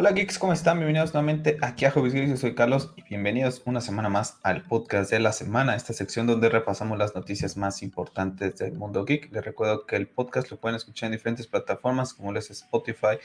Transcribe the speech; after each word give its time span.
Hola 0.00 0.12
geeks, 0.12 0.38
¿cómo 0.38 0.52
están? 0.52 0.76
Bienvenidos 0.76 1.12
nuevamente 1.12 1.58
aquí 1.60 1.84
a 1.84 1.90
Hobbies 1.90 2.14
yo 2.14 2.36
soy 2.36 2.54
Carlos 2.54 2.92
y 2.94 3.02
bienvenidos 3.02 3.62
una 3.64 3.80
semana 3.80 4.08
más 4.08 4.38
al 4.44 4.62
podcast 4.62 5.10
de 5.10 5.18
la 5.18 5.32
semana, 5.32 5.74
esta 5.74 5.92
sección 5.92 6.28
donde 6.28 6.48
repasamos 6.48 6.98
las 6.98 7.16
noticias 7.16 7.56
más 7.56 7.82
importantes 7.82 8.56
del 8.58 8.74
mundo 8.74 9.04
geek. 9.04 9.32
Les 9.32 9.44
recuerdo 9.44 9.86
que 9.86 9.96
el 9.96 10.06
podcast 10.06 10.52
lo 10.52 10.56
pueden 10.58 10.76
escuchar 10.76 11.08
en 11.08 11.14
diferentes 11.14 11.48
plataformas 11.48 12.14
como 12.14 12.32
Spotify, 12.38 13.18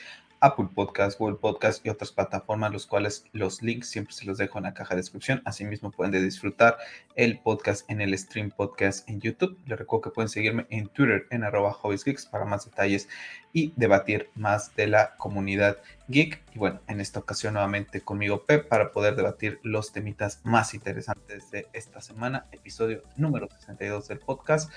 Apple 0.44 0.68
Podcast, 0.75 1.18
Google 1.18 1.38
Podcast 1.38 1.86
y 1.86 1.89
otras 1.89 2.12
plataformas, 2.12 2.73
los 2.73 2.86
cuales 2.86 3.23
los 3.32 3.62
links 3.62 3.89
siempre 3.89 4.14
se 4.14 4.25
los 4.25 4.38
dejo 4.38 4.57
en 4.57 4.66
la 4.66 4.73
caja 4.73 4.93
de 4.93 5.00
descripción. 5.00 5.42
Asimismo 5.46 5.89
pueden 5.89 6.12
disfrutar 6.21 6.78
el 7.16 7.39
podcast 7.39 7.89
en 7.89 8.01
el 8.01 8.18
stream 8.18 8.51
podcast 8.51 9.07
en 9.10 9.21
YouTube. 9.21 9.57
Les 9.65 9.79
recuerdo 9.79 10.01
que 10.01 10.10
pueden 10.10 10.28
seguirme 10.28 10.68
en 10.70 10.89
Twitter 10.89 11.28
en 11.32 11.46
arroba 11.46 11.78
Geeks 11.82 12.25
para 12.25 12.43
más 12.43 12.65
detalles 12.65 13.07
y 13.54 13.71
debatir 13.78 14.32
más 14.36 14.75
de 14.75 14.87
la 14.87 15.15
comunidad 15.15 15.78
geek. 16.10 16.43
Y 16.54 16.60
bueno, 16.60 16.82
en 16.87 17.00
esta 17.00 17.21
ocasión 17.21 17.54
nuevamente 17.54 18.01
conmigo 18.01 18.43
Pep 18.46 18.68
para 18.68 18.92
poder 18.92 19.15
debatir 19.15 19.62
los 19.64 19.93
temitas 19.93 20.42
más 20.43 20.73
interesantes 20.73 21.51
de 21.51 21.68
esta 21.71 22.01
semana, 22.01 22.48
episodio 22.51 23.04
número 23.15 23.48
62 23.50 24.10
del 24.10 24.20
podcast. 24.20 24.70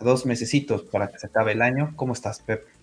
dos 0.00 0.26
mesecitos 0.26 0.82
para 0.84 1.08
que 1.08 1.18
se 1.18 1.26
acabe 1.26 1.52
el 1.52 1.62
año. 1.62 1.92
¿Cómo 1.96 2.12
estás, 2.12 2.40
Pep? 2.40 2.75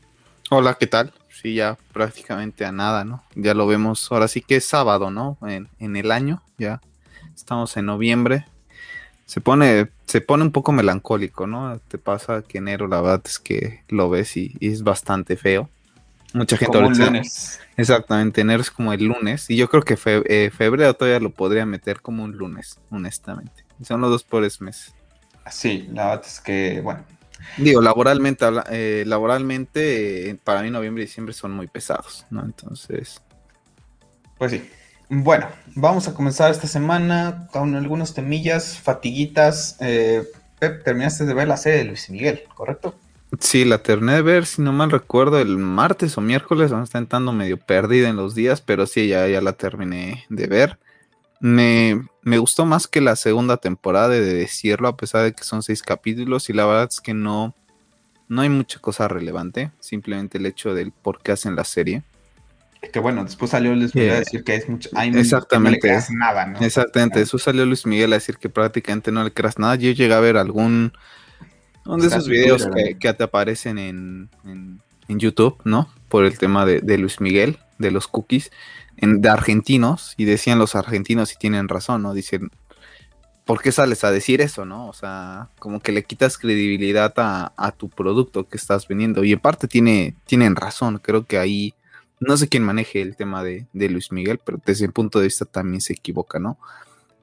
Hola, 0.55 0.75
¿qué 0.75 0.85
tal? 0.85 1.12
Sí, 1.30 1.55
ya 1.55 1.80
prácticamente 1.93 2.63
a 2.63 2.71
nada, 2.71 3.03
¿no? 3.03 3.23
Ya 3.34 3.55
lo 3.55 3.66
vemos, 3.66 4.11
ahora 4.11 4.27
sí 4.27 4.39
que 4.39 4.57
es 4.57 4.66
sábado, 4.66 5.09
¿no? 5.09 5.35
En, 5.41 5.67
en 5.80 5.95
el 5.95 6.11
año, 6.11 6.44
ya 6.59 6.80
estamos 7.35 7.75
en 7.75 7.88
noviembre. 7.88 8.45
Se 9.25 9.41
pone, 9.41 9.89
se 10.05 10.21
pone 10.21 10.44
un 10.44 10.52
poco 10.52 10.71
melancólico, 10.71 11.47
¿no? 11.47 11.80
Te 11.88 11.97
pasa 11.97 12.44
que 12.44 12.59
enero, 12.59 12.88
la 12.88 13.02
verdad 13.02 13.23
es 13.25 13.39
que 13.39 13.83
lo 13.89 14.11
ves 14.11 14.38
y 14.38 14.55
es 14.59 14.83
bastante 14.83 15.38
feo. 15.38 15.72
Mucha 16.36 16.55
gente 16.55 16.77
como 16.77 16.92
lunes. 16.92 17.59
Exactamente, 17.75 18.42
enero 18.42 18.61
es 18.61 18.70
como 18.70 18.94
el 18.94 19.05
lunes. 19.05 19.49
Y 19.49 19.55
yo 19.55 19.67
creo 19.70 19.81
que 19.81 19.97
eh, 20.05 20.52
febrero 20.55 20.94
todavía 20.94 21.20
lo 21.20 21.31
podría 21.31 21.66
meter 21.66 21.99
como 21.99 22.23
un 22.23 22.38
lunes, 22.38 22.80
honestamente. 22.92 23.66
Son 23.83 24.02
los 24.02 24.11
dos 24.11 24.23
pobres 24.23 24.61
meses. 24.61 24.94
Sí, 25.49 25.88
la 25.92 26.09
verdad 26.09 26.25
es 26.27 26.39
que, 26.39 26.80
bueno. 26.81 27.03
Digo, 27.58 27.81
laboralmente, 27.81 28.45
eh, 28.72 29.03
laboralmente 29.05 30.30
eh, 30.30 30.36
para 30.36 30.61
mí 30.61 30.69
noviembre 30.69 31.03
y 31.03 31.08
diciembre 31.08 31.33
son 31.33 31.52
muy 31.52 31.67
pesados, 31.67 32.25
¿no? 32.30 32.44
Entonces. 32.44 33.22
Pues 34.38 34.52
sí. 34.52 34.69
Bueno, 35.09 35.47
vamos 35.75 36.08
a 36.08 36.14
comenzar 36.14 36.49
esta 36.52 36.67
semana 36.67 37.47
con 37.52 37.75
algunos 37.75 38.14
temillas, 38.14 38.80
fatiguitas. 38.80 39.77
Pep, 40.59 40.83
terminaste 40.83 41.25
de 41.25 41.33
ver 41.33 41.47
la 41.47 41.58
serie 41.58 41.80
de 41.80 41.86
Luis 41.86 42.09
Miguel, 42.09 42.44
¿correcto? 42.55 42.95
Sí, 43.39 43.66
la 43.66 43.80
terminé 43.80 44.14
de 44.14 44.21
ver, 44.21 44.45
si 44.45 44.61
no 44.61 44.71
mal 44.71 44.91
recuerdo, 44.91 45.39
el 45.39 45.58
martes 45.58 46.17
o 46.17 46.21
miércoles, 46.21 46.71
me 46.71 46.83
está 46.83 46.99
entrando 46.99 47.33
medio 47.33 47.58
perdida 47.58 48.09
en 48.09 48.16
los 48.16 48.36
días, 48.36 48.61
pero 48.61 48.86
sí, 48.86 49.08
ya, 49.08 49.27
ya 49.27 49.41
la 49.41 49.53
terminé 49.53 50.25
de 50.30 50.47
ver. 50.47 50.80
Me, 51.44 52.02
me, 52.22 52.38
gustó 52.38 52.66
más 52.66 52.88
que 52.88 53.02
la 53.02 53.17
segunda 53.17 53.58
temporada, 53.58 54.08
de 54.08 54.22
decirlo, 54.22 54.88
a 54.88 54.95
pesar 54.95 55.23
de 55.23 55.33
que 55.33 55.44
son 55.44 55.61
seis 55.61 55.83
capítulos, 55.83 56.49
y 56.49 56.53
la 56.53 56.66
verdad 56.66 56.88
es 56.89 57.02
que 57.02 57.13
no, 57.13 57.53
no 58.30 58.41
hay 58.41 58.49
mucha 58.49 58.80
cosa 58.80 59.09
relevante, 59.09 59.71
simplemente 59.80 60.38
el 60.38 60.45
hecho 60.45 60.73
del 60.73 60.94
por 60.94 61.21
qué 61.21 61.33
hacen 61.33 61.58
la 61.58 61.66
serie. 61.66 62.03
Es 62.81 62.91
que 62.91 62.99
bueno, 62.99 63.25
después 63.25 63.52
salió 63.52 63.75
Luis 63.75 63.94
Miguel 63.94 64.11
a 64.11 64.19
decir 64.19 64.44
que 64.45 64.55
es 64.55 64.69
mucho. 64.69 64.89
exactamente. 64.94 65.91
no 65.91 65.99
le 65.99 66.17
nada, 66.17 66.45
¿no? 66.45 66.59
Exactamente, 66.59 67.19
eso 67.19 67.38
salió 67.38 67.66
Luis 67.66 67.86
Miguel 67.86 68.14
a 68.14 68.17
decir 68.17 68.38
que 68.38 68.49
prácticamente 68.49 69.11
no 69.11 69.23
le 69.23 69.31
creas 69.31 69.59
nada. 69.59 69.75
Yo 69.75 69.91
llegué 69.91 70.14
a 70.14 70.19
ver 70.21 70.38
algún 70.38 70.94
son 71.83 71.99
de 71.99 72.08
esos 72.08 72.27
videos 72.27 72.67
que, 72.99 73.14
te 73.14 73.23
aparecen 73.23 73.77
en, 73.77 74.30
YouTube, 75.08 75.58
¿no? 75.65 75.89
Por 76.10 76.25
el 76.25 76.37
tema 76.37 76.65
de, 76.65 76.98
Luis 76.98 77.20
Miguel, 77.20 77.60
de 77.77 77.92
los 77.92 78.08
cookies, 78.08 78.52
de 79.03 79.30
argentinos, 79.30 80.14
y 80.17 80.25
decían 80.25 80.59
los 80.59 80.75
argentinos 80.75 81.33
y 81.33 81.37
tienen 81.37 81.67
razón, 81.67 82.03
¿no? 82.03 82.14
Dicen, 82.14 82.52
¿por 83.45 83.61
qué 83.61 83.71
sales 83.71 84.03
a 84.03 84.11
decir 84.11 84.41
eso, 84.41 84.65
no? 84.65 84.87
O 84.87 84.93
sea, 84.93 85.49
como 85.59 85.80
que 85.80 85.91
le 85.91 86.03
quitas 86.03 86.37
credibilidad 86.37 87.13
a, 87.17 87.71
tu 87.77 87.89
producto 87.89 88.47
que 88.47 88.58
estás 88.58 88.87
vendiendo. 88.87 89.23
Y 89.23 89.33
en 89.33 89.39
parte 89.39 89.67
tiene, 89.67 90.15
tienen 90.25 90.55
razón, 90.55 90.99
creo 90.99 91.25
que 91.25 91.37
ahí, 91.37 91.73
no 92.19 92.37
sé 92.37 92.47
quién 92.47 92.63
maneje 92.63 93.02
el 93.02 93.15
tema 93.15 93.43
de, 93.43 93.67
de 93.73 93.89
Luis 93.89 94.11
Miguel, 94.11 94.39
pero 94.43 94.61
desde 94.65 94.86
el 94.86 94.93
punto 94.93 95.19
de 95.19 95.25
vista 95.25 95.45
también 95.45 95.81
se 95.81 95.93
equivoca, 95.93 96.39
¿no? 96.39 96.58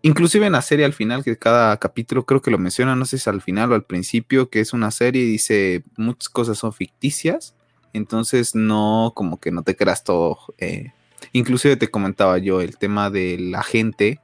Inclusive 0.03 0.47
en 0.47 0.53
la 0.53 0.63
serie 0.63 0.87
al 0.87 0.95
final, 0.95 1.23
que 1.23 1.37
cada 1.37 1.77
capítulo 1.77 2.25
creo 2.25 2.41
que 2.41 2.51
lo 2.51 2.59
menciona, 2.59 2.97
no 2.97 3.05
sé 3.05 3.19
si 3.19 3.29
al 3.29 3.43
final 3.43 3.73
o 3.73 3.75
al 3.75 3.85
principio, 3.85 4.49
que 4.49 4.61
es 4.61 4.73
una 4.73 4.91
serie 4.91 5.23
y 5.23 5.27
dice 5.27 5.85
muchas 5.97 6.31
cosas 6.31 6.57
son 6.57 6.73
ficticias, 6.73 7.55
entonces 7.93 8.55
no, 8.55 9.13
como 9.15 9.39
que 9.39 9.51
no 9.51 9.63
te 9.63 9.77
creas 9.77 10.05
todo. 10.05 10.39
Eh, 10.59 10.93
inclusive 11.33 11.77
te 11.77 11.89
comentaba 11.89 12.39
yo 12.39 12.61
el 12.61 12.77
tema 12.79 13.11
de 13.11 13.39
la 13.39 13.63
gente 13.63 14.21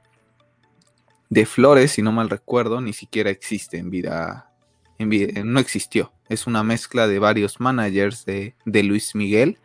de 1.29 1.45
Flores, 1.45 1.91
si 1.91 2.01
no 2.01 2.11
mal 2.11 2.29
recuerdo, 2.29 2.81
ni 2.81 2.93
siquiera 2.93 3.29
existe 3.29 3.77
en 3.77 3.89
vida, 3.89 4.51
en 4.97 5.09
vida 5.09 5.43
no 5.43 5.59
existió. 5.59 6.13
Es 6.29 6.47
una 6.47 6.63
mezcla 6.63 7.07
de 7.07 7.19
varios 7.19 7.59
managers 7.59 8.25
de, 8.25 8.55
de 8.65 8.83
Luis 8.83 9.15
Miguel 9.15 9.59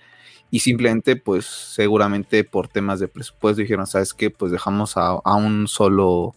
y 0.53 0.61
simplemente 0.61 1.17
pues 1.17 1.47
seguramente 1.47 2.45
por 2.45 2.69
temas 2.69 3.01
de 3.01 3.09
presupuesto 3.09 3.63
dijeron, 3.63 3.87
¿sabes 3.87 4.13
qué? 4.13 4.31
Pues 4.31 4.53
dejamos 4.53 4.99
a, 4.99 5.15
un 5.35 5.67
solo, 5.67 6.35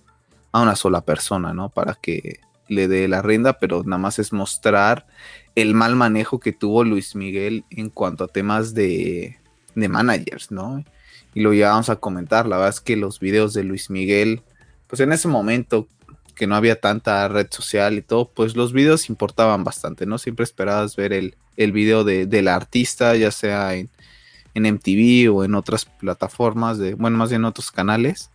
a 0.54 0.62
una 0.62 0.78
sola 0.78 1.02
persona, 1.02 1.54
¿no? 1.54 1.70
Para 1.70 1.96
que 1.96 2.40
le 2.70 2.88
dé 2.88 3.10
la 3.10 3.22
rienda, 3.22 3.60
pero 3.60 3.84
nada 3.84 3.98
más 3.98 4.18
es 4.18 4.32
mostrar 4.32 5.06
el 5.56 5.74
mal 5.74 5.98
manejo 5.98 6.40
que 6.40 6.54
tuvo 6.54 6.86
Luis 6.86 7.14
Miguel 7.14 7.66
en 7.70 7.90
cuanto 7.90 8.24
a 8.24 8.30
temas 8.30 8.74
de, 8.74 9.38
de 9.76 9.90
managers, 9.90 10.52
¿no? 10.52 10.84
Y 11.34 11.42
lo 11.42 11.54
llevamos 11.54 11.90
a 11.90 11.98
comentar, 11.98 12.48
la 12.48 12.58
verdad 12.58 12.74
es 12.74 12.82
que 12.82 12.96
los 12.96 13.20
videos 13.20 13.54
de 13.54 13.64
Luis 13.64 13.90
Miguel, 13.90 14.42
pues 14.88 15.02
en 15.02 15.12
ese 15.12 15.28
momento 15.28 15.88
que 16.36 16.48
no 16.48 16.56
había 16.56 16.80
tanta 16.80 17.28
red 17.28 17.48
social 17.50 17.98
y 17.98 18.02
todo, 18.02 18.30
pues 18.30 18.56
los 18.56 18.74
videos 18.74 19.10
importaban 19.10 19.64
bastante, 19.64 20.06
¿no? 20.06 20.18
Siempre 20.18 20.44
esperabas 20.44 20.96
ver 20.96 21.14
el, 21.14 21.36
el 21.58 21.72
video 21.72 22.04
de, 22.04 22.26
del 22.26 22.48
artista, 22.48 23.16
ya 23.16 23.32
sea 23.32 23.76
en, 23.76 23.90
en 24.54 24.66
MTV 24.76 25.34
o 25.34 25.44
en 25.44 25.56
otras 25.56 25.86
plataformas, 25.86 26.78
de, 26.78 26.94
bueno, 26.94 27.18
más 27.18 27.30
bien 27.30 27.42
en 27.42 27.46
otros 27.46 27.72
canales. 27.72 28.32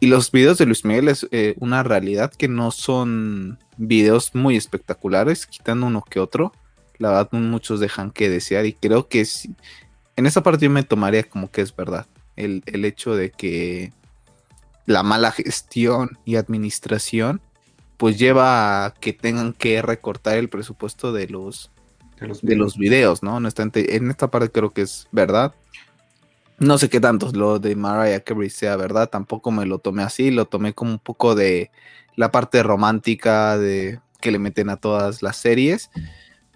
Y 0.00 0.06
los 0.06 0.30
videos 0.30 0.58
de 0.58 0.66
Luis 0.66 0.84
Miguel 0.84 1.08
es 1.08 1.26
eh, 1.32 1.54
una 1.58 1.82
realidad 1.82 2.32
que 2.32 2.48
no 2.48 2.70
son 2.70 3.58
videos 3.76 4.34
muy 4.34 4.56
espectaculares, 4.56 5.46
quitando 5.46 5.86
uno 5.86 6.04
que 6.08 6.20
otro. 6.20 6.52
La 6.98 7.10
verdad, 7.10 7.28
muchos 7.32 7.80
dejan 7.80 8.12
que 8.12 8.28
desear 8.28 8.64
y 8.66 8.72
creo 8.72 9.08
que 9.08 9.26
en 10.18 10.26
esa 10.26 10.42
parte 10.42 10.64
yo 10.64 10.70
me 10.70 10.82
tomaría 10.82 11.22
como 11.22 11.48
que 11.48 11.60
es 11.60 11.74
verdad. 11.74 12.06
El, 12.34 12.64
el 12.66 12.84
hecho 12.84 13.14
de 13.14 13.30
que 13.30 13.92
la 14.84 15.04
mala 15.04 15.30
gestión 15.30 16.18
y 16.24 16.34
administración 16.34 17.40
pues 17.98 18.18
lleva 18.18 18.84
a 18.84 18.94
que 18.94 19.12
tengan 19.12 19.52
que 19.52 19.80
recortar 19.80 20.36
el 20.36 20.48
presupuesto 20.48 21.12
de 21.12 21.28
los 21.28 21.70
de 22.42 22.56
los, 22.56 22.76
videos, 22.76 23.22
¿no? 23.22 23.36
Honestamente, 23.36 23.94
en 23.94 24.10
esta 24.10 24.28
parte 24.28 24.50
creo 24.50 24.70
que 24.70 24.82
es 24.82 25.06
verdad. 25.12 25.54
No 26.58 26.78
sé 26.78 26.88
qué 26.88 26.98
tanto 26.98 27.30
lo 27.30 27.60
de 27.60 27.76
Mariah 27.76 28.24
Carey 28.24 28.50
sea 28.50 28.74
verdad, 28.74 29.08
tampoco 29.08 29.52
me 29.52 29.66
lo 29.66 29.78
tomé 29.78 30.02
así, 30.02 30.32
lo 30.32 30.46
tomé 30.46 30.72
como 30.72 30.90
un 30.90 30.98
poco 30.98 31.36
de 31.36 31.70
la 32.16 32.32
parte 32.32 32.64
romántica 32.64 33.56
de 33.56 34.00
que 34.20 34.32
le 34.32 34.40
meten 34.40 34.68
a 34.68 34.78
todas 34.78 35.22
las 35.22 35.36
series, 35.36 35.92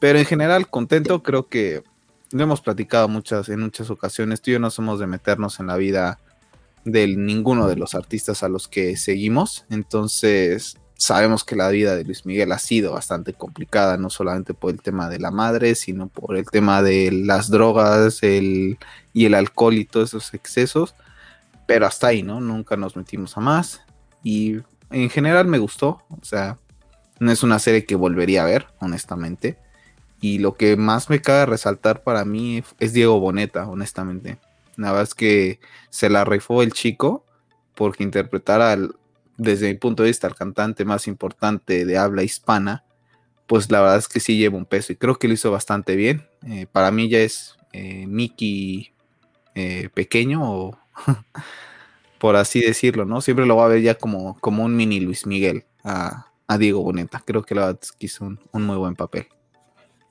pero 0.00 0.18
en 0.18 0.24
general 0.24 0.68
contento, 0.68 1.22
creo 1.22 1.46
que 1.46 1.84
lo 2.32 2.42
hemos 2.42 2.60
platicado 2.60 3.08
muchas 3.08 3.48
en 3.48 3.60
muchas 3.60 3.90
ocasiones, 3.90 4.40
tú 4.40 4.50
y 4.50 4.54
yo 4.54 4.58
no 4.58 4.70
somos 4.70 4.98
de 5.00 5.06
meternos 5.06 5.60
en 5.60 5.66
la 5.66 5.76
vida 5.76 6.18
de 6.84 7.06
ninguno 7.08 7.68
de 7.68 7.76
los 7.76 7.94
artistas 7.94 8.42
a 8.42 8.48
los 8.48 8.68
que 8.68 8.96
seguimos, 8.96 9.66
entonces 9.70 10.76
sabemos 11.02 11.42
que 11.42 11.56
la 11.56 11.68
vida 11.68 11.96
de 11.96 12.04
Luis 12.04 12.24
Miguel 12.26 12.52
ha 12.52 12.58
sido 12.58 12.92
bastante 12.92 13.32
complicada, 13.32 13.96
no 13.96 14.08
solamente 14.08 14.54
por 14.54 14.70
el 14.70 14.80
tema 14.80 15.08
de 15.08 15.18
la 15.18 15.32
madre, 15.32 15.74
sino 15.74 16.08
por 16.08 16.36
el 16.36 16.46
tema 16.46 16.80
de 16.82 17.10
las 17.10 17.50
drogas 17.50 18.22
el, 18.22 18.78
y 19.12 19.24
el 19.26 19.34
alcohol 19.34 19.74
y 19.74 19.84
todos 19.84 20.10
esos 20.10 20.32
excesos. 20.32 20.94
Pero 21.66 21.86
hasta 21.86 22.08
ahí, 22.08 22.22
¿no? 22.22 22.40
Nunca 22.40 22.76
nos 22.76 22.96
metimos 22.96 23.36
a 23.36 23.40
más. 23.40 23.82
Y 24.22 24.58
en 24.90 25.10
general 25.10 25.48
me 25.48 25.58
gustó. 25.58 26.02
O 26.08 26.24
sea, 26.24 26.58
no 27.18 27.32
es 27.32 27.42
una 27.42 27.58
serie 27.58 27.84
que 27.84 27.96
volvería 27.96 28.42
a 28.42 28.46
ver, 28.46 28.68
honestamente. 28.78 29.58
Y 30.22 30.38
lo 30.38 30.54
que 30.54 30.76
más 30.76 31.10
me 31.10 31.20
cabe 31.20 31.44
resaltar 31.44 32.02
para 32.02 32.24
mí 32.24 32.64
es 32.78 32.94
Diego 32.94 33.20
Boneta, 33.20 33.68
honestamente. 33.68 34.38
Verdad 34.76 35.02
es 35.02 35.14
que 35.14 35.60
se 35.90 36.08
la 36.08 36.24
rifó 36.24 36.62
el 36.62 36.72
chico 36.72 37.26
porque 37.74 38.04
interpretar 38.04 38.62
al, 38.62 38.94
desde 39.36 39.68
mi 39.68 39.74
punto 39.78 40.02
de 40.02 40.10
vista, 40.10 40.26
el 40.26 40.34
cantante 40.34 40.84
más 40.84 41.06
importante 41.06 41.84
de 41.84 41.98
habla 41.98 42.22
hispana, 42.22 42.84
pues 43.46 43.70
la 43.70 43.80
verdad 43.80 43.98
es 43.98 44.08
que 44.08 44.20
sí 44.20 44.38
lleva 44.38 44.56
un 44.56 44.64
peso 44.64 44.92
y 44.92 44.96
creo 44.96 45.18
que 45.18 45.28
lo 45.28 45.34
hizo 45.34 45.50
bastante 45.50 45.96
bien. 45.96 46.26
Eh, 46.46 46.66
para 46.70 46.90
mí 46.90 47.08
ya 47.08 47.18
es 47.18 47.56
eh, 47.72 48.06
Mickey 48.06 48.92
eh, 49.54 49.88
pequeño, 49.92 50.40
o 50.42 50.78
por 52.18 52.36
así 52.36 52.60
decirlo, 52.60 53.04
¿no? 53.04 53.20
Siempre 53.20 53.46
lo 53.46 53.56
va 53.56 53.66
a 53.66 53.68
ver 53.68 53.82
ya 53.82 53.94
como, 53.96 54.38
como 54.40 54.64
un 54.64 54.76
mini 54.76 55.00
Luis 55.00 55.26
Miguel 55.26 55.64
a, 55.84 56.28
Diego 56.58 56.82
Boneta. 56.82 57.22
Creo 57.24 57.42
que 57.42 57.54
la 57.54 57.62
verdad 57.62 57.80
es 57.82 57.92
que 57.92 58.06
hizo 58.06 58.26
un, 58.26 58.38
muy 58.52 58.76
buen 58.76 58.94
papel. 58.94 59.26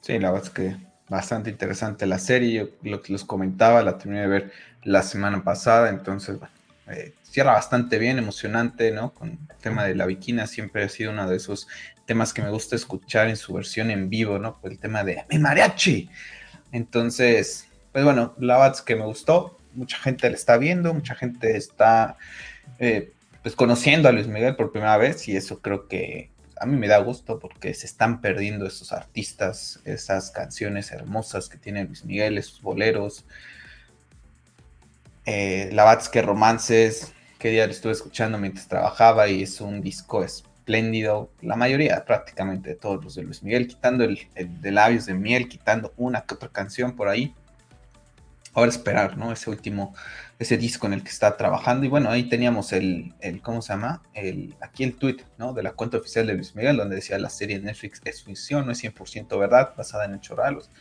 Sí, 0.01 0.19
la 0.19 0.31
verdad 0.31 0.47
es 0.47 0.53
que 0.53 0.75
bastante 1.09 1.49
interesante 1.49 2.05
la 2.05 2.19
serie. 2.19 2.53
Yo 2.53 2.89
lo 2.89 3.01
que 3.01 3.13
les 3.13 3.23
comentaba, 3.23 3.81
la 3.83 3.97
terminé 3.97 4.21
de 4.21 4.27
ver 4.27 4.51
la 4.83 5.03
semana 5.03 5.43
pasada, 5.43 5.89
entonces, 5.89 6.39
bueno, 6.39 6.53
eh, 6.87 7.13
cierra 7.23 7.53
bastante 7.53 7.99
bien, 7.99 8.17
emocionante, 8.17 8.91
¿no? 8.91 9.13
Con 9.13 9.29
el 9.29 9.57
tema 9.61 9.85
de 9.85 9.95
la 9.95 10.05
viquina, 10.05 10.47
siempre 10.47 10.83
ha 10.83 10.89
sido 10.89 11.11
uno 11.11 11.29
de 11.29 11.37
esos 11.37 11.67
temas 12.05 12.33
que 12.33 12.41
me 12.41 12.49
gusta 12.49 12.75
escuchar 12.75 13.29
en 13.29 13.37
su 13.37 13.53
versión 13.53 13.89
en 13.89 14.09
vivo, 14.09 14.37
¿no? 14.37 14.59
el 14.63 14.79
tema 14.79 15.03
de 15.03 15.23
mi 15.29 15.39
mariachi. 15.39 16.09
Entonces, 16.71 17.67
pues 17.91 18.03
bueno, 18.03 18.35
la 18.37 18.57
Bats 18.57 18.81
que 18.81 18.95
me 18.95 19.05
gustó, 19.05 19.57
mucha 19.73 19.97
gente 19.97 20.29
la 20.29 20.35
está 20.35 20.57
viendo, 20.57 20.93
mucha 20.93 21.15
gente 21.15 21.55
está 21.55 22.17
eh, 22.79 23.13
pues 23.43 23.55
conociendo 23.55 24.09
a 24.09 24.11
Luis 24.11 24.27
Miguel 24.27 24.55
por 24.55 24.71
primera 24.71 24.97
vez 24.97 25.27
y 25.27 25.37
eso 25.37 25.61
creo 25.61 25.87
que 25.87 26.31
a 26.59 26.65
mí 26.65 26.77
me 26.77 26.87
da 26.87 26.97
gusto 26.99 27.39
porque 27.39 27.73
se 27.73 27.85
están 27.85 28.21
perdiendo 28.21 28.65
esos 28.65 28.93
artistas, 28.93 29.79
esas 29.85 30.31
canciones 30.31 30.91
hermosas 30.91 31.49
que 31.49 31.57
tiene 31.57 31.85
Luis 31.85 32.05
Miguel, 32.05 32.37
esos 32.37 32.61
boleros. 32.61 33.25
Eh, 35.25 35.69
la 35.71 35.83
Bats 35.83 36.09
que 36.09 36.21
romances, 36.21 37.13
que 37.39 37.49
día 37.49 37.65
lo 37.65 37.71
estuve 37.71 37.93
escuchando 37.93 38.37
mientras 38.37 38.67
trabajaba 38.67 39.27
y 39.27 39.43
es 39.43 39.61
un 39.61 39.81
disco 39.81 40.23
espléndido, 40.23 41.31
la 41.41 41.55
mayoría 41.55 42.03
prácticamente 42.05 42.75
todos 42.75 43.03
los 43.03 43.15
de 43.15 43.23
Luis 43.23 43.43
Miguel, 43.43 43.67
quitando 43.67 44.03
el, 44.03 44.19
el 44.35 44.61
de 44.61 44.71
labios 44.71 45.05
de 45.05 45.13
miel, 45.13 45.47
quitando 45.47 45.93
una 45.97 46.21
que 46.21 46.35
otra 46.35 46.49
canción 46.49 46.95
por 46.95 47.07
ahí 47.07 47.33
ahora 48.53 48.69
esperar, 48.69 49.17
¿no? 49.17 49.31
Ese 49.31 49.49
último, 49.49 49.93
ese 50.41 50.57
disco 50.57 50.87
en 50.87 50.93
el 50.93 51.03
que 51.03 51.09
está 51.09 51.37
trabajando. 51.37 51.85
Y 51.85 51.89
bueno, 51.89 52.09
ahí 52.09 52.23
teníamos 52.23 52.73
el, 52.73 53.13
el 53.19 53.43
¿cómo 53.43 53.61
se 53.61 53.73
llama? 53.73 54.01
El, 54.15 54.55
aquí 54.59 54.83
el 54.83 54.95
tweet, 54.95 55.17
¿no? 55.37 55.53
De 55.53 55.61
la 55.61 55.73
cuenta 55.73 55.97
oficial 55.97 56.25
de 56.25 56.33
Luis 56.33 56.55
Miguel, 56.55 56.77
donde 56.77 56.95
decía 56.95 57.19
la 57.19 57.29
serie 57.29 57.59
Netflix 57.59 58.01
es 58.05 58.23
ficción, 58.23 58.65
no 58.65 58.71
es 58.71 58.83
100% 58.83 59.39
verdad, 59.39 59.75
basada 59.77 60.05
en 60.05 60.15
hechos 60.15 60.35
reales. 60.35 60.71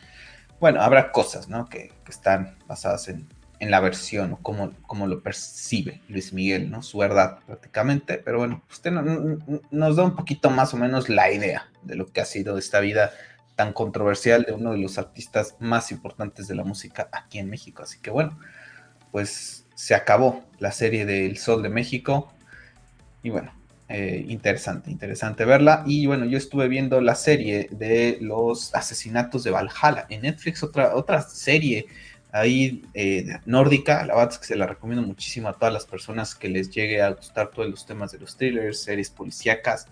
Bueno, 0.61 0.81
habrá 0.81 1.13
cosas, 1.13 1.51
¿no? 1.51 1.67
Que, 1.67 1.93
que 2.05 2.11
están 2.11 2.57
basadas 2.67 3.09
en, 3.09 3.29
en, 3.59 3.71
la 3.71 3.81
versión, 3.81 4.33
o 4.33 4.39
cómo, 4.39 4.73
cómo, 4.87 5.07
lo 5.07 5.23
percibe 5.23 6.01
Luis 6.09 6.33
Miguel, 6.33 6.71
¿no? 6.71 6.83
Su 6.83 6.97
verdad 6.97 7.41
prácticamente. 7.47 8.17
Pero 8.17 8.39
bueno, 8.39 8.63
usted 8.71 8.91
no, 8.91 9.03
no, 9.03 9.61
nos 9.71 9.97
da 9.97 10.05
un 10.05 10.17
poquito 10.17 10.49
más 10.49 10.73
o 10.73 10.79
menos 10.79 11.11
la 11.11 11.31
idea 11.31 11.69
de 11.83 11.97
lo 11.97 12.07
que 12.07 12.23
ha 12.23 12.25
sido 12.25 12.57
esta 12.57 12.81
vida 12.81 13.11
tan 13.57 13.75
controversial 13.75 14.45
de 14.45 14.53
uno 14.53 14.73
de 14.73 14.79
los 14.79 14.97
artistas 14.97 15.57
más 15.59 15.93
importantes 15.93 16.49
de 16.49 16.55
la 16.55 16.65
música 16.65 17.11
aquí 17.13 17.39
en 17.39 17.51
México. 17.51 17.83
Así 17.83 18.01
que 18.01 18.11
bueno, 18.11 18.39
pues 19.11 19.67
se 19.75 19.95
acabó 19.95 20.45
la 20.59 20.73
serie 20.73 21.07
del 21.07 21.37
Sol 21.39 21.63
de 21.63 21.69
México. 21.69 22.33
Y 23.23 23.31
bueno, 23.31 23.53
eh, 23.89 24.25
interesante, 24.29 24.91
interesante 24.91 25.45
verla. 25.45 25.83
Y 25.87 26.07
bueno, 26.07 26.25
yo 26.25 26.39
estuve 26.39 26.69
viendo 26.69 27.01
la 27.01 27.15
serie 27.15 27.69
de 27.71 28.19
los 28.21 28.75
asesinatos 28.75 29.45
de 29.45 29.51
Valhalla 29.51 30.07
en 30.09 30.23
Netflix, 30.23 30.63
otra, 30.63 30.95
otra 30.95 31.23
serie 31.23 31.87
ahí 32.33 32.83
eh, 32.95 33.39
nórdica. 33.47 34.05
La 34.07 34.15
verdad 34.15 34.33
es 34.33 34.39
que 34.39 34.47
se 34.47 34.57
la 34.57 34.67
recomiendo 34.67 35.07
muchísimo 35.07 35.49
a 35.49 35.55
todas 35.55 35.73
las 35.73 35.87
personas 35.87 36.35
que 36.35 36.49
les 36.49 36.71
llegue 36.71 37.03
a 37.03 37.11
gustar 37.11 37.51
todos 37.51 37.69
los 37.69 37.87
temas 37.87 38.13
de 38.13 38.19
los 38.19 38.37
thrillers, 38.37 38.83
series 38.83 39.11
policíacas 39.11 39.87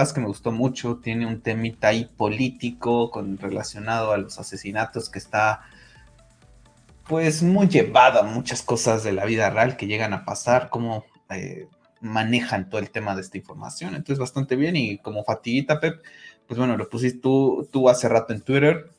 es 0.00 0.12
que 0.12 0.20
me 0.20 0.26
gustó 0.26 0.52
mucho, 0.52 0.96
tiene 0.96 1.26
un 1.26 1.42
temita 1.42 1.88
ahí 1.88 2.06
político 2.16 3.10
con, 3.10 3.36
relacionado 3.36 4.12
a 4.12 4.16
los 4.16 4.38
asesinatos 4.38 5.10
que 5.10 5.18
está 5.18 5.62
pues 7.06 7.42
muy 7.42 7.68
llevado 7.68 8.20
a 8.20 8.22
muchas 8.22 8.62
cosas 8.62 9.04
de 9.04 9.12
la 9.12 9.24
vida 9.24 9.50
real 9.50 9.76
que 9.76 9.86
llegan 9.86 10.12
a 10.12 10.24
pasar, 10.24 10.68
cómo 10.70 11.04
eh, 11.30 11.68
manejan 12.00 12.68
todo 12.68 12.80
el 12.80 12.90
tema 12.90 13.14
de 13.14 13.22
esta 13.22 13.38
información. 13.38 13.94
Entonces 13.94 14.18
bastante 14.18 14.56
bien 14.56 14.76
y 14.76 14.98
como 14.98 15.24
fatiguita, 15.24 15.80
Pep, 15.80 16.02
pues 16.46 16.58
bueno, 16.58 16.76
lo 16.76 16.88
pusiste 16.88 17.20
tú, 17.20 17.68
tú 17.70 17.88
hace 17.88 18.08
rato 18.08 18.32
en 18.32 18.42
Twitter. 18.42 18.90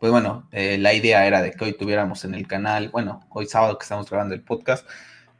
Pues 0.00 0.10
bueno, 0.10 0.48
eh, 0.50 0.78
la 0.78 0.94
idea 0.94 1.26
era 1.26 1.40
de 1.42 1.52
que 1.52 1.64
hoy 1.64 1.76
tuviéramos 1.76 2.24
en 2.24 2.34
el 2.34 2.46
canal, 2.48 2.88
bueno, 2.90 3.20
hoy 3.30 3.46
sábado 3.46 3.78
que 3.78 3.84
estamos 3.84 4.10
grabando 4.10 4.34
el 4.34 4.42
podcast, 4.42 4.84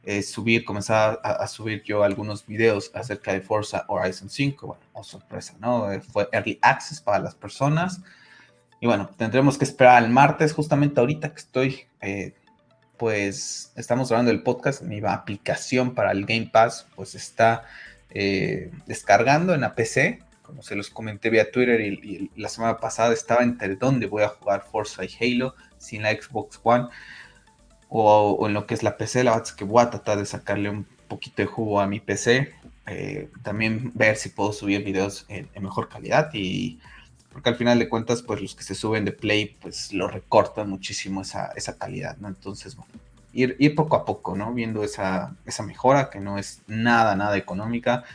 eh, 0.05 0.21
subir, 0.21 0.65
comenzar 0.65 1.19
a, 1.23 1.47
subir 1.47 1.81
yo 1.83 2.03
algunos 2.03 2.45
videos 2.45 2.91
acerca 2.93 3.31
de 3.31 3.41
Forza 3.41 3.85
Horizon 3.87 4.29
5. 4.29 4.67
Bueno, 4.67 4.83
oh 4.93 5.03
sorpresa, 5.03 5.55
¿no? 5.59 5.91
Eh, 5.91 6.01
fue 6.01 6.27
Early 6.31 6.59
Access 6.61 6.99
para 6.99 7.19
las 7.19 7.35
personas. 7.35 8.01
Y 8.83 8.85
bueno, 8.85 9.09
tendremos 9.15 9.57
que 9.57 9.63
esperar 9.63 10.03
al 10.03 10.09
martes, 10.09 10.51
justamente 10.51 10.99
ahorita 10.99 11.29
que 11.29 11.39
estoy, 11.39 11.85
eh, 12.01 12.33
pues 12.97 13.71
estamos 13.77 14.09
grabando 14.09 14.29
el 14.29 14.43
podcast, 14.43 14.81
mi 14.81 14.99
aplicación 15.05 15.95
para 15.95 16.11
el 16.11 16.25
Game 16.25 16.49
Pass, 16.51 16.85
pues 16.93 17.15
está 17.15 17.63
descargando 18.85 19.53
en 19.53 19.61
la 19.61 19.73
PC. 19.73 20.19
Como 20.41 20.63
se 20.63 20.75
los 20.75 20.89
comenté 20.89 21.29
vía 21.29 21.49
Twitter 21.49 21.79
y, 21.79 22.29
y 22.35 22.41
la 22.41 22.49
semana 22.49 22.75
pasada 22.75 23.13
estaba 23.13 23.43
entre 23.43 23.77
dónde 23.77 24.05
voy 24.05 24.23
a 24.23 24.27
jugar 24.27 24.65
Forza 24.69 25.05
y 25.05 25.15
Halo 25.17 25.55
sin 25.77 26.03
la 26.03 26.11
Xbox 26.11 26.59
One 26.61 26.89
o, 27.87 28.47
en 28.47 28.53
lo 28.53 28.65
que 28.65 28.73
es 28.73 28.83
la 28.83 28.97
PC, 28.97 29.23
la 29.23 29.31
verdad 29.31 29.47
es 29.47 29.53
que 29.53 29.63
voy 29.63 29.81
a 29.81 29.91
tratar 29.91 30.17
de 30.17 30.25
sacarle 30.25 30.69
un 30.69 30.85
poquito 31.07 31.41
de 31.41 31.45
jugo 31.45 31.79
a 31.79 31.87
mi 31.87 31.99
PC, 31.99 32.51
eh, 32.87 33.29
también 33.43 33.91
ver 33.93 34.17
si 34.17 34.27
puedo 34.27 34.51
subir 34.51 34.83
videos 34.83 35.25
en, 35.29 35.47
mejor 35.61 35.87
calidad 35.89 36.31
y 36.33 36.79
porque 37.33 37.49
al 37.49 37.55
final 37.55 37.79
de 37.79 37.89
cuentas 37.89 38.21
pues 38.21 38.41
los 38.41 38.55
que 38.55 38.63
se 38.63 38.75
suben 38.75 39.03
de 39.03 39.11
Play 39.11 39.57
pues 39.59 39.91
lo 39.91 40.07
recortan 40.07 40.69
muchísimo 40.69 41.21
esa, 41.21 41.47
esa 41.55 41.77
calidad, 41.77 42.17
¿no? 42.17 42.29
Entonces, 42.29 42.75
bueno, 42.75 42.91
ir, 43.33 43.55
ir 43.59 43.75
poco 43.75 43.97
a 43.97 44.05
poco, 44.05 44.37
¿no? 44.37 44.53
Viendo 44.53 44.83
esa, 44.83 45.35
esa 45.45 45.63
mejora 45.63 46.09
que 46.09 46.19
no 46.19 46.37
es 46.37 46.61
nada, 46.67 47.15
nada 47.15 47.35
económica 47.37 48.05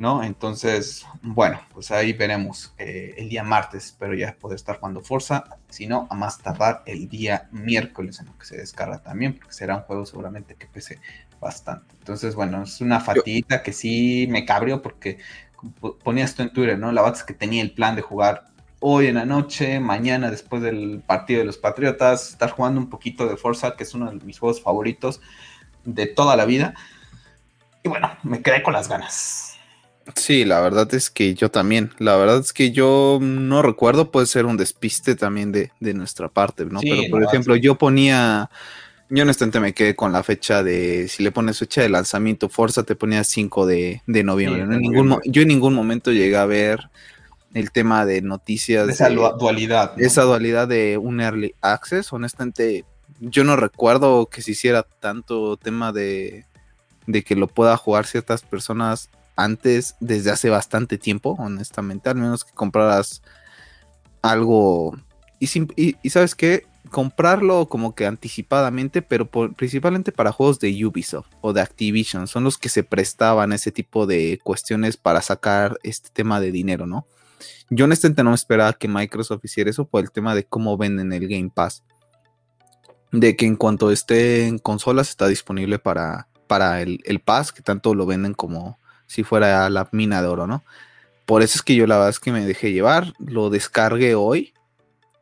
¿no? 0.00 0.24
Entonces, 0.24 1.06
bueno, 1.20 1.60
pues 1.74 1.90
ahí 1.90 2.14
veremos 2.14 2.72
eh, 2.78 3.14
el 3.18 3.28
día 3.28 3.44
martes, 3.44 3.84
espero 3.84 4.14
ya 4.14 4.34
poder 4.34 4.56
estar 4.56 4.78
jugando 4.78 5.02
Forza, 5.02 5.44
si 5.68 5.86
no, 5.86 6.08
a 6.10 6.14
más 6.14 6.38
tardar 6.38 6.82
el 6.86 7.06
día 7.06 7.50
miércoles 7.52 8.18
en 8.18 8.26
lo 8.26 8.38
que 8.38 8.46
se 8.46 8.56
descarga 8.56 9.02
también, 9.02 9.34
porque 9.34 9.52
será 9.52 9.76
un 9.76 9.82
juego 9.82 10.06
seguramente 10.06 10.54
que 10.54 10.66
pese 10.66 11.00
bastante. 11.38 11.94
Entonces, 11.98 12.34
bueno, 12.34 12.62
es 12.62 12.80
una 12.80 12.98
fatiguita 12.98 13.62
que 13.62 13.74
sí 13.74 14.26
me 14.30 14.46
cabrió 14.46 14.80
porque 14.80 15.18
ponía 16.02 16.24
esto 16.24 16.42
en 16.42 16.54
Twitter, 16.54 16.78
¿no? 16.78 16.92
La 16.92 17.02
verdad 17.02 17.18
es 17.18 17.24
que 17.24 17.34
tenía 17.34 17.60
el 17.60 17.72
plan 17.72 17.94
de 17.94 18.00
jugar 18.00 18.46
hoy 18.80 19.06
en 19.06 19.14
la 19.14 19.24
noche, 19.24 19.78
mañana 19.78 20.30
después 20.30 20.62
del 20.62 21.02
partido 21.06 21.40
de 21.40 21.46
los 21.46 21.58
Patriotas, 21.58 22.30
estar 22.30 22.50
jugando 22.50 22.80
un 22.80 22.90
poquito 22.90 23.28
de 23.28 23.36
Forza, 23.36 23.76
que 23.76 23.84
es 23.84 23.94
uno 23.94 24.10
de 24.10 24.24
mis 24.24 24.38
juegos 24.38 24.60
favoritos 24.60 25.20
de 25.84 26.06
toda 26.06 26.36
la 26.36 26.44
vida. 26.44 26.74
Y 27.84 27.88
bueno, 27.88 28.10
me 28.22 28.42
quedé 28.42 28.62
con 28.62 28.72
las 28.72 28.88
ganas 28.88 29.50
Sí, 30.16 30.44
la 30.44 30.60
verdad 30.60 30.92
es 30.94 31.10
que 31.10 31.34
yo 31.34 31.50
también. 31.50 31.90
La 31.98 32.16
verdad 32.16 32.40
es 32.40 32.52
que 32.52 32.72
yo 32.72 33.18
no 33.20 33.62
recuerdo, 33.62 34.10
puede 34.10 34.26
ser 34.26 34.46
un 34.46 34.56
despiste 34.56 35.14
también 35.14 35.52
de, 35.52 35.70
nuestra 35.94 36.28
parte, 36.28 36.64
¿no? 36.64 36.80
Pero 36.80 37.02
por 37.10 37.22
ejemplo, 37.22 37.56
yo 37.56 37.76
ponía, 37.76 38.50
yo 39.08 39.22
honestamente 39.22 39.60
me 39.60 39.74
quedé 39.74 39.94
con 39.94 40.12
la 40.12 40.22
fecha 40.22 40.62
de, 40.62 41.08
si 41.08 41.22
le 41.22 41.32
pones 41.32 41.58
fecha 41.58 41.82
de 41.82 41.88
lanzamiento, 41.88 42.48
Forza 42.48 42.82
te 42.82 42.96
ponía 42.96 43.24
5 43.24 43.66
de, 43.66 44.02
noviembre. 44.06 44.66
ningún, 44.66 45.20
yo 45.26 45.42
en 45.42 45.48
ningún 45.48 45.74
momento 45.74 46.12
llegué 46.12 46.36
a 46.36 46.46
ver 46.46 46.90
el 47.54 47.70
tema 47.70 48.06
de 48.06 48.22
noticias. 48.22 48.88
esa 48.88 49.08
dualidad. 49.10 49.92
Esa 50.00 50.22
dualidad 50.22 50.68
de 50.68 50.98
un 50.98 51.20
early 51.20 51.54
access, 51.60 52.12
honestamente, 52.12 52.84
yo 53.20 53.44
no 53.44 53.56
recuerdo 53.56 54.26
que 54.26 54.42
se 54.42 54.52
hiciera 54.52 54.82
tanto 54.82 55.56
tema 55.56 55.92
de, 55.92 56.46
de 57.06 57.22
que 57.22 57.36
lo 57.36 57.48
pueda 57.48 57.76
jugar 57.76 58.06
ciertas 58.06 58.42
personas 58.42 59.10
antes 59.36 59.96
desde 60.00 60.30
hace 60.30 60.50
bastante 60.50 60.98
tiempo, 60.98 61.36
honestamente, 61.38 62.10
al 62.10 62.16
menos 62.16 62.44
que 62.44 62.52
compraras 62.52 63.22
algo 64.22 64.94
y, 65.40 65.96
y, 66.02 66.10
sabes 66.10 66.34
qué, 66.34 66.66
comprarlo 66.90 67.66
como 67.66 67.94
que 67.94 68.06
anticipadamente, 68.06 69.00
pero 69.00 69.26
principalmente 69.26 70.12
para 70.12 70.32
juegos 70.32 70.60
de 70.60 70.84
Ubisoft 70.84 71.28
o 71.40 71.54
de 71.54 71.62
Activision, 71.62 72.26
son 72.26 72.44
los 72.44 72.58
que 72.58 72.68
se 72.68 72.84
prestaban 72.84 73.52
ese 73.52 73.72
tipo 73.72 74.06
de 74.06 74.38
cuestiones 74.44 74.98
para 74.98 75.22
sacar 75.22 75.78
este 75.82 76.10
tema 76.12 76.40
de 76.40 76.52
dinero, 76.52 76.86
¿no? 76.86 77.06
Yo 77.68 77.84
honestamente 77.84 78.22
no 78.22 78.34
esperaba 78.34 78.72
que 78.72 78.88
Microsoft 78.88 79.44
hiciera 79.44 79.70
eso 79.70 79.86
por 79.86 80.02
el 80.02 80.10
tema 80.10 80.34
de 80.34 80.44
cómo 80.44 80.76
venden 80.76 81.12
el 81.12 81.28
Game 81.28 81.50
Pass. 81.54 81.82
De 83.12 83.36
que 83.36 83.46
en 83.46 83.56
cuanto 83.56 83.90
esté 83.90 84.46
en 84.46 84.58
consolas 84.58 85.08
está 85.08 85.26
disponible 85.26 85.78
para, 85.78 86.28
para 86.46 86.82
el, 86.82 87.00
el 87.04 87.20
Pass, 87.20 87.52
que 87.52 87.62
tanto 87.62 87.94
lo 87.94 88.06
venden 88.06 88.34
como, 88.34 88.78
si 89.06 89.24
fuera 89.24 89.68
la 89.70 89.88
mina 89.92 90.22
de 90.22 90.28
oro, 90.28 90.46
¿no? 90.46 90.62
Por 91.26 91.42
eso 91.42 91.56
es 91.56 91.62
que 91.62 91.76
yo 91.76 91.86
la 91.86 91.96
verdad 91.96 92.10
es 92.10 92.20
que 92.20 92.32
me 92.32 92.44
dejé 92.44 92.72
llevar, 92.72 93.12
lo 93.18 93.50
descargué 93.50 94.14
hoy 94.14 94.52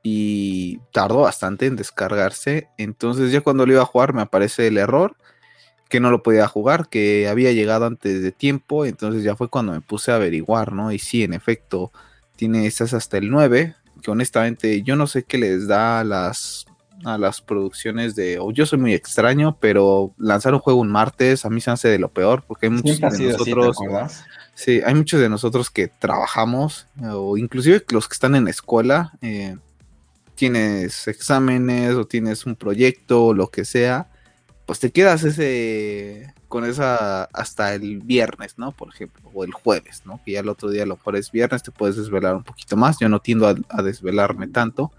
y 0.02 0.78
tardó 0.92 1.20
bastante 1.20 1.66
en 1.66 1.76
descargarse. 1.76 2.68
Entonces 2.78 3.30
ya 3.30 3.42
cuando 3.42 3.66
lo 3.66 3.72
iba 3.72 3.82
a 3.82 3.86
jugar 3.86 4.14
me 4.14 4.22
aparece 4.22 4.66
el 4.68 4.78
error 4.78 5.16
que 5.88 6.00
no 6.00 6.10
lo 6.10 6.22
podía 6.22 6.46
jugar, 6.48 6.88
que 6.88 7.28
había 7.28 7.52
llegado 7.52 7.86
antes 7.86 8.22
de 8.22 8.32
tiempo, 8.32 8.84
entonces 8.84 9.22
ya 9.22 9.36
fue 9.36 9.48
cuando 9.48 9.72
me 9.72 9.80
puse 9.80 10.12
a 10.12 10.16
averiguar, 10.16 10.72
¿no? 10.72 10.92
Y 10.92 10.98
sí, 10.98 11.24
en 11.24 11.32
efecto, 11.32 11.92
tiene 12.38 12.66
esas 12.66 12.94
hasta 12.94 13.18
el 13.18 13.30
9, 13.30 13.74
que 14.00 14.10
honestamente 14.12 14.82
yo 14.82 14.94
no 14.94 15.08
sé 15.08 15.24
qué 15.24 15.38
les 15.38 15.66
da 15.66 16.04
las 16.04 16.66
a 17.04 17.18
las 17.18 17.40
producciones 17.40 18.14
de. 18.14 18.40
yo 18.54 18.64
soy 18.64 18.78
muy 18.78 18.94
extraño, 18.94 19.56
pero 19.60 20.14
lanzar 20.18 20.54
un 20.54 20.60
juego 20.60 20.80
un 20.80 20.88
martes 20.88 21.44
a 21.44 21.50
mí 21.50 21.60
se 21.60 21.72
hace 21.72 21.88
de 21.88 21.98
lo 21.98 22.08
peor, 22.08 22.44
porque 22.46 22.66
hay 22.66 22.70
muchos 22.70 23.00
de 23.00 23.32
nosotros. 23.32 23.76
sí, 24.54 24.80
hay 24.84 24.94
muchos 24.94 25.20
de 25.20 25.28
nosotros 25.28 25.68
que 25.68 25.88
trabajamos, 25.88 26.86
o 27.02 27.36
inclusive 27.36 27.84
los 27.90 28.08
que 28.08 28.14
están 28.14 28.36
en 28.36 28.46
escuela. 28.46 29.12
Eh, 29.20 29.56
tienes 30.36 31.08
exámenes 31.08 31.94
o 31.96 32.06
tienes 32.06 32.46
un 32.46 32.54
proyecto 32.54 33.26
o 33.26 33.34
lo 33.34 33.48
que 33.48 33.64
sea, 33.64 34.08
pues 34.68 34.80
te 34.80 34.90
quedas 34.90 35.24
ese 35.24 36.34
con 36.46 36.66
esa 36.66 37.24
hasta 37.24 37.72
el 37.72 38.00
viernes, 38.00 38.58
¿no? 38.58 38.72
Por 38.72 38.90
ejemplo, 38.90 39.30
o 39.32 39.42
el 39.42 39.50
jueves, 39.50 40.02
¿no? 40.04 40.20
Que 40.22 40.32
ya 40.32 40.40
el 40.40 40.48
otro 40.50 40.68
día 40.68 40.84
lo 40.84 40.96
mejor 40.96 41.16
es 41.16 41.32
viernes, 41.32 41.62
te 41.62 41.70
puedes 41.70 41.96
desvelar 41.96 42.34
un 42.34 42.44
poquito 42.44 42.76
más. 42.76 42.98
Yo 43.00 43.08
no 43.08 43.18
tiendo 43.18 43.48
a, 43.48 43.82
desvelarme 43.82 44.46
tanto. 44.46 44.92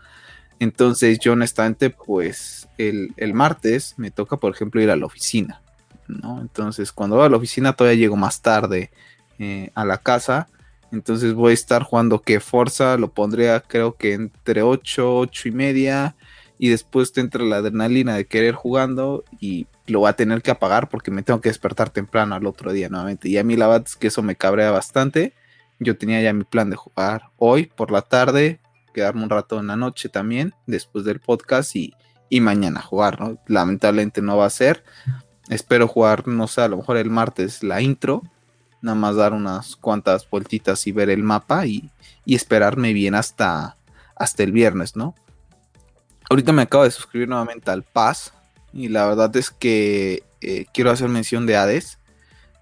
Entonces 0.58 1.20
yo 1.20 1.34
honestamente, 1.34 1.92
pues 1.92 2.68
el, 2.80 3.14
el, 3.16 3.36
martes 3.36 3.94
me 3.98 4.10
toca, 4.10 4.38
por 4.38 4.52
ejemplo, 4.56 4.82
ir 4.82 4.90
a 4.90 4.96
la 4.96 5.06
oficina, 5.06 5.62
¿no? 6.08 6.42
Entonces 6.42 6.92
cuando 6.92 7.18
voy 7.18 7.28
a 7.28 7.30
la 7.30 7.38
oficina 7.38 7.74
todavía 7.74 8.00
llego 8.00 8.16
más 8.16 8.42
tarde 8.42 8.90
eh, 9.38 9.70
a 9.76 9.86
la 9.86 10.00
casa 10.00 10.48
entonces 10.92 11.34
voy 11.34 11.52
a 11.52 11.54
estar 11.54 11.84
jugando 11.84 12.22
que 12.22 12.40
Forza 12.40 12.98
lo 12.98 13.12
pondría 13.12 13.60
creo 13.62 13.96
que 13.96 14.14
entre 14.14 14.64
8, 14.64 15.20
8 15.20 15.48
y 15.48 15.52
media. 15.52 16.16
Y 16.60 16.70
después 16.70 17.12
te 17.12 17.22
entra 17.22 17.44
la 17.44 17.58
adrenalina 17.58 18.16
de 18.16 18.28
querer 18.28 18.54
jugando 18.54 19.24
y 19.39 19.66
lo 19.88 20.00
voy 20.00 20.10
a 20.10 20.13
tener 20.13 20.44
que 20.44 20.51
apagar 20.51 20.89
porque 20.89 21.10
me 21.10 21.24
tengo 21.24 21.42
que 21.42 21.50
despertar 21.50 21.89
temprano 21.89 22.36
al 22.36 22.46
otro 22.46 22.72
día 22.72 22.89
nuevamente. 22.89 23.30
Y 23.30 23.38
a 23.38 23.44
mí 23.44 23.56
la 23.56 23.68
verdad 23.68 23.88
es 23.88 23.96
que 23.96 24.08
eso 24.08 24.22
me 24.22 24.36
cabrea 24.36 24.70
bastante. 24.70 25.34
Yo 25.80 25.98
tenía 25.98 26.22
ya 26.22 26.34
mi 26.34 26.44
plan 26.44 26.70
de 26.70 26.75
jugar 26.75 27.32
hoy 27.38 27.66
por 27.66 27.92
la 27.92 28.01
tarde, 28.01 28.60
quedarme 28.94 29.24
un 29.24 29.30
rato 29.30 29.60
en 29.60 29.68
la 29.68 29.78
noche 29.78 30.10
también, 30.10 30.54
después 30.68 31.06
del 31.06 31.20
podcast 31.20 31.75
y, 31.75 31.94
y 32.30 32.42
mañana 32.42 32.82
jugar, 32.82 33.20
¿no? 33.20 33.39
Lamentablemente 33.48 34.22
no 34.22 34.38
va 34.38 34.46
a 34.46 34.51
ser. 34.51 34.84
Espero 35.48 35.88
jugar, 35.88 36.28
no 36.28 36.48
sé, 36.48 36.62
a 36.62 36.68
lo 36.68 36.78
mejor 36.78 36.98
el 36.98 37.10
martes 37.10 37.63
la 37.63 37.82
intro 37.82 38.22
nada 38.82 38.96
más 38.96 39.16
dar 39.16 39.34
unas 39.34 39.75
cuantas 39.75 40.30
vueltitas 40.30 40.86
y 40.88 40.92
ver 40.92 41.10
el 41.10 41.24
mapa 41.24 41.66
y, 41.66 41.89
esperarme 42.25 42.94
bien 42.94 43.16
hasta, 43.16 43.75
hasta 44.16 44.44
el 44.44 44.51
viernes, 44.51 44.96
¿no? 44.96 45.16
Ahorita 46.29 46.53
me 46.53 46.62
acabo 46.62 46.83
de 46.83 46.91
suscribir 46.91 47.27
nuevamente 47.27 47.71
al 47.71 47.83
Pass 47.83 48.33
y 48.71 48.88
la 48.88 49.07
verdad 49.07 49.36
es 49.36 49.50
que 49.50 50.24
eh, 50.41 50.65
quiero 50.74 50.91
hacer 50.91 51.09
mención 51.09 51.48
de 51.48 51.57
Hades. 51.57 51.98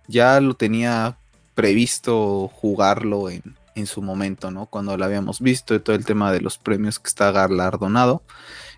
Ya 0.08 0.40
lo 0.40 0.54
tenía 0.54 1.18
previsto 1.54 2.48
jugarlo 2.48 3.30
en, 3.30 3.58
en 3.76 3.86
su 3.86 4.02
momento, 4.02 4.52
¿no? 4.52 4.68
Cuando 4.68 4.96
lo 4.96 5.04
habíamos 5.04 5.42
visto 5.42 5.76
y 5.76 5.80
todo 5.80 5.96
el 5.98 6.06
tema 6.06 6.32
de 6.32 6.40
los 6.40 6.58
premios 6.58 6.98
que 6.98 7.10
está 7.10 7.32
galardonado. 7.32 8.24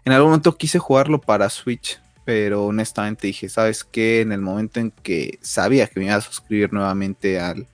En 0.05 0.13
algún 0.13 0.31
momento 0.31 0.57
quise 0.57 0.79
jugarlo 0.79 1.21
para 1.21 1.49
Switch, 1.49 2.01
pero 2.25 2.65
honestamente 2.65 3.27
dije, 3.27 3.47
¿sabes 3.47 3.83
qué? 3.83 4.21
En 4.21 4.31
el 4.31 4.41
momento 4.41 4.79
en 4.79 4.91
que 4.91 5.37
sabía 5.41 5.85
que 5.87 5.99
me 5.99 6.07
iba 6.07 6.15
a 6.15 6.21
suscribir 6.21 6.73
nuevamente 6.73 7.39
al, 7.39 7.67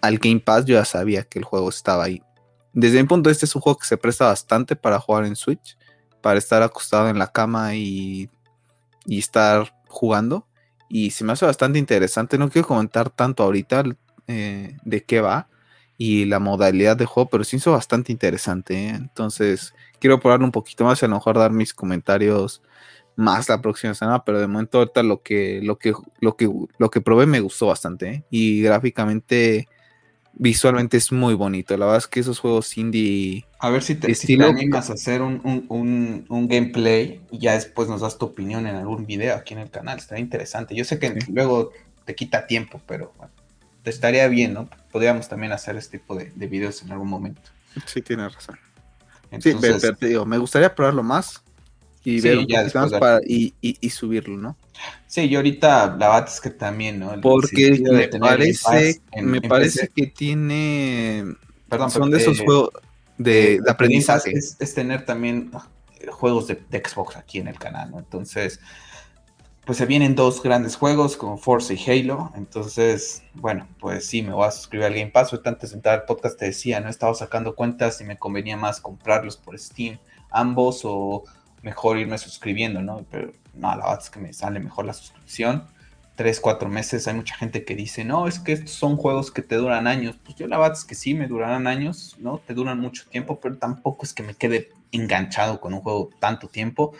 al 0.00 0.18
Game 0.18 0.40
Pass, 0.40 0.64
yo 0.64 0.74
ya 0.74 0.84
sabía 0.84 1.24
que 1.24 1.40
el 1.40 1.44
juego 1.44 1.68
estaba 1.68 2.04
ahí. 2.04 2.22
Desde 2.72 3.02
mi 3.02 3.08
punto 3.08 3.28
de 3.28 3.32
vista 3.32 3.46
es 3.46 3.54
un 3.54 3.62
juego 3.62 3.78
que 3.78 3.86
se 3.86 3.96
presta 3.96 4.26
bastante 4.26 4.76
para 4.76 4.98
jugar 4.98 5.26
en 5.26 5.36
Switch, 5.36 5.76
para 6.22 6.38
estar 6.38 6.62
acostado 6.62 7.08
en 7.08 7.18
la 7.18 7.26
cama 7.26 7.74
y, 7.74 8.30
y 9.06 9.18
estar 9.18 9.74
jugando. 9.88 10.46
Y 10.88 11.10
se 11.10 11.24
me 11.24 11.32
hace 11.32 11.46
bastante 11.46 11.78
interesante. 11.78 12.38
No 12.38 12.50
quiero 12.50 12.68
comentar 12.68 13.10
tanto 13.10 13.42
ahorita 13.42 13.84
eh, 14.28 14.76
de 14.84 15.04
qué 15.04 15.20
va 15.20 15.48
y 15.98 16.24
la 16.24 16.38
modalidad 16.38 16.96
de 16.96 17.06
juego, 17.06 17.28
pero 17.30 17.44
sí 17.44 17.56
hizo 17.56 17.72
bastante 17.72 18.12
interesante. 18.12 18.74
¿eh? 18.74 18.88
Entonces, 18.90 19.74
quiero 20.00 20.20
probarlo 20.20 20.44
un 20.44 20.52
poquito 20.52 20.84
más 20.84 21.00
y 21.00 21.04
a 21.04 21.08
lo 21.08 21.16
mejor 21.16 21.38
dar 21.38 21.52
mis 21.52 21.74
comentarios 21.74 22.62
más 23.14 23.48
la 23.48 23.60
próxima 23.60 23.94
semana, 23.94 24.24
pero 24.24 24.40
de 24.40 24.46
momento 24.46 24.78
ahorita 24.78 25.02
lo 25.02 25.22
que, 25.22 25.60
lo 25.62 25.78
que, 25.78 25.92
lo 26.20 26.36
que, 26.36 26.50
lo 26.78 26.90
que 26.90 27.00
probé 27.00 27.26
me 27.26 27.40
gustó 27.40 27.66
bastante 27.66 28.08
¿eh? 28.08 28.24
y 28.30 28.62
gráficamente, 28.62 29.68
visualmente 30.34 30.96
es 30.96 31.12
muy 31.12 31.34
bonito. 31.34 31.76
La 31.76 31.86
verdad 31.86 31.98
es 31.98 32.06
que 32.06 32.20
esos 32.20 32.38
juegos 32.38 32.76
indie. 32.76 33.44
A 33.58 33.70
ver 33.70 33.82
si 33.82 33.94
te, 33.94 34.14
si 34.14 34.36
te 34.36 34.44
animas 34.44 34.90
a 34.90 34.94
hacer 34.94 35.22
un, 35.22 35.40
un, 35.68 36.26
un, 36.28 36.48
gameplay 36.48 37.20
y 37.30 37.38
ya 37.38 37.54
después 37.54 37.88
nos 37.88 38.00
das 38.00 38.18
tu 38.18 38.26
opinión 38.26 38.66
en 38.66 38.76
algún 38.76 39.06
video 39.06 39.36
aquí 39.36 39.54
en 39.54 39.60
el 39.60 39.70
canal. 39.70 39.98
Estaría 39.98 40.22
interesante. 40.22 40.74
Yo 40.74 40.84
sé 40.84 40.98
que 40.98 41.18
luego 41.28 41.72
te 42.04 42.14
quita 42.14 42.46
tiempo, 42.46 42.80
pero 42.86 43.12
te 43.82 43.90
estaría 43.90 44.26
bien, 44.28 44.54
¿no? 44.54 44.68
Podríamos 44.90 45.28
también 45.28 45.52
hacer 45.52 45.76
este 45.76 45.98
tipo 45.98 46.14
de, 46.14 46.32
de 46.34 46.46
videos 46.46 46.82
en 46.82 46.92
algún 46.92 47.08
momento. 47.08 47.42
Sí, 47.86 48.02
tienes 48.02 48.34
razón. 48.34 48.58
sí, 49.40 49.54
pero, 49.60 49.78
te 49.96 50.06
digo, 50.06 50.26
me 50.26 50.38
gustaría 50.38 50.74
probarlo 50.74 51.02
más 51.02 51.42
y 52.04 52.20
ver 52.20 52.46
ya 52.46 52.66
para, 52.98 53.20
y, 53.26 53.54
y, 53.60 53.90
subirlo, 53.90 54.36
¿no? 54.36 54.56
Sí, 55.12 55.28
yo 55.28 55.40
ahorita 55.40 55.88
la 55.98 56.08
verdad 56.08 56.26
es 56.26 56.40
que 56.40 56.48
también, 56.48 56.98
¿no? 56.98 57.20
Porque 57.20 57.78
me 57.82 58.08
parece, 58.18 59.02
me 59.20 59.42
parece 59.42 59.88
que 59.88 60.06
tiene. 60.06 61.22
Perdón, 61.68 61.90
son 61.90 62.10
de 62.10 62.16
esos 62.16 62.40
juegos 62.40 62.70
de, 63.18 63.60
de 63.62 63.70
aprendizaje. 63.70 64.30
Es, 64.30 64.56
es, 64.58 64.72
tener 64.72 65.04
también 65.04 65.50
juegos 66.08 66.46
de, 66.46 66.62
de, 66.70 66.78
Xbox 66.82 67.16
aquí 67.16 67.40
en 67.40 67.48
el 67.48 67.58
canal, 67.58 67.90
¿no? 67.90 67.98
Entonces, 67.98 68.58
pues 69.66 69.76
se 69.76 69.84
vienen 69.84 70.14
dos 70.14 70.42
grandes 70.42 70.76
juegos 70.76 71.18
como 71.18 71.36
Forza 71.36 71.74
y 71.74 71.90
Halo. 71.90 72.32
Entonces, 72.34 73.22
bueno, 73.34 73.68
pues 73.80 74.06
sí, 74.06 74.22
me 74.22 74.32
voy 74.32 74.46
a 74.46 74.50
suscribir 74.50 74.86
al 74.86 74.94
Game 74.94 75.10
Pass. 75.10 75.30
Ahorita 75.30 75.50
antes 75.50 75.72
de 75.72 75.76
entrar 75.76 76.00
al 76.00 76.06
podcast 76.06 76.38
te 76.38 76.46
decía, 76.46 76.80
no 76.80 76.88
estaba 76.88 77.12
sacando 77.12 77.54
cuentas 77.54 78.00
y 78.00 78.04
me 78.04 78.18
convenía 78.18 78.56
más 78.56 78.80
comprarlos 78.80 79.36
por 79.36 79.58
Steam, 79.58 79.98
ambos 80.30 80.80
o 80.84 81.24
mejor 81.60 81.98
irme 81.98 82.16
suscribiendo, 82.16 82.80
¿no? 82.80 83.04
Pero 83.10 83.32
no, 83.54 83.68
la 83.68 83.76
verdad 83.76 84.00
es 84.02 84.10
que 84.10 84.20
me 84.20 84.32
sale 84.32 84.60
mejor 84.60 84.84
la 84.86 84.92
suscripción. 84.92 85.66
Tres, 86.14 86.40
cuatro 86.40 86.68
meses, 86.68 87.08
hay 87.08 87.14
mucha 87.14 87.34
gente 87.36 87.64
que 87.64 87.74
dice, 87.74 88.04
no, 88.04 88.28
es 88.28 88.38
que 88.38 88.52
estos 88.52 88.72
son 88.72 88.96
juegos 88.96 89.30
que 89.30 89.42
te 89.42 89.56
duran 89.56 89.86
años. 89.86 90.18
Pues 90.22 90.36
yo 90.36 90.46
la 90.46 90.58
verdad 90.58 90.76
es 90.76 90.84
que 90.84 90.94
sí, 90.94 91.14
me 91.14 91.26
durarán 91.26 91.66
años, 91.66 92.16
¿no? 92.18 92.38
Te 92.38 92.54
duran 92.54 92.78
mucho 92.78 93.08
tiempo, 93.08 93.40
pero 93.40 93.56
tampoco 93.58 94.04
es 94.04 94.12
que 94.12 94.22
me 94.22 94.34
quede 94.34 94.70
enganchado 94.92 95.60
con 95.60 95.72
un 95.74 95.80
juego 95.80 96.10
tanto 96.20 96.48
tiempo. 96.48 96.92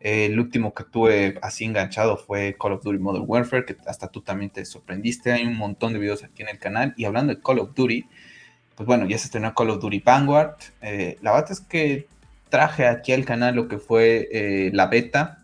el 0.00 0.38
último 0.38 0.74
que 0.74 0.84
tuve 0.84 1.38
así 1.42 1.64
enganchado 1.64 2.16
fue 2.18 2.56
Call 2.60 2.72
of 2.72 2.84
Duty 2.84 2.98
Modern 2.98 3.24
Warfare, 3.26 3.64
que 3.64 3.76
hasta 3.86 4.08
tú 4.08 4.22
también 4.22 4.50
te 4.50 4.64
sorprendiste. 4.64 5.32
Hay 5.32 5.46
un 5.46 5.56
montón 5.56 5.92
de 5.92 5.98
videos 5.98 6.24
aquí 6.24 6.42
en 6.42 6.48
el 6.50 6.58
canal. 6.58 6.94
Y 6.96 7.04
hablando 7.06 7.34
de 7.34 7.40
Call 7.40 7.58
of 7.60 7.74
Duty, 7.74 8.06
pues 8.74 8.86
bueno, 8.86 9.06
ya 9.06 9.18
se 9.18 9.26
estrenó 9.26 9.54
Call 9.54 9.70
of 9.70 9.80
Duty 9.80 10.00
Vanguard. 10.00 10.56
Eh, 10.82 11.18
la 11.22 11.32
verdad 11.32 11.52
es 11.52 11.60
que 11.60 12.06
traje 12.50 12.86
aquí 12.86 13.12
al 13.12 13.24
canal 13.24 13.54
lo 13.54 13.68
que 13.68 13.78
fue 13.78 14.28
eh, 14.32 14.70
la 14.72 14.86
beta 14.86 15.43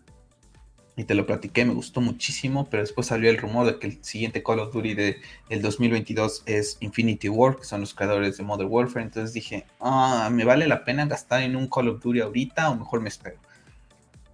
y 1.01 1.03
te 1.03 1.15
lo 1.15 1.25
platiqué, 1.25 1.65
me 1.65 1.73
gustó 1.73 1.99
muchísimo, 1.99 2.67
pero 2.69 2.83
después 2.83 3.07
salió 3.07 3.31
el 3.31 3.39
rumor 3.39 3.65
de 3.65 3.79
que 3.79 3.87
el 3.87 4.03
siguiente 4.03 4.43
Call 4.43 4.59
of 4.59 4.71
Duty 4.71 4.93
del 4.93 5.17
el 5.49 5.63
2022 5.63 6.43
es 6.45 6.77
Infinity 6.79 7.27
War, 7.27 7.55
que 7.57 7.63
son 7.63 7.81
los 7.81 7.95
creadores 7.95 8.37
de 8.37 8.43
Modern 8.43 8.69
Warfare, 8.69 9.05
entonces 9.05 9.33
dije, 9.33 9.65
ah, 9.79 10.29
¿me 10.31 10.45
vale 10.45 10.67
la 10.67 10.85
pena 10.85 11.07
gastar 11.07 11.41
en 11.41 11.55
un 11.55 11.67
Call 11.67 11.89
of 11.89 12.03
Duty 12.03 12.19
ahorita 12.19 12.69
o 12.69 12.75
mejor 12.75 13.01
me 13.01 13.09
espero? 13.09 13.37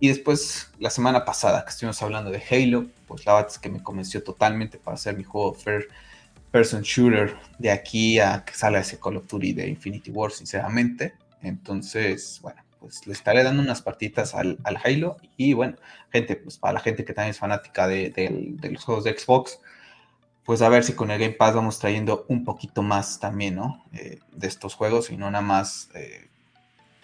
Y 0.02 0.10
después, 0.10 0.70
la 0.78 0.90
semana 0.90 1.24
pasada 1.24 1.64
que 1.64 1.70
estuvimos 1.70 2.02
hablando 2.04 2.32
de 2.32 2.44
Halo, 2.52 2.88
pues 3.08 3.26
la 3.26 3.36
verdad 3.36 3.50
es 3.50 3.60
que 3.60 3.70
me 3.70 3.82
convenció 3.82 4.22
totalmente 4.22 4.78
para 4.78 4.96
hacer 4.96 5.16
mi 5.16 5.24
juego 5.24 5.54
First 5.54 5.90
Person 6.52 6.82
Shooter 6.82 7.38
de 7.60 7.72
aquí 7.72 8.20
a 8.20 8.44
que 8.44 8.54
salga 8.54 8.82
ese 8.82 9.00
Call 9.00 9.16
of 9.16 9.28
Duty 9.28 9.54
de 9.54 9.70
Infinity 9.70 10.12
War, 10.12 10.32
sinceramente. 10.32 11.14
Entonces, 11.42 12.40
bueno, 12.42 12.62
pues 12.80 13.06
le 13.08 13.14
estaré 13.14 13.44
dando 13.44 13.62
unas 13.62 13.82
partitas 13.82 14.36
al, 14.36 14.58
Halo. 14.84 15.18
Y 15.36 15.54
bueno, 15.54 15.78
gente, 16.12 16.36
pues 16.36 16.58
para 16.58 16.74
la 16.74 16.80
gente 16.80 17.06
que 17.06 17.14
también 17.14 17.32
es 17.32 17.40
fanática 17.40 17.88
de, 17.88 18.56
los 18.72 18.84
juegos 18.84 19.04
de 19.04 19.18
Xbox, 19.18 19.60
pues 20.44 20.62
a 20.62 20.70
ver 20.70 20.84
si 20.84 20.94
con 20.94 21.12
el 21.12 21.20
Game 21.20 21.34
Pass 21.34 21.56
vamos 21.56 21.80
trayendo 21.80 22.26
un 22.30 22.46
poquito 22.46 22.82
más 22.82 23.20
también, 23.20 23.56
¿no? 23.56 23.84
Eh, 23.94 24.20
de 24.32 24.48
estos 24.48 24.76
juegos 24.76 25.10
y 25.10 25.18
no 25.18 25.30
nada 25.30 25.44
más 25.44 25.90
eh, 25.94 26.30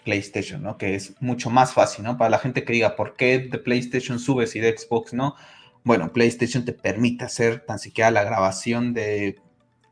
PlayStation, 0.04 0.62
¿no? 0.62 0.78
Que 0.78 0.94
es 0.94 1.20
mucho 1.20 1.50
más 1.50 1.72
fácil, 1.72 2.04
¿no? 2.04 2.16
Para 2.16 2.30
la 2.30 2.38
gente 2.38 2.64
que 2.64 2.72
diga, 2.72 2.96
¿por 2.96 3.16
qué 3.16 3.38
de 3.38 3.58
PlayStation 3.58 4.18
subes 4.18 4.56
y 4.56 4.60
de 4.60 4.76
Xbox 4.76 5.12
no? 5.12 5.34
Bueno, 5.82 6.12
PlayStation 6.12 6.64
te 6.64 6.72
permite 6.72 7.24
hacer 7.24 7.60
tan 7.66 7.78
siquiera 7.78 8.10
la 8.10 8.24
grabación 8.24 8.94
de 8.94 9.38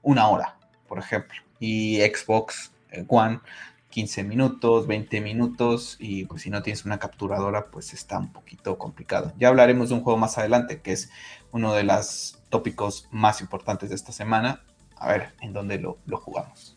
una 0.00 0.28
hora, 0.28 0.56
por 0.88 0.98
ejemplo. 0.98 1.38
Y 1.60 1.98
Xbox 2.00 2.72
eh, 2.90 3.04
One 3.08 3.40
15 3.92 4.24
minutos, 4.24 4.86
20 4.86 5.20
minutos 5.20 5.96
y 6.00 6.24
pues 6.24 6.42
si 6.42 6.50
no 6.50 6.62
tienes 6.62 6.86
una 6.86 6.98
capturadora 6.98 7.66
pues 7.66 7.92
está 7.92 8.18
un 8.18 8.32
poquito 8.32 8.78
complicado. 8.78 9.34
Ya 9.38 9.48
hablaremos 9.48 9.90
de 9.90 9.96
un 9.96 10.00
juego 10.00 10.18
más 10.18 10.38
adelante 10.38 10.80
que 10.80 10.92
es 10.92 11.10
uno 11.52 11.74
de 11.74 11.84
los 11.84 12.38
tópicos 12.48 13.06
más 13.10 13.42
importantes 13.42 13.90
de 13.90 13.94
esta 13.94 14.10
semana. 14.10 14.62
A 14.96 15.08
ver 15.08 15.34
en 15.42 15.52
dónde 15.52 15.78
lo, 15.78 15.98
jugamos. 16.16 16.74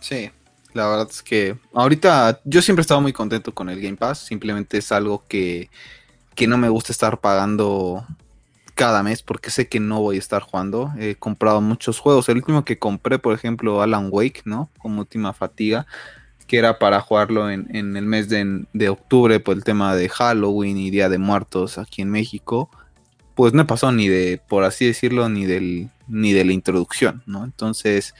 Sí, 0.00 0.30
la 0.72 0.88
verdad 0.88 1.06
es 1.08 1.22
que 1.22 1.56
ahorita 1.74 2.40
yo 2.44 2.60
siempre 2.60 2.80
he 2.80 2.84
estado 2.84 3.00
muy 3.00 3.12
contento 3.12 3.54
con 3.54 3.68
el 3.68 3.80
Game 3.80 3.96
Pass. 3.96 4.18
Simplemente 4.18 4.78
es 4.78 4.90
algo 4.90 5.24
que, 5.28 5.70
que 6.34 6.48
no 6.48 6.58
me 6.58 6.68
gusta 6.68 6.90
estar 6.90 7.20
pagando 7.20 8.04
cada 8.74 9.04
mes 9.04 9.22
porque 9.22 9.50
sé 9.50 9.68
que 9.68 9.78
no 9.78 10.00
voy 10.00 10.16
a 10.16 10.18
estar 10.18 10.42
jugando. 10.42 10.92
He 10.98 11.14
comprado 11.14 11.60
muchos 11.60 12.00
juegos. 12.00 12.28
El 12.28 12.38
último 12.38 12.64
que 12.64 12.80
compré, 12.80 13.20
por 13.20 13.32
ejemplo, 13.32 13.80
Alan 13.80 14.08
Wake, 14.10 14.42
¿no? 14.44 14.70
Como 14.78 14.98
última 14.98 15.32
fatiga 15.32 15.86
que 16.46 16.58
era 16.58 16.78
para 16.78 17.00
jugarlo 17.00 17.50
en, 17.50 17.68
el 17.96 18.04
mes 18.04 18.28
de, 18.28 18.88
octubre 18.88 19.40
por 19.40 19.56
el 19.56 19.64
tema 19.64 19.94
de 19.96 20.08
Halloween 20.08 20.78
y 20.78 20.90
Día 20.90 21.08
de 21.08 21.18
Muertos 21.18 21.78
aquí 21.78 22.02
en 22.02 22.10
México, 22.10 22.70
pues 23.34 23.54
no 23.54 23.66
pasó 23.66 23.92
ni 23.92 24.08
de, 24.08 24.40
por 24.48 24.64
así 24.64 24.86
decirlo, 24.86 25.28
ni 25.28 25.46
del 25.46 25.88
ni 26.08 26.32
de 26.32 26.44
la 26.44 26.52
introducción, 26.52 27.22
¿no? 27.26 27.44
Entonces, 27.44 28.14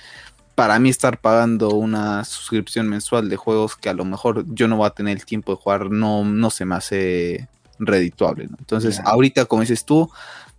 para 0.54 0.78
mí 0.78 0.88
estar 0.88 1.18
pagando 1.18 1.70
una 1.70 2.24
suscripción 2.24 2.88
mensual 2.88 3.28
de 3.28 3.36
juegos 3.36 3.76
que 3.76 3.88
a 3.88 3.94
lo 3.94 4.04
mejor 4.04 4.46
yo 4.54 4.68
no 4.68 4.76
voy 4.76 4.86
a 4.86 4.90
tener 4.90 5.18
el 5.18 5.26
tiempo 5.26 5.52
de 5.52 5.60
jugar, 5.60 5.90
no, 5.90 6.24
no 6.24 6.50
se 6.50 6.64
me 6.64 6.74
hace 6.74 7.48
redituable. 7.78 8.44
Entonces, 8.44 9.00
ahorita, 9.04 9.44
como 9.44 9.62
dices 9.62 9.84
tú, 9.84 10.10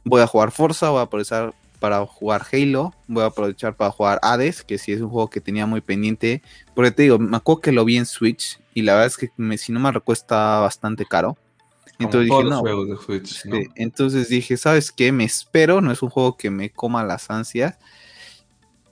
voy 0.04 0.22
a 0.22 0.28
jugar 0.28 0.52
Forza, 0.52 0.90
voy 0.90 1.00
a 1.00 1.04
aprovechar 1.04 1.54
para 1.84 2.06
jugar 2.06 2.46
Halo, 2.50 2.94
voy 3.08 3.24
a 3.24 3.26
aprovechar 3.26 3.76
para 3.76 3.92
jugar 3.92 4.18
Hades, 4.22 4.64
que 4.64 4.78
sí 4.78 4.94
es 4.94 5.02
un 5.02 5.10
juego 5.10 5.30
que 5.30 5.42
tenía 5.42 5.66
muy 5.66 5.82
pendiente, 5.82 6.42
porque 6.74 6.92
te 6.92 7.04
digo, 7.04 7.20
me 7.20 7.36
acuerdo 7.36 7.60
que 7.60 7.74
lo 7.74 7.84
vi 7.84 7.98
en 7.98 8.06
Switch 8.06 8.58
y 8.74 8.84
la 8.84 8.94
verdad 8.94 9.08
es 9.08 9.18
que 9.18 9.58
si 9.58 9.74
no 9.74 9.82
me 9.82 9.92
recuesta 9.92 10.62
bastante 10.62 11.04
caro. 11.06 11.36
Entonces 12.00 12.30
dije, 12.30 12.44
no. 12.46 12.64
entonces 13.76 14.30
dije, 14.30 14.56
¿sabes 14.56 14.94
qué? 14.94 15.12
Me 15.12 15.26
espero, 15.26 15.82
no 15.82 15.92
es 15.92 16.02
un 16.02 16.10
juego 16.10 16.38
que 16.38 16.50
me 16.50 16.70
coma 16.70 17.04
las 17.04 17.30
ansias 17.30 17.78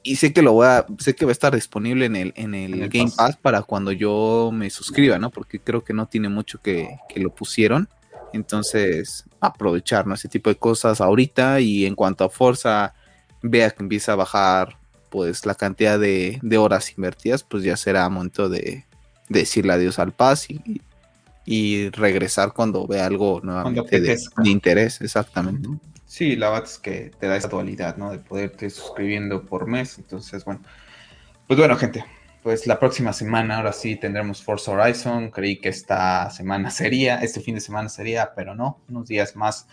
y 0.04 0.18
sé 0.18 0.34
que 0.34 0.42
lo 0.42 0.52
voy 0.52 0.68
a, 0.68 0.86
sé 1.00 1.16
que 1.16 1.24
va 1.24 1.32
a 1.32 1.32
estar 1.32 1.56
disponible 1.56 2.08
en 2.08 2.18
el, 2.18 2.34
en 2.36 2.54
el, 2.54 2.90
Game 2.90 3.10
Pass. 3.16 3.38
para 3.38 3.62
cuando 3.62 3.94
yo 3.94 4.50
me 4.54 4.70
suscriba, 4.70 5.18
¿no? 5.18 5.30
Porque 5.30 5.62
creo 5.62 5.82
que 5.86 5.94
no 5.94 6.08
tiene 6.08 6.28
mucho 6.28 6.62
que, 6.62 6.90
lo 7.16 7.34
pusieron. 7.34 7.88
Entonces, 8.34 9.24
aprovechar, 9.42 10.08
¿no? 10.08 10.14
Ese 10.14 10.30
tipo 10.30 10.50
de 10.50 10.56
cosas 10.56 11.02
ahorita. 11.02 11.60
Y 11.60 11.86
en 11.86 11.96
cuanto 11.96 12.24
a 12.24 12.30
Forza, 12.30 12.94
vea 13.42 13.72
que 13.72 13.84
empieza 13.84 14.14
a 14.14 14.16
bajar, 14.16 14.78
pues, 15.10 15.46
la 15.46 15.56
cantidad 15.56 16.00
de, 16.00 16.40
horas 16.58 16.94
invertidas, 16.96 17.44
pues 17.44 17.64
ya 17.64 17.76
será 17.76 18.08
momento 18.08 18.48
de, 18.48 18.86
decirle 19.28 19.74
adiós 19.74 20.00
al 20.00 20.14
Pass 20.14 20.50
y, 20.50 20.82
y, 21.46 21.90
regresar 21.90 22.54
cuando 22.54 22.86
vea 22.88 23.06
algo 23.06 23.42
nuevamente 23.44 24.00
de, 24.00 24.18
interés, 24.46 25.02
exactamente. 25.02 25.68
Sí, 26.06 26.36
la 26.36 26.50
verdad 26.50 26.68
es 26.70 26.78
que 26.78 27.12
te 27.20 27.28
da 27.28 27.38
esa 27.38 27.48
dualidad, 27.48 27.98
¿no? 27.98 28.12
De 28.12 28.20
poderte 28.20 28.70
suscribiendo 28.70 29.46
por 29.46 29.68
mes. 29.68 29.98
Entonces, 29.98 30.44
bueno. 30.44 30.62
Pues 31.48 31.58
bueno, 31.58 31.78
gente. 31.78 32.04
Pues 32.42 32.66
la 32.66 32.80
próxima 32.80 33.14
semana, 33.14 33.58
ahora 33.58 33.72
sí, 33.72 33.96
tendremos 33.98 34.44
Forza 34.44 34.72
Horizon. 34.72 35.30
Creí 35.30 35.58
que 35.60 35.70
esta 35.70 36.28
semana 36.32 36.72
sería, 36.72 37.18
este 37.18 37.40
fin 37.40 37.54
de 37.54 37.62
semana 37.62 37.88
sería, 37.88 38.34
pero 38.36 38.56
no, 38.56 38.82
unos 38.90 39.08
días 39.08 39.36
más. 39.36 39.68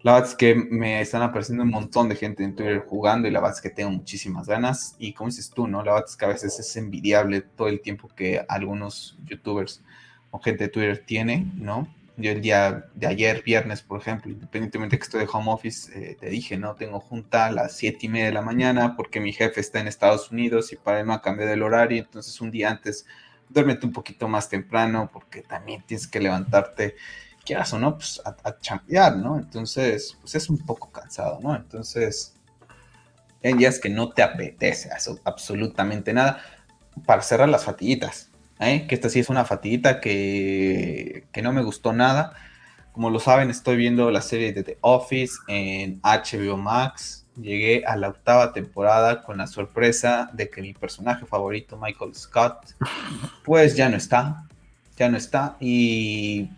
La 0.00 0.14
verdad 0.14 0.30
es 0.30 0.34
que 0.34 0.56
me 0.56 1.00
están 1.00 1.22
apareciendo 1.22 1.62
un 1.62 1.70
montón 1.70 2.08
de 2.08 2.16
gente 2.16 2.42
en 2.42 2.56
Twitter 2.56 2.84
jugando 2.88 3.28
y 3.28 3.30
la 3.30 3.38
verdad 3.38 3.54
es 3.56 3.62
que 3.62 3.70
tengo 3.70 3.92
muchísimas 3.92 4.48
ganas. 4.48 4.96
Y 4.98 5.12
como 5.12 5.30
dices 5.30 5.50
tú, 5.50 5.68
¿no? 5.68 5.84
La 5.84 5.92
verdad 5.92 6.08
es 6.08 6.16
que 6.16 6.24
a 6.24 6.28
veces 6.28 6.58
es 6.58 6.76
envidiable 6.76 7.42
todo 7.42 7.68
el 7.68 7.80
tiempo 7.80 8.08
que 8.08 8.44
algunos 8.48 9.16
youtubers 9.24 9.84
o 10.32 10.40
gente 10.40 10.64
de 10.64 10.70
Twitter 10.70 11.04
tiene, 11.06 11.52
¿no? 11.54 11.86
Yo 12.16 12.30
el 12.30 12.42
día 12.42 12.86
de 12.94 13.06
ayer, 13.06 13.42
viernes, 13.42 13.82
por 13.82 14.00
ejemplo, 14.00 14.30
independientemente 14.30 14.98
que 14.98 15.04
estoy 15.04 15.20
de 15.20 15.28
home 15.32 15.50
office, 15.50 15.90
eh, 15.98 16.16
te 16.20 16.28
dije, 16.28 16.58
¿no? 16.58 16.74
Tengo 16.74 17.00
junta 17.00 17.46
a 17.46 17.52
las 17.52 17.76
siete 17.76 18.06
y 18.06 18.08
media 18.10 18.26
de 18.26 18.32
la 18.32 18.42
mañana 18.42 18.96
porque 18.96 19.18
mi 19.20 19.32
jefe 19.32 19.60
está 19.60 19.80
en 19.80 19.88
Estados 19.88 20.30
Unidos 20.30 20.72
y 20.72 20.76
para 20.76 21.00
él 21.00 21.06
no 21.06 21.14
ha 21.14 21.22
cambiado 21.22 21.52
el 21.52 21.62
horario, 21.62 22.02
entonces 22.02 22.38
un 22.40 22.50
día 22.50 22.70
antes 22.70 23.06
duérmete 23.48 23.86
un 23.86 23.92
poquito 23.92 24.28
más 24.28 24.48
temprano 24.48 25.10
porque 25.12 25.42
también 25.42 25.82
tienes 25.86 26.06
que 26.06 26.20
levantarte, 26.20 26.96
quieras 27.44 27.72
o 27.72 27.78
no, 27.78 27.96
pues 27.96 28.20
a, 28.24 28.36
a 28.48 28.58
champear, 28.60 29.16
¿no? 29.16 29.38
Entonces, 29.38 30.16
pues 30.20 30.34
es 30.34 30.50
un 30.50 30.58
poco 30.58 30.90
cansado, 30.90 31.40
¿no? 31.40 31.56
Entonces, 31.56 32.34
en 33.42 33.58
días 33.58 33.78
que 33.78 33.88
no 33.88 34.10
te 34.10 34.22
apetece 34.22 34.90
absolutamente 35.24 36.12
nada 36.12 36.42
para 37.06 37.22
cerrar 37.22 37.48
las 37.48 37.64
fatiguitas. 37.64 38.31
¿Eh? 38.70 38.86
que 38.86 38.94
esta 38.94 39.08
sí 39.08 39.20
es 39.20 39.28
una 39.28 39.44
fatiguita 39.44 40.00
que, 40.00 41.24
no 41.42 41.52
me 41.52 41.62
gustó 41.62 41.92
nada. 41.92 42.34
Como 42.92 43.10
lo 43.10 43.20
saben, 43.20 43.50
estoy 43.50 43.76
viendo 43.76 44.10
la 44.10 44.20
serie 44.20 44.52
de 44.52 44.62
The 44.62 44.78
Office 44.82 45.34
en 45.48 46.00
HBO 46.02 46.56
Max. 46.56 47.26
Llegué 47.40 47.84
a 47.86 47.96
la 47.96 48.08
octava 48.08 48.52
temporada 48.52 49.22
con 49.22 49.38
la 49.38 49.46
sorpresa 49.46 50.30
de 50.34 50.50
que 50.50 50.60
mi 50.60 50.74
personaje 50.74 51.24
favorito, 51.24 51.78
Michael 51.78 52.14
Scott, 52.14 52.74
pues 53.44 53.74
ya 53.74 53.88
no 53.88 53.96
está. 53.96 54.44
Ya 54.98 55.08
no 55.08 55.16
está. 55.16 55.56
Y 55.58 56.50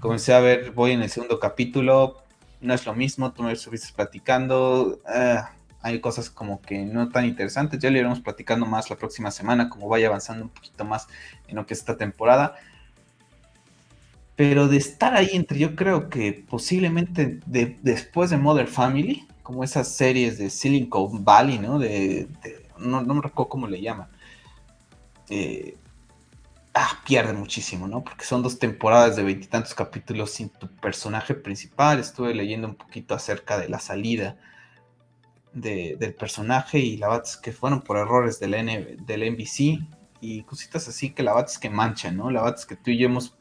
comencé 0.00 0.32
a 0.32 0.40
ver, 0.40 0.70
voy 0.70 0.92
en 0.92 1.02
el 1.02 1.10
segundo 1.10 1.38
capítulo. 1.38 2.22
No 2.60 2.72
es 2.72 2.86
lo 2.86 2.94
mismo, 2.94 3.32
tú 3.32 3.42
me 3.42 3.52
estuviste 3.52 3.92
platicando. 3.94 5.00
Uh, 5.04 5.57
hay 5.80 6.00
cosas 6.00 6.30
como 6.30 6.60
que 6.60 6.78
no 6.78 7.08
tan 7.08 7.24
interesantes. 7.24 7.80
Ya 7.80 7.90
le 7.90 8.00
iremos 8.00 8.20
platicando 8.20 8.66
más 8.66 8.90
la 8.90 8.96
próxima 8.96 9.30
semana, 9.30 9.68
como 9.68 9.88
vaya 9.88 10.08
avanzando 10.08 10.44
un 10.44 10.50
poquito 10.50 10.84
más 10.84 11.06
en 11.46 11.56
lo 11.56 11.66
que 11.66 11.74
es 11.74 11.80
esta 11.80 11.96
temporada. 11.96 12.56
Pero 14.36 14.68
de 14.68 14.76
estar 14.76 15.14
ahí 15.14 15.30
entre, 15.32 15.58
yo 15.58 15.74
creo 15.74 16.08
que 16.08 16.44
posiblemente 16.48 17.40
después 17.46 18.30
de 18.30 18.36
Mother 18.36 18.68
Family, 18.68 19.26
como 19.42 19.64
esas 19.64 19.88
series 19.88 20.38
de 20.38 20.50
Silicon 20.50 21.24
Valley, 21.24 21.58
¿no? 21.58 21.78
De, 21.78 22.28
no, 22.78 23.02
me 23.02 23.22
recuerdo 23.22 23.48
cómo 23.48 23.66
le 23.66 23.80
llaman. 23.80 24.08
Eh, 25.30 25.76
ah, 26.74 27.00
pierde 27.04 27.32
muchísimo, 27.32 27.88
¿no? 27.88 28.04
Porque 28.04 28.24
son 28.24 28.42
dos 28.42 28.58
temporadas 28.58 29.16
de 29.16 29.22
veintitantos 29.22 29.74
capítulos 29.74 30.30
sin 30.32 30.50
tu 30.50 30.68
personaje 30.68 31.34
principal. 31.34 31.98
Estuve 31.98 32.34
leyendo 32.34 32.68
un 32.68 32.74
poquito 32.74 33.14
acerca 33.14 33.58
de 33.58 33.68
la 33.68 33.78
salida 33.78 34.36
del 35.52 36.14
personaje 36.14 36.78
y 36.78 36.96
la 36.96 37.08
bates 37.08 37.36
que 37.36 37.52
fueron 37.52 37.82
por 37.82 37.96
errores 37.96 38.38
del, 38.40 38.54
N, 38.54 38.96
del 39.06 39.32
NBC 39.32 39.80
y 40.20 40.42
cositas 40.42 40.88
así 40.88 41.10
que 41.10 41.22
la 41.22 41.32
bates 41.32 41.58
que 41.58 41.70
manchan, 41.70 42.16
¿no? 42.16 42.30
La 42.30 42.42
bates 42.42 42.66
que 42.66 42.76
tú 42.76 42.90
y 42.90 42.98
yo 42.98 43.06
hemos, 43.06 43.36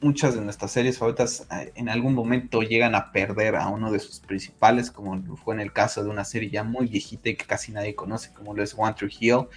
muchas 0.00 0.34
de 0.34 0.40
nuestras 0.40 0.70
series 0.70 0.98
favoritas 0.98 1.46
en 1.74 1.88
algún 1.88 2.14
momento 2.14 2.62
llegan 2.62 2.94
a 2.94 3.12
perder 3.12 3.56
a 3.56 3.68
uno 3.68 3.90
de 3.90 3.98
sus 3.98 4.20
principales, 4.20 4.90
como 4.90 5.36
fue 5.36 5.54
en 5.54 5.60
el 5.60 5.72
caso 5.72 6.02
de 6.02 6.10
una 6.10 6.24
serie 6.24 6.50
ya 6.50 6.64
muy 6.64 6.86
viejita 6.86 7.30
y 7.30 7.36
que 7.36 7.46
casi 7.46 7.72
nadie 7.72 7.94
conoce, 7.94 8.32
como 8.32 8.54
lo 8.54 8.62
es 8.62 8.74
One 8.76 8.94
True 8.94 9.10
Hill, 9.18 9.48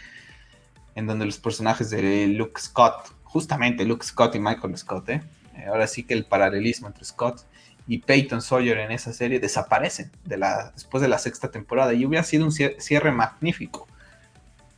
en 0.96 1.08
donde 1.08 1.26
los 1.26 1.38
personajes 1.38 1.90
de 1.90 2.28
Luke 2.28 2.60
Scott, 2.60 3.14
justamente 3.24 3.86
Luke 3.86 4.06
Scott 4.06 4.36
y 4.36 4.40
Michael 4.40 4.78
Scott, 4.78 5.10
¿eh? 5.10 5.22
ahora 5.68 5.88
sí 5.88 6.04
que 6.04 6.14
el 6.14 6.26
paralelismo 6.26 6.88
entre 6.88 7.06
Scott 7.06 7.46
y 7.90 7.98
Peyton 7.98 8.44
Sawyer 8.44 8.78
en 8.78 8.92
esa 8.92 9.12
serie 9.14 9.40
desaparecen 9.40 10.12
de 10.24 10.38
la, 10.38 10.72
después 10.76 11.02
de 11.02 11.08
la 11.08 11.18
sexta 11.18 11.50
temporada 11.50 11.92
y 11.92 12.06
hubiera 12.06 12.24
sido 12.24 12.46
un 12.46 12.52
cierre 12.52 13.12
magnífico. 13.12 13.88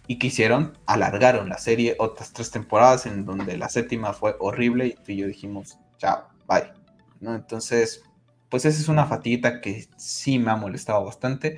Y 0.08 0.18
que 0.18 0.28
hicieron, 0.28 0.78
alargaron 0.86 1.50
la 1.50 1.58
serie 1.58 1.98
otras 2.00 2.32
tres 2.32 2.52
temporadas 2.52 3.06
en 3.06 3.26
donde 3.26 3.58
la 3.58 3.68
séptima 3.68 4.14
fue 4.14 4.38
horrible 4.40 4.88
y 4.88 4.94
tú 4.94 5.12
y 5.12 5.18
yo 5.18 5.28
dijimos, 5.28 5.78
chao, 5.98 6.30
bye. 6.48 6.72
¿No? 7.20 7.36
Entonces, 7.36 8.02
pues 8.48 8.64
esa 8.64 8.80
es 8.80 8.88
una 8.88 9.06
fatiguita 9.06 9.60
que 9.60 9.90
sí 9.98 10.40
me 10.40 10.52
ha 10.52 10.56
molestado 10.56 11.04
bastante. 11.04 11.58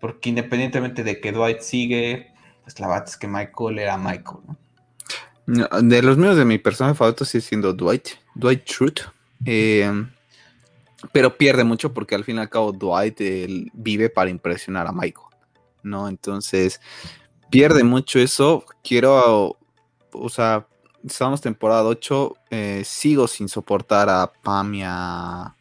Porque 0.00 0.28
independientemente 0.28 1.02
de 1.02 1.20
que 1.20 1.32
Dwight 1.32 1.60
sigue, 1.60 2.32
pues 2.62 2.78
la 2.78 2.86
verdad 2.86 3.08
es 3.08 3.16
que 3.16 3.26
Michael 3.26 3.80
era 3.80 3.98
Michael, 3.98 4.38
¿no? 4.46 4.56
De 5.82 6.02
los 6.02 6.16
míos 6.16 6.36
de 6.36 6.44
mi 6.44 6.58
personaje 6.58 6.96
favorito 6.96 7.24
sigue 7.24 7.42
siendo 7.42 7.72
Dwight, 7.72 8.10
Dwight 8.36 8.64
Schrute. 8.64 9.02
Eh, 9.44 10.06
pero 11.12 11.36
pierde 11.36 11.64
mucho 11.64 11.92
porque 11.92 12.14
al 12.14 12.24
fin 12.24 12.36
y 12.36 12.40
al 12.40 12.48
cabo 12.48 12.72
Dwight 12.72 13.20
vive 13.72 14.10
para 14.10 14.30
impresionar 14.30 14.86
a 14.86 14.92
Michael, 14.92 15.26
¿no? 15.82 16.08
Entonces, 16.08 16.80
pierde 17.50 17.84
mucho 17.84 18.18
eso. 18.18 18.64
Quiero, 18.82 19.56
o 20.12 20.28
sea, 20.28 20.66
estamos 21.04 21.40
temporada 21.40 21.84
8, 21.84 22.34
eh, 22.50 22.82
sigo 22.84 23.28
sin 23.28 23.48
soportar 23.48 24.08
a 24.08 24.32
Pam 24.42 24.74
y 24.74 24.82
a, 24.84 25.54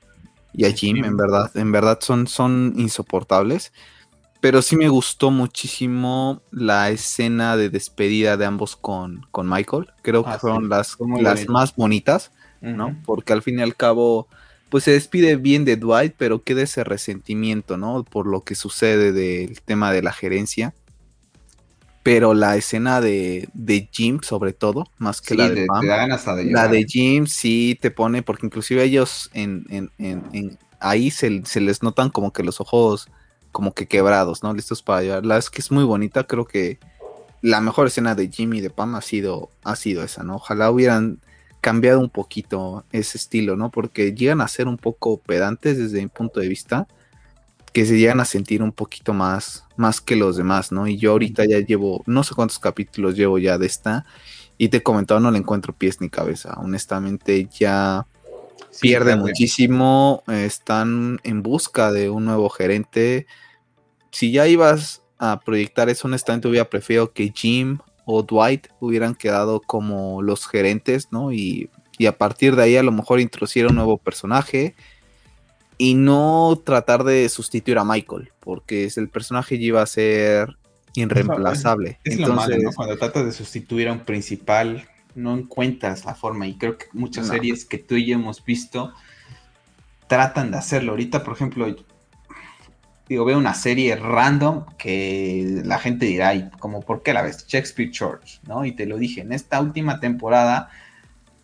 Jim, 0.54 1.04
en 1.04 1.18
verdad, 1.18 1.52
en 1.56 1.72
verdad 1.72 2.00
son, 2.02 2.28
son 2.28 2.74
insoportables. 2.78 3.74
Pero 4.42 4.62
sí 4.62 4.76
me 4.76 4.90
gustó 4.90 5.32
muchísimo 5.32 6.42
la 6.52 6.92
escena 6.92 7.58
de 7.58 7.70
despedida 7.70 8.38
de 8.38 8.46
ambos 8.46 8.76
con, 8.76 9.26
con 9.32 9.50
Michael. 9.50 9.88
Creo 10.04 10.24
que 10.24 10.32
ah, 10.32 10.40
fueron 10.40 10.70
las, 10.70 10.98
las 11.20 11.48
más 11.50 11.76
bonitas, 11.76 12.32
¿no? 12.62 12.96
Porque 13.06 13.34
al 13.34 13.42
fin 13.42 13.60
y 13.60 13.64
al 13.64 13.76
cabo 13.76 14.28
pues 14.69 14.84
se 14.84 14.91
despide 14.91 15.36
bien 15.36 15.65
de 15.65 15.78
Dwight, 15.78 16.13
pero 16.17 16.43
queda 16.43 16.63
ese 16.63 16.84
resentimiento, 16.84 17.78
¿no? 17.78 18.04
Por 18.04 18.28
lo 18.28 18.41
que 18.41 18.56
sucede 18.56 19.12
del 19.12 19.62
tema 19.62 19.91
de 19.91 20.01
la 20.01 20.12
gerencia. 20.12 20.73
Pero 22.04 22.34
la 22.36 22.56
escena 22.56 23.01
de, 23.01 23.49
Jim, 23.91 24.19
sobre 24.21 24.54
todo, 24.54 24.86
más 24.99 25.21
que 25.21 25.34
la 25.34 25.49
de, 25.49 25.65
Pam, 25.65 25.86
la 25.86 26.67
de 26.67 26.86
Jim 26.88 27.25
sí 27.25 27.78
te 27.82 27.89
pone, 27.89 28.21
porque 28.21 28.45
inclusive 28.45 28.84
ellos 28.84 29.32
en, 29.34 29.89
ahí 30.80 31.10
se, 31.10 31.43
se, 31.45 31.62
les 31.62 31.82
notan 31.82 32.10
como 32.10 32.32
que 32.32 32.43
los 32.43 32.62
ojos 32.62 33.10
como 33.51 33.73
que 33.73 33.88
quebrados, 33.88 34.43
¿no? 34.43 34.54
Listos 34.54 34.84
para 34.84 35.01
llorar. 35.01 35.25
La 35.25 35.38
es 35.38 35.49
que 35.49 35.62
es 35.62 35.71
muy 35.71 35.84
bonita, 35.84 36.25
creo 36.25 36.45
que 36.45 36.78
la 37.41 37.62
mejor 37.62 37.88
escena 37.88 38.13
de 38.13 38.28
Jim 38.28 38.54
y 38.54 38.62
de 38.62 38.69
Pam 38.69 38.95
ha 38.95 39.01
sido, 39.01 39.49
ha 39.63 39.75
sido 39.75 40.04
esa, 40.04 40.23
¿no? 40.23 40.36
Ojalá 40.36 40.69
hubieran 40.69 41.19
cambiado 41.65 41.99
un 41.99 42.12
poquito 42.12 42.86
ese 42.91 43.17
estilo, 43.17 43.56
¿no? 43.56 43.71
Porque 43.71 44.13
llegan 44.13 44.39
a 44.39 44.47
ser 44.47 44.67
un 44.67 44.78
poco 44.78 45.19
pedantes 45.19 45.80
desde 45.80 45.99
mi 45.99 46.08
punto 46.10 46.39
de 46.39 46.47
vista, 46.47 46.88
que 47.73 47.88
se 47.88 47.97
llegan 47.97 48.19
a 48.19 48.25
sentir 48.25 48.62
un 48.62 48.71
poquito 48.71 49.15
más, 49.15 49.63
más 49.75 49.99
que 49.99 50.15
los 50.15 50.38
demás, 50.38 50.71
¿no? 50.71 50.86
Y 50.86 50.97
yo 50.97 51.13
ahorita 51.13 51.43
ya 51.45 51.58
llevo, 51.58 52.04
no 52.06 52.23
sé 52.23 52.36
cuántos 52.36 52.60
capítulos 52.60 53.15
llevo 53.15 53.39
ya 53.39 53.58
de 53.58 53.65
esta, 53.65 54.06
y 54.60 54.69
te 54.69 54.78
he 54.78 54.84
comentado, 54.84 55.19
no 55.19 55.32
le 55.32 55.39
encuentro 55.39 55.73
pies 55.73 56.01
ni 56.01 56.10
cabeza, 56.10 56.54
honestamente 56.58 57.49
ya 57.51 58.06
pierde 58.80 59.15
muchísimo, 59.15 60.21
están 60.28 61.19
en 61.23 61.41
busca 61.41 61.91
de 61.91 62.12
un 62.12 62.25
nuevo 62.25 62.47
gerente, 62.49 63.25
si 64.12 64.32
ya 64.32 64.45
ibas 64.47 65.01
a 65.17 65.39
proyectar 65.39 65.89
eso, 65.89 66.08
honestamente 66.08 66.47
hubiera 66.47 66.69
preferido 66.69 67.12
que 67.12 67.34
Jim 67.36 67.80
o 68.06 68.24
Dwight 68.24 68.68
hubieran 68.80 69.15
quedado 69.15 69.60
como 69.60 70.22
los 70.22 70.48
gerentes, 70.48 71.10
¿no? 71.12 71.32
Y, 71.34 71.70
y 71.98 72.06
a 72.06 72.18
partir 72.18 72.56
de 72.56 72.63
ahí 72.63 72.78
a 72.78 72.84
lo 72.84 72.91
mejor 72.91 73.20
introducir 73.20 73.68
un 73.68 73.76
nuevo 73.76 73.98
personaje 73.98 74.76
y 75.78 75.96
no 75.96 76.62
tratar 76.63 77.04
de 77.04 77.28
sustituir 77.30 77.78
a 77.78 77.84
Michael, 77.84 78.32
porque 78.39 78.89
el 78.96 79.10
personaje 79.10 79.56
iba 79.56 79.82
a 79.82 79.86
ser 79.86 80.56
irreemplazable. 80.96 82.00
Es, 82.04 82.18
Entonces, 82.18 82.63
lo 82.63 82.72
Cuando 82.72 82.98
tratas 82.98 83.26
de 83.26 83.32
sustituir 83.32 83.89
a 83.89 83.94
un 83.94 84.00
principal, 84.00 84.88
no 85.15 85.38
encuentras 85.38 86.06
la 86.06 86.15
forma. 86.15 86.48
Y 86.48 86.58
creo 86.58 86.78
que 86.78 86.86
muchas 86.94 87.28
series 87.28 87.65
que 87.65 87.78
tú 87.78 87.96
y 87.96 88.06
yo 88.06 88.15
hemos 88.15 88.44
visto 88.44 88.94
tratan 90.08 90.52
de 90.52 90.58
hacerlo. 90.58 90.91
Ahorita, 90.91 91.24
por 91.24 91.34
ejemplo, 91.34 91.76
digo, 93.08 93.26
veo 93.26 93.38
una 93.38 93.54
serie 93.54 93.96
random 93.96 94.65
que 94.78 95.62
la 95.63 95.80
gente 95.80 96.06
dirá, 96.06 96.50
como, 96.60 96.82
¿por 96.82 97.04
qué 97.04 97.13
la 97.13 97.22
ves? 97.22 97.46
Shakespeare 97.48 97.91
Church, 97.91 98.39
¿no? 98.48 98.65
Y 98.65 98.72
te 98.72 98.86
lo 98.86 98.98
dije, 98.98 99.22
en 99.22 99.32
esta 99.32 99.62
última 99.62 100.00
temporada 100.00 100.70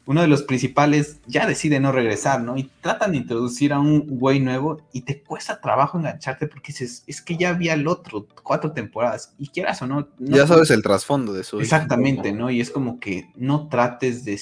uno 0.06 0.22
de 0.22 0.28
los 0.28 0.44
principales 0.44 1.20
ya 1.28 1.46
decide 1.46 1.80
no 1.80 1.92
regresar, 1.92 2.42
¿no? 2.42 2.58
Y 2.58 2.70
tratan 2.82 3.12
de 3.12 3.18
introducir 3.18 3.72
a 3.72 3.80
un 3.80 4.20
güey 4.20 4.40
nuevo 4.40 4.82
y 4.92 5.02
te 5.02 5.22
cuesta 5.22 5.62
trabajo 5.62 5.98
engancharte 5.98 6.48
porque 6.48 6.74
dices, 6.74 7.04
es 7.08 7.22
que 7.22 7.38
ya 7.38 7.50
había 7.50 7.74
el 7.74 7.88
otro 7.88 8.28
cuatro 8.44 8.72
temporadas 8.72 9.34
y 9.38 9.48
quieras 9.48 9.82
o 9.82 9.88
no. 9.88 10.08
ya 10.20 10.48
sabes 10.48 10.72
el 10.72 10.82
trasfondo 10.82 11.34
de 11.34 11.44
su. 11.44 11.60
Exactamente, 11.60 12.32
¿no? 12.34 12.50
Y 12.50 12.62
es 12.62 12.72
como 12.72 13.00
que 13.00 13.30
no 13.36 13.70
trates 13.70 14.26
de, 14.26 14.40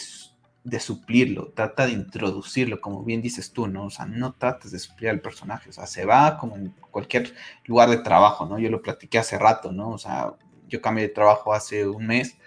de, 0.69 0.79
suplirlo, 0.79 1.51
trata 1.55 1.86
de 1.86 1.93
introducirlo, 1.93 2.82
como 2.82 3.03
bien 3.03 3.21
dices 3.21 3.51
tú, 3.51 3.67
¿no? 3.67 3.86
O 3.86 3.89
sea, 3.89 4.05
no 4.05 4.34
trates 4.34 4.71
de 4.71 4.79
suplir 4.79 5.10
al 5.10 5.21
personaje, 5.21 5.69
o 5.69 5.73
sea, 5.73 5.88
se 5.88 6.05
va 6.05 6.38
como 6.38 6.55
en 6.55 6.69
cualquier 6.91 7.34
lugar 7.65 7.89
de 7.89 7.97
trabajo, 7.97 8.45
¿no? 8.45 8.60
Yo 8.60 8.69
lo 8.69 8.82
platiqué 8.82 9.19
hace 9.19 9.38
rato, 9.38 9.71
¿no? 9.71 9.89
O 9.89 9.97
sea, 9.97 10.34
yo 10.67 10.82
cambié 10.82 11.08
de 11.08 11.13
trabajo 11.13 11.53
hace 11.53 11.88
un 11.88 12.08
mes. 12.08 12.38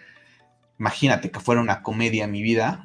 Imagínate 0.79 1.31
que 1.31 1.41
fuera 1.41 1.61
una 1.61 1.83
comedia 1.83 2.27
mi 2.27 2.43
vida, 2.43 2.83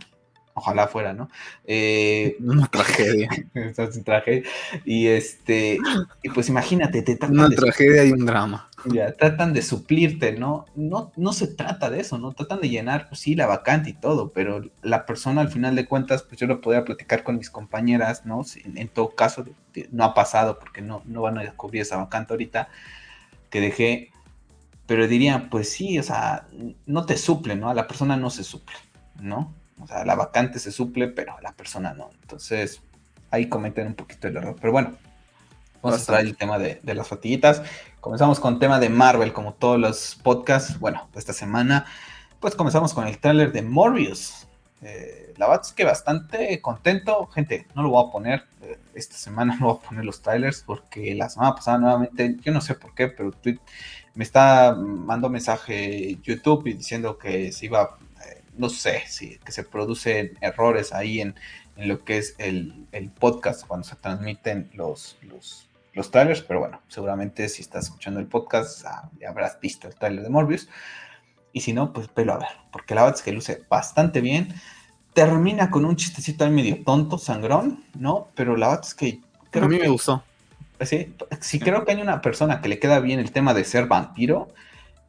Ojalá 0.57 0.87
fuera, 0.87 1.13
¿no? 1.13 1.29
Eh, 1.65 2.35
una 2.41 2.65
tragedia. 2.65 3.29
Tragedia. 4.03 4.43
Y 4.85 5.05
este, 5.05 5.77
y 6.23 6.29
pues 6.29 6.49
imagínate, 6.49 7.03
te 7.03 7.15
tratan 7.15 7.37
Una 7.37 7.49
tragedia 7.49 8.03
y 8.03 8.11
un 8.11 8.25
drama. 8.25 8.67
Ya, 8.85 9.11
tratan 9.11 9.53
de 9.53 9.61
suplirte, 9.61 10.31
¿no? 10.31 10.65
No, 10.75 11.11
no 11.15 11.31
se 11.33 11.45
trata 11.45 11.91
de 11.91 11.99
eso, 11.99 12.17
¿no? 12.17 12.31
Tratan 12.31 12.59
de 12.61 12.69
llenar, 12.69 13.07
pues 13.07 13.21
sí, 13.21 13.35
la 13.35 13.45
vacante 13.45 13.91
y 13.91 13.93
todo, 13.93 14.31
pero 14.31 14.63
la 14.81 15.05
persona 15.05 15.41
al 15.41 15.49
final 15.49 15.75
de 15.75 15.85
cuentas, 15.85 16.23
pues 16.23 16.39
yo 16.39 16.47
lo 16.47 16.59
podía 16.59 16.83
platicar 16.83 17.23
con 17.23 17.37
mis 17.37 17.51
compañeras, 17.51 18.25
¿no? 18.25 18.43
En, 18.63 18.87
todo 18.87 19.13
caso, 19.13 19.45
no 19.91 20.03
ha 20.05 20.15
pasado 20.15 20.57
porque 20.57 20.81
no, 20.81 21.03
no 21.05 21.21
van 21.21 21.37
a 21.37 21.43
descubrir 21.43 21.83
esa 21.83 21.97
vacante 21.97 22.33
ahorita 22.33 22.69
que 23.51 23.61
dejé, 23.61 24.09
pero 24.87 25.07
diría, 25.07 25.49
pues 25.51 25.69
sí, 25.69 25.99
o 25.99 26.03
sea, 26.03 26.47
no 26.87 27.05
te 27.05 27.15
suple, 27.15 27.55
¿no? 27.55 27.69
A 27.69 27.75
la 27.75 27.87
persona 27.87 28.17
no 28.17 28.31
se 28.31 28.43
suple, 28.43 28.75
¿no? 29.21 29.53
O 29.81 29.87
sea, 29.87 30.05
la 30.05 30.15
vacante 30.15 30.59
se 30.59 30.71
suple, 30.71 31.07
pero 31.07 31.39
la 31.41 31.53
persona 31.53 31.93
no. 31.93 32.09
Entonces, 32.21 32.81
ahí 33.31 33.47
cometen 33.47 33.87
un 33.87 33.95
poquito 33.95 34.27
el 34.27 34.37
error. 34.37 34.55
Pero 34.59 34.73
bueno, 34.73 34.93
vamos 35.81 36.01
a 36.01 36.05
traer 36.05 36.25
el 36.25 36.37
tema 36.37 36.57
de, 36.57 36.79
las 36.83 37.07
fatiguitas. 37.07 37.61
Comenzamos 37.99 38.39
con 38.39 38.55
el 38.55 38.59
tema 38.59 38.79
de 38.79 38.89
Marvel, 38.89 39.33
como 39.33 39.53
todos 39.53 39.79
los 39.79 40.15
podcasts. 40.23 40.79
Bueno, 40.79 41.07
esta 41.15 41.33
semana, 41.33 41.85
pues 42.39 42.55
comenzamos 42.55 42.93
con 42.93 43.07
el 43.07 43.17
tráiler 43.19 43.51
de 43.51 43.61
Morbius. 43.61 44.47
Eh, 44.81 45.33
la 45.37 45.47
verdad 45.47 45.65
es 45.65 45.73
que 45.73 45.83
bastante 45.83 46.61
contento. 46.61 47.27
Gente, 47.27 47.67
no 47.75 47.83
lo 47.83 47.89
voy 47.89 48.07
a 48.07 48.11
poner. 48.11 48.45
Eh, 48.61 48.79
esta 48.95 49.15
semana 49.15 49.55
no 49.59 49.67
voy 49.67 49.77
a 49.77 49.87
poner 49.87 50.05
los 50.05 50.21
trailers 50.21 50.63
porque 50.65 51.13
la 51.15 51.29
semana 51.29 51.55
pasada 51.55 51.77
nuevamente, 51.77 52.37
yo 52.41 52.51
no 52.51 52.61
sé 52.61 52.73
por 52.73 52.93
qué, 52.95 53.07
pero 53.07 53.31
me 54.15 54.23
está 54.23 54.75
mandando 54.75 55.29
mensaje 55.29 56.17
YouTube 56.23 56.67
y 56.67 56.73
diciendo 56.73 57.17
que 57.19 57.51
se 57.51 57.67
iba 57.67 57.97
no 58.57 58.69
sé, 58.69 59.03
si 59.07 59.37
que 59.39 59.51
se 59.51 59.63
producen 59.63 60.37
errores 60.41 60.93
ahí 60.93 61.21
en, 61.21 61.35
lo 61.77 62.03
que 62.03 62.17
es 62.17 62.35
el, 62.39 62.87
podcast 63.19 63.65
cuando 63.67 63.87
se 63.87 63.95
transmiten 63.95 64.69
los, 64.73 65.17
los, 65.93 66.11
trailers, 66.11 66.41
pero 66.41 66.59
bueno, 66.59 66.81
seguramente 66.87 67.47
si 67.49 67.61
estás 67.61 67.85
escuchando 67.85 68.19
el 68.19 68.27
podcast 68.27 68.85
ah, 68.85 69.09
ya 69.19 69.29
habrás 69.29 69.59
visto 69.59 69.87
el 69.87 69.95
trailer 69.95 70.23
de 70.23 70.29
Morbius. 70.29 70.69
Y 71.53 71.61
si 71.61 71.73
no, 71.73 71.93
pues 71.93 72.07
pelo 72.07 72.33
a 72.33 72.37
ver, 72.37 72.49
porque 72.71 72.93
la 72.93 73.03
verdad 73.03 73.17
es 73.17 73.23
que 73.23 73.31
luce 73.31 73.63
bastante 73.69 74.21
bien. 74.21 74.53
Termina 75.13 75.71
con 75.71 75.85
un 75.85 75.95
chistecito 75.95 76.43
ahí 76.43 76.51
medio 76.51 76.83
tonto, 76.83 77.17
sangrón, 77.17 77.83
¿no? 77.95 78.27
Pero 78.35 78.55
la 78.55 78.67
verdad 78.69 78.85
es 78.85 78.93
que... 78.93 79.21
Creo 79.49 79.65
a 79.65 79.67
mí 79.67 79.79
me 79.79 79.87
gustó. 79.87 80.23
Sí, 80.81 81.15
sí, 81.41 81.59
creo 81.59 81.83
que 81.83 81.93
hay 81.93 82.01
una 82.01 82.21
persona 82.21 82.61
que 82.61 82.69
le 82.69 82.77
queda 82.77 82.99
bien 82.99 83.19
el 83.19 83.31
tema 83.31 83.55
de 83.55 83.63
ser 83.63 83.87
vampiro 83.87 84.49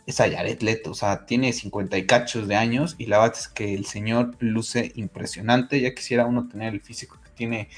es 0.09 0.21
a 0.23 0.31
Jared 0.31 0.63
Leto, 0.63 0.93
o 0.93 0.95
sea, 0.95 1.27
tiene 1.27 1.53
50 1.53 1.99
y 1.99 2.07
cachos 2.07 2.49
de 2.49 2.57
años 2.57 2.95
y 2.97 3.07
la 3.07 3.19
verdad 3.19 3.37
es 3.39 3.47
que 3.47 3.75
el 3.75 3.85
señor 3.85 4.37
luce 4.39 4.91
impresionante, 4.95 5.83
ya 5.83 5.95
quisiera 5.95 6.25
uno 6.25 6.49
tener 6.49 6.73
el 6.73 6.81
físico 6.81 7.19
que 7.23 7.29
tiene 7.33 7.69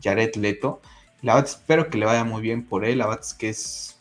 Jared 0.00 0.36
Leto, 0.36 0.80
la 1.20 1.34
verdad 1.34 1.50
espero 1.50 1.90
que 1.90 1.98
le 1.98 2.06
vaya 2.06 2.22
muy 2.22 2.42
bien 2.42 2.64
por 2.64 2.84
él, 2.84 2.98
la 2.98 3.08
verdad 3.08 3.24
es 3.24 3.34
que 3.34 3.48
es, 3.48 3.98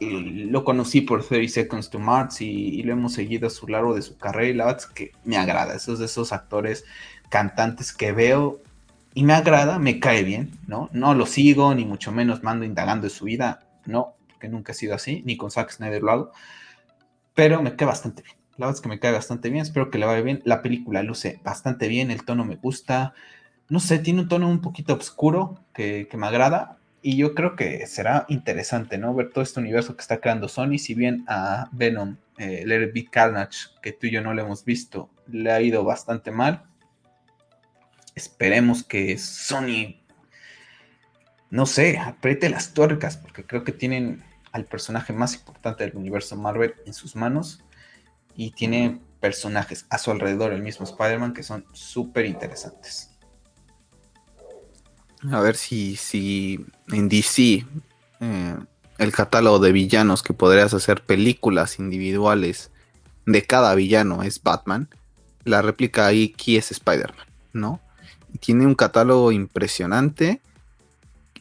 eh, 0.00 0.20
lo 0.50 0.64
conocí 0.64 1.00
por 1.00 1.24
30 1.24 1.52
Seconds 1.52 1.90
to 1.90 2.00
Mars 2.00 2.40
y, 2.40 2.82
lo 2.82 2.92
hemos 2.92 3.12
seguido 3.12 3.46
a 3.46 3.50
su 3.50 3.68
largo 3.68 3.94
de 3.94 4.02
su 4.02 4.18
carrera 4.18 4.48
y 4.48 4.54
la 4.54 4.64
verdad 4.64 4.82
es 4.82 4.86
que 4.88 5.12
me 5.22 5.36
agrada, 5.36 5.76
esos 5.76 6.00
de 6.00 6.06
esos 6.06 6.32
actores 6.32 6.84
cantantes 7.28 7.92
que 7.92 8.10
veo 8.10 8.60
y 9.14 9.22
me 9.22 9.32
agrada, 9.32 9.78
me 9.78 10.00
cae 10.00 10.24
bien, 10.24 10.58
¿no? 10.66 10.90
No 10.92 11.14
lo 11.14 11.26
sigo, 11.26 11.72
ni 11.72 11.84
mucho 11.84 12.10
menos 12.10 12.42
mando 12.42 12.64
indagando 12.64 13.04
de 13.04 13.10
su 13.10 13.26
vida, 13.26 13.60
no, 13.84 14.16
porque 14.26 14.48
nunca 14.48 14.72
ha 14.72 14.74
sido 14.74 14.96
así, 14.96 15.22
ni 15.24 15.36
con 15.36 15.52
Zack 15.52 15.70
Snyder 15.70 16.02
lo 16.02 16.10
hago 16.10 16.32
pero 17.36 17.62
me 17.62 17.76
cae 17.76 17.86
bastante 17.86 18.22
bien. 18.22 18.34
La 18.56 18.66
verdad 18.66 18.78
es 18.78 18.80
que 18.80 18.88
me 18.88 18.98
cae 18.98 19.12
bastante 19.12 19.50
bien, 19.50 19.62
espero 19.62 19.90
que 19.90 19.98
le 19.98 20.06
vaya 20.06 20.22
bien. 20.22 20.40
La 20.44 20.62
película 20.62 21.02
luce 21.04 21.38
bastante 21.44 21.86
bien, 21.86 22.10
el 22.10 22.24
tono 22.24 22.44
me 22.44 22.56
gusta. 22.56 23.14
No 23.68 23.78
sé, 23.78 23.98
tiene 23.98 24.22
un 24.22 24.28
tono 24.28 24.48
un 24.48 24.62
poquito 24.62 24.94
oscuro 24.94 25.60
que, 25.74 26.08
me 26.14 26.26
agrada. 26.26 26.78
Y 27.02 27.18
yo 27.18 27.34
creo 27.34 27.54
que 27.54 27.86
será 27.86 28.24
interesante, 28.28 28.96
¿no? 28.96 29.14
Ver 29.14 29.30
todo 29.30 29.44
este 29.44 29.60
universo 29.60 29.94
que 29.94 30.00
está 30.00 30.18
creando 30.18 30.48
Sony. 30.48 30.78
Si 30.78 30.94
bien 30.94 31.24
a 31.28 31.68
Venom, 31.72 32.16
eh, 32.38 32.64
Let 32.64 32.92
Carnage, 33.10 33.68
que 33.82 33.92
tú 33.92 34.06
y 34.06 34.12
yo 34.12 34.22
no 34.22 34.32
lo 34.32 34.42
hemos 34.42 34.64
visto, 34.64 35.10
le 35.26 35.52
ha 35.52 35.60
ido 35.60 35.84
bastante 35.84 36.30
mal. 36.30 36.64
Esperemos 38.14 38.82
que 38.82 39.18
Sony, 39.18 40.00
no 41.50 41.66
sé, 41.66 41.98
apriete 41.98 42.48
las 42.48 42.72
tuercas, 42.72 43.18
porque 43.18 43.44
creo 43.44 43.62
que 43.62 43.72
tienen 43.72 44.24
al 44.56 44.64
personaje 44.64 45.12
más 45.12 45.34
importante 45.34 45.84
del 45.84 45.96
universo 45.96 46.34
Marvel 46.34 46.74
en 46.86 46.94
sus 46.94 47.14
manos 47.14 47.62
y 48.34 48.52
tiene 48.52 49.02
personajes 49.20 49.84
a 49.90 49.98
su 49.98 50.10
alrededor, 50.10 50.52
el 50.54 50.62
mismo 50.62 50.86
Spider-Man, 50.86 51.34
que 51.34 51.42
son 51.42 51.66
súper 51.72 52.24
interesantes. 52.24 53.10
A 55.30 55.40
ver 55.40 55.56
si, 55.56 55.96
si 55.96 56.64
en 56.88 57.08
DC 57.10 57.66
eh, 58.20 58.56
el 58.96 59.12
catálogo 59.12 59.58
de 59.58 59.72
villanos 59.72 60.22
que 60.22 60.32
podrías 60.32 60.72
hacer 60.72 61.04
películas 61.04 61.78
individuales 61.78 62.70
de 63.26 63.42
cada 63.42 63.74
villano 63.74 64.22
es 64.22 64.42
Batman, 64.42 64.88
la 65.44 65.60
réplica 65.60 66.06
aquí 66.06 66.56
es 66.56 66.70
Spider-Man, 66.70 67.26
¿no? 67.52 67.80
Tiene 68.40 68.64
un 68.64 68.74
catálogo 68.74 69.32
impresionante 69.32 70.40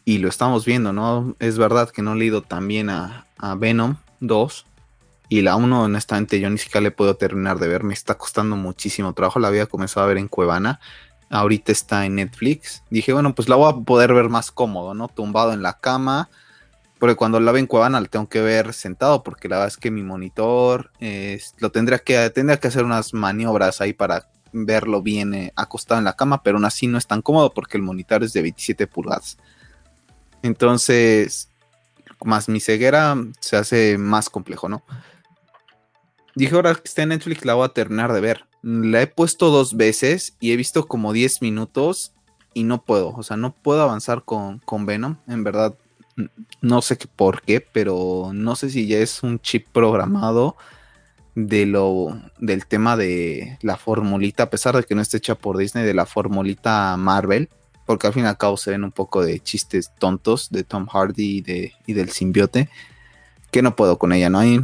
y 0.05 0.19
lo 0.19 0.29
estamos 0.29 0.65
viendo, 0.65 0.93
¿no? 0.93 1.35
Es 1.39 1.57
verdad 1.57 1.89
que 1.89 2.03
no 2.03 2.13
he 2.13 2.17
leído 2.17 2.43
también 2.43 2.89
a, 2.91 3.25
a 3.37 3.55
Venom 3.55 3.97
2 4.19 4.65
y 5.27 5.41
la 5.41 5.55
1 5.55 5.83
honestamente 5.83 6.39
yo 6.39 6.49
ni 6.49 6.59
siquiera 6.59 6.81
le 6.81 6.91
puedo 6.91 7.15
terminar 7.15 7.57
de 7.59 7.67
ver, 7.67 7.83
me 7.83 7.95
está 7.95 8.15
costando 8.15 8.55
muchísimo 8.55 9.13
trabajo, 9.13 9.39
la 9.39 9.47
había 9.47 9.65
comenzado 9.65 10.05
a 10.05 10.09
ver 10.09 10.19
en 10.19 10.27
Cuevana, 10.27 10.79
ahorita 11.31 11.71
está 11.71 12.05
en 12.05 12.15
Netflix, 12.15 12.83
dije 12.91 13.11
bueno 13.11 13.33
pues 13.33 13.49
la 13.49 13.55
voy 13.55 13.73
a 13.73 13.83
poder 13.83 14.13
ver 14.13 14.29
más 14.29 14.51
cómodo, 14.51 14.93
¿no? 14.93 15.07
Tumbado 15.07 15.51
en 15.53 15.63
la 15.63 15.79
cama, 15.79 16.29
porque 16.99 17.15
cuando 17.15 17.39
la 17.39 17.51
veo 17.51 17.59
en 17.59 17.67
Cuevana 17.67 17.99
la 17.99 18.07
tengo 18.07 18.29
que 18.29 18.41
ver 18.41 18.73
sentado 18.73 19.23
porque 19.23 19.49
la 19.49 19.57
verdad 19.57 19.69
es 19.69 19.77
que 19.77 19.89
mi 19.89 20.03
monitor 20.03 20.91
lo 21.57 21.71
tendría 21.71 21.99
que, 21.99 22.29
tendría 22.29 22.59
que 22.59 22.67
hacer 22.67 22.85
unas 22.85 23.13
maniobras 23.13 23.81
ahí 23.81 23.93
para 23.93 24.27
verlo 24.53 25.01
bien 25.01 25.33
eh, 25.33 25.51
acostado 25.55 25.99
en 25.99 26.05
la 26.05 26.15
cama, 26.15 26.41
pero 26.41 26.57
aún 26.57 26.65
así 26.65 26.87
no 26.87 26.97
es 26.97 27.07
tan 27.07 27.21
cómodo 27.21 27.53
porque 27.53 27.77
el 27.77 27.83
monitor 27.83 28.23
es 28.23 28.31
de 28.31 28.41
27 28.41 28.87
pulgadas. 28.87 29.37
Entonces, 30.45 31.49
más 32.23 32.49
mi 32.49 32.59
ceguera 32.59 33.17
se 33.39 33.57
hace 33.57 33.97
más 33.97 34.29
complejo, 34.29 34.69
¿no? 34.69 34.83
Dije, 36.35 36.53
ahora 36.53 36.75
que 36.75 36.81
está 36.83 37.01
en 37.01 37.09
Netflix, 37.09 37.43
la 37.45 37.55
voy 37.55 37.65
a 37.65 37.69
terminar 37.69 38.13
de 38.13 38.21
ver. 38.21 38.45
La 38.61 39.01
he 39.01 39.07
puesto 39.07 39.49
dos 39.49 39.75
veces 39.75 40.35
y 40.39 40.51
he 40.51 40.55
visto 40.55 40.87
como 40.87 41.13
10 41.13 41.41
minutos 41.41 42.13
y 42.53 42.63
no 42.63 42.83
puedo. 42.83 43.09
O 43.15 43.23
sea, 43.23 43.37
no 43.37 43.55
puedo 43.55 43.81
avanzar 43.81 44.23
con, 44.23 44.59
con 44.59 44.85
Venom. 44.85 45.17
En 45.27 45.43
verdad, 45.43 45.73
no 46.61 46.83
sé 46.83 46.95
por 47.15 47.41
qué, 47.41 47.59
pero 47.59 48.29
no 48.31 48.55
sé 48.55 48.69
si 48.69 48.85
ya 48.85 48.99
es 48.99 49.23
un 49.23 49.39
chip 49.39 49.65
programado 49.71 50.57
de 51.33 51.65
lo 51.65 52.21
del 52.37 52.67
tema 52.67 52.95
de 52.95 53.57
la 53.63 53.77
formulita, 53.77 54.43
a 54.43 54.49
pesar 54.51 54.75
de 54.75 54.83
que 54.83 54.93
no 54.93 55.01
esté 55.01 55.17
hecha 55.17 55.33
por 55.33 55.57
Disney, 55.57 55.85
de 55.85 55.95
la 55.95 56.05
formulita 56.05 56.95
Marvel 56.97 57.49
porque 57.85 58.07
al 58.07 58.13
fin 58.13 58.25
y 58.25 58.27
al 58.27 58.37
cabo 58.37 58.57
se 58.57 58.71
ven 58.71 58.83
un 58.83 58.91
poco 58.91 59.23
de 59.23 59.39
chistes 59.39 59.91
tontos 59.99 60.49
de 60.49 60.63
Tom 60.63 60.87
Hardy 60.87 61.37
y, 61.37 61.41
de, 61.41 61.73
y 61.85 61.93
del 61.93 62.09
simbiote, 62.09 62.69
que 63.51 63.61
no 63.61 63.75
puedo 63.75 63.97
con 63.97 64.11
ella, 64.11 64.29
¿no? 64.29 64.39
Hay 64.39 64.59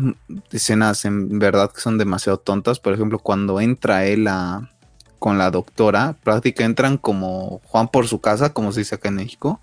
escenas 0.52 1.06
en 1.06 1.40
verdad 1.40 1.72
que 1.72 1.82
son 1.82 1.98
demasiado 1.98 2.40
tontas. 2.40 2.80
Por 2.80 2.94
ejemplo, 2.94 3.20
cuando 3.20 3.62
entra 3.62 4.06
él 4.06 4.28
con 5.20 5.38
la 5.38 5.52
doctora, 5.52 6.18
prácticamente 6.24 6.64
entran 6.84 6.98
como 6.98 7.62
Juan 7.66 7.88
por 7.88 8.08
su 8.08 8.20
casa, 8.20 8.54
como 8.54 8.72
se 8.72 8.82
dice 8.82 8.96
acá 8.96 9.10
en 9.10 9.16
México, 9.16 9.62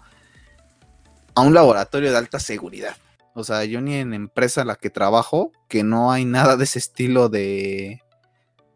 a 1.35 1.43
un 1.43 1.53
laboratorio 1.53 2.11
de 2.11 2.17
alta 2.17 2.39
seguridad. 2.39 2.97
O 3.35 3.45
sea, 3.45 3.65
yo 3.65 3.81
ni 3.81 3.95
en 3.97 4.15
empresa 4.15 4.63
en 4.63 4.69
la 4.69 4.77
que 4.77 4.91
trabajo, 4.91 5.53
que 5.69 5.83
no 5.83 6.11
hay 6.11 6.25
nada 6.25 6.57
de 6.57 6.65
ese 6.65 6.79
estilo 6.79 7.29
de, 7.29 8.03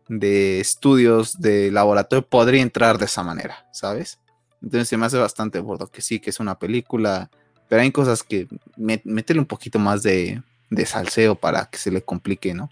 de 0.08 0.60
estudios 0.60 1.40
de 1.40 1.70
laboratorio, 1.70 2.28
podría 2.28 2.62
entrar 2.62 2.98
de 2.98 3.06
esa 3.06 3.22
manera, 3.22 3.66
¿sabes? 3.72 4.18
Entonces 4.62 4.88
se 4.88 4.96
me 4.96 5.06
hace 5.06 5.18
bastante 5.18 5.58
burdo 5.60 5.88
que 5.88 6.02
sí, 6.02 6.20
que 6.20 6.30
es 6.30 6.40
una 6.40 6.58
película, 6.58 7.30
pero 7.68 7.82
hay 7.82 7.90
cosas 7.90 8.22
que 8.22 8.48
meterle 8.76 9.40
un 9.40 9.46
poquito 9.46 9.78
más 9.78 10.02
de, 10.02 10.42
de 10.70 10.86
salseo 10.86 11.34
para 11.34 11.66
que 11.66 11.78
se 11.78 11.90
le 11.90 12.02
complique, 12.02 12.54
¿no? 12.54 12.70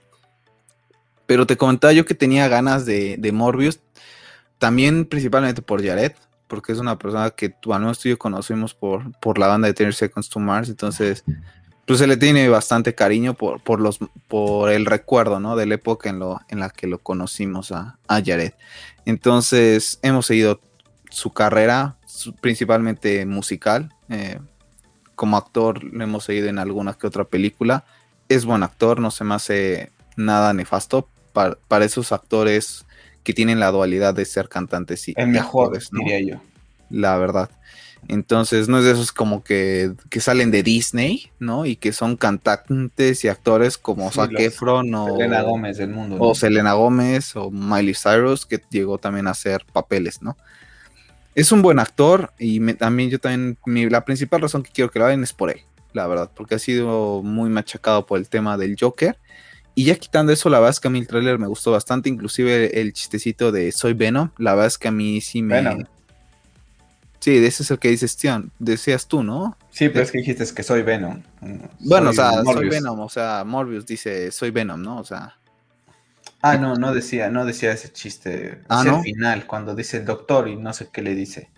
Pero 1.26 1.46
te 1.46 1.56
comentaba 1.56 1.92
yo 1.92 2.04
que 2.04 2.14
tenía 2.14 2.48
ganas 2.48 2.86
de, 2.86 3.16
de 3.18 3.32
Morbius, 3.32 3.80
también 4.58 5.04
principalmente 5.04 5.62
por 5.62 5.84
Jared, 5.84 6.12
porque 6.48 6.72
es 6.72 6.78
una 6.78 6.98
persona 6.98 7.30
que 7.30 7.48
tú, 7.48 7.72
al 7.72 7.80
menos 7.80 7.98
tú 7.98 8.08
y 8.08 8.10
yo 8.12 8.18
conocimos 8.18 8.74
por, 8.74 9.18
por 9.20 9.38
la 9.38 9.46
banda 9.46 9.68
de 9.68 9.74
Ten 9.74 9.92
Seconds 9.92 10.28
to 10.28 10.40
Mars, 10.40 10.68
entonces 10.68 11.24
pues 11.86 11.98
se 11.98 12.06
le 12.06 12.16
tiene 12.16 12.48
bastante 12.48 12.94
cariño 12.94 13.34
por, 13.34 13.60
por, 13.62 13.80
los, 13.80 13.98
por 14.28 14.70
el 14.70 14.86
recuerdo, 14.86 15.40
¿no? 15.40 15.56
De 15.56 15.66
la 15.66 15.74
época 15.74 16.08
en, 16.10 16.18
lo, 16.18 16.40
en 16.48 16.60
la 16.60 16.70
que 16.70 16.86
lo 16.86 16.98
conocimos 16.98 17.72
a, 17.72 17.98
a 18.06 18.22
Jared. 18.24 18.52
Entonces 19.06 19.98
hemos 20.02 20.26
seguido 20.26 20.60
su 21.10 21.32
carrera, 21.32 21.96
principalmente 22.40 23.24
musical. 23.26 23.94
Eh, 24.08 24.38
como 25.14 25.36
actor 25.36 25.84
lo 25.84 26.02
hemos 26.02 26.24
seguido 26.24 26.48
en 26.48 26.58
alguna 26.58 26.94
que 26.94 27.06
otra 27.06 27.24
película. 27.24 27.84
Es 28.28 28.44
buen 28.44 28.62
actor, 28.62 29.00
no 29.00 29.10
se 29.10 29.24
me 29.24 29.34
hace 29.34 29.92
nada 30.16 30.54
nefasto 30.54 31.08
para, 31.32 31.56
para 31.68 31.84
esos 31.84 32.12
actores 32.12 32.86
que 33.22 33.34
tienen 33.34 33.60
la 33.60 33.70
dualidad 33.70 34.14
de 34.14 34.24
ser 34.24 34.48
cantantes 34.48 35.08
y 35.08 35.14
el 35.16 35.28
mejor, 35.28 35.78
diría 35.92 36.20
yo. 36.20 36.42
La 36.88 37.16
verdad. 37.18 37.50
Entonces, 38.08 38.68
no 38.68 38.78
es 38.78 38.84
de 38.84 38.92
esos 38.92 39.12
como 39.12 39.44
que, 39.44 39.92
que, 40.08 40.20
salen 40.20 40.50
de 40.50 40.62
Disney, 40.62 41.30
¿no? 41.38 41.66
Y 41.66 41.76
que 41.76 41.92
son 41.92 42.16
cantantes 42.16 43.24
y 43.24 43.28
actores 43.28 43.76
como 43.76 44.10
Zac 44.10 44.32
Efron 44.38 44.94
o 44.94 45.06
Selena 45.16 45.42
Gómez 45.42 45.76
del 45.76 45.90
mundo. 45.90 46.16
O 46.18 46.34
Selena 46.34 46.72
Gómez 46.72 47.36
o 47.36 47.50
Miley 47.50 47.94
Cyrus, 47.94 48.46
que 48.46 48.60
llegó 48.70 48.98
también 48.98 49.26
a 49.26 49.32
hacer 49.32 49.66
papeles, 49.70 50.22
¿no? 50.22 50.36
Es 51.40 51.52
un 51.52 51.62
buen 51.62 51.78
actor 51.78 52.34
y 52.38 52.60
también 52.74 53.08
yo 53.08 53.18
también, 53.18 53.56
la 53.90 54.04
principal 54.04 54.42
razón 54.42 54.62
que 54.62 54.72
quiero 54.72 54.90
que 54.90 54.98
lo 54.98 55.06
hagan 55.06 55.22
es 55.22 55.32
por 55.32 55.48
él, 55.48 55.62
la 55.94 56.06
verdad, 56.06 56.30
porque 56.36 56.56
ha 56.56 56.58
sido 56.58 57.22
muy 57.22 57.48
machacado 57.48 58.04
por 58.04 58.18
el 58.18 58.28
tema 58.28 58.58
del 58.58 58.76
Joker. 58.78 59.16
Y 59.74 59.86
ya 59.86 59.94
quitando 59.94 60.32
eso, 60.32 60.50
la 60.50 60.58
verdad 60.58 60.72
es 60.72 60.80
que 60.80 60.88
a 60.88 60.90
mí 60.90 60.98
el 60.98 61.06
tráiler 61.06 61.38
me 61.38 61.46
gustó 61.46 61.70
bastante, 61.72 62.10
inclusive 62.10 62.78
el 62.78 62.92
chistecito 62.92 63.52
de 63.52 63.72
Soy 63.72 63.94
Venom, 63.94 64.28
la 64.36 64.52
verdad 64.52 64.66
es 64.66 64.76
que 64.76 64.88
a 64.88 64.90
mí 64.90 65.22
sí 65.22 65.40
me... 65.40 65.86
Sí, 67.20 67.38
de 67.38 67.46
ese 67.46 67.62
es 67.62 67.70
el 67.70 67.78
que 67.78 67.88
dices, 67.88 68.14
tío, 68.18 68.44
decías 68.58 69.08
tú, 69.08 69.22
¿no? 69.22 69.56
Sí, 69.70 69.88
pero 69.88 70.02
es 70.02 70.12
que 70.12 70.18
dijiste 70.18 70.44
que 70.54 70.62
soy 70.62 70.82
Venom. 70.82 71.22
Bueno, 71.78 72.10
o 72.10 72.12
sea, 72.12 72.32
soy 72.44 72.68
Venom, 72.68 73.00
o 73.00 73.08
sea, 73.08 73.44
Morbius 73.46 73.86
dice 73.86 74.30
soy 74.30 74.50
Venom, 74.50 74.82
¿no? 74.82 74.98
O 74.98 75.04
sea... 75.04 75.39
Ah, 76.42 76.56
no, 76.56 76.74
no 76.76 76.94
decía, 76.94 77.30
no 77.30 77.44
decía 77.44 77.72
ese 77.72 77.92
chiste. 77.92 78.62
Ah, 78.68 78.82
¿no? 78.84 79.02
final, 79.02 79.46
cuando 79.46 79.74
dice 79.74 79.98
el 79.98 80.06
doctor 80.06 80.48
y 80.48 80.56
no 80.56 80.72
sé 80.72 80.88
qué 80.92 81.02
le 81.02 81.14
dice. 81.14 81.50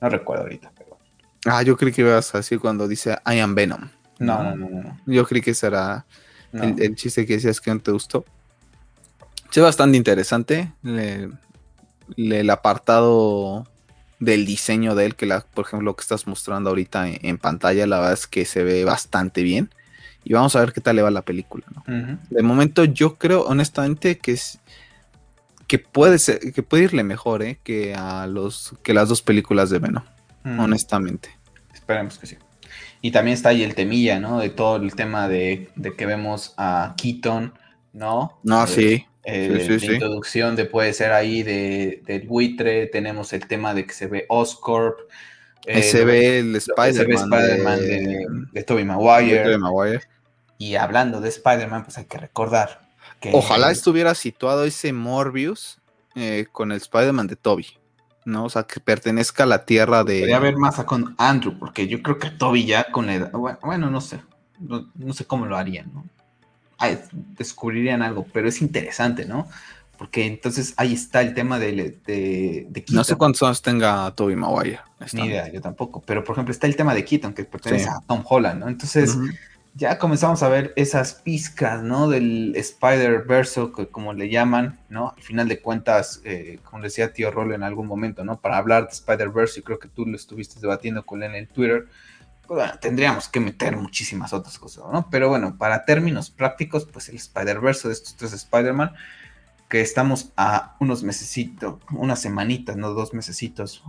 No 0.00 0.08
recuerdo 0.08 0.44
ahorita, 0.44 0.72
pero... 0.76 0.98
Ah, 1.46 1.62
yo 1.62 1.76
creí 1.76 1.92
que 1.92 2.02
ibas 2.02 2.34
a 2.34 2.38
decir 2.38 2.60
cuando 2.60 2.86
dice 2.86 3.16
I 3.26 3.38
am 3.38 3.54
Venom. 3.54 3.88
No, 4.18 4.42
no, 4.42 4.54
no, 4.54 4.68
no. 4.68 5.00
Yo 5.06 5.26
creí 5.26 5.40
que 5.40 5.54
será 5.54 6.04
el, 6.52 6.94
chiste 6.94 7.24
que 7.24 7.34
decías 7.34 7.60
que 7.60 7.72
no 7.72 7.80
te 7.80 7.90
gustó. 7.90 8.24
Es 9.52 9.62
bastante 9.62 9.96
interesante. 9.96 10.72
el 10.84 12.50
apartado 12.50 13.66
del 14.18 14.44
diseño 14.44 14.94
de 14.94 15.06
él, 15.06 15.16
que 15.16 15.24
la, 15.24 15.40
por 15.40 15.66
ejemplo 15.66 15.86
lo 15.86 15.96
que 15.96 16.02
estás 16.02 16.26
mostrando 16.26 16.70
ahorita 16.70 17.08
en, 17.08 17.38
pantalla, 17.38 17.86
la 17.86 17.98
verdad 17.98 18.12
es 18.12 18.26
que 18.26 18.44
se 18.44 18.62
ve 18.62 18.84
bastante 18.84 19.42
bien. 19.42 19.70
Y 20.24 20.32
vamos 20.34 20.54
a 20.56 20.60
ver 20.60 20.72
qué 20.72 20.80
tal 20.80 20.96
le 20.96 21.02
va 21.02 21.10
la 21.10 21.22
película. 21.22 21.64
De 21.86 22.42
momento 22.42 22.84
yo 22.84 23.16
creo 23.16 23.42
honestamente 23.44 24.18
que 24.18 24.32
es 24.32 24.60
que 25.66 25.78
puede 25.78 26.18
ser, 26.18 26.52
que 26.52 26.64
puede 26.64 26.82
irle 26.82 27.04
mejor 27.04 27.44
¿eh? 27.44 27.60
que 27.62 27.94
a 27.94 28.26
los 28.26 28.74
que 28.82 28.92
las 28.92 29.08
dos 29.08 29.22
películas 29.22 29.70
de 29.70 29.78
Venom, 29.78 30.02
honestamente. 30.58 31.30
Esperemos 31.72 32.18
que 32.18 32.26
sí. 32.26 32.36
Y 33.02 33.12
también 33.12 33.34
está 33.34 33.50
ahí 33.50 33.62
el 33.62 33.74
temilla, 33.74 34.18
¿no? 34.18 34.40
De 34.40 34.50
todo 34.50 34.76
el 34.76 34.94
tema 34.94 35.28
de, 35.28 35.70
de 35.76 35.94
que 35.94 36.06
vemos 36.06 36.54
a 36.56 36.94
Keaton, 36.96 37.54
¿no? 37.92 38.40
No, 38.42 38.66
sí. 38.66 39.06
Eh, 39.22 39.78
la 39.80 39.92
introducción 39.92 40.56
de 40.56 40.64
puede 40.64 40.92
ser 40.92 41.12
ahí 41.12 41.42
de, 41.42 42.02
del 42.04 42.26
buitre, 42.26 42.86
tenemos 42.86 43.32
el 43.32 43.46
tema 43.46 43.72
de 43.72 43.86
que 43.86 43.92
se 43.92 44.06
ve 44.06 44.26
Oscorp. 44.28 44.98
Eh, 45.66 45.82
se 45.82 46.04
ve 46.04 46.40
el 46.40 46.56
Spider-Man 46.56 47.80
de, 47.80 48.26
de, 48.52 48.62
Tobey 48.64 48.84
Maguire. 48.84 50.00
Y 50.60 50.74
hablando 50.74 51.22
de 51.22 51.30
Spider-Man, 51.30 51.84
pues 51.84 51.96
hay 51.96 52.04
que 52.04 52.18
recordar 52.18 52.82
que... 53.18 53.30
Ojalá 53.32 53.70
estuviera 53.70 54.14
situado 54.14 54.64
ese 54.64 54.92
Morbius 54.92 55.80
eh, 56.14 56.46
con 56.52 56.70
el 56.70 56.76
Spider-Man 56.76 57.28
de 57.28 57.36
Toby. 57.36 57.66
¿no? 58.26 58.44
O 58.44 58.50
sea, 58.50 58.64
que 58.64 58.78
pertenezca 58.78 59.44
a 59.44 59.46
la 59.46 59.64
tierra 59.64 60.04
de... 60.04 60.18
Podría 60.18 60.36
haber 60.36 60.58
más 60.58 60.76
con 60.84 61.14
Andrew, 61.16 61.58
porque 61.58 61.88
yo 61.88 62.02
creo 62.02 62.18
que 62.18 62.28
Toby 62.28 62.66
ya 62.66 62.92
con 62.92 63.06
la 63.06 63.14
edad... 63.14 63.32
Bueno, 63.32 63.88
no 63.88 64.02
sé. 64.02 64.20
no 64.58 65.12
sé 65.14 65.24
cómo 65.24 65.46
lo 65.46 65.56
harían, 65.56 65.90
¿no? 65.94 66.04
descubrirían 67.38 68.02
algo, 68.02 68.26
pero 68.30 68.48
es 68.48 68.60
interesante, 68.60 69.24
¿no? 69.24 69.48
Porque 69.98 70.26
entonces 70.26 70.74
ahí 70.76 70.94
está 70.94 71.20
el 71.22 71.34
tema 71.34 71.58
de, 71.58 71.98
de, 72.06 72.84
No 72.90 73.02
sé 73.04 73.16
cuántos 73.16 73.42
años 73.42 73.60
tenga 73.60 74.10
Toby 74.14 74.36
Maguire. 74.36 74.80
Ni 75.12 75.26
idea, 75.26 75.50
yo 75.52 75.60
tampoco. 75.60 76.02
Pero 76.06 76.22
por 76.22 76.34
ejemplo, 76.34 76.52
está 76.52 76.66
el 76.66 76.76
tema 76.76 76.94
de 76.94 77.04
Keaton, 77.04 77.34
que 77.34 77.44
pertenece 77.44 77.88
a 77.88 78.00
Tom 78.06 78.22
Holland, 78.26 78.60
¿no? 78.60 78.68
Entonces, 78.68 79.16
ya 79.74 79.98
comenzamos 79.98 80.42
a 80.42 80.48
ver 80.48 80.72
esas 80.76 81.14
pizcas, 81.14 81.82
¿no? 81.82 82.08
Del 82.08 82.54
Spider-Verse, 82.56 83.70
como 83.90 84.12
le 84.12 84.28
llaman, 84.28 84.80
¿no? 84.88 85.14
Al 85.16 85.22
final 85.22 85.48
de 85.48 85.60
cuentas, 85.60 86.20
eh, 86.24 86.58
como 86.64 86.82
decía 86.82 87.12
tío 87.12 87.30
Rolo 87.30 87.54
en 87.54 87.62
algún 87.62 87.86
momento, 87.86 88.24
¿no? 88.24 88.40
Para 88.40 88.58
hablar 88.58 88.84
de 88.84 88.92
Spider-Verse, 88.92 89.60
y 89.60 89.62
creo 89.62 89.78
que 89.78 89.88
tú 89.88 90.06
lo 90.06 90.16
estuviste 90.16 90.60
debatiendo 90.60 91.06
con 91.06 91.22
él 91.22 91.30
en 91.30 91.36
el 91.36 91.48
Twitter 91.48 91.86
pues 92.50 92.80
tendríamos 92.80 93.28
que 93.28 93.38
meter 93.38 93.76
muchísimas 93.76 94.32
otras 94.32 94.58
cosas, 94.58 94.82
¿no? 94.92 95.08
Pero 95.08 95.28
bueno, 95.28 95.56
para 95.56 95.84
términos 95.84 96.30
prácticos, 96.30 96.84
pues 96.84 97.08
el 97.08 97.14
Spider-Verse 97.14 97.86
de 97.86 97.94
estos 97.94 98.16
tres 98.16 98.32
Spider-Man, 98.32 98.92
que 99.68 99.80
estamos 99.80 100.32
a 100.36 100.74
unos 100.80 101.04
mesecitos, 101.04 101.76
unas 101.92 102.20
semanitas, 102.20 102.76
no 102.76 102.90
dos 102.90 103.14
mesecitos 103.14 103.84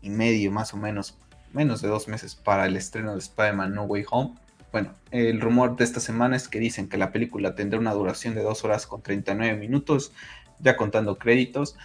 y 0.00 0.10
medio 0.10 0.50
más 0.50 0.74
o 0.74 0.78
menos, 0.78 1.16
menos 1.52 1.80
de 1.80 1.86
dos 1.86 2.08
meses 2.08 2.34
para 2.34 2.66
el 2.66 2.74
estreno 2.74 3.12
de 3.12 3.20
Spider-Man 3.20 3.72
No 3.72 3.84
Way 3.84 4.04
Home. 4.10 4.34
Bueno, 4.72 4.94
el 5.10 5.40
rumor 5.40 5.76
de 5.76 5.84
esta 5.84 6.00
semana 6.00 6.34
es 6.34 6.48
que 6.48 6.58
dicen 6.58 6.88
que 6.88 6.96
la 6.96 7.12
película 7.12 7.54
tendrá 7.54 7.78
una 7.78 7.92
duración 7.92 8.34
de 8.34 8.42
dos 8.42 8.64
horas 8.64 8.86
con 8.86 9.02
39 9.02 9.56
minutos, 9.56 10.12
ya 10.58 10.76
contando 10.76 11.18
créditos 11.18 11.76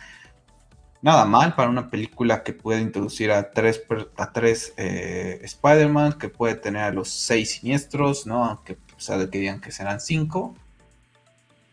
nada 1.01 1.25
mal 1.25 1.55
para 1.55 1.69
una 1.69 1.89
película 1.89 2.43
que 2.43 2.53
puede 2.53 2.81
introducir 2.81 3.31
a 3.31 3.51
tres, 3.51 3.83
a 4.17 4.31
tres 4.31 4.73
eh, 4.77 5.39
Spider-Man, 5.43 6.13
que 6.13 6.29
puede 6.29 6.55
tener 6.55 6.83
a 6.83 6.91
los 6.91 7.09
seis 7.09 7.51
siniestros, 7.51 8.25
¿no? 8.25 8.45
Aunque 8.45 8.77
sabe 8.97 9.29
que 9.29 9.39
digan 9.39 9.61
que 9.61 9.71
serán 9.71 9.99
cinco. 9.99 10.55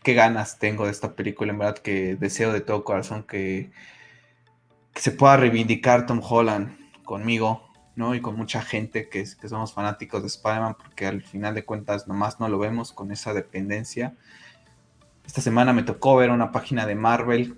Qué 0.03 0.13
ganas 0.13 0.59
tengo 0.59 0.85
de 0.85 0.91
esta 0.91 1.13
película, 1.13 1.51
en 1.51 1.59
verdad 1.59 1.77
que 1.77 2.15
deseo 2.15 2.53
de 2.53 2.61
todo 2.61 2.83
corazón 2.83 3.23
que 3.23 3.71
se 4.95 5.11
pueda 5.11 5.35
reivindicar 5.37 6.05
Tom 6.05 6.21
Holland 6.23 6.77
conmigo, 7.03 7.64
¿no? 7.95 8.15
Y 8.15 8.21
con 8.21 8.35
mucha 8.35 8.61
gente 8.61 9.09
que, 9.09 9.23
que 9.23 9.49
somos 9.49 9.73
fanáticos 9.73 10.21
de 10.21 10.27
Spider-Man, 10.27 10.75
porque 10.77 11.07
al 11.07 11.21
final 11.21 11.55
de 11.55 11.65
cuentas 11.65 12.07
nomás 12.07 12.39
no 12.39 12.49
lo 12.49 12.59
vemos 12.59 12.91
con 12.91 13.11
esa 13.11 13.33
dependencia. 13.33 14.15
Esta 15.25 15.41
semana 15.41 15.73
me 15.73 15.83
tocó 15.83 16.15
ver 16.15 16.29
una 16.29 16.51
página 16.51 16.85
de 16.85 16.95
Marvel 16.95 17.57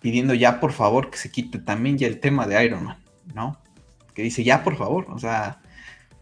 pidiendo 0.00 0.34
ya 0.34 0.60
por 0.60 0.72
favor 0.72 1.10
que 1.10 1.16
se 1.16 1.30
quite 1.30 1.58
también 1.58 1.96
ya 1.96 2.06
el 2.06 2.20
tema 2.20 2.46
de 2.46 2.62
Iron 2.62 2.84
Man, 2.84 2.98
¿no? 3.34 3.58
Que 4.12 4.22
dice 4.22 4.44
ya 4.44 4.62
por 4.62 4.76
favor, 4.76 5.06
o 5.08 5.18
sea, 5.18 5.62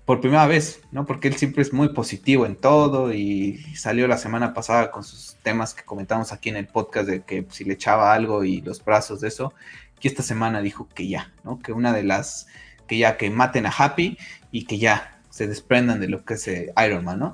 por 0.05 0.21
primera 0.21 0.47
vez, 0.47 0.83
¿no? 0.91 1.07
Porque 1.07 1.29
él 1.29 1.35
siempre 1.35 1.63
es 1.63 1.73
muy 1.73 1.89
positivo 1.89 2.47
en 2.47 2.57
todo 2.57 3.13
y 3.13 3.59
salió 3.75 4.07
la 4.07 4.19
semana 4.19 4.53
pasada 4.55 4.91
con 4.91 5.05
sus 5.05 5.37
temas 5.43 5.75
que 5.75 5.85
comentamos 5.85 6.33
aquí 6.33 6.49
en 6.49 6.57
el 6.57 6.67
podcast 6.67 7.09
de 7.09 7.23
que 7.23 7.47
si 7.51 7.65
le 7.65 7.75
echaba 7.75 8.13
algo 8.13 8.45
y 8.45 8.61
los 8.61 8.85
brazos 8.85 9.21
de 9.21 9.29
eso, 9.29 9.53
y 10.01 10.09
esta 10.09 10.23
semana 10.23 10.61
dijo 10.61 10.89
que 10.89 11.09
ya, 11.09 11.33
¿no? 11.45 11.61
Que 11.61 11.73
una 11.73 11.93
de 11.93 12.03
las, 12.03 12.49
que 12.93 12.99
ya 12.99 13.17
que 13.17 13.31
maten 13.31 13.65
a 13.65 13.71
Happy 13.71 14.19
y 14.51 14.67
que 14.67 14.77
ya 14.77 15.19
se 15.31 15.47
desprendan 15.47 15.99
de 15.99 16.09
lo 16.09 16.27
que 16.27 16.35
es 16.35 16.47
eh, 16.47 16.75
Iron 16.87 17.05
Man, 17.05 17.21
¿no? 17.21 17.33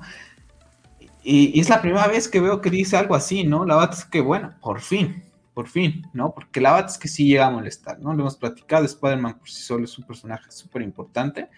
Y, 1.21 1.51
y, 1.53 1.59
es 1.59 1.67
la 1.67 1.81
primera 1.81 2.07
vez 2.07 2.29
que 2.29 2.39
veo 2.39 2.61
que 2.61 2.69
dice 2.69 2.95
algo 2.95 3.13
así, 3.13 3.43
¿no? 3.43 3.65
La 3.65 3.75
verdad 3.75 3.93
es 3.93 4.05
que, 4.05 4.21
bueno, 4.21 4.53
por 4.61 4.79
fin, 4.79 5.25
por 5.53 5.67
fin, 5.67 6.07
¿no? 6.13 6.33
Porque 6.33 6.61
la 6.61 6.71
verdad 6.71 6.89
es 6.89 6.97
que 6.97 7.09
sí 7.09 7.27
llega 7.27 7.47
a 7.47 7.49
molestar, 7.49 7.99
¿no? 7.99 8.13
Lo 8.13 8.21
hemos 8.21 8.37
platicado, 8.37 8.85
Spider-Man 8.85 9.39
por 9.39 9.49
sí 9.49 9.61
solo 9.61 9.83
es 9.83 9.97
un 9.97 10.05
personaje 10.05 10.49
súper 10.49 10.81
importante. 10.81 11.49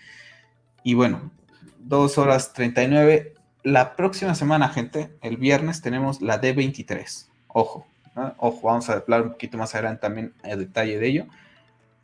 Y 0.83 0.95
bueno, 0.95 1.31
dos 1.77 2.17
horas 2.17 2.53
39, 2.53 3.35
la 3.61 3.95
próxima 3.95 4.33
semana, 4.33 4.69
gente, 4.69 5.15
el 5.21 5.37
viernes 5.37 5.83
tenemos 5.83 6.23
la 6.23 6.41
D23. 6.41 7.27
Ojo, 7.49 7.85
ojo, 8.37 8.67
vamos 8.67 8.89
a 8.89 8.93
hablar 8.93 9.21
un 9.21 9.29
poquito 9.33 9.59
más 9.59 9.75
adelante 9.75 10.01
también 10.01 10.33
a 10.43 10.55
detalle 10.55 10.97
de 10.97 11.07
ello. 11.07 11.27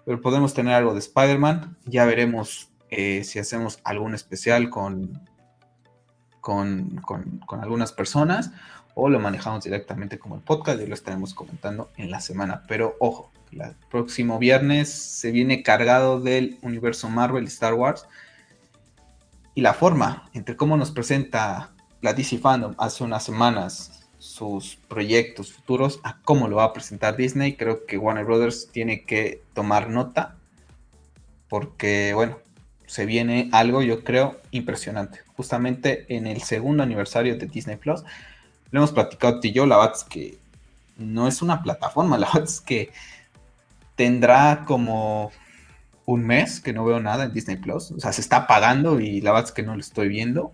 Pero 0.07 0.21
podemos 0.21 0.53
tener 0.53 0.73
algo 0.73 0.93
de 0.93 0.99
Spider-Man. 0.99 1.75
Ya 1.83 2.05
veremos 2.05 2.69
eh, 2.89 3.25
si 3.25 3.39
hacemos 3.39 3.81
algún 3.83 4.13
especial 4.13 4.69
con, 4.69 5.19
con, 6.39 7.01
con, 7.01 7.59
algunas 7.59 7.91
personas 7.91 8.51
o 8.95 9.09
lo 9.09 9.19
manejamos 9.19 9.65
directamente 9.65 10.17
como 10.17 10.37
el 10.37 10.41
podcast 10.41 10.79
y 10.81 10.87
lo 10.87 10.93
estaremos 10.93 11.33
comentando 11.33 11.91
en 11.97 12.09
la 12.09 12.21
semana. 12.21 12.63
Pero 12.69 12.95
ojo, 13.01 13.33
el 13.51 13.75
próximo 13.91 14.39
viernes 14.39 14.87
se 14.87 15.31
viene 15.31 15.61
cargado 15.61 16.21
del 16.21 16.57
universo 16.61 17.09
Marvel 17.09 17.43
y 17.43 17.47
Star 17.47 17.73
Wars 17.73 18.07
y 19.55 19.61
la 19.61 19.73
forma 19.73 20.29
entre 20.33 20.55
cómo 20.55 20.77
nos 20.77 20.91
presenta 20.91 21.71
la 21.99 22.13
DC 22.13 22.37
Fandom 22.37 22.75
hace 22.77 23.03
unas 23.03 23.25
semanas 23.25 24.06
sus 24.27 24.75
proyectos 24.75 25.53
futuros 25.53 25.99
a 26.03 26.19
cómo 26.21 26.47
lo 26.47 26.57
va 26.57 26.65
a 26.65 26.73
presentar 26.73 27.15
Disney, 27.15 27.55
creo 27.55 27.85
que 27.85 27.97
Warner 27.97 28.25
Brothers 28.25 28.69
tiene 28.71 29.03
que 29.03 29.41
tomar 29.53 29.89
nota 29.89 30.35
porque, 31.49 32.13
bueno, 32.13 32.37
se 32.85 33.05
viene 33.05 33.49
algo, 33.53 33.81
yo 33.81 34.03
creo, 34.03 34.39
impresionante. 34.51 35.21
Justamente 35.35 36.05
en 36.15 36.27
el 36.27 36.41
segundo 36.41 36.83
aniversario 36.83 37.37
de 37.37 37.47
Disney 37.47 37.77
Plus, 37.77 38.03
lo 38.71 38.79
hemos 38.79 38.91
platicado 38.91 39.39
tú 39.39 39.47
y 39.47 39.53
yo, 39.53 39.65
la 39.65 39.77
verdad 39.77 39.95
que 40.09 40.37
no 40.97 41.27
es 41.27 41.41
una 41.41 41.63
plataforma, 41.63 42.17
la 42.19 42.29
verdad 42.33 42.49
que 42.65 42.91
tendrá 43.95 44.65
como 44.65 45.31
un 46.05 46.25
mes 46.25 46.59
que 46.59 46.73
no 46.73 46.85
veo 46.85 46.99
nada 46.99 47.25
en 47.25 47.33
Disney 47.33 47.57
Plus. 47.57 47.91
O 47.91 47.99
sea, 47.99 48.11
se 48.13 48.21
está 48.21 48.45
pagando 48.45 48.99
y 48.99 49.21
la 49.21 49.31
verdad 49.31 49.49
que 49.49 49.63
no 49.63 49.73
lo 49.73 49.81
estoy 49.81 50.09
viendo. 50.09 50.53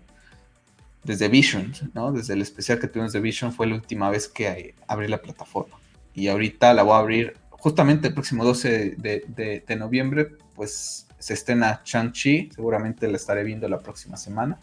Desde 1.04 1.28
Vision, 1.28 1.72
¿no? 1.92 2.12
Desde 2.12 2.34
el 2.34 2.42
especial 2.42 2.78
que 2.78 2.88
tuvimos 2.88 3.12
de 3.12 3.20
Vision 3.20 3.52
fue 3.52 3.66
la 3.66 3.74
última 3.74 4.10
vez 4.10 4.26
que 4.26 4.74
abrí 4.88 5.08
la 5.08 5.20
plataforma. 5.20 5.76
Y 6.14 6.28
ahorita 6.28 6.72
la 6.72 6.82
voy 6.82 6.94
a 6.94 6.98
abrir 6.98 7.36
justamente 7.50 8.08
el 8.08 8.14
próximo 8.14 8.44
12 8.44 8.96
de, 8.96 9.76
noviembre, 9.78 10.32
pues 10.54 11.06
se 11.18 11.34
estrena 11.34 11.82
Shang-Chi. 11.84 12.50
Seguramente 12.54 13.08
la 13.08 13.16
estaré 13.16 13.44
viendo 13.44 13.68
la 13.68 13.80
próxima 13.80 14.16
semana. 14.16 14.58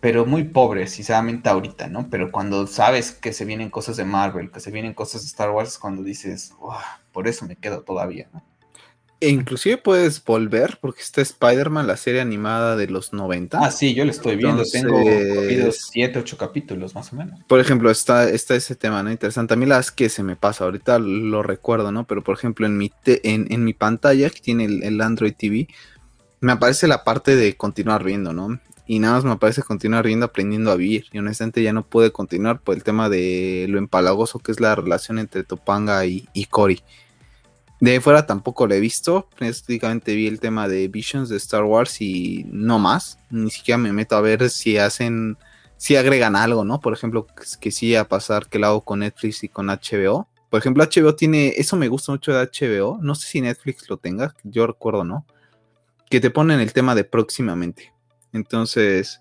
Pero 0.00 0.24
muy 0.24 0.44
pobre, 0.44 0.86
sinceramente, 0.86 1.48
ahorita, 1.48 1.88
¿no? 1.88 2.08
Pero 2.08 2.30
cuando 2.30 2.66
sabes 2.66 3.12
que 3.12 3.32
se 3.32 3.44
vienen 3.44 3.70
cosas 3.70 3.96
de 3.96 4.04
Marvel, 4.04 4.50
que 4.50 4.60
se 4.60 4.70
vienen 4.70 4.94
cosas 4.94 5.22
de 5.22 5.26
Star 5.28 5.50
Wars, 5.50 5.78
cuando 5.78 6.02
dices, 6.02 6.52
por 7.12 7.26
eso 7.26 7.46
me 7.46 7.56
quedo 7.56 7.82
todavía, 7.82 8.28
¿no? 8.32 8.42
E 9.18 9.30
inclusive 9.30 9.78
puedes 9.78 10.22
volver, 10.22 10.78
porque 10.78 11.00
está 11.00 11.22
Spider-Man, 11.22 11.86
la 11.86 11.96
serie 11.96 12.20
animada 12.20 12.76
de 12.76 12.86
los 12.88 13.14
90. 13.14 13.58
Ah, 13.58 13.70
sí, 13.70 13.94
yo 13.94 14.04
lo 14.04 14.10
estoy 14.10 14.36
viendo. 14.36 14.62
Tengo 14.64 15.02
7, 15.72 16.18
8 16.18 16.36
capítulos 16.36 16.94
más 16.94 17.14
o 17.14 17.16
menos. 17.16 17.40
Por 17.48 17.58
ejemplo, 17.58 17.90
está, 17.90 18.28
está 18.28 18.54
ese 18.54 18.74
tema, 18.74 19.02
¿no? 19.02 19.10
Interesante. 19.10 19.54
A 19.54 19.56
mí 19.56 19.64
las 19.64 19.90
que 19.90 20.10
se 20.10 20.22
me 20.22 20.36
pasa, 20.36 20.64
ahorita 20.64 20.98
lo 20.98 21.42
recuerdo, 21.42 21.92
¿no? 21.92 22.06
Pero 22.06 22.22
por 22.22 22.36
ejemplo, 22.36 22.66
en 22.66 22.76
mi, 22.76 22.92
en, 23.06 23.64
mi 23.64 23.72
pantalla, 23.72 24.28
que 24.28 24.40
tiene 24.40 24.66
el, 24.66 25.00
Android 25.00 25.34
TV, 25.34 25.66
me 26.40 26.52
aparece 26.52 26.86
la 26.86 27.02
parte 27.02 27.36
de 27.36 27.56
continuar 27.56 28.04
viendo, 28.04 28.34
¿no? 28.34 28.60
Y 28.86 28.98
nada 28.98 29.14
más 29.14 29.24
me 29.24 29.32
aparece 29.32 29.62
continuar 29.62 30.04
viendo, 30.06 30.26
aprendiendo 30.26 30.70
a 30.70 30.76
vivir. 30.76 31.06
Y 31.10 31.18
honestamente 31.18 31.62
ya 31.62 31.72
no 31.72 31.86
pude 31.86 32.12
continuar 32.12 32.60
por 32.60 32.76
el 32.76 32.84
tema 32.84 33.08
de 33.08 33.64
lo 33.70 33.78
empalagoso 33.78 34.40
que 34.40 34.52
es 34.52 34.60
la 34.60 34.74
relación 34.74 35.18
entre 35.18 35.42
Topanga 35.42 36.04
y, 36.04 36.28
y 36.34 36.44
Cory. 36.44 36.82
De 37.80 38.00
fuera 38.00 38.26
tampoco 38.26 38.66
lo 38.66 38.74
he 38.74 38.80
visto. 38.80 39.28
Prácticamente 39.36 40.14
vi 40.14 40.26
el 40.26 40.40
tema 40.40 40.66
de 40.68 40.88
Visions 40.88 41.28
de 41.28 41.36
Star 41.36 41.64
Wars 41.64 42.00
y 42.00 42.46
no 42.50 42.78
más. 42.78 43.18
Ni 43.30 43.50
siquiera 43.50 43.76
me 43.76 43.92
meto 43.92 44.16
a 44.16 44.22
ver 44.22 44.48
si 44.48 44.78
hacen, 44.78 45.36
si 45.76 45.96
agregan 45.96 46.36
algo, 46.36 46.64
¿no? 46.64 46.80
Por 46.80 46.94
ejemplo, 46.94 47.26
que, 47.60 47.70
sí 47.70 47.94
a 47.94 48.08
pasar 48.08 48.48
que 48.48 48.58
lo 48.58 48.66
hago 48.68 48.80
con 48.84 49.00
Netflix 49.00 49.44
y 49.44 49.48
con 49.48 49.66
HBO. 49.66 50.26
Por 50.48 50.58
ejemplo, 50.60 50.84
HBO 50.84 51.14
tiene, 51.16 51.52
eso 51.56 51.76
me 51.76 51.88
gusta 51.88 52.12
mucho 52.12 52.32
de 52.32 52.46
HBO. 52.46 52.98
No 53.02 53.14
sé 53.14 53.28
si 53.28 53.40
Netflix 53.42 53.90
lo 53.90 53.98
tenga, 53.98 54.34
yo 54.42 54.66
recuerdo, 54.66 55.04
¿no? 55.04 55.26
Que 56.08 56.20
te 56.20 56.30
ponen 56.30 56.60
el 56.60 56.72
tema 56.72 56.94
de 56.94 57.04
próximamente. 57.04 57.92
Entonces, 58.32 59.20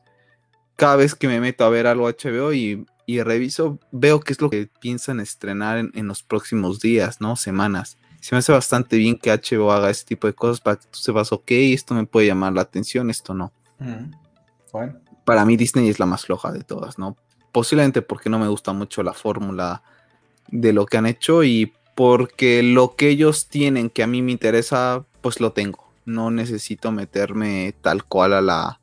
cada 0.78 0.96
vez 0.96 1.14
que 1.14 1.28
me 1.28 1.42
meto 1.42 1.66
a 1.66 1.70
ver 1.70 1.88
algo 1.88 2.08
HBO 2.08 2.54
y, 2.54 2.86
reviso, 3.08 3.80
veo 3.92 4.22
qué 4.22 4.32
es 4.32 4.40
lo 4.42 4.50
que 4.50 4.70
piensan 4.80 5.20
estrenar 5.20 5.78
en, 5.78 5.92
en 5.94 6.08
los 6.08 6.24
próximos 6.24 6.80
días, 6.80 7.20
¿no? 7.20 7.36
Semanas 7.36 7.98
se 8.26 8.34
me 8.34 8.40
hace 8.40 8.52
bastante 8.52 8.98
bien 8.98 9.20
que 9.20 9.32
HBO 9.32 9.72
haga 9.72 9.92
ese 9.92 10.04
tipo 10.04 10.26
de 10.26 10.34
cosas 10.34 10.60
para 10.60 10.78
que 10.78 10.88
tú 10.88 10.98
sepas, 10.98 11.32
ok, 11.32 11.52
esto 11.52 11.94
me 11.94 12.08
puede 12.08 12.26
llamar 12.26 12.54
la 12.54 12.62
atención, 12.62 13.12
esto 13.12 13.36
no. 13.36 13.52
Bueno. 14.72 15.00
Para 15.26 15.46
mí 15.46 15.56
Disney 15.56 15.90
es 15.90 16.00
la 16.00 16.08
más 16.08 16.26
floja 16.26 16.52
de 16.52 16.64
todas, 16.64 16.98
¿no? 16.98 17.18
Posiblemente 17.52 18.02
porque 18.02 18.32
no 18.32 18.40
me 18.40 18.48
gusta 18.48 18.74
mucho 18.74 19.04
la 19.04 19.14
fórmula 19.14 19.84
de 20.48 20.74
lo 20.74 20.88
que 20.88 20.98
han 20.98 21.06
hecho 21.06 21.44
y 21.44 21.72
porque 21.94 22.64
lo 22.64 22.96
que 22.96 23.10
ellos 23.10 23.48
tienen 23.48 23.92
que 23.92 24.02
a 24.02 24.08
mí 24.08 24.24
me 24.24 24.32
interesa, 24.32 25.06
pues 25.22 25.40
lo 25.40 25.52
tengo. 25.52 25.88
No 26.06 26.32
necesito 26.32 26.92
meterme 26.92 27.76
tal 27.84 28.06
cual 28.06 28.34
a 28.34 28.42
la, 28.42 28.80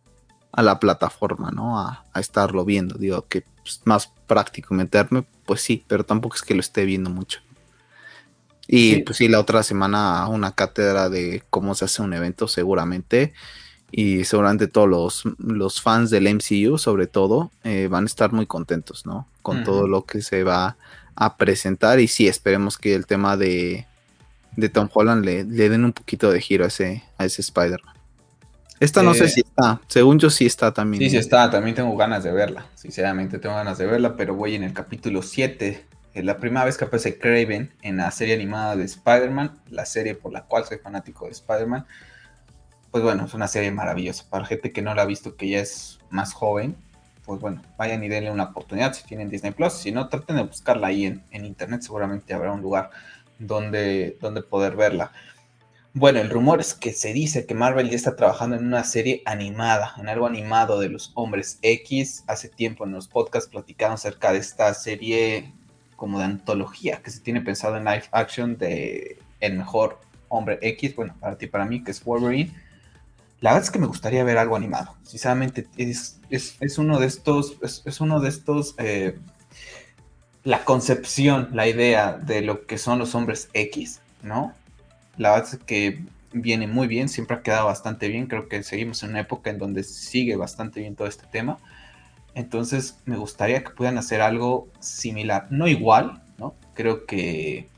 a 0.53 0.63
la 0.63 0.79
plataforma, 0.79 1.51
¿no? 1.51 1.81
A, 1.81 2.05
estarlo 2.15 2.65
viendo. 2.65 2.97
Digo 2.97 3.27
que 3.27 3.45
es 3.67 3.83
más 3.87 4.13
práctico 4.29 4.73
meterme, 4.73 5.25
pues 5.47 5.63
sí, 5.63 5.85
pero 5.89 6.05
tampoco 6.05 6.37
es 6.37 6.43
que 6.43 6.55
lo 6.55 6.61
esté 6.61 6.85
viendo 6.85 7.11
mucho. 7.11 7.41
Y 8.75 9.03
pues 9.03 9.19
sí, 9.19 9.29
la 9.29 9.39
otra 9.39 9.63
semana 9.63 10.27
una 10.29 10.53
cátedra 10.53 11.11
de 11.11 11.43
cómo 11.51 11.75
se 11.75 11.85
hace 11.85 12.01
un 12.01 12.15
evento 12.15 12.49
seguramente. 12.49 13.35
Y 13.91 14.25
seguramente 14.25 14.67
todos 14.67 14.89
los, 14.89 15.25
los 15.37 15.83
fans 15.83 16.09
del 16.09 16.27
MCU, 16.35 16.79
sobre 16.79 17.07
todo, 17.07 17.51
eh, 17.65 17.89
van 17.91 18.05
a 18.05 18.07
estar 18.07 18.33
muy 18.33 18.47
contentos, 18.47 19.05
¿no? 19.05 19.29
Con 19.43 19.63
todo 19.63 19.87
lo 19.87 20.07
que 20.07 20.23
se 20.23 20.43
va 20.43 20.79
a 21.17 21.37
presentar. 21.37 22.01
Y 22.01 22.09
sí, 22.09 22.27
esperemos 22.27 22.79
que 22.79 22.95
el 22.95 23.05
tema 23.05 23.37
de, 23.37 23.87
de 24.57 24.71
Tom 24.71 24.89
Holland 24.91 25.23
le, 25.23 25.45
den 25.45 25.85
un 25.85 25.93
poquito 25.93 26.33
de 26.33 26.41
giro 26.41 26.65
a 26.65 26.69
ese, 26.69 27.03
a 27.19 27.27
ese 27.27 27.43
Spider-Man. 27.43 27.95
Esta 28.81 29.03
no 29.03 29.13
sé 29.13 29.27
eh, 29.27 29.29
si 29.29 29.41
está, 29.43 29.83
según 29.87 30.19
yo 30.19 30.31
sí 30.31 30.47
está 30.47 30.73
también. 30.73 31.03
Sí, 31.03 31.11
sí 31.11 31.19
está, 31.19 31.51
también 31.51 31.77
tengo 31.77 31.95
ganas 31.95 32.25
de 32.25 32.33
verla, 32.33 32.69
sinceramente 32.75 33.39
tengo 33.39 33.55
ganas 33.55 33.77
de 33.77 33.85
verla, 33.85 34.17
pero 34.17 34.35
voy 34.35 34.55
en 34.55 34.63
el 34.65 34.73
capítulo 34.73 35.21
7 35.21 35.93
la 36.15 36.37
primera 36.37 36.65
vez 36.65 36.77
que 36.77 36.85
aparece 36.85 37.19
Craven 37.19 37.73
en 37.83 37.97
la 37.97 38.11
serie 38.11 38.35
animada 38.35 38.77
de 38.77 38.85
Spider-Man, 38.85 39.63
la 39.71 39.87
serie 39.87 40.15
por 40.15 40.33
la 40.33 40.45
cual 40.45 40.65
soy 40.65 40.79
fanático 40.79 41.25
de 41.25 41.33
Spider-Man. 41.33 41.87
Pues 42.91 43.03
bueno, 43.03 43.25
es 43.25 43.33
una 43.33 43.49
serie 43.49 43.71
maravillosa. 43.71 44.29
Para 44.29 44.45
gente 44.45 44.73
que 44.73 44.83
no 44.83 44.95
la 44.95 45.03
ha 45.03 45.07
visto, 45.07 45.37
que 45.37 45.49
ya 45.49 45.61
es 45.61 45.99
más 46.11 46.35
joven, 46.35 46.77
pues 47.25 47.41
bueno, 47.41 47.63
vayan 47.79 48.05
y 48.05 48.09
denle 48.09 48.31
una 48.31 48.45
oportunidad 48.45 48.93
si 48.93 49.05
tienen 49.05 49.31
Disney 49.31 49.53
Plus. 49.53 49.73
Si 49.73 49.91
no, 49.93 50.09
traten 50.09 50.37
de 50.37 50.43
buscarla 50.43 50.89
ahí 50.89 51.07
en, 51.07 51.45
internet. 51.45 51.81
Seguramente 51.81 52.35
habrá 52.35 52.53
un 52.53 52.61
lugar 52.61 52.91
donde, 53.39 54.19
donde 54.21 54.43
poder 54.43 54.77
verla. 54.77 55.13
Bueno, 55.95 56.21
el 56.21 56.31
rumor 56.31 56.61
es 56.61 56.75
que 56.75 56.93
se 56.93 57.13
dice 57.13 57.47
que 57.47 57.55
Marvel 57.55 57.91
ya 57.91 57.97
está 57.97 58.17
trabajando 58.17 58.57
en 58.57 58.67
una 58.67 58.83
serie 58.83 59.23
animada, 59.27 59.95
en 59.99 60.09
algo 60.09 60.27
animado 60.27 60.81
de 60.81 60.89
los 60.89 61.13
hombres 61.15 61.59
X. 61.63 62.25
Hace 62.27 62.49
tiempo 62.49 62.85
en 62.85 62.93
los 62.93 63.09
podcasts 63.09 63.51
platicamos 63.51 64.01
acerca 64.01 64.33
de 64.33 64.39
esta 64.39 64.73
serie 64.75 65.53
como 66.03 66.19
de 66.19 66.25
antología 66.25 67.01
que 67.01 67.13
se 67.13 67.21
tiene 67.21 67.43
pensado 67.43 67.77
en 67.77 67.85
live 67.85 68.03
action 68.11 68.59
de 68.59 69.21
el 69.39 69.57
mejor 69.57 70.01
hombre 70.27 70.59
X, 70.61 70.97
bueno, 70.97 71.15
para 71.21 71.39
ti, 71.39 71.47
para 71.47 71.65
mí, 71.65 71.85
que 71.85 71.93
es 71.93 72.03
Wolverine. 72.03 72.53
La 73.41 73.51
verdad 73.51 73.63
es 73.63 73.71
que 73.71 73.79
me 73.79 73.87
gustaría 73.87 74.25
ver 74.25 74.37
algo 74.37 74.57
animado. 74.57 74.97
Sinceramente, 75.05 75.69
es, 75.77 76.19
es, 76.29 76.79
uno 76.79 76.99
de 76.99 77.07
estos, 77.07 77.57
es, 77.63 78.01
uno 78.01 78.19
de 78.19 78.31
estos, 78.31 78.75
eh, 78.79 79.17
la 80.43 80.65
concepción, 80.65 81.51
la 81.53 81.69
idea 81.69 82.15
de 82.15 82.41
lo 82.41 82.67
que 82.67 82.79
son 82.79 82.99
los 82.99 83.15
hombres 83.15 83.49
X, 83.53 84.01
¿no? 84.25 84.55
La 85.19 85.35
verdad 85.35 85.55
es 85.55 85.61
que 85.61 86.05
viene 86.33 86.67
muy 86.67 86.89
bien, 86.89 87.09
siempre 87.09 87.37
ha 87.37 87.43
quedado 87.43 87.67
bastante 87.67 88.09
bien. 88.09 88.27
Creo 88.27 88.49
que 88.49 88.65
seguimos 88.65 89.05
en 89.05 89.11
una 89.11 89.21
época 89.21 89.51
en 89.51 89.59
donde 89.59 89.85
sigue 89.85 90.35
bastante 90.35 90.81
bien 90.81 90.97
todo 90.97 91.07
este 91.07 91.29
tema. 91.29 91.59
Entonces 92.35 92.99
me 93.05 93.17
gustaría 93.17 93.63
que 93.63 93.71
puedan 93.71 93.99
hacer 93.99 94.21
algo 94.23 94.69
similar, 94.81 95.49
no 95.51 95.69
igual, 95.69 96.23
¿no? 96.39 96.55
Creo 96.75 97.07
que 97.07 97.69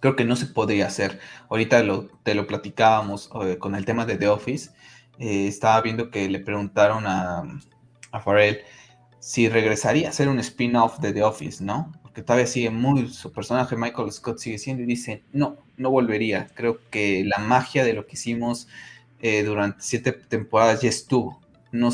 creo 0.00 0.16
que 0.16 0.24
no 0.24 0.34
se 0.36 0.46
podría 0.46 0.86
hacer. 0.86 1.20
Ahorita 1.48 1.82
te 2.22 2.34
lo 2.34 2.46
platicábamos 2.46 3.30
eh, 3.44 3.58
con 3.58 3.74
el 3.74 3.84
tema 3.84 4.06
de 4.06 4.16
The 4.16 4.28
Office. 4.28 4.70
Eh, 5.18 5.46
estaba 5.46 5.80
viendo 5.82 6.10
que 6.10 6.28
le 6.28 6.40
preguntaron 6.40 7.06
a, 7.06 7.44
a 8.10 8.20
Farrell 8.20 8.60
si 9.20 9.48
regresaría 9.48 10.08
a 10.08 10.12
ser 10.12 10.28
un 10.28 10.38
spin-off 10.38 10.98
de 10.98 11.12
The 11.12 11.22
Office, 11.22 11.62
¿no? 11.62 11.92
Porque 12.02 12.22
todavía 12.22 12.46
sigue 12.46 12.70
muy, 12.70 13.08
su 13.08 13.30
personaje 13.30 13.76
Michael 13.76 14.10
Scott 14.10 14.38
sigue 14.38 14.58
siendo 14.58 14.82
y 14.82 14.86
dice, 14.86 15.22
no, 15.32 15.58
no 15.76 15.90
volvería. 15.90 16.48
Creo 16.54 16.80
que 16.90 17.22
la 17.24 17.38
magia 17.38 17.84
de 17.84 17.92
lo 17.92 18.06
que 18.06 18.14
hicimos 18.14 18.66
eh, 19.20 19.44
durante 19.44 19.82
siete 19.82 20.12
temporadas 20.12 20.80
ya 20.80 20.88
estuvo 20.88 21.39
no, 21.72 21.90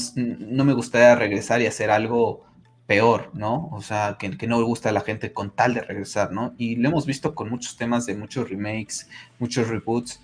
me 0.65 0.73
gustaría 0.73 1.15
regresar 1.15 1.61
y 1.61 1.67
hacer 1.67 1.91
algo 1.91 2.45
peor, 2.87 3.31
¿no? 3.35 3.69
O 3.73 3.83
sea, 3.83 4.17
que, 4.19 4.29
no 4.47 4.59
le 4.59 4.65
gusta 4.65 4.91
a 4.91 4.93
la 4.93 5.01
gente 5.01 5.33
con 5.33 5.51
tal 5.55 5.75
de 5.75 5.83
regresar, 5.83 6.33
¿no? 6.33 6.55
Y 6.57 6.77
lo 6.77 6.89
hemos 6.89 7.07
visto 7.07 7.35
con 7.35 7.51
muchos 7.51 7.77
temas 7.77 8.07
de 8.07 8.17
muchos 8.17 8.49
remakes, 8.49 9.09
muchos 9.39 9.69
reboots, 9.69 10.21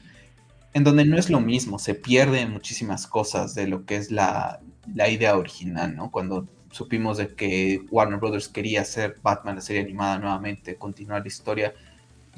en 0.74 0.84
donde 0.84 1.05
no 1.05 1.18
es 1.18 1.28
lo 1.28 1.40
mismo, 1.40 1.78
se 1.78 1.94
pierden 1.94 2.53
muchísimas 2.53 3.07
cosas 3.07 3.55
de 3.55 3.66
lo 3.66 3.84
que 3.84 3.96
es 3.96 4.11
la, 4.11 4.61
la 4.94 5.09
idea 5.09 5.36
original, 5.36 5.94
¿no? 5.96 6.11
Cuando 6.11 6.48
supimos 6.70 7.18
de 7.18 7.34
que 7.34 7.84
Warner 7.90 8.18
Brothers 8.18 8.48
quería 8.48 8.80
hacer 8.80 9.16
Batman, 9.22 9.57
la 9.57 9.61
serie 9.61 9.82
animada 9.82 10.18
nuevamente, 10.18 10.76
continuar 10.76 11.22
la 11.22 11.28
historia. 11.28 11.74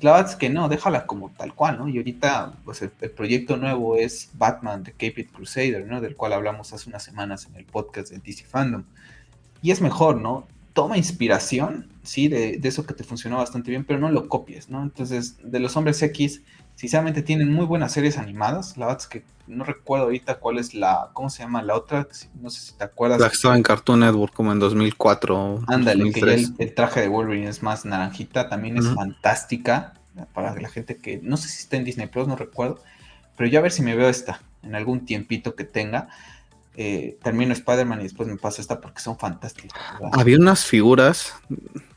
La 0.00 0.12
verdad 0.12 0.30
es 0.30 0.36
que 0.36 0.50
no, 0.50 0.68
déjala 0.68 1.06
como 1.06 1.30
tal 1.30 1.54
cual, 1.54 1.78
¿no? 1.78 1.88
Y 1.88 1.98
ahorita, 1.98 2.54
pues 2.64 2.82
el, 2.82 2.90
proyecto 2.90 3.56
nuevo 3.56 3.96
es 3.96 4.30
Batman 4.34 4.82
The 4.82 4.92
Caped 4.92 5.28
Crusader, 5.32 5.86
¿no? 5.86 6.00
Del 6.00 6.16
cual 6.16 6.32
hablamos 6.32 6.72
hace 6.72 6.88
unas 6.88 7.02
semanas 7.02 7.46
en 7.46 7.56
el 7.56 7.64
podcast 7.64 8.10
de 8.10 8.18
DC 8.18 8.44
Fandom. 8.44 8.84
Y 9.62 9.70
es 9.70 9.80
mejor, 9.80 10.20
¿no? 10.20 10.46
Toma 10.72 10.98
inspiración, 10.98 11.88
sí, 12.02 12.28
de, 12.28 12.58
de 12.58 12.68
eso 12.68 12.84
que 12.84 12.94
te 12.94 13.04
funcionó 13.04 13.38
bastante 13.38 13.70
bien, 13.70 13.84
pero 13.84 14.00
no 14.00 14.10
lo 14.10 14.28
copies, 14.28 14.68
¿no? 14.68 14.82
Entonces, 14.82 15.36
de 15.42 15.60
los 15.60 15.76
hombres 15.76 16.02
X, 16.02 16.42
sinceramente 16.74 17.22
tienen 17.22 17.52
muy 17.52 17.64
buenas 17.64 17.92
series 17.92 18.18
animadas. 18.18 18.76
La 18.76 18.86
verdad 18.86 19.00
es 19.00 19.06
que 19.06 19.22
no 19.46 19.64
recuerdo 19.64 20.06
ahorita 20.06 20.36
cuál 20.36 20.58
es 20.58 20.74
la, 20.74 21.10
¿cómo 21.12 21.28
se 21.28 21.42
llama 21.42 21.62
la 21.62 21.74
otra? 21.74 22.08
No 22.40 22.50
sé 22.50 22.60
si 22.60 22.72
te 22.72 22.84
acuerdas. 22.84 23.20
La 23.20 23.28
que 23.28 23.34
estaba 23.34 23.56
en 23.56 23.62
Cartoon 23.62 24.00
Network 24.00 24.32
como 24.32 24.52
en 24.52 24.58
2004. 24.58 25.64
Ándale, 25.66 26.12
que 26.12 26.20
el, 26.58 26.74
traje 26.74 27.00
de 27.00 27.08
Wolverine 27.08 27.48
es 27.48 27.62
más 27.62 27.84
naranjita, 27.84 28.48
también 28.48 28.78
es 28.78 28.88
fantástica 28.88 29.94
para 30.32 30.54
la 30.60 30.68
gente 30.68 30.96
que, 30.96 31.20
no 31.22 31.36
sé 31.36 31.48
si 31.48 31.60
está 31.60 31.76
en 31.76 31.84
Disney 31.84 32.06
Plus, 32.06 32.28
no 32.28 32.36
recuerdo, 32.36 32.80
pero 33.36 33.50
ya 33.50 33.58
a 33.58 33.62
ver 33.62 33.72
si 33.72 33.82
me 33.82 33.96
veo 33.96 34.08
esta 34.08 34.40
en 34.62 34.74
algún 34.74 35.04
tiempito 35.04 35.54
que 35.54 35.64
tenga. 35.64 36.08
Eh, 36.76 37.18
termino 37.22 37.52
Spider-Man 37.52 38.00
y 38.00 38.04
después 38.04 38.28
me 38.28 38.36
paso 38.36 38.60
esta 38.60 38.80
porque 38.80 39.00
son 39.00 39.16
fantásticas. 39.16 39.80
Había 40.12 40.38
unas 40.38 40.64
figuras, 40.64 41.34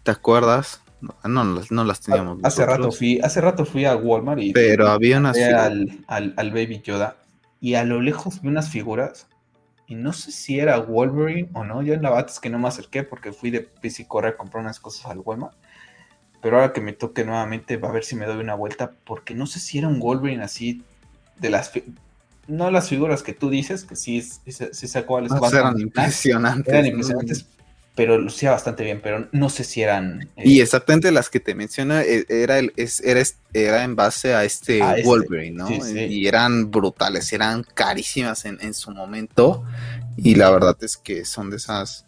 ¿te 0.04 0.12
acuerdas? 0.12 0.82
No, 1.24 1.43
no, 1.43 1.84
las 1.84 2.02
teníamos. 2.02 2.39
Hace 2.43 2.64
rato, 2.64 2.91
fui, 2.91 3.20
hace 3.22 3.41
rato 3.41 3.66
fui 3.66 3.86
a 3.86 3.95
Walmart 3.95 4.39
y 4.39 4.54
pero 4.54 4.88
había 4.88 5.18
unas 5.18 5.38
al, 5.38 6.04
al, 6.08 6.34
al, 6.38 6.52
Baby 6.52 6.82
Yoda 6.84 7.18
y 7.60 7.76
a 7.76 7.84
lo 7.84 8.01
lejos 8.01 8.41
vi 8.41 8.49
unas 8.49 8.70
figuras 8.70 9.28
y 9.88 9.95
no 9.95 10.14
sé 10.14 10.32
si 10.32 10.60
era 10.60 10.78
Wolverine 10.80 11.49
o 11.53 11.64
no. 11.64 11.82
Yo 11.82 11.93
en 11.93 12.01
la 12.01 12.10
bata 12.10 12.32
es 12.32 12.39
que 12.39 12.49
no 12.49 12.60
me 12.60 12.68
acerqué 12.68 13.03
porque 13.03 13.32
fui 13.32 13.49
de 13.49 13.62
PC 13.62 14.08
correr 14.08 14.34
a 14.34 14.38
comprar 14.38 14.64
unas 14.64 14.80
cosas 14.80 15.05
al 15.05 15.20
Walmart. 15.20 15.55
Pero 16.41 16.58
ahora 16.58 16.74
que 16.74 16.82
me 16.82 16.93
toque 16.93 17.26
nuevamente, 17.26 17.78
va 17.78 17.89
a 17.89 17.93
ver 17.93 18.03
si 18.03 18.16
me 18.16 18.26
doy 18.26 18.38
una 18.38 18.53
vuelta 18.53 18.91
porque 19.05 19.34
no 19.34 19.47
sé 19.47 19.60
si 19.60 19.80
era 19.80 19.88
un 19.88 19.99
Wolverine 19.99 20.43
así 20.43 20.84
de 21.39 21.49
las 21.49 21.72
no 22.47 22.72
las 22.72 22.89
figuras 22.89 23.24
que 23.24 23.34
tú 23.34 23.49
dices, 23.49 23.84
que 23.84 23.95
sí, 23.95 24.22
sí, 24.22 24.51
sí 24.72 24.88
sé 24.88 25.03
cuáles 25.03 25.32
eran 25.53 25.80
impresionantes. 25.80 26.74
Eran 26.74 26.86
impresionantes, 26.86 27.47
pero 27.98 28.20
lucía 28.20 28.52
bastante 28.52 28.84
bien, 28.84 29.02
pero 29.02 29.28
no 29.32 29.50
sé 29.50 29.64
si 29.64 29.82
eran. 29.82 30.30
Eh, 30.38 30.43
y 30.45 30.62
exactamente 30.62 31.12
las 31.12 31.32
que 31.32 31.39
te 31.39 31.56
menciona 31.56 32.04
eh, 32.04 32.26
era, 32.30 32.60
el, 32.60 32.72
era, 33.04 33.24
era 33.54 33.84
en 33.84 33.95
base 33.95 34.36
a 34.36 34.43
este, 34.45 34.80
este 34.80 35.04
Wolverine, 35.04 35.58
¿no? 35.58 35.68
Y 35.68 36.28
eran 36.28 36.70
brutales, 36.70 37.34
eran 37.34 37.66
carísimas 37.74 38.45
en, 38.45 38.74
su 38.76 38.91
momento. 38.91 39.66
Y 40.16 40.36
la 40.36 40.52
verdad 40.52 40.78
es 40.82 40.95
que 40.95 41.26
son 41.26 41.50
de 41.50 41.58
esas 41.58 42.06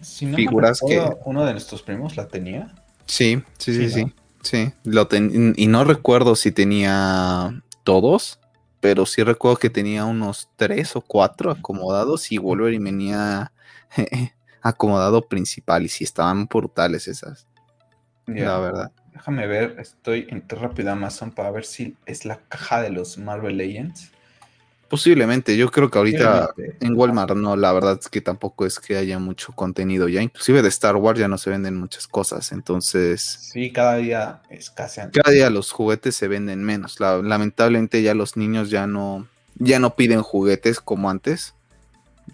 figuras 0.00 0.80
que. 0.86 1.02
Uno 1.24 1.44
de 1.44 1.52
nuestros 1.52 1.82
primos 1.82 2.16
la 2.16 2.28
tenía. 2.28 2.72
Sí, 3.04 3.42
sí, 3.58 3.74
sí, 3.74 3.90
sí. 3.90 4.14
sí. 4.42 4.72
Lo 4.84 5.08
y 5.10 5.66
no 5.66 5.82
recuerdo 5.82 6.36
si 6.36 6.52
tenía 6.52 7.60
todos, 7.82 8.38
pero 8.78 9.06
sí 9.06 9.24
recuerdo 9.24 9.56
que 9.56 9.70
tenía 9.70 10.04
unos 10.04 10.50
tres 10.54 10.94
o 10.94 11.00
cuatro 11.00 11.50
acomodados 11.50 12.30
y 12.30 12.38
Wolverine 12.38 12.84
venía 12.84 13.50
acomodado 14.62 15.28
principal 15.28 15.84
y 15.84 15.88
si 15.88 16.04
estaban 16.04 16.46
brutales 16.46 17.08
esas. 17.08 17.46
La 18.26 18.58
verdad. 18.58 18.92
Déjame 19.12 19.46
ver, 19.46 19.76
estoy 19.78 20.26
en 20.30 20.44
rápido 20.48 20.92
Amazon 20.92 21.30
para 21.30 21.50
ver 21.50 21.64
si 21.64 21.96
es 22.06 22.24
la 22.24 22.40
caja 22.48 22.80
de 22.80 22.90
los 22.90 23.18
Marvel 23.18 23.56
Legends. 23.56 24.12
Posiblemente, 24.88 25.56
yo 25.56 25.70
creo 25.70 25.88
que 25.88 25.98
ahorita 25.98 26.50
en 26.80 26.96
Walmart 26.96 27.36
no, 27.36 27.54
la 27.54 27.72
verdad 27.72 27.98
es 28.00 28.08
que 28.08 28.20
tampoco 28.20 28.66
es 28.66 28.80
que 28.80 28.96
haya 28.96 29.20
mucho 29.20 29.52
contenido 29.52 30.08
ya, 30.08 30.20
inclusive 30.20 30.62
de 30.62 30.68
Star 30.68 30.96
Wars 30.96 31.16
ya 31.16 31.28
no 31.28 31.38
se 31.38 31.48
venden 31.48 31.76
muchas 31.76 32.08
cosas, 32.08 32.50
entonces... 32.50 33.20
Sí, 33.22 33.70
cada 33.70 33.96
día 33.98 34.42
escasean. 34.50 35.12
Cada 35.12 35.32
día 35.32 35.48
los 35.48 35.70
juguetes 35.70 36.16
se 36.16 36.26
venden 36.26 36.64
menos, 36.64 36.98
lamentablemente 36.98 38.02
ya 38.02 38.14
los 38.14 38.36
niños 38.36 38.68
ya 38.68 38.88
no, 38.88 39.28
ya 39.54 39.78
no 39.78 39.94
piden 39.94 40.22
juguetes 40.22 40.80
como 40.80 41.08
antes, 41.08 41.54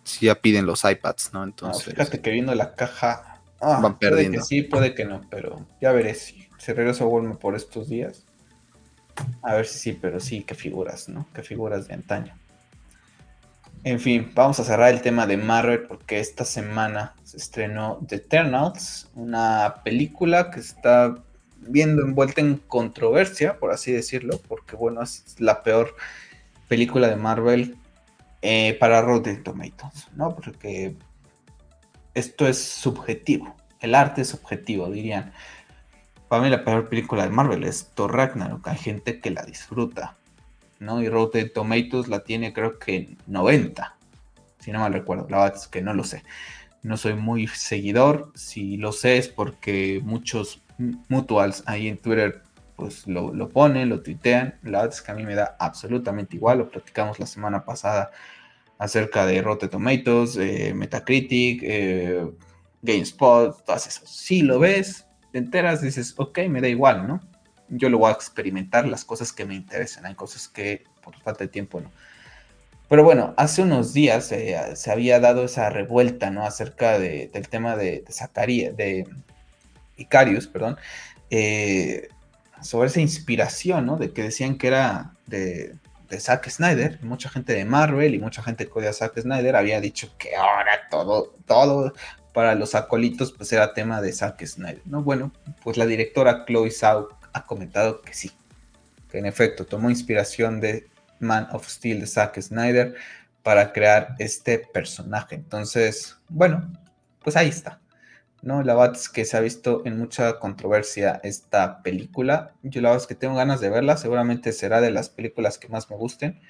si 0.06 0.26
ya 0.26 0.36
piden 0.36 0.66
los 0.66 0.84
iPads, 0.84 1.32
¿no? 1.32 1.42
Entonces. 1.42 1.92
fíjate 1.92 2.20
que 2.20 2.30
viendo 2.30 2.54
la 2.54 2.74
caja. 2.74 3.40
Ah, 3.60 3.80
van 3.82 3.98
perdiendo. 3.98 4.38
Puede 4.38 4.40
que 4.40 4.46
sí, 4.46 4.62
puede 4.62 4.94
que 4.94 5.04
no, 5.04 5.22
pero 5.30 5.66
ya 5.80 5.92
veré 5.92 6.14
si 6.14 6.48
se 6.58 6.74
regreso 6.74 7.04
a 7.04 7.06
Walmart 7.08 7.40
por 7.40 7.56
estos 7.56 7.88
días. 7.88 8.24
A 9.42 9.54
ver 9.54 9.66
si 9.66 9.78
sí, 9.78 9.98
pero 10.00 10.20
sí, 10.20 10.44
qué 10.44 10.54
figuras, 10.54 11.08
¿no? 11.08 11.26
Qué 11.34 11.42
figuras 11.42 11.88
de 11.88 11.94
antaño. 11.94 12.34
En 13.82 13.98
fin, 13.98 14.30
vamos 14.34 14.60
a 14.60 14.64
cerrar 14.64 14.92
el 14.92 15.00
tema 15.00 15.26
de 15.26 15.36
Marvel 15.36 15.84
porque 15.84 16.20
esta 16.20 16.44
semana 16.44 17.14
se 17.24 17.38
estrenó 17.38 17.98
The 18.06 18.16
Eternals, 18.16 19.10
una 19.14 19.76
película 19.84 20.50
que 20.50 20.60
está 20.60 21.14
viendo 21.60 22.02
envuelta 22.02 22.40
en 22.40 22.56
controversia, 22.58 23.58
por 23.58 23.72
así 23.72 23.92
decirlo, 23.92 24.40
porque 24.46 24.76
bueno, 24.76 25.02
es 25.02 25.36
la 25.38 25.62
peor 25.62 25.94
película 26.68 27.08
de 27.08 27.16
Marvel 27.16 27.76
eh, 28.48 28.74
para 28.78 29.02
Rotten 29.02 29.42
Tomatoes, 29.42 30.06
¿no? 30.14 30.36
Porque 30.36 30.94
esto 32.14 32.46
es 32.46 32.62
subjetivo, 32.62 33.56
el 33.80 33.92
arte 33.92 34.20
es 34.22 34.28
subjetivo, 34.28 34.88
dirían. 34.88 35.32
Para 36.28 36.44
mí 36.44 36.48
la 36.48 36.62
peor 36.62 36.88
película 36.88 37.24
de 37.24 37.30
Marvel 37.30 37.64
es 37.64 37.90
Thor 37.94 38.14
Ragnarok, 38.14 38.68
hay 38.68 38.78
gente 38.78 39.18
que 39.18 39.32
la 39.32 39.42
disfruta, 39.42 40.16
¿no? 40.78 41.02
Y 41.02 41.08
Rotten 41.08 41.52
Tomatoes 41.52 42.06
la 42.06 42.22
tiene 42.22 42.52
creo 42.52 42.78
que 42.78 43.16
90, 43.26 43.96
si 44.60 44.70
no 44.70 44.78
mal 44.78 44.92
recuerdo, 44.92 45.26
la 45.28 45.38
verdad 45.38 45.56
es 45.56 45.66
que 45.66 45.82
no 45.82 45.92
lo 45.92 46.04
sé. 46.04 46.22
No 46.84 46.96
soy 46.96 47.14
muy 47.14 47.48
seguidor, 47.48 48.30
si 48.36 48.76
lo 48.76 48.92
sé 48.92 49.18
es 49.18 49.26
porque 49.26 50.00
muchos 50.04 50.62
mutuals 51.08 51.64
ahí 51.66 51.88
en 51.88 51.98
Twitter 51.98 52.42
pues 52.76 53.08
lo, 53.08 53.34
lo, 53.34 53.48
ponen, 53.48 53.88
lo 53.88 54.02
tuitean. 54.02 54.54
La 54.62 54.82
verdad 54.82 54.94
es 54.94 55.02
que 55.02 55.10
a 55.10 55.14
mí 55.14 55.24
me 55.24 55.34
da 55.34 55.56
absolutamente 55.58 56.36
igual. 56.36 56.58
Lo 56.58 56.68
platicamos 56.68 57.18
la 57.18 57.26
semana 57.26 57.64
pasada 57.64 58.12
acerca 58.78 59.26
de 59.26 59.42
Rotten 59.42 59.70
Tomatoes, 59.70 60.36
eh, 60.36 60.72
Metacritic, 60.74 61.60
eh, 61.62 62.26
GameSpot, 62.82 63.64
todas 63.64 63.86
esas. 63.86 64.08
Si 64.08 64.42
lo 64.42 64.58
ves, 64.58 65.06
te 65.32 65.38
enteras, 65.38 65.80
dices, 65.80 66.14
ok, 66.16 66.40
me 66.48 66.60
da 66.60 66.68
igual, 66.68 67.06
¿no? 67.06 67.20
Yo 67.68 67.88
lo 67.88 67.98
voy 67.98 68.10
a 68.10 68.14
experimentar, 68.14 68.86
las 68.86 69.04
cosas 69.04 69.32
que 69.32 69.44
me 69.44 69.54
interesan. 69.54 70.06
Hay 70.06 70.14
cosas 70.14 70.48
que 70.48 70.84
por 71.02 71.16
falta 71.20 71.44
de 71.44 71.48
tiempo 71.48 71.80
no. 71.80 71.90
Pero 72.88 73.02
bueno, 73.02 73.34
hace 73.36 73.62
unos 73.62 73.92
días 73.92 74.30
eh, 74.30 74.56
se 74.76 74.92
había 74.92 75.18
dado 75.18 75.44
esa 75.44 75.70
revuelta, 75.70 76.30
¿no? 76.30 76.44
Acerca 76.44 76.98
de, 76.98 77.28
del 77.32 77.48
tema 77.48 77.76
de, 77.76 78.04
de 78.06 78.72
de 78.76 79.04
Icarius, 79.96 80.46
perdón, 80.46 80.76
sobre 82.60 82.88
esa 82.88 83.00
inspiración, 83.00 83.86
¿no? 83.86 83.96
De 83.96 84.12
que 84.12 84.22
decían 84.22 84.56
que 84.56 84.68
era 84.68 85.14
de, 85.26 85.74
Zack 86.18 86.48
Snyder, 86.48 86.98
mucha 87.02 87.28
gente 87.28 87.52
de 87.52 87.64
Marvel 87.64 88.14
y 88.14 88.18
mucha 88.18 88.42
gente 88.42 88.66
que 88.66 88.72
odia 88.78 88.90
a 88.90 88.92
Zack 88.92 89.20
Snyder 89.20 89.56
había 89.56 89.80
dicho 89.80 90.12
que 90.18 90.34
ahora 90.36 90.88
todo, 90.90 91.34
todo 91.46 91.92
para 92.32 92.54
los 92.54 92.74
acolitos 92.74 93.32
pues 93.32 93.52
era 93.52 93.74
tema 93.74 94.00
de 94.00 94.12
Zack 94.12 94.44
Snyder, 94.44 94.82
¿no? 94.84 95.02
Bueno, 95.02 95.32
pues 95.62 95.76
la 95.76 95.86
directora 95.86 96.44
Chloe 96.46 96.70
Zhao 96.70 97.08
ha 97.32 97.44
comentado 97.46 98.02
que 98.02 98.14
sí, 98.14 98.30
que 99.10 99.18
en 99.18 99.26
efecto 99.26 99.64
tomó 99.64 99.90
inspiración 99.90 100.60
de 100.60 100.86
Man 101.18 101.48
of 101.52 101.68
Steel 101.68 102.00
de 102.00 102.06
Zack 102.06 102.40
Snyder 102.40 102.94
para 103.42 103.72
crear 103.72 104.16
este 104.18 104.58
personaje. 104.58 105.34
Entonces, 105.36 106.18
bueno, 106.28 106.70
pues 107.22 107.36
ahí 107.36 107.48
está. 107.48 107.80
¿No? 108.46 108.62
La 108.62 108.76
verdad 108.76 108.94
es 108.94 109.08
que 109.08 109.24
se 109.24 109.36
ha 109.36 109.40
visto 109.40 109.82
en 109.84 109.98
mucha 109.98 110.38
controversia 110.38 111.20
esta 111.24 111.82
película. 111.82 112.54
Yo 112.62 112.80
la 112.80 112.90
verdad 112.90 113.02
es 113.02 113.08
que 113.08 113.16
tengo 113.16 113.34
ganas 113.34 113.60
de 113.60 113.70
verla. 113.70 113.96
Seguramente 113.96 114.52
será 114.52 114.80
de 114.80 114.92
las 114.92 115.08
películas 115.08 115.58
que 115.58 115.68
más 115.68 115.90
me 115.90 115.96
gusten 115.96 116.40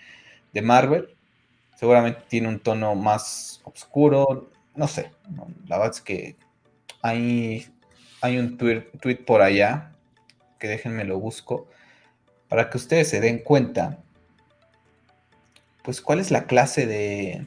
de 0.53 0.61
Marvel. 0.61 1.17
Seguramente 1.75 2.21
tiene 2.29 2.49
un 2.49 2.61
tono 2.61 2.95
más 2.95 3.63
oscuro. 3.65 4.51
No 4.75 4.89
sé. 4.89 5.11
La 5.67 5.79
verdad 5.79 5.95
es 5.95 6.03
que 6.03 6.37
hay, 7.01 7.67
hay 8.21 8.39
un 8.39 8.59
tweet, 8.59 9.17
por 9.27 9.41
allá 9.41 9.93
que 10.59 10.69
déjenme 10.69 11.05
lo 11.05 11.19
busco 11.19 11.67
para 12.49 12.69
que 12.69 12.77
ustedes 12.77 13.09
se 13.09 13.21
den 13.21 13.39
cuenta 13.39 13.99
pues 15.83 16.03
cuál 16.03 16.21
es 16.21 16.31
la 16.31 16.45
clase 16.45 16.87
de 16.87 17.47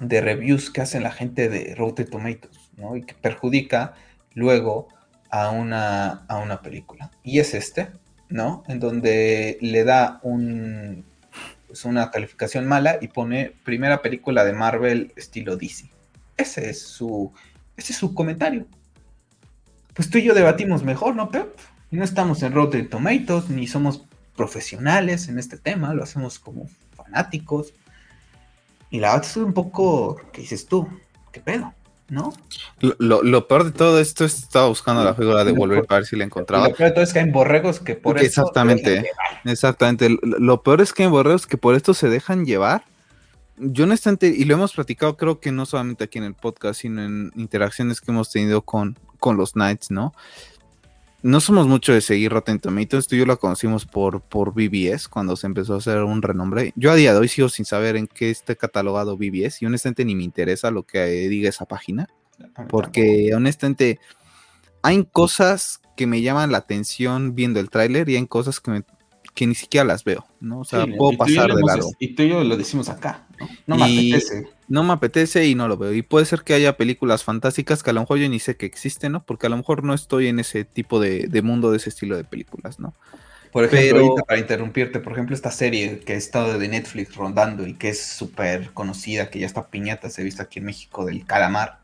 de 0.00 0.20
reviews 0.20 0.70
que 0.70 0.80
hacen 0.80 1.02
la 1.02 1.12
gente 1.12 1.48
de 1.48 1.74
Rotten 1.74 2.08
Tomatoes 2.08 2.59
y 2.96 3.02
que 3.02 3.14
perjudica 3.14 3.94
luego 4.34 4.88
a 5.30 5.50
una, 5.50 6.24
a 6.26 6.38
una 6.38 6.62
película. 6.62 7.10
Y 7.22 7.38
es 7.38 7.54
este, 7.54 7.90
¿no? 8.28 8.62
En 8.68 8.80
donde 8.80 9.58
le 9.60 9.84
da 9.84 10.20
un, 10.22 11.04
pues 11.66 11.84
una 11.84 12.10
calificación 12.10 12.66
mala 12.66 12.98
y 13.00 13.08
pone 13.08 13.52
primera 13.64 14.02
película 14.02 14.44
de 14.44 14.52
Marvel 14.52 15.12
estilo 15.16 15.56
DC. 15.56 15.90
Ese 16.36 16.70
es 16.70 16.82
su, 16.82 17.32
ese 17.76 17.92
es 17.92 17.98
su 17.98 18.14
comentario. 18.14 18.66
Pues 19.94 20.10
tú 20.10 20.18
y 20.18 20.22
yo 20.22 20.34
debatimos 20.34 20.82
mejor, 20.82 21.14
¿no, 21.14 21.30
Pep? 21.30 21.56
No 21.90 22.04
estamos 22.04 22.42
en 22.42 22.52
Rotten 22.52 22.88
Tomatoes, 22.88 23.50
ni 23.50 23.66
somos 23.66 24.06
profesionales 24.36 25.28
en 25.28 25.38
este 25.38 25.58
tema, 25.58 25.92
lo 25.92 26.02
hacemos 26.02 26.38
como 26.38 26.68
fanáticos. 26.94 27.74
Y 28.90 29.00
la 29.00 29.12
verdad 29.12 29.26
es 29.26 29.36
un 29.36 29.52
poco, 29.52 30.20
¿qué 30.32 30.40
dices 30.40 30.66
tú? 30.66 30.88
¿Qué 31.32 31.40
pedo? 31.40 31.74
¿No? 32.10 32.32
Lo, 32.80 33.46
peor 33.46 33.64
de 33.64 33.70
todo 33.70 34.00
esto 34.00 34.24
es 34.24 34.34
que 34.34 34.40
estaba 34.40 34.66
buscando 34.66 35.04
la 35.04 35.14
figura 35.14 35.44
de 35.44 35.52
volver 35.52 35.86
para 35.86 36.00
ver 36.00 36.06
si 36.06 36.16
la 36.16 36.24
encontraba. 36.24 36.68
lo 36.68 36.74
peor 36.74 36.88
de 36.88 36.94
todo 36.94 37.04
es 37.04 37.12
que 37.12 37.20
hay 37.20 37.30
borregos 37.30 37.78
que 37.78 37.94
por 37.94 38.18
exactamente, 38.18 39.08
Exactamente. 39.44 40.18
Lo 40.22 40.62
peor 40.62 40.80
es 40.80 40.92
que 40.92 41.04
hay 41.04 41.08
borregos 41.08 41.46
que 41.46 41.56
por 41.56 41.76
esto 41.76 41.94
se 41.94 42.08
dejan 42.08 42.44
llevar. 42.44 42.84
Yo 43.56 43.84
honestamente, 43.84 44.26
y 44.26 44.44
lo 44.44 44.54
hemos 44.54 44.72
platicado 44.72 45.16
creo 45.16 45.38
que 45.38 45.52
no 45.52 45.66
solamente 45.66 46.04
aquí 46.04 46.18
en 46.18 46.24
el 46.24 46.34
podcast, 46.34 46.80
sino 46.80 47.02
en 47.04 47.30
interacciones 47.36 48.00
que 48.00 48.10
hemos 48.10 48.30
tenido 48.30 48.62
con, 48.62 48.98
con 49.20 49.36
los 49.36 49.52
Knights, 49.52 49.90
¿no? 49.90 50.12
No 51.22 51.40
somos 51.40 51.66
mucho 51.66 51.92
de 51.92 52.00
seguir 52.00 52.32
Rotten 52.32 52.58
Tomatoes. 52.58 53.06
Tú 53.06 53.16
y 53.16 53.18
yo 53.18 53.26
la 53.26 53.36
conocimos 53.36 53.86
por, 53.86 54.20
por 54.22 54.52
BBS 54.52 55.08
cuando 55.08 55.36
se 55.36 55.46
empezó 55.46 55.74
a 55.74 55.78
hacer 55.78 56.02
un 56.02 56.22
renombre. 56.22 56.72
Yo 56.76 56.90
a 56.90 56.94
día 56.94 57.12
de 57.12 57.18
hoy 57.18 57.28
sigo 57.28 57.48
sin 57.48 57.64
saber 57.64 57.96
en 57.96 58.06
qué 58.06 58.30
esté 58.30 58.56
catalogado 58.56 59.16
BBS 59.16 59.62
y 59.62 59.66
honestamente 59.66 60.04
ni 60.04 60.14
me 60.14 60.24
interesa 60.24 60.70
lo 60.70 60.84
que 60.84 61.06
diga 61.28 61.48
esa 61.48 61.66
página. 61.66 62.08
Porque 62.68 63.32
honestamente 63.34 63.98
hay 64.82 65.04
cosas 65.04 65.80
que 65.96 66.06
me 66.06 66.22
llaman 66.22 66.52
la 66.52 66.58
atención 66.58 67.34
viendo 67.34 67.60
el 67.60 67.68
tráiler 67.68 68.08
y 68.08 68.16
hay 68.16 68.26
cosas 68.26 68.60
que 68.60 68.70
me, 68.70 68.84
que 69.34 69.46
ni 69.46 69.54
siquiera 69.54 69.84
las 69.84 70.04
veo, 70.04 70.24
¿no? 70.40 70.60
O 70.60 70.64
sea, 70.64 70.86
puedo 70.86 71.18
pasar 71.18 71.54
de 71.54 71.62
lado. 71.62 71.90
Y 71.98 72.14
tú 72.14 72.22
y 72.22 72.30
yo 72.30 72.42
lo 72.42 72.56
decimos 72.56 72.88
acá, 72.88 73.26
¿no? 73.66 73.76
No 73.76 73.76
me 73.76 73.84
apetece. 73.84 74.48
No 74.70 74.84
me 74.84 74.92
apetece 74.92 75.46
y 75.46 75.56
no 75.56 75.66
lo 75.66 75.76
veo. 75.76 75.92
Y 75.92 76.02
puede 76.02 76.24
ser 76.26 76.42
que 76.42 76.54
haya 76.54 76.76
películas 76.76 77.24
fantásticas 77.24 77.82
que 77.82 77.90
a 77.90 77.92
lo 77.92 78.00
mejor 78.00 78.18
yo 78.18 78.28
ni 78.28 78.38
sé 78.38 78.56
que 78.56 78.66
existen, 78.66 79.10
¿no? 79.10 79.24
Porque 79.24 79.48
a 79.48 79.50
lo 79.50 79.56
mejor 79.56 79.82
no 79.82 79.94
estoy 79.94 80.28
en 80.28 80.38
ese 80.38 80.64
tipo 80.64 81.00
de, 81.00 81.28
mundo, 81.42 81.72
de 81.72 81.78
ese 81.78 81.88
estilo 81.88 82.16
de 82.16 82.22
películas, 82.22 82.78
¿no? 82.78 82.94
Por 83.50 83.64
ejemplo, 83.64 84.14
para 84.28 84.38
interrumpirte, 84.38 85.00
por 85.00 85.14
ejemplo, 85.14 85.34
esta 85.34 85.50
serie 85.50 85.98
que 85.98 86.12
ha 86.12 86.16
estado 86.16 86.56
de 86.56 86.68
Netflix 86.68 87.16
rondando 87.16 87.66
y 87.66 87.74
que 87.74 87.88
es 87.88 88.00
súper 88.00 88.70
conocida, 88.72 89.28
que 89.28 89.40
ya 89.40 89.46
está 89.46 89.66
piñata, 89.66 90.08
se 90.08 90.20
ha 90.20 90.24
visto 90.24 90.40
aquí 90.40 90.60
en 90.60 90.66
México, 90.66 91.04
del 91.04 91.26
calamar. 91.26 91.80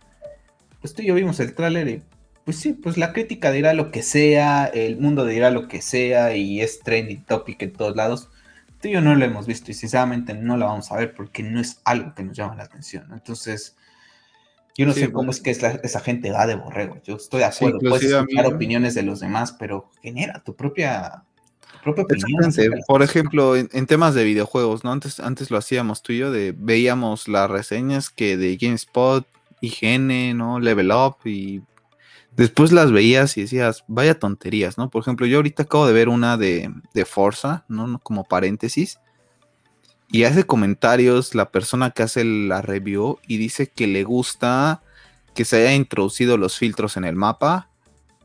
Pues 0.81 0.95
tú 0.95 1.03
y 1.03 1.07
yo 1.07 1.15
vimos 1.15 1.41
el 1.41 1.57
tráiler 1.57 1.89
y 1.89 2.03
pues 2.45 2.59
sí, 2.59 2.73
pues 2.73 2.97
la 2.97 3.13
crítica 3.13 3.51
dirá 3.51 3.75
lo 3.75 3.91
que 3.91 4.05
sea, 4.05 4.67
el 4.67 4.97
mundo 4.97 5.27
dirá 5.27 5.51
lo 5.51 5.67
que 5.67 5.83
sea 5.83 6.37
y 6.37 6.61
es 6.61 6.79
trending 6.79 7.25
topic 7.25 7.61
en 7.63 7.73
todos 7.73 7.97
lados. 7.97 8.29
Tú 8.81 8.89
y 8.89 8.93
yo 8.93 9.01
no 9.01 9.15
lo 9.15 9.25
hemos 9.25 9.47
visto 9.47 9.71
y 9.71 9.75
sinceramente 9.75 10.35
no 10.35 10.57
la 10.57 10.67
vamos 10.67 10.93
a 10.93 10.97
ver 10.97 11.15
porque 11.15 11.43
no 11.43 11.61
es 11.61 11.81
algo 11.85 12.15
que 12.15 12.23
nos 12.23 12.37
llama 12.37 12.57
la 12.57 12.65
atención. 12.65 13.09
Entonces, 13.13 13.77
yo 14.77 14.85
no 14.85 14.93
sé 14.93 15.11
cómo 15.11 15.31
es 15.31 15.41
que 15.41 15.51
esa 15.51 16.01
gente 16.01 16.31
va 16.31 16.47
de 16.47 16.55
borrego. 16.55 17.01
Yo 17.03 17.17
estoy 17.17 17.41
de 17.41 17.47
acuerdo, 17.47 17.79
puedes 17.79 18.11
escuchar 18.11 18.47
opiniones 18.47 18.95
de 18.95 19.03
los 19.03 19.21
demás, 19.21 19.53
pero 19.53 19.91
genera 20.03 20.43
tu 20.45 20.55
propia, 20.55 21.25
opinión. 21.87 22.53
Por 22.87 23.03
ejemplo, 23.03 23.57
en, 23.57 23.87
temas 23.87 24.15
de 24.15 24.25
videojuegos, 24.25 24.85
¿no? 24.85 24.93
Antes, 24.93 25.21
antes 25.21 25.51
lo 25.51 25.57
hacíamos 25.57 26.03
tú 26.03 26.13
y 26.13 26.19
yo, 26.19 26.31
de, 26.31 26.55
veíamos 26.57 27.29
las 27.29 27.51
reseñas 27.51 28.11
que 28.11 28.37
de 28.37 28.57
GameSpot, 28.57 29.27
IGN, 29.61 30.37
¿no? 30.37 30.61
Level 30.61 30.91
Up 30.91 31.17
y 31.25 31.63
después 32.37 32.73
las 32.73 32.93
veías 32.93 33.37
y 33.37 33.43
decías, 33.43 33.85
vaya 33.89 34.19
tonterías, 34.19 34.79
¿no? 34.79 34.91
Por 34.91 35.03
ejemplo, 35.03 35.27
yo 35.27 35.39
ahorita 35.39 35.65
acabo 35.65 35.87
de 35.87 35.93
ver 35.93 36.09
una 36.09 36.37
de, 36.37 36.73
de 36.95 37.05
Forza, 37.05 37.65
¿no? 37.69 37.99
Como 38.01 38.25
paréntesis. 38.25 38.99
Y 40.09 40.25
hace 40.25 40.45
comentarios 40.45 41.35
la 41.35 41.51
persona 41.51 41.91
que 41.91 42.03
hace 42.03 42.25
la 42.25 42.63
review 42.63 43.19
y 43.27 43.39
dice 43.39 43.67
que 43.67 43.87
le 43.87 44.05
gusta 44.05 44.83
que 45.35 45.45
se 45.45 45.57
hayan 45.57 45.75
introducido 45.75 46.37
los 46.39 46.57
filtros 46.57 46.97
en 46.97 47.05
el 47.05 47.17
mapa, 47.17 47.69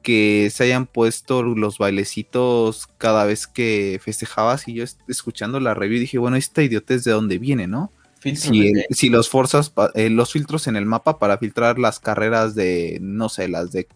que 0.03 0.49
se 0.53 0.63
hayan 0.65 0.85
puesto 0.85 1.43
los 1.43 1.77
bailecitos 1.77 2.87
cada 2.97 3.25
vez 3.25 3.47
que 3.47 3.99
festejabas. 4.03 4.67
Y 4.67 4.75
yo 4.75 4.85
escuchando 5.07 5.59
la 5.59 5.73
review 5.73 5.99
dije, 5.99 6.17
bueno, 6.17 6.37
esta 6.37 6.61
idiotez 6.63 7.03
de 7.03 7.11
dónde 7.11 7.37
viene, 7.39 7.67
¿no? 7.67 7.91
Si, 8.21 9.09
los 9.09 9.29
forzas, 9.29 9.73
eh, 9.95 10.09
los 10.09 10.31
filtros 10.31 10.67
en 10.67 10.75
el 10.75 10.85
mapa 10.85 11.17
para 11.17 11.37
filtrar 11.39 11.79
las 11.79 11.99
carreras 11.99 12.53
de, 12.53 12.99
no 13.01 13.29
sé, 13.29 13.47
las 13.47 13.71
de... 13.71 13.87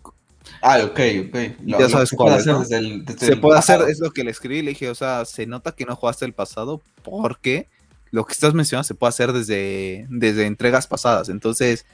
Ah, 0.61 0.80
ok, 0.84 0.99
ok. 1.28 1.38
ya 1.65 1.89
sabes 1.89 2.11
cuál 2.11 2.41
Se 2.41 3.38
puede 3.38 3.59
hacer, 3.59 3.82
es 3.88 3.99
lo 3.99 4.11
que 4.11 4.23
le 4.23 4.32
escribí, 4.32 4.61
le 4.61 4.69
dije, 4.69 4.89
o 4.89 4.95
sea, 4.95 5.26
se 5.26 5.45
nota 5.45 5.73
que 5.73 5.86
no 5.86 5.95
jugaste 5.95 6.26
el 6.26 6.34
pasado 6.34 6.82
porque 7.03 7.67
lo 8.11 8.26
que 8.26 8.34
estás 8.34 8.53
mencionando 8.53 8.88
se 8.88 8.95
puede 8.95 9.09
hacer 9.09 9.32
desde, 9.32 10.07
desde 10.09 10.45
entregas 10.45 10.88
pasadas. 10.88 11.30
Entonces, 11.30 11.86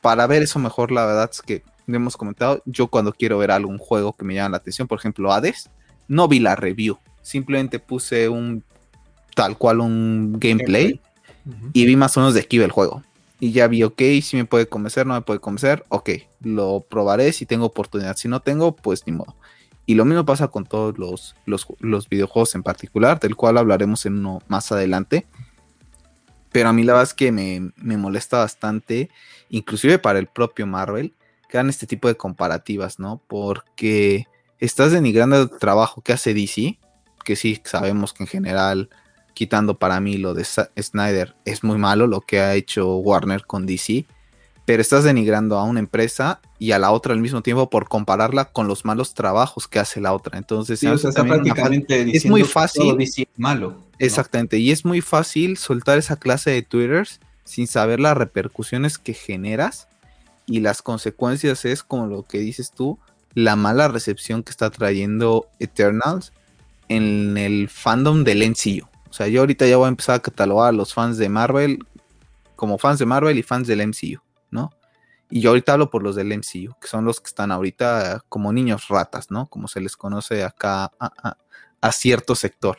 para 0.00 0.26
ver 0.26 0.42
eso 0.42 0.58
mejor, 0.58 0.90
la 0.90 1.04
verdad 1.04 1.30
es 1.30 1.42
que 1.42 1.62
hemos 1.86 2.16
comentado, 2.16 2.62
yo 2.64 2.88
cuando 2.88 3.12
quiero 3.12 3.38
ver 3.38 3.50
algún 3.50 3.78
juego 3.78 4.14
que 4.14 4.24
me 4.24 4.34
llama 4.34 4.50
la 4.50 4.56
atención, 4.58 4.88
por 4.88 4.98
ejemplo, 4.98 5.32
Hades, 5.32 5.68
no 6.06 6.28
vi 6.28 6.40
la 6.40 6.56
review, 6.56 6.98
simplemente 7.20 7.78
puse 7.78 8.28
un 8.28 8.64
tal 9.34 9.56
cual 9.58 9.80
un 9.80 10.38
gameplay 10.38 11.00
y 11.72 11.86
vi 11.86 11.96
más 11.96 12.16
o 12.16 12.20
menos 12.20 12.34
de 12.34 12.46
qué 12.46 12.56
iba 12.56 12.64
el 12.64 12.70
juego. 12.70 13.02
Y 13.40 13.52
ya 13.52 13.68
vi, 13.68 13.82
ok, 13.84 14.02
si 14.22 14.36
me 14.36 14.44
puede 14.44 14.68
convencer, 14.68 15.06
no 15.06 15.14
me 15.14 15.22
puede 15.22 15.40
convencer, 15.40 15.84
ok, 15.88 16.10
lo 16.42 16.84
probaré 16.88 17.32
si 17.32 17.46
tengo 17.46 17.66
oportunidad. 17.66 18.16
Si 18.16 18.28
no 18.28 18.40
tengo, 18.40 18.74
pues 18.74 19.06
ni 19.06 19.12
modo. 19.12 19.36
Y 19.86 19.94
lo 19.94 20.04
mismo 20.04 20.24
pasa 20.24 20.48
con 20.48 20.66
todos 20.66 20.98
los, 20.98 21.34
los, 21.46 22.08
videojuegos 22.08 22.54
en 22.54 22.62
particular, 22.62 23.20
del 23.20 23.36
cual 23.36 23.56
hablaremos 23.56 24.04
en 24.06 24.18
uno 24.18 24.42
más 24.48 24.70
adelante. 24.72 25.26
Pero 26.52 26.68
a 26.68 26.72
mí 26.72 26.82
la 26.82 26.94
verdad 26.94 27.08
es 27.08 27.14
que 27.14 27.32
me, 27.32 27.72
me 27.76 27.96
molesta 27.96 28.38
bastante, 28.38 29.08
inclusive 29.48 29.98
para 29.98 30.18
el 30.18 30.26
propio 30.26 30.66
Marvel, 30.66 31.14
que 31.48 31.56
hagan 31.56 31.70
este 31.70 31.86
tipo 31.86 32.08
de 32.08 32.16
comparativas, 32.16 32.98
¿no? 32.98 33.22
Porque 33.28 34.26
estás 34.58 34.92
denigrando 34.92 35.40
el 35.40 35.50
trabajo 35.50 36.02
que 36.02 36.12
hace 36.12 36.34
DC, 36.34 36.78
que 37.24 37.36
sí 37.36 37.60
sabemos 37.64 38.12
que 38.12 38.24
en 38.24 38.28
general 38.28 38.90
quitando 39.38 39.78
para 39.78 40.00
mí 40.00 40.16
lo 40.16 40.34
de 40.34 40.44
Snyder, 40.44 41.36
es 41.44 41.62
muy 41.62 41.78
malo 41.78 42.08
lo 42.08 42.22
que 42.22 42.40
ha 42.40 42.56
hecho 42.56 42.96
Warner 42.96 43.46
con 43.46 43.66
DC, 43.66 44.04
pero 44.64 44.82
estás 44.82 45.04
denigrando 45.04 45.56
a 45.58 45.62
una 45.62 45.78
empresa 45.78 46.40
y 46.58 46.72
a 46.72 46.80
la 46.80 46.90
otra 46.90 47.12
al 47.12 47.20
mismo 47.20 47.40
tiempo 47.40 47.70
por 47.70 47.88
compararla 47.88 48.46
con 48.46 48.66
los 48.66 48.84
malos 48.84 49.14
trabajos 49.14 49.68
que 49.68 49.78
hace 49.78 50.00
la 50.00 50.12
otra. 50.12 50.38
Entonces, 50.38 50.82
es 50.82 52.26
muy 52.26 52.42
fácil. 52.42 52.96
DC 52.96 53.28
malo. 53.36 53.76
Exactamente, 54.00 54.58
y 54.58 54.72
es 54.72 54.84
muy 54.84 55.02
fácil 55.02 55.56
soltar 55.56 55.98
esa 55.98 56.16
clase 56.16 56.50
de 56.50 56.62
twitters 56.62 57.20
sin 57.44 57.68
saber 57.68 58.00
las 58.00 58.16
repercusiones 58.16 58.98
que 58.98 59.14
generas 59.14 59.86
y 60.46 60.58
las 60.58 60.82
consecuencias 60.82 61.64
es 61.64 61.84
como 61.84 62.08
lo 62.08 62.24
que 62.24 62.38
dices 62.38 62.72
tú, 62.72 62.98
la 63.34 63.54
mala 63.54 63.86
recepción 63.86 64.42
que 64.42 64.50
está 64.50 64.70
trayendo 64.70 65.46
Eternals 65.60 66.32
en 66.88 67.38
el 67.38 67.68
fandom 67.68 68.24
del 68.24 68.50
MCU. 68.50 68.88
O 69.10 69.12
sea, 69.12 69.28
yo 69.28 69.40
ahorita 69.40 69.66
ya 69.66 69.76
voy 69.76 69.86
a 69.86 69.88
empezar 69.88 70.16
a 70.16 70.20
catalogar 70.20 70.68
a 70.68 70.72
los 70.72 70.92
fans 70.92 71.18
de 71.18 71.28
Marvel 71.28 71.78
como 72.56 72.76
fans 72.76 72.98
de 72.98 73.06
Marvel 73.06 73.38
y 73.38 73.42
fans 73.42 73.68
del 73.68 73.86
MCU, 73.86 74.20
¿no? 74.50 74.72
Y 75.30 75.40
yo 75.40 75.50
ahorita 75.50 75.74
hablo 75.74 75.90
por 75.90 76.02
los 76.02 76.16
del 76.16 76.36
MCU, 76.36 76.74
que 76.80 76.88
son 76.88 77.04
los 77.04 77.20
que 77.20 77.28
están 77.28 77.52
ahorita 77.52 78.24
como 78.28 78.52
niños 78.52 78.88
ratas, 78.88 79.30
¿no? 79.30 79.46
Como 79.46 79.68
se 79.68 79.80
les 79.80 79.96
conoce 79.96 80.42
acá 80.42 80.90
a, 80.98 81.92
cierto 81.92 82.34
sector 82.34 82.78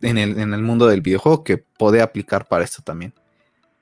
en 0.00 0.16
el, 0.16 0.38
en 0.38 0.54
el, 0.54 0.62
mundo 0.62 0.86
del 0.86 1.02
videojuego 1.02 1.44
que 1.44 1.58
puede 1.58 2.00
aplicar 2.00 2.46
para 2.46 2.64
esto 2.64 2.82
también. 2.82 3.12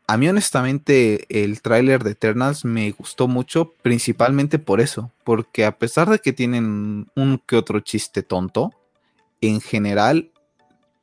A 0.06 0.16
mí 0.16 0.28
honestamente 0.28 1.26
el 1.28 1.62
tráiler 1.62 2.02
de 2.02 2.10
Eternals 2.10 2.64
me 2.64 2.90
gustó 2.90 3.28
mucho, 3.28 3.72
principalmente 3.82 4.58
por 4.58 4.80
eso, 4.80 5.12
porque 5.22 5.64
a 5.64 5.78
pesar 5.78 6.10
de 6.10 6.18
que 6.18 6.32
tienen 6.32 7.08
un 7.14 7.42
que 7.46 7.56
otro 7.56 7.80
chiste 7.80 8.22
tonto, 8.22 8.72
en 9.40 9.60
general 9.60 10.32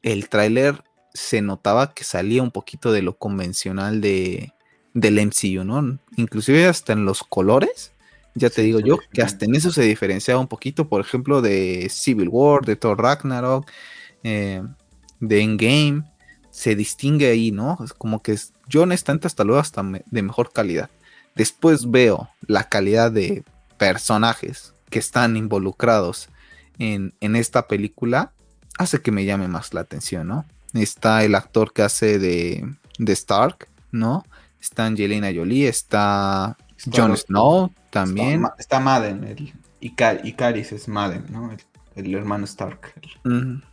el 0.03 0.29
tráiler 0.29 0.83
se 1.13 1.41
notaba 1.41 1.93
que 1.93 2.03
salía 2.03 2.41
un 2.41 2.51
poquito 2.51 2.91
de 2.91 3.01
lo 3.01 3.17
convencional 3.17 4.01
de, 4.01 4.53
del 4.93 5.25
MCU, 5.25 5.63
¿no? 5.63 5.99
Inclusive 6.15 6.65
hasta 6.65 6.93
en 6.93 7.05
los 7.05 7.23
colores, 7.23 7.93
ya 8.33 8.49
te 8.49 8.61
digo 8.61 8.79
yo, 8.79 8.97
que 9.13 9.21
hasta 9.21 9.45
en 9.45 9.55
eso 9.55 9.71
se 9.71 9.83
diferenciaba 9.83 10.39
un 10.39 10.47
poquito, 10.47 10.87
por 10.87 11.01
ejemplo, 11.01 11.41
de 11.41 11.89
Civil 11.89 12.29
War, 12.29 12.61
de 12.61 12.75
Thor 12.75 13.01
Ragnarok, 13.01 13.69
eh, 14.23 14.63
de 15.19 15.41
Endgame, 15.41 16.03
se 16.49 16.75
distingue 16.75 17.27
ahí, 17.27 17.51
¿no? 17.51 17.77
Es 17.83 17.93
como 17.93 18.21
que 18.21 18.37
yo 18.67 18.83
honestamente 18.83 19.27
hasta 19.27 19.43
luego 19.43 19.59
hasta 19.59 19.83
de 19.83 20.21
mejor 20.21 20.51
calidad. 20.51 20.89
Después 21.35 21.89
veo 21.89 22.29
la 22.41 22.65
calidad 22.65 23.11
de 23.11 23.43
personajes 23.77 24.73
que 24.89 24.99
están 24.99 25.37
involucrados 25.37 26.29
en, 26.77 27.13
en 27.21 27.35
esta 27.35 27.67
película 27.67 28.33
hace 28.81 29.01
que 29.01 29.11
me 29.11 29.25
llame 29.25 29.47
más 29.47 29.73
la 29.73 29.81
atención, 29.81 30.27
¿no? 30.27 30.45
Está 30.73 31.23
el 31.23 31.35
actor 31.35 31.73
que 31.73 31.81
hace 31.81 32.19
de, 32.19 32.65
de 32.97 33.13
Stark, 33.13 33.67
¿no? 33.91 34.25
Está 34.59 34.85
Angelina 34.85 35.31
Jolie, 35.33 35.67
está 35.67 36.57
Jon 36.91 37.17
Snow 37.17 37.71
también. 37.89 38.45
Está, 38.57 38.79
Madden, 38.79 39.23
el 39.23 39.53
Icaris 39.79 40.71
es 40.71 40.87
Madden, 40.87 41.25
¿no? 41.29 41.51
El, 41.95 42.15
hermano 42.15 42.45
Stark. 42.45 42.93
El, 43.25 43.63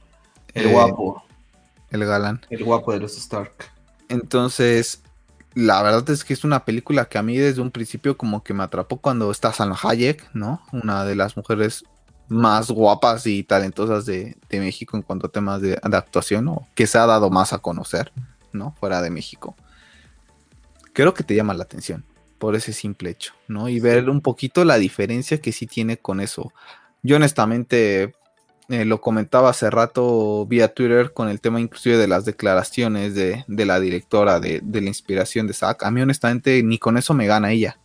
el 0.55 0.69
guapo. 0.69 1.23
El 1.91 2.05
galán. 2.05 2.41
El 2.51 2.65
guapo 2.65 2.93
de 2.93 3.01
los 3.01 3.17
Stark. 3.17 3.53
Entonces, 4.09 5.03
la 5.55 5.83
verdad 5.83 6.09
es 6.11 6.25
que 6.25 6.35
es 6.35 6.45
una 6.45 6.65
película 6.65 7.07
que 7.07 7.19
a 7.19 7.23
mí 7.23 7.37
desde 7.37 7.61
un 7.61 7.71
principio 7.71 8.17
como 8.17 8.43
que 8.43 8.55
me 8.55 8.63
atrapó 8.63 8.99
cuando 8.99 9.31
está 9.31 9.53
Salma 9.53 9.79
Hayek, 9.83 10.31
¿no? 10.35 10.63
Una 10.73 11.05
de 11.05 11.15
las 11.15 11.37
mujeres 11.37 11.85
más 12.29 12.71
guapas 12.71 13.27
y 13.27 13.43
talentosas 13.43 14.07
de, 14.07 14.37
México 14.51 14.97
en 14.97 15.03
cuanto 15.03 15.27
a 15.27 15.31
temas 15.31 15.63
de, 15.63 15.79
actuación 15.83 16.49
o 16.49 16.69
que 16.75 16.87
se 16.87 16.99
ha 16.99 17.07
dado 17.07 17.31
más 17.31 17.53
a 17.53 17.59
conocer, 17.59 18.13
¿no? 18.53 18.75
Fuera 18.79 19.03
de 19.03 19.11
México. 19.11 19.57
creo 20.93 21.15
que 21.15 21.23
te 21.23 21.35
llama 21.35 21.55
la 21.55 21.65
atención 21.65 22.05
por 22.39 22.55
ese 22.55 22.73
simple 22.73 23.11
hecho, 23.11 23.35
¿no? 23.49 23.69
Y 23.69 23.81
ver 23.81 24.09
un 24.11 24.21
poquito 24.21 24.65
la 24.65 24.79
diferencia 24.79 25.41
que 25.41 25.53
sí 25.53 25.67
tiene 25.67 25.97
con 25.97 26.21
eso. 26.21 26.53
Yo 27.03 27.17
honestamente 27.17 28.15
eh, 28.69 28.85
lo 28.85 29.01
comentaba 29.01 29.51
hace 29.51 29.71
rato 29.71 30.47
vía 30.47 30.73
Twitter 30.75 31.13
con 31.13 31.29
el 31.29 31.41
tema 31.41 31.61
inclusive 31.61 31.97
de 31.97 32.07
las 32.07 32.25
declaraciones 32.25 33.15
de, 33.15 33.45
la 33.49 33.81
directora 33.81 34.41
de, 34.41 34.61
de, 34.63 34.81
la 34.81 34.89
inspiración 34.89 35.47
de 35.47 35.55
Zack. 35.55 35.85
A 35.85 35.91
mí 35.91 36.01
honestamente 36.01 36.63
ni 36.63 36.79
con 36.79 36.97
eso 36.97 37.15
me 37.15 37.27
gana 37.27 37.53
ella. 37.53 37.79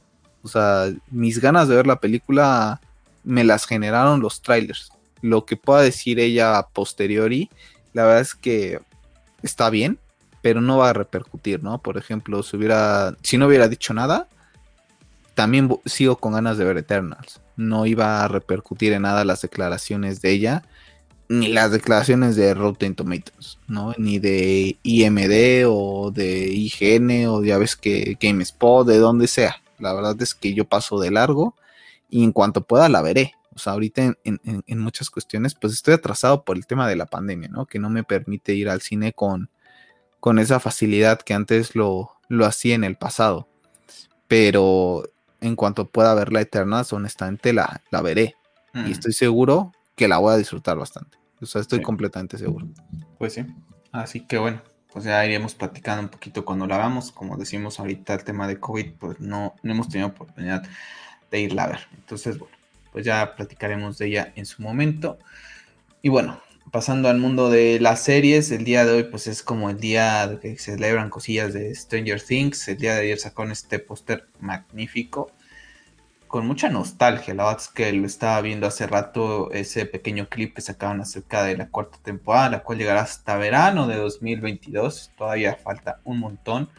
O 0.43 0.47
sea, 0.47 0.91
mis 1.09 1.39
ganas 1.39 1.67
de 1.67 1.75
ver 1.75 1.87
la 1.87 1.99
película 1.99 2.81
me 3.24 3.43
las 3.43 3.65
generaron 3.65 4.21
los 4.21 4.41
trailers. 4.41 4.89
Lo 5.21 5.45
que 5.45 5.57
pueda 5.57 5.82
decir 5.82 6.19
ella 6.19 6.57
a 6.57 6.67
posteriori, 6.67 7.49
la 7.93 8.03
verdad 8.03 8.21
es 8.21 8.36
que 8.36 8.80
está 9.41 9.69
bien, 9.69 9.99
pero 10.41 10.59
no 10.59 10.78
va 10.78 10.89
a 10.89 10.93
repercutir, 10.93 11.63
¿no? 11.63 11.82
Por 11.82 11.97
ejemplo, 11.97 12.43
si 12.43 12.57
hubiera, 12.57 13.15
si 13.21 13.38
no 13.38 13.47
hubiera 13.47 13.69
dicho 13.69 13.93
nada, 13.93 14.28
también 15.36 15.74
sigo 15.86 16.17
con 16.17 16.34
ganas 16.34 16.57
de 16.57 16.65
ver 16.65 16.78
Eternals. 16.78 17.39
No 17.55 17.86
iba 17.86 18.24
a 18.24 18.28
repercutir 18.28 18.93
en 18.93 19.03
nada 19.03 19.24
las 19.26 19.41
declaraciones 19.41 20.21
de 20.21 20.32
ella, 20.32 20.63
ni 21.30 21.47
las 21.47 21.71
declaraciones 21.71 22.36
de 22.36 22.53
Rotten 22.53 22.95
Tomatoes, 22.95 23.57
¿no? 23.67 23.93
Ni 23.97 24.19
de 24.19 24.78
IMD 24.84 25.65
o 25.67 26.11
de 26.11 26.47
IGN 26.47 27.28
o 27.28 27.43
ya 27.43 27.57
ves 27.57 27.76
que 27.76 28.17
GameSpot, 28.19 28.86
de 28.86 28.97
donde 28.97 29.28
sea. 29.28 29.61
La 29.80 29.93
verdad 29.93 30.21
es 30.21 30.36
que 30.36 30.53
yo 30.53 30.65
paso 30.65 30.99
de 30.99 31.11
largo 31.11 31.55
y 32.14 32.24
en 32.24 32.32
cuanto 32.32 32.64
pueda 32.64 32.89
la 32.89 33.01
veré. 33.01 33.34
O 33.55 33.59
sea, 33.59 33.74
ahorita 33.74 34.14
en, 34.24 34.80
muchas 34.80 35.09
cuestiones, 35.09 35.55
pues 35.55 35.74
estoy 35.74 35.95
atrasado 35.95 36.43
por 36.43 36.57
el 36.57 36.68
tema 36.68 36.88
de 36.88 36.95
la 36.95 37.07
pandemia, 37.07 37.49
¿no? 37.49 37.66
Que 37.66 37.80
no 37.80 37.89
me 37.89 38.03
permite 38.03 38.53
ir 38.53 38.70
al 38.70 38.82
cine 38.82 39.14
con, 39.14 39.49
con 40.20 40.38
esa 40.38 40.59
facilidad 40.59 41.20
que 41.20 41.34
antes 41.34 41.76
lo, 41.76 42.11
lo 42.28 42.45
hacía 42.45 42.76
en 42.76 42.84
el 42.84 42.97
pasado. 42.97 43.47
Pero 44.28 45.09
en 45.41 45.55
cuanto 45.55 45.89
pueda 45.89 46.14
ver 46.14 46.32
la 46.32 46.41
Eterna, 46.41 46.84
honestamente 46.91 47.51
la, 47.51 47.82
la 47.89 48.03
veré. 48.03 48.36
Y 48.76 48.80
mm. 48.80 48.91
estoy 48.91 49.14
seguro 49.14 49.72
que 49.95 50.07
la 50.07 50.20
voy 50.20 50.36
a 50.36 50.38
disfrutar 50.38 50.78
bastante. 50.78 51.18
O 51.41 51.47
sea, 51.47 51.61
estoy 51.61 51.82
completamente 51.82 52.38
seguro. 52.38 52.68
Pues 53.18 53.34
sí. 53.34 53.45
Así 53.91 54.22
que 54.28 54.38
bueno, 54.38 54.61
pues 54.91 55.05
ya 55.05 55.26
iremos 55.26 55.55
platicando 55.55 56.03
un 56.03 56.09
poquito 56.09 56.45
cuando 56.45 56.68
la 56.68 56.76
hagamos. 56.76 57.11
Como 57.11 57.38
decimos 57.38 57.80
ahorita, 57.80 58.14
el 58.14 58.24
tema 58.24 58.47
de 58.47 58.59
COVID, 58.59 58.93
pues 58.99 59.20
no, 59.20 59.55
no 59.64 59.72
hemos 59.72 59.89
tenido 59.89 60.09
oportunidad 60.09 60.64
de 61.34 61.41
irla 61.41 61.63
a 61.63 61.67
ver. 61.67 61.79
Entonces, 61.95 62.38
bueno, 62.38 62.55
pues 62.91 63.03
ya 63.05 63.36
platicaremos 63.36 63.97
de 63.97 64.07
ella 64.07 64.34
en 64.36 64.45
su 64.45 64.61
momento. 64.61 65.17
Y 66.03 66.09
bueno, 66.09 66.39
pasando 66.71 67.09
al 67.09 67.17
mundo 67.17 67.49
de 67.49 67.79
las 67.79 68.01
series, 68.01 68.51
el 68.51 68.63
día 68.63 68.86
de 68.86 68.91
hoy 68.93 69.03
pues 69.05 69.25
es 69.25 69.41
como 69.41 69.69
el 69.71 69.79
día 69.79 70.38
que 70.41 70.57
celebran 70.57 71.09
cosillas 71.09 71.53
de 71.53 71.73
Stranger 71.73 72.21
Things. 72.21 72.67
El 72.67 72.77
día 72.77 72.93
de 72.93 73.01
ayer 73.01 73.19
sacaron 73.19 73.51
este 73.51 73.79
póster 73.79 74.27
magnífico, 74.39 75.31
con 76.27 76.45
mucha 76.45 76.69
nostalgia. 76.69 77.34
La 77.34 77.45
verdad 77.45 77.61
es 77.61 77.67
que 77.69 77.91
lo 77.93 78.05
estaba 78.05 78.39
viendo 78.41 78.67
hace 78.67 78.86
rato, 78.86 79.51
ese 79.51 79.88
pequeño 79.88 80.29
clip 80.29 80.55
que 80.55 80.61
sacaron 80.61 81.01
acerca 81.01 81.43
de 81.43 81.57
la 81.57 81.69
cuarta 81.69 81.97
temporada, 82.03 82.49
la 82.49 82.63
cual 82.63 82.77
llegará 82.77 83.01
hasta 83.01 83.38
verano 83.38 83.88
de 83.88 83.95
2022. 83.95 85.11
Todavía 85.17 85.55
falta 85.55 85.99
un 86.03 86.19
montón 86.19 86.69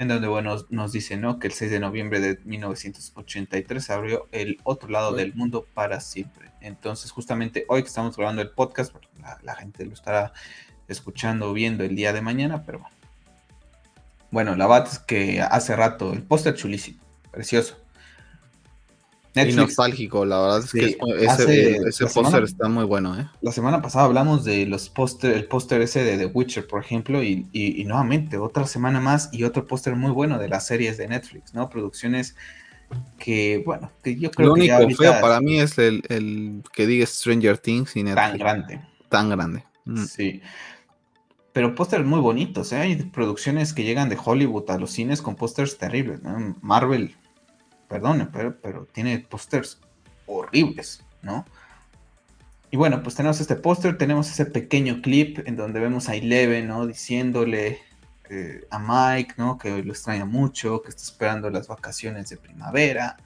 en 0.00 0.08
donde 0.08 0.28
bueno, 0.28 0.56
nos 0.70 0.92
dice 0.92 1.18
¿no? 1.18 1.38
que 1.38 1.46
el 1.46 1.52
6 1.52 1.70
de 1.70 1.78
noviembre 1.78 2.20
de 2.20 2.40
1983 2.44 3.84
se 3.84 3.92
abrió 3.92 4.28
el 4.32 4.58
otro 4.64 4.88
lado 4.88 5.12
del 5.12 5.34
mundo 5.34 5.66
para 5.74 6.00
siempre. 6.00 6.50
Entonces, 6.62 7.10
justamente 7.10 7.66
hoy 7.68 7.82
que 7.82 7.88
estamos 7.88 8.16
grabando 8.16 8.40
el 8.40 8.48
podcast, 8.48 8.94
la, 9.42 9.54
gente 9.56 9.84
lo 9.84 9.92
estará 9.92 10.32
escuchando 10.88 11.50
o 11.50 11.52
viendo 11.52 11.84
el 11.84 11.96
día 11.96 12.14
de 12.14 12.22
mañana, 12.22 12.64
pero 12.64 12.78
bueno. 12.78 12.96
Bueno, 14.30 14.56
la 14.56 14.66
bat 14.66 14.86
es 14.86 14.98
que 15.00 15.42
hace 15.42 15.76
rato, 15.76 16.14
el 16.14 16.22
póster 16.22 16.54
chulísimo, 16.54 16.98
precioso. 17.30 17.76
Y 19.34 19.52
nostálgico, 19.52 20.24
la 20.24 20.40
verdad 20.40 20.58
es 20.58 20.72
que 20.72 20.98
ese, 21.20 21.76
ese 21.86 22.06
póster 22.06 22.42
está 22.42 22.68
muy 22.68 22.84
bueno, 22.84 23.18
¿eh? 23.18 23.28
La 23.40 23.52
semana 23.52 23.80
pasada 23.80 24.06
hablamos 24.06 24.44
de 24.44 24.66
los 24.66 24.88
póster, 24.88 25.36
el 25.36 25.44
póster 25.44 25.80
ese 25.82 26.02
de 26.02 26.18
The 26.18 26.26
Witcher, 26.26 26.66
por 26.66 26.82
ejemplo, 26.82 27.22
y, 27.22 27.84
nuevamente 27.86 28.38
otra 28.38 28.66
semana 28.66 28.98
más 28.98 29.28
y 29.32 29.44
otro 29.44 29.66
póster 29.68 29.94
muy 29.94 30.10
bueno 30.10 30.38
de 30.38 30.48
las 30.48 30.66
series 30.66 30.98
de 30.98 31.06
Netflix, 31.06 31.54
¿no? 31.54 31.70
Producciones 31.70 32.34
que, 33.18 33.62
bueno, 33.64 33.92
que 34.02 34.16
yo 34.16 34.32
creo 34.32 34.54
que. 34.54 34.66
Lo 34.66 34.78
único 34.78 34.96
feo 35.02 35.20
para 35.20 35.40
mí 35.40 35.60
es 35.60 35.78
el, 35.78 36.62
que 36.72 36.86
diga 36.88 37.06
Stranger 37.06 37.56
Things 37.56 37.94
y 37.94 38.02
Netflix. 38.02 38.30
Tan 38.30 38.38
grande. 38.38 38.80
Tan 39.08 39.30
grande. 39.30 39.64
Mm. 39.84 40.04
Sí. 40.06 40.42
Pero 41.52 41.76
pósters 41.76 42.04
muy 42.04 42.20
bonitos, 42.20 42.72
¿eh? 42.72 42.78
Hay 42.78 42.96
producciones 42.96 43.72
que 43.72 43.84
llegan 43.84 44.08
de 44.08 44.18
Hollywood 44.22 44.68
a 44.70 44.78
los 44.78 44.90
cines 44.90 45.22
con 45.22 45.36
pósters 45.36 45.78
terribles, 45.78 46.20
¿no? 46.22 46.56
Marvel 46.62 47.14
perdone, 47.90 48.26
pero, 48.32 48.56
pero 48.62 48.86
tiene 48.92 49.18
pósters 49.18 49.80
horribles, 50.26 51.02
¿no? 51.22 51.44
Y 52.70 52.76
bueno, 52.76 53.02
pues 53.02 53.16
tenemos 53.16 53.40
este 53.40 53.56
póster, 53.56 53.98
tenemos 53.98 54.30
ese 54.30 54.46
pequeño 54.46 55.02
clip 55.02 55.40
en 55.46 55.56
donde 55.56 55.80
vemos 55.80 56.08
a 56.08 56.14
Eleven, 56.14 56.68
¿no? 56.68 56.86
Diciéndole 56.86 57.80
eh, 58.30 58.64
a 58.70 58.78
Mike, 58.78 59.34
¿no? 59.38 59.58
Que 59.58 59.82
lo 59.82 59.92
extraña 59.92 60.24
mucho, 60.24 60.80
que 60.82 60.90
está 60.90 61.02
esperando 61.02 61.50
las 61.50 61.66
vacaciones 61.66 62.30
de 62.30 62.36
primavera. 62.36 63.16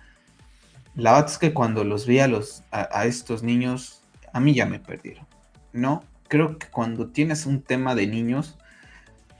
La 0.94 1.12
verdad 1.12 1.30
es 1.30 1.38
que 1.38 1.52
cuando 1.52 1.84
los 1.84 2.06
vi 2.06 2.20
a, 2.20 2.28
los, 2.28 2.64
a 2.70 3.04
estos 3.04 3.42
niños, 3.42 4.02
a 4.32 4.40
mí 4.40 4.54
ya 4.54 4.64
me 4.64 4.80
perdieron, 4.80 5.26
¿no? 5.74 6.04
Creo 6.28 6.58
que 6.58 6.68
cuando 6.68 7.08
tienes 7.08 7.44
un 7.44 7.60
tema 7.60 7.94
de 7.94 8.06
niños, 8.06 8.56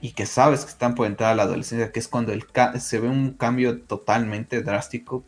y 0.05 0.11
que 0.11 0.27
sabes 0.27 0.65
que 0.65 0.69
están 0.69 0.93
por 0.93 1.07
entrar 1.07 1.31
a 1.31 1.35
la 1.35 1.41
adolescencia, 1.41 1.91
que 1.91 1.97
es 1.99 2.07
cuando 2.07 2.31
el 2.31 2.45
se 2.79 2.99
ve 2.99 3.09
un 3.09 3.31
cambio 3.31 3.81
totalmente 3.81 4.61
drástico, 4.61 5.25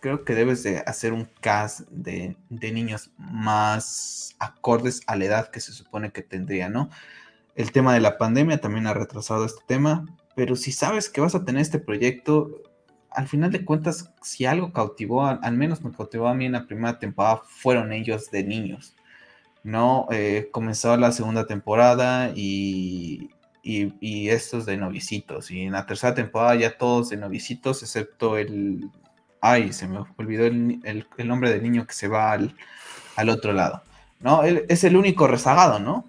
creo 0.00 0.24
que 0.24 0.34
debes 0.34 0.62
de 0.62 0.78
hacer 0.78 1.12
un 1.12 1.28
cast 1.42 1.80
de, 1.90 2.34
niños 2.48 3.10
más 3.18 4.34
acordes 4.38 5.02
a 5.08 5.16
la 5.16 5.26
edad 5.26 5.50
que 5.50 5.60
se 5.60 5.72
supone 5.72 6.10
que 6.10 6.22
tendría, 6.22 6.70
¿no? 6.70 6.88
El 7.54 7.70
tema 7.70 7.92
de 7.92 8.00
la 8.00 8.16
pandemia 8.16 8.62
también 8.62 8.86
ha 8.86 8.94
retrasado 8.94 9.44
este 9.44 9.60
tema, 9.66 10.06
pero 10.34 10.56
si 10.56 10.72
sabes 10.72 11.10
que 11.10 11.20
vas 11.20 11.34
a 11.34 11.44
tener 11.44 11.60
este 11.60 11.78
proyecto, 11.78 12.62
al 13.10 13.28
final 13.28 13.52
de 13.52 13.66
cuentas, 13.66 14.10
si 14.22 14.46
algo 14.46 14.72
cautivó, 14.72 15.26
al, 15.26 15.52
menos 15.54 15.84
me 15.84 15.92
cautivó 15.92 16.28
a 16.28 16.34
mí 16.34 16.46
en 16.46 16.52
la 16.52 16.66
primera 16.66 16.98
temporada, 16.98 17.42
fueron 17.46 17.92
ellos 17.92 18.30
de 18.30 18.42
niños. 18.42 18.96
¿no? 19.62 20.06
Eh, 20.10 20.48
comenzó 20.50 20.96
la 20.96 21.10
segunda 21.12 21.46
temporada 21.46 22.32
y 22.34 23.30
y, 23.64 24.28
estos 24.28 24.66
de 24.66 24.76
novicitos. 24.76 25.50
Y 25.50 25.62
en 25.62 25.72
la 25.72 25.86
tercera 25.86 26.14
temporada 26.14 26.54
ya 26.54 26.76
todos 26.76 27.10
de 27.10 27.16
novicitos, 27.16 27.82
excepto 27.82 28.36
el... 28.36 28.90
Ay, 29.40 29.72
se 29.72 29.88
me 29.88 29.98
olvidó 30.16 30.46
el, 30.46 31.06
nombre 31.24 31.50
del 31.50 31.62
niño 31.62 31.86
que 31.86 31.94
se 31.94 32.08
va 32.08 32.32
al, 32.32 33.28
otro 33.28 33.52
lado. 33.52 33.82
¿No? 34.20 34.42
Él 34.42 34.64
es 34.68 34.84
el 34.84 34.96
único 34.96 35.26
rezagado, 35.26 35.78
¿no? 35.78 36.06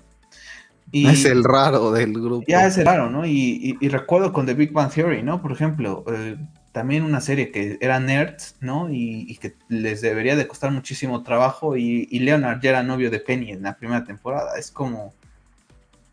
Y, 0.92 1.08
es 1.08 1.26
el 1.26 1.44
raro 1.44 1.92
del 1.92 2.14
grupo. 2.14 2.46
Ya 2.48 2.68
es 2.68 2.78
el 2.78 2.86
raro, 2.86 3.10
¿no? 3.10 3.26
Y, 3.26 3.78
recuerdo 3.90 4.32
con 4.32 4.46
The 4.46 4.54
Big 4.54 4.72
Bang 4.72 4.92
Theory, 4.92 5.24
¿no? 5.24 5.42
Por 5.42 5.52
ejemplo, 5.52 6.06
eh, 6.08 6.38
también 6.72 7.04
una 7.04 7.20
serie 7.22 7.52
que 7.52 7.78
era 7.82 8.00
nerds, 8.00 8.56
¿no? 8.62 8.90
Y, 8.90 9.38
que 9.42 9.56
les 9.68 10.02
debería 10.02 10.36
de 10.36 10.48
costar 10.48 10.72
muchísimo 10.72 11.24
trabajo. 11.24 11.76
Y, 11.76 12.20
Leonard 12.20 12.62
ya 12.62 12.70
era 12.70 12.84
novio 12.84 13.10
de 13.10 13.20
Penny 13.20 13.52
en 13.52 13.64
la 13.64 13.76
primera 13.76 14.04
temporada. 14.06 14.58
Es 14.58 14.72
como, 14.72 15.14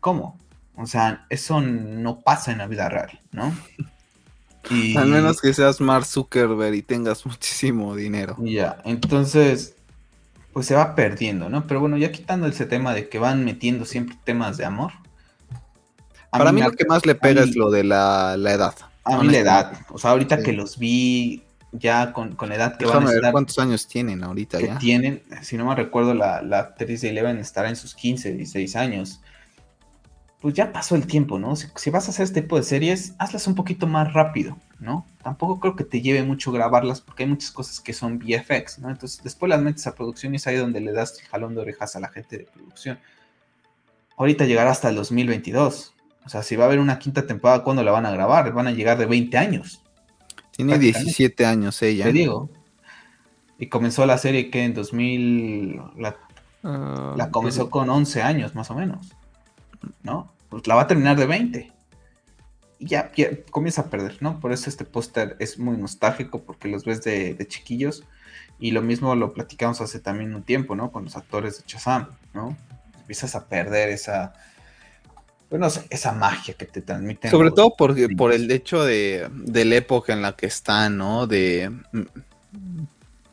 ¿cómo? 0.01 0.37
O 0.75 0.87
sea, 0.87 1.25
eso 1.29 1.61
no 1.61 2.21
pasa 2.21 2.51
en 2.51 2.57
la 2.59 2.67
vida 2.67 2.89
real, 2.89 3.19
¿no? 3.31 3.55
Y... 4.69 4.95
Al 4.95 5.07
menos 5.07 5.41
que 5.41 5.53
seas 5.53 5.81
Mark 5.81 6.05
Zuckerberg 6.05 6.73
y 6.73 6.81
tengas 6.81 7.25
muchísimo 7.25 7.97
dinero. 7.97 8.37
Ya, 8.39 8.77
entonces, 8.85 9.75
pues 10.53 10.67
se 10.67 10.73
va 10.73 10.95
perdiendo, 10.95 11.49
¿no? 11.49 11.67
Pero 11.67 11.81
bueno, 11.81 11.97
ya 11.97 12.13
quitando 12.13 12.47
ese 12.47 12.65
tema 12.65 12.93
de 12.93 13.09
que 13.09 13.19
van 13.19 13.43
metiendo 13.43 13.83
siempre 13.83 14.17
temas 14.23 14.55
de 14.55 14.63
amor. 14.63 14.93
Para 16.31 16.53
mí, 16.53 16.61
lo 16.61 16.71
que 16.71 16.85
más 16.85 17.05
le 17.05 17.13
pega 17.13 17.43
es 17.43 17.57
lo 17.57 17.71
de 17.71 17.83
la, 17.83 18.35
edad. 18.35 18.73
A 19.03 19.21
mí 19.21 19.27
la 19.27 19.39
edad. 19.39 19.73
O 19.89 19.97
sea, 19.97 20.11
ahorita 20.11 20.41
que 20.41 20.53
los 20.53 20.79
vi 20.79 21.43
ya 21.73 22.13
con, 22.13 22.35
con 22.35 22.53
edad 22.53 22.77
que 22.77 22.85
van 22.85 23.05
a 23.05 23.11
ver 23.11 23.31
cuántos 23.33 23.59
años 23.59 23.85
tienen 23.87 24.23
ahorita 24.23 24.59
que 24.59 24.75
tienen, 24.79 25.23
si 25.41 25.57
no 25.57 25.65
me 25.65 25.75
recuerdo, 25.75 26.13
la, 26.13 26.41
la 26.41 26.59
actriz 26.59 27.01
de 27.01 27.09
Eleven 27.09 27.37
estará 27.39 27.67
en 27.67 27.75
sus 27.75 27.95
15, 27.95 28.31
16 28.33 28.75
años 28.77 29.19
pues 30.43 30.55
ya 30.55 30.73
pasó 30.73 30.97
el 30.97 31.07
tiempo, 31.07 31.39
¿no? 31.39 31.55
Si, 31.55 31.89
vas 31.89 32.07
a 32.09 32.11
hacer 32.11 32.25
este 32.25 32.41
tipo 32.41 32.57
de 32.57 32.63
series, 32.63 33.15
hazlas 33.17 33.47
un 33.47 33.55
poquito 33.55 33.87
más 33.87 34.11
rápido, 34.11 34.57
¿no? 34.77 35.07
Tampoco 35.23 35.57
creo 35.61 35.77
que 35.77 35.85
te 35.85 36.01
lleve 36.01 36.21
mucho 36.21 36.51
grabarlas 36.51 36.99
porque 36.99 37.23
hay 37.23 37.29
muchas 37.29 37.49
cosas 37.51 37.79
que 37.79 37.93
son 37.93 38.19
VFX, 38.19 38.79
¿no? 38.79 38.89
Entonces 38.89 39.23
después 39.23 39.49
las 39.49 39.61
metes 39.61 39.87
a 39.87 39.95
producción 39.95 40.33
y 40.33 40.35
es 40.35 40.45
ahí 40.45 40.57
donde 40.57 40.81
le 40.81 40.91
das 40.91 41.17
el 41.21 41.27
jalón 41.29 41.55
de 41.55 41.61
orejas 41.61 41.95
a 41.95 42.01
la 42.01 42.09
gente 42.09 42.39
de 42.39 42.43
producción. 42.43 42.99
Ahorita 44.17 44.43
llegará 44.43 44.71
hasta 44.71 44.89
el 44.89 44.95
2022. 44.95 45.93
O 46.25 46.29
sea, 46.29 46.43
si 46.43 46.57
va 46.57 46.65
a 46.65 46.67
haber 46.67 46.79
una 46.79 46.99
quinta 46.99 47.25
temporada, 47.25 47.63
¿cuándo 47.63 47.81
la 47.81 47.93
van 47.93 48.05
a 48.05 48.11
grabar? 48.11 48.51
Van 48.51 48.67
a 48.67 48.71
llegar 48.71 48.97
de 48.97 49.05
20 49.05 49.37
años. 49.37 49.81
Tiene 50.51 50.77
17 50.77 51.45
años 51.45 51.81
ella. 51.81 52.03
Te 52.03 52.11
digo. 52.11 52.49
Y 53.57 53.67
comenzó 53.67 54.05
la 54.05 54.17
serie 54.17 54.51
que 54.51 54.65
en 54.65 54.73
2000... 54.73 55.81
La, 55.95 56.17
ah, 56.65 57.13
la 57.15 57.31
comenzó 57.31 57.69
con 57.69 57.89
11 57.89 58.21
años 58.21 58.55
más 58.55 58.69
o 58.71 58.75
menos. 58.75 59.15
¿No? 60.03 60.33
pues 60.53 60.67
la 60.67 60.75
va 60.75 60.83
a 60.83 60.87
terminar 60.87 61.17
de 61.17 61.25
20. 61.25 61.71
ya, 62.79 63.11
comienza 63.49 63.81
a 63.81 63.89
perder, 63.89 64.17
¿no? 64.21 64.39
Por 64.39 64.53
eso 64.53 64.69
este 64.69 64.85
póster 64.85 65.35
es 65.39 65.57
muy 65.57 65.75
nostálgico 65.77 66.43
porque 66.43 66.67
los 66.67 66.85
ves 66.85 67.01
de, 67.01 67.43
chiquillos 67.47 68.03
y 68.59 68.69
lo 68.69 68.83
mismo 68.83 69.15
lo 69.15 69.33
platicamos 69.33 69.81
hace 69.81 69.99
también 69.99 70.35
un 70.35 70.43
tiempo, 70.43 70.75
¿no? 70.75 70.91
Con 70.91 71.05
los 71.05 71.17
actores 71.17 71.57
de 71.57 71.65
Chazam, 71.65 72.09
¿no? 72.35 72.55
Empiezas 72.99 73.33
a 73.33 73.47
perder 73.47 73.89
esa, 73.89 74.33
bueno, 75.49 75.67
pues 75.67 75.87
esa 75.89 76.11
magia 76.11 76.53
que 76.53 76.65
te 76.65 76.81
transmiten. 76.81 77.31
Sobre 77.31 77.49
todo 77.49 77.75
porque, 77.75 78.09
por 78.09 78.31
el 78.31 78.51
hecho 78.51 78.83
de, 78.83 79.27
de, 79.33 79.65
la 79.65 79.75
época 79.75 80.13
en 80.13 80.21
la 80.21 80.35
que 80.35 80.45
están, 80.45 80.97
¿no? 80.97 81.25
De 81.25 81.71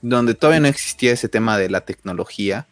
donde 0.00 0.32
todavía 0.34 0.60
no 0.60 0.68
existía 0.68 1.12
ese 1.12 1.28
tema 1.28 1.58
de 1.58 1.68
la 1.68 1.82
tecnología 1.82 2.66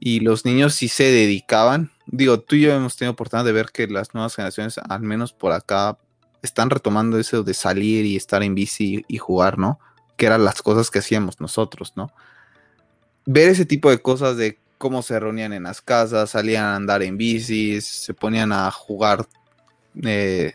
y 0.00 0.18
los 0.20 0.44
niños 0.44 0.74
sí 0.74 0.88
se 0.88 1.04
dedicaban. 1.04 1.92
Digo, 2.06 2.40
tú 2.40 2.56
y 2.56 2.62
yo 2.62 2.72
hemos 2.72 2.96
tenido 2.96 3.12
oportunidad 3.12 3.44
de 3.44 3.52
ver 3.52 3.70
que 3.72 3.86
las 3.88 4.14
nuevas 4.14 4.34
generaciones, 4.34 4.78
al 4.78 5.02
menos 5.02 5.32
por 5.32 5.52
acá, 5.52 5.98
están 6.42 6.70
retomando 6.70 7.18
eso 7.18 7.42
de 7.42 7.54
salir 7.54 8.04
y 8.06 8.16
estar 8.16 8.42
en 8.42 8.54
bici 8.54 9.04
y 9.08 9.18
jugar, 9.18 9.58
¿no? 9.58 9.80
Que 10.16 10.26
eran 10.26 10.44
las 10.44 10.62
cosas 10.62 10.90
que 10.90 11.00
hacíamos 11.00 11.40
nosotros, 11.40 11.92
¿no? 11.96 12.12
Ver 13.24 13.48
ese 13.48 13.66
tipo 13.66 13.90
de 13.90 13.98
cosas 13.98 14.36
de 14.36 14.58
cómo 14.78 15.02
se 15.02 15.18
reunían 15.18 15.52
en 15.52 15.64
las 15.64 15.80
casas, 15.80 16.30
salían 16.30 16.64
a 16.64 16.76
andar 16.76 17.02
en 17.02 17.16
bicis, 17.16 17.84
se 17.84 18.14
ponían 18.14 18.52
a 18.52 18.70
jugar 18.70 19.26
eh, 20.02 20.54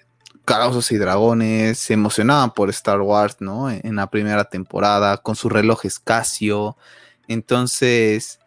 y 0.90 0.96
dragones, 0.98 1.80
se 1.80 1.94
emocionaban 1.94 2.52
por 2.52 2.70
Star 2.70 3.00
Wars, 3.00 3.38
¿no? 3.40 3.70
En 3.70 3.96
la 3.96 4.08
primera 4.08 4.44
temporada, 4.46 5.18
con 5.18 5.36
sus 5.36 5.52
relojes 5.52 5.98
Casio. 5.98 6.76
Entonces, 7.28 8.41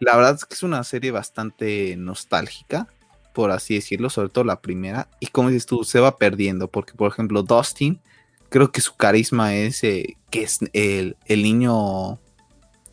la 0.00 0.16
verdad 0.16 0.34
es 0.34 0.44
que 0.46 0.54
es 0.54 0.62
una 0.62 0.82
serie 0.82 1.10
bastante 1.10 1.94
nostálgica, 1.96 2.88
por 3.34 3.50
así 3.50 3.74
decirlo, 3.74 4.10
sobre 4.10 4.30
todo 4.30 4.44
la 4.44 4.60
primera. 4.60 5.08
Y 5.20 5.26
como 5.26 5.50
dices 5.50 5.66
tú, 5.66 5.84
se 5.84 6.00
va 6.00 6.16
perdiendo, 6.16 6.68
porque 6.68 6.94
por 6.94 7.12
ejemplo, 7.12 7.42
Dustin, 7.42 8.00
creo 8.48 8.72
que 8.72 8.80
su 8.80 8.96
carisma 8.96 9.54
es 9.54 9.84
eh, 9.84 10.16
que 10.30 10.42
es 10.42 10.58
el, 10.72 11.16
niño 11.28 12.18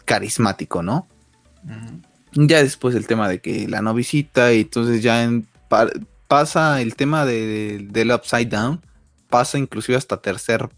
carismático, 0.05 0.84
¿no? 0.84 1.08
Ya 2.34 2.62
después 2.62 2.93
el 2.93 3.08
tema 3.08 3.30
de 3.30 3.39
que 3.39 3.68
la 3.68 3.82
no 3.82 3.93
visita, 3.93 4.53
y 4.53 4.62
entonces 4.62 5.01
ya 5.01 5.30
pasa 6.28 6.82
el 6.82 6.95
tema 6.95 7.26
de, 7.26 7.88
del 7.89 8.12
Upside 8.12 8.45
Down, 8.49 8.82
pasa 9.30 9.58
inclusive 9.58 9.97
hasta 9.97 10.22
tercer 10.22 10.70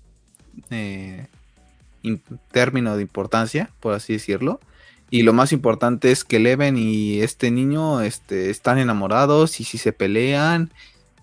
eh, 0.70 1.28
término 2.52 2.96
de 2.96 3.02
importancia, 3.02 3.72
por 3.80 3.94
así 3.94 4.14
decirlo. 4.14 4.60
Y 5.12 5.24
lo 5.24 5.34
más 5.34 5.52
importante 5.52 6.12
es 6.12 6.24
que 6.24 6.40
Leven 6.40 6.78
y 6.78 7.22
este 7.22 7.50
niño 7.50 8.02
este, 8.02 8.50
están 8.50 8.78
enamorados 8.78 9.60
y 9.60 9.64
si 9.64 9.78
se 9.78 9.92
pelean 9.92 10.72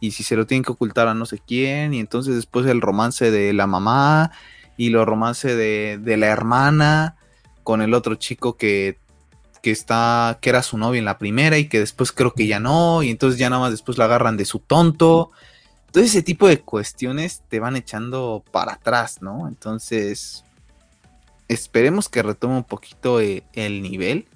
y 0.01 0.11
si 0.11 0.25
se 0.25 0.37
lo 0.37 0.47
tienen 0.47 0.65
que 0.65 0.73
ocultar 0.73 1.09
a 1.09 1.15
no 1.15 1.27
sé 1.27 1.41
quién. 1.47 1.95
Y 1.95 2.01
entonces 2.01 2.35
después 2.35 2.67
el 2.67 2.81
romance 2.81 3.31
de 3.31 3.53
la 3.53 3.67
mamá 3.67 4.33
y 4.77 4.91
los 4.91 5.07
romance 5.07 5.55
de, 5.55 5.99
de 6.03 6.17
la 6.17 6.27
hermana 6.27 7.17
con 7.63 7.81
el 7.81 7.95
otro 7.95 8.17
chico 8.17 8.57
que, 8.57 8.99
que, 9.63 9.71
está, 9.71 10.39
que 10.41 10.51
era 10.51 10.63
su 10.63 10.79
novio 10.79 10.99
en 10.99 11.05
la 11.05 11.19
primera 11.19 11.59
y 11.59 11.69
que 11.69 11.81
después 11.81 12.13
creo 12.13 12.33
que 12.33 12.47
ya 12.47 12.61
no. 12.61 13.03
Y 13.03 13.11
entonces 13.11 13.39
ya 13.39 13.51
nada 13.51 13.63
más 13.63 13.71
después 13.71 13.99
la 13.99 14.05
agarran 14.07 14.37
de 14.37 14.45
su 14.45 14.59
tonto. 14.59 15.31
Todo 15.93 16.03
ese 16.03 16.23
tipo 16.23 16.49
de 16.49 16.61
cuestiones 16.61 17.43
te 17.49 17.61
van 17.61 17.77
echando 17.77 18.45
para 18.51 18.75
atrás, 18.75 19.23
¿no? 19.23 19.49
Entonces, 19.49 20.45
esperemos 21.49 22.09
que 22.09 22.23
retome 22.23 22.57
un 22.57 22.65
poquito 22.65 23.21
eh, 23.21 23.45
el 23.53 23.83
nivel 23.83 24.27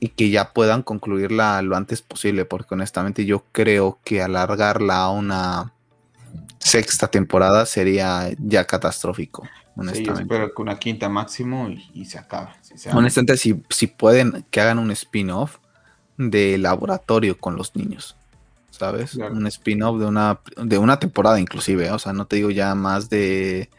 y 0.00 0.08
que 0.08 0.30
ya 0.30 0.52
puedan 0.52 0.82
concluirla 0.82 1.60
lo 1.62 1.76
antes 1.76 2.02
posible, 2.02 2.44
porque 2.44 2.74
honestamente 2.74 3.24
yo 3.24 3.44
creo 3.52 3.98
que 4.04 4.22
alargarla 4.22 5.02
a 5.02 5.10
una 5.10 5.72
sexta 6.58 7.08
temporada 7.08 7.66
sería 7.66 8.30
ya 8.38 8.64
catastrófico. 8.64 9.48
Honestamente. 9.76 10.16
Sí, 10.16 10.22
espero 10.22 10.54
que 10.54 10.62
una 10.62 10.78
quinta 10.78 11.08
máximo 11.08 11.68
y, 11.68 12.04
se 12.04 12.18
acabe. 12.18 12.50
honestamente, 12.92 13.36
si, 13.36 13.62
si 13.70 13.86
pueden 13.86 14.44
que 14.50 14.60
hagan 14.60 14.78
un 14.78 14.90
spin-off 14.90 15.58
de 16.16 16.58
laboratorio 16.58 17.38
con 17.38 17.56
los 17.56 17.74
niños. 17.76 18.16
¿Sabes? 18.70 19.14
Un 19.14 19.46
spin-off 19.46 19.98
de 19.98 20.06
una, 20.06 20.40
de 20.56 20.78
una 20.78 20.98
temporada 20.98 21.40
inclusive. 21.40 21.90
O 21.90 21.98
sea, 21.98 22.12
no 22.12 22.26
te 22.26 22.36
digo 22.36 22.50
ya 22.50 22.74
más 22.74 23.08
de 23.08 23.70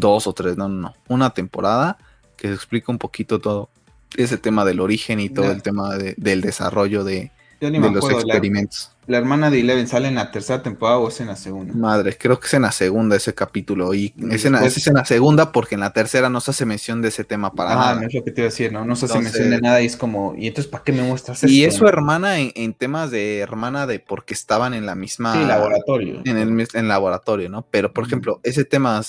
dos 0.00 0.26
o 0.26 0.32
tres, 0.32 0.56
no, 0.56 0.68
no, 0.68 0.80
no, 0.80 0.94
una 1.08 1.30
temporada 1.30 1.98
que 2.36 2.52
explica 2.52 2.92
un 2.92 2.98
poquito 2.98 3.40
todo 3.40 3.68
ese 4.16 4.38
tema 4.38 4.64
del 4.64 4.80
origen 4.80 5.20
y 5.20 5.28
todo 5.28 5.50
el 5.50 5.62
tema 5.62 5.96
del 5.96 6.40
desarrollo 6.40 7.04
de, 7.04 7.30
los 7.60 8.10
experimentos. 8.10 8.92
La, 9.06 9.18
hermana 9.18 9.50
de 9.50 9.60
Eleven 9.60 9.88
sale 9.88 10.08
en 10.08 10.14
la 10.14 10.30
tercera 10.30 10.62
temporada 10.62 10.98
o 10.98 11.08
es 11.08 11.20
en 11.20 11.26
la 11.26 11.36
segunda? 11.36 11.74
Madre, 11.74 12.16
creo 12.16 12.38
que 12.38 12.46
es 12.46 12.54
en 12.54 12.62
la 12.62 12.72
segunda 12.72 13.16
ese 13.16 13.34
capítulo. 13.34 13.92
Y 13.94 14.14
es 14.30 14.44
en, 14.44 14.52
la, 14.52 15.04
segunda 15.04 15.50
porque 15.50 15.74
en 15.74 15.80
la 15.80 15.92
tercera 15.92 16.28
no 16.28 16.40
se 16.40 16.52
hace 16.52 16.66
mención 16.66 17.02
de 17.02 17.08
ese 17.08 17.24
tema 17.24 17.52
para 17.52 17.72
ah, 17.72 17.74
nada. 17.74 17.94
no 18.00 18.06
es 18.06 18.14
lo 18.14 18.22
que 18.22 18.30
te 18.30 18.42
iba 18.42 18.46
a 18.46 18.50
decir, 18.50 18.72
¿no? 18.72 18.84
No 18.84 18.96
se 18.96 19.06
hace 19.06 19.18
mención 19.18 19.50
de 19.50 19.60
nada 19.60 19.80
y 19.82 19.86
es 19.86 19.96
como, 19.96 20.34
¿y 20.36 20.46
entonces 20.46 20.70
para 20.70 20.84
qué 20.84 20.92
me 20.92 21.02
muestras 21.02 21.42
esto? 21.42 21.52
Y 21.52 21.64
es 21.64 21.74
su 21.74 21.86
hermana 21.86 22.38
en, 22.38 22.74
temas 22.74 23.10
de 23.10 23.38
hermana 23.38 23.86
de 23.86 23.98
porque 23.98 24.34
estaban 24.34 24.74
en 24.74 24.86
la 24.86 24.94
misma. 24.94 25.34
Sí, 25.34 25.44
laboratorio. 25.44 26.20
En 26.24 26.36
el 26.36 26.68
en 26.72 26.88
laboratorio, 26.88 27.48
¿no? 27.48 27.66
Pero, 27.70 27.92
por 27.92 28.06
ejemplo, 28.06 28.40
ese 28.42 28.64
tema 28.64 29.02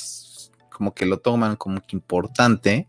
como 0.79 0.95
que 0.95 1.05
lo 1.05 1.17
toman 1.17 1.57
como 1.57 1.81
que 1.81 1.97
importante 1.97 2.87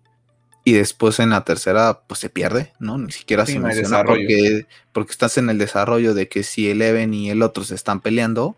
y 0.63 0.75
después 0.75 1.19
en 1.19 1.31
la 1.31 1.45
tercera 1.45 2.03
pues 2.07 2.21
se 2.21 2.31
pierde, 2.31 2.73
¿no? 2.79 2.99
Ni 2.99 3.11
siquiera 3.11 3.45
se 3.47 3.59
menciona 3.59 4.05
porque, 4.05 4.69
porque 4.93 5.11
estás 5.11 5.39
en 5.39 5.51
el 5.51 5.59
desarrollo 5.59 6.15
de 6.15 6.29
que 6.29 6.45
si 6.45 6.71
el 6.71 6.83
Even 6.83 7.13
y 7.13 7.31
el 7.31 7.43
otro 7.43 7.65
se 7.65 7.75
están 7.75 8.01
peleando, 8.01 8.57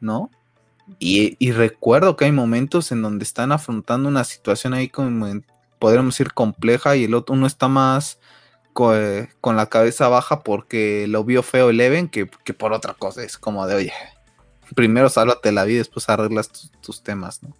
¿no? 0.00 0.30
Y, 0.98 1.52
recuerdo 1.52 2.16
que 2.16 2.24
hay 2.24 2.32
momentos 2.32 2.90
en 2.90 3.02
donde 3.02 3.22
están 3.22 3.52
afrontando 3.52 4.08
una 4.08 4.24
situación 4.24 4.72
ahí 4.72 4.88
como 4.88 5.26
podríamos 5.78 6.14
decir 6.14 6.32
compleja 6.32 6.96
y 6.96 7.04
el 7.04 7.12
otro 7.12 7.34
uno 7.34 7.46
está 7.46 7.68
más 7.68 8.18
con, 8.72 9.56
la 9.56 9.66
cabeza 9.66 10.08
baja 10.08 10.40
porque 10.42 11.04
lo 11.06 11.22
vio 11.24 11.42
feo 11.42 11.68
el 11.68 11.82
Even 11.82 12.08
que, 12.08 12.24
por 12.26 12.72
otra 12.72 12.94
cosa 12.94 13.22
es 13.22 13.36
como 13.36 13.66
de 13.66 13.74
oye, 13.74 13.92
primero 14.74 15.10
sálvate 15.10 15.52
la 15.52 15.64
vida 15.64 15.74
y 15.74 15.78
después 15.80 16.08
arreglas 16.08 16.70
tus 16.80 17.02
temas, 17.02 17.42
¿no? 17.42 17.54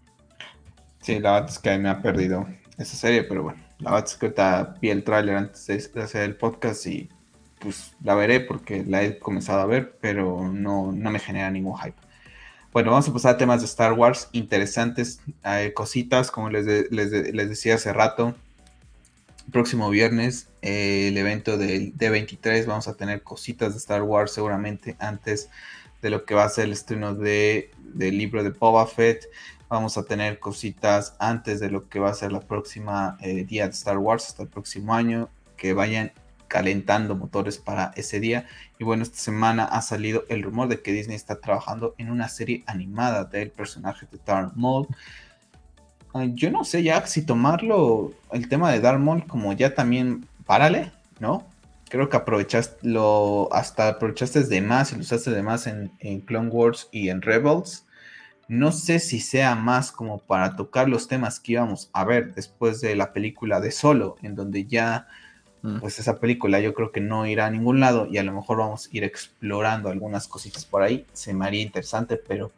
Sí, 1.01 1.19
la 1.19 1.33
verdad 1.33 1.51
es 1.51 1.59
que 1.59 1.79
me 1.79 1.89
ha 1.89 2.03
perdido 2.03 2.47
esa 2.77 2.97
serie, 2.97 3.25
pero 3.25 3.43
bueno, 3.43 3.63
la 3.79 3.93
verdad 3.93 4.09
es 4.09 4.17
que 4.17 4.27
ahorita 4.27 4.75
vi 4.81 4.91
el 4.91 5.03
tráiler 5.03 5.37
antes 5.37 5.67
de 5.67 6.03
hacer 6.03 6.23
el 6.23 6.37
podcast 6.37 6.87
y 6.87 7.09
pues 7.59 7.93
la 8.03 8.15
veré 8.15 8.41
porque 8.41 8.85
la 8.85 9.03
he 9.03 9.19
comenzado 9.19 9.61
a 9.61 9.67
ver, 9.67 9.97
pero 10.01 10.51
no, 10.53 10.93
me 10.93 11.19
genera 11.19 11.51
ningún 11.51 11.77
hype. 11.79 11.97
Bueno, 12.73 12.91
vamos 12.91 13.09
a 13.09 13.13
pasar 13.13 13.35
a 13.35 13.39
temas 13.39 13.61
de 13.61 13.67
Star 13.67 13.93
Wars 13.95 14.29
interesantes, 14.33 15.21
cositas, 15.75 16.31
como 16.31 16.51
les, 16.51 16.91
les, 16.91 17.11
decía 17.11 17.75
hace 17.75 17.93
rato. 17.93 18.35
Próximo 19.51 19.91
viernes, 19.91 20.49
eh, 20.63 21.09
el 21.09 21.19
evento 21.19 21.59
del 21.59 21.97
D23, 21.97 22.67
vamos 22.67 22.87
a 22.87 22.95
tener 22.95 23.23
cositas 23.23 23.73
de 23.73 23.79
Star 23.79 24.03
Wars 24.03 24.33
seguramente 24.33 24.97
antes 25.01 25.51
de 26.03 26.11
lo 26.11 26.25
que 26.25 26.35
va 26.35 26.45
a 26.45 26.49
ser 26.49 26.67
el 26.67 26.73
estreno 26.73 27.15
de, 27.15 27.73
del 27.79 28.17
libro 28.17 28.45
de 28.45 28.51
Boba 28.51 28.87
Fett. 28.87 29.25
Vamos 29.71 29.97
a 29.97 30.03
tener 30.03 30.41
cositas 30.41 31.15
antes 31.21 31.61
de 31.61 31.71
lo 31.71 31.89
que 31.89 32.01
va 32.01 32.11
a 32.11 32.15
ser 32.15 32.33
la 32.33 32.41
próxima 32.41 33.17
eh, 33.21 33.45
día 33.45 33.67
de 33.67 33.71
Star 33.71 33.99
Wars, 33.99 34.27
hasta 34.27 34.43
el 34.43 34.49
próximo 34.49 34.95
año, 34.95 35.29
que 35.57 35.75
vayan 35.75 36.11
calentando 36.49 37.15
motores 37.15 37.59
para 37.59 37.93
ese 37.95 38.19
día. 38.19 38.49
Y 38.81 38.85
bueno, 38.85 39.05
esta 39.05 39.19
semana 39.19 39.65
ha 39.65 39.81
salido 39.81 40.25
el 40.29 40.43
rumor 40.43 40.67
de 40.67 40.83
que 40.83 40.91
Disney 40.91 41.15
está 41.15 41.41
trabajando 41.41 41.95
en 41.99 42.11
una 42.11 42.29
serie 42.29 42.65
animada 42.67 43.23
del 43.23 43.53
personaje 43.53 44.09
de 44.11 44.19
Darth 44.27 44.55
Maul. 44.57 44.89
yo 46.35 46.51
no 46.51 46.65
sé 46.65 46.83
ya 46.83 47.07
si 47.07 47.23
tomarlo, 47.23 48.13
el 48.33 48.49
tema 48.49 48.73
de 48.73 48.81
Darth 48.81 48.99
Maul 48.99 49.25
como 49.29 49.53
ya 49.53 49.73
también, 49.73 50.27
párale, 50.47 50.91
¿no? 51.21 51.47
Creo 51.89 52.09
que 52.09 52.17
aprovechaste 52.17 52.89
lo, 52.89 53.49
hasta 53.53 53.87
aprovechaste 53.87 54.43
de 54.43 54.63
más 54.63 54.91
y 54.91 54.97
lo 54.97 55.03
usaste 55.03 55.31
de 55.31 55.45
más 55.45 55.69
en, 55.69 55.93
en 56.01 56.23
Clone 56.23 56.49
Wars 56.49 56.89
y 56.91 57.11
en 57.11 57.23
Rebels. 57.23 57.87
No 58.51 58.73
sé 58.73 58.99
si 58.99 59.21
sea 59.21 59.55
más 59.55 59.93
como 59.93 60.19
para 60.19 60.57
tocar 60.57 60.89
los 60.89 61.07
temas 61.07 61.39
que 61.39 61.53
íbamos 61.53 61.89
a 61.93 62.05
ver 62.05 62.35
después 62.35 62.81
de 62.81 62.97
la 62.97 63.13
película 63.13 63.61
de 63.61 63.71
Solo, 63.71 64.17
en 64.23 64.35
donde 64.35 64.65
ya, 64.65 65.07
mm. 65.63 65.79
pues 65.79 66.01
esa 66.01 66.19
película 66.19 66.59
yo 66.59 66.75
creo 66.75 66.91
que 66.91 67.01
no 67.01 67.29
irá 67.29 67.47
a 67.47 67.51
ningún 67.53 67.79
lado 67.79 68.09
y 68.11 68.19
a 68.19 68.25
lo 68.25 68.33
mejor 68.33 68.59
vamos 68.59 68.87
a 68.87 68.89
ir 68.91 69.05
explorando 69.05 69.89
algunas 69.89 70.27
cositas 70.27 70.65
por 70.65 70.83
ahí. 70.83 71.07
Se 71.13 71.33
me 71.33 71.47
haría 71.47 71.63
interesante, 71.63 72.17
pero 72.17 72.51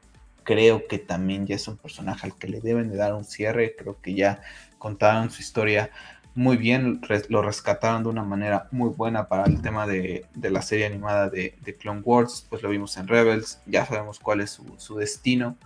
creo 0.44 0.86
que 0.88 0.98
también 0.98 1.46
ya 1.46 1.56
es 1.56 1.68
un 1.68 1.76
personaje 1.76 2.26
al 2.26 2.38
que 2.38 2.48
le 2.48 2.62
deben 2.62 2.88
de 2.88 2.96
dar 2.96 3.12
un 3.12 3.26
cierre. 3.26 3.76
Creo 3.76 4.00
que 4.00 4.14
ya 4.14 4.40
contaron 4.78 5.30
su 5.30 5.42
historia 5.42 5.90
muy 6.34 6.56
bien, 6.56 7.02
lo 7.28 7.42
rescataron 7.42 8.02
de 8.02 8.08
una 8.08 8.22
manera 8.24 8.66
muy 8.70 8.88
buena 8.88 9.28
para 9.28 9.44
el 9.44 9.60
tema 9.60 9.86
de, 9.86 10.24
la 10.40 10.62
serie 10.62 10.86
animada 10.86 11.28
de, 11.28 11.76
Clone 11.78 12.00
Wars, 12.02 12.46
pues 12.48 12.62
lo 12.62 12.70
vimos 12.70 12.96
en 12.96 13.08
Rebels, 13.08 13.60
ya 13.66 13.84
sabemos 13.84 14.18
cuál 14.18 14.40
es 14.40 14.58
su 14.78 14.96
destino 14.96 15.58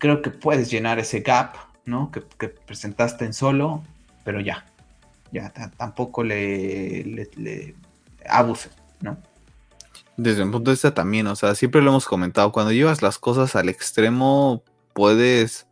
creo 0.00 0.22
que 0.22 0.30
puedes 0.30 0.68
llenar 0.68 0.98
ese 0.98 1.20
gap, 1.20 1.54
¿no? 1.84 2.10
Que, 2.10 2.20
presentaste 2.48 3.24
en 3.24 3.32
solo, 3.32 3.84
pero 4.24 4.40
ya, 4.40 4.66
ya 5.30 5.52
tampoco 5.76 6.24
le, 6.24 7.04
le, 7.04 7.74
¿no? 9.00 9.18
Desde 10.16 10.44
mi 10.44 10.50
punto 10.50 10.70
de 10.70 10.74
vista 10.74 10.92
también, 10.92 11.28
o 11.28 11.36
sea, 11.36 11.54
siempre 11.54 11.80
lo 11.80 11.90
hemos 11.90 12.06
comentado, 12.06 12.50
cuando 12.50 12.72
llevas 12.72 13.00
las 13.00 13.18
cosas 13.18 13.54
al 13.54 13.68
extremo, 13.68 14.64
puedes 14.92 15.66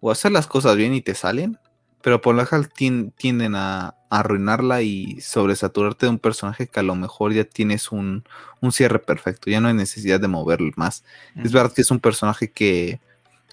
o 0.00 0.10
hacer 0.10 0.32
las 0.32 0.46
cosas 0.46 0.76
bien 0.76 0.94
y 0.94 1.02
te 1.02 1.14
salen, 1.14 1.58
pero 2.02 2.20
por 2.20 2.34
la 2.34 2.46
general 2.46 2.72
tienden 3.16 3.54
a, 3.54 3.94
arruinarla 4.10 4.82
y 4.82 5.22
sobresaturarte 5.22 6.04
de 6.04 6.10
un 6.10 6.18
personaje 6.18 6.66
que 6.66 6.80
a 6.80 6.82
lo 6.82 6.94
mejor 6.94 7.32
ya 7.32 7.44
tienes 7.44 7.90
un, 7.92 8.24
cierre 8.70 8.98
perfecto, 8.98 9.50
ya 9.50 9.58
no 9.60 9.68
hay 9.68 9.74
necesidad 9.74 10.20
de 10.20 10.28
moverlo 10.28 10.70
más. 10.76 11.02
Es 11.34 11.50
verdad 11.50 11.72
que 11.72 11.80
es 11.80 11.90
un 11.90 11.98
personaje 11.98 12.50
que, 12.50 13.00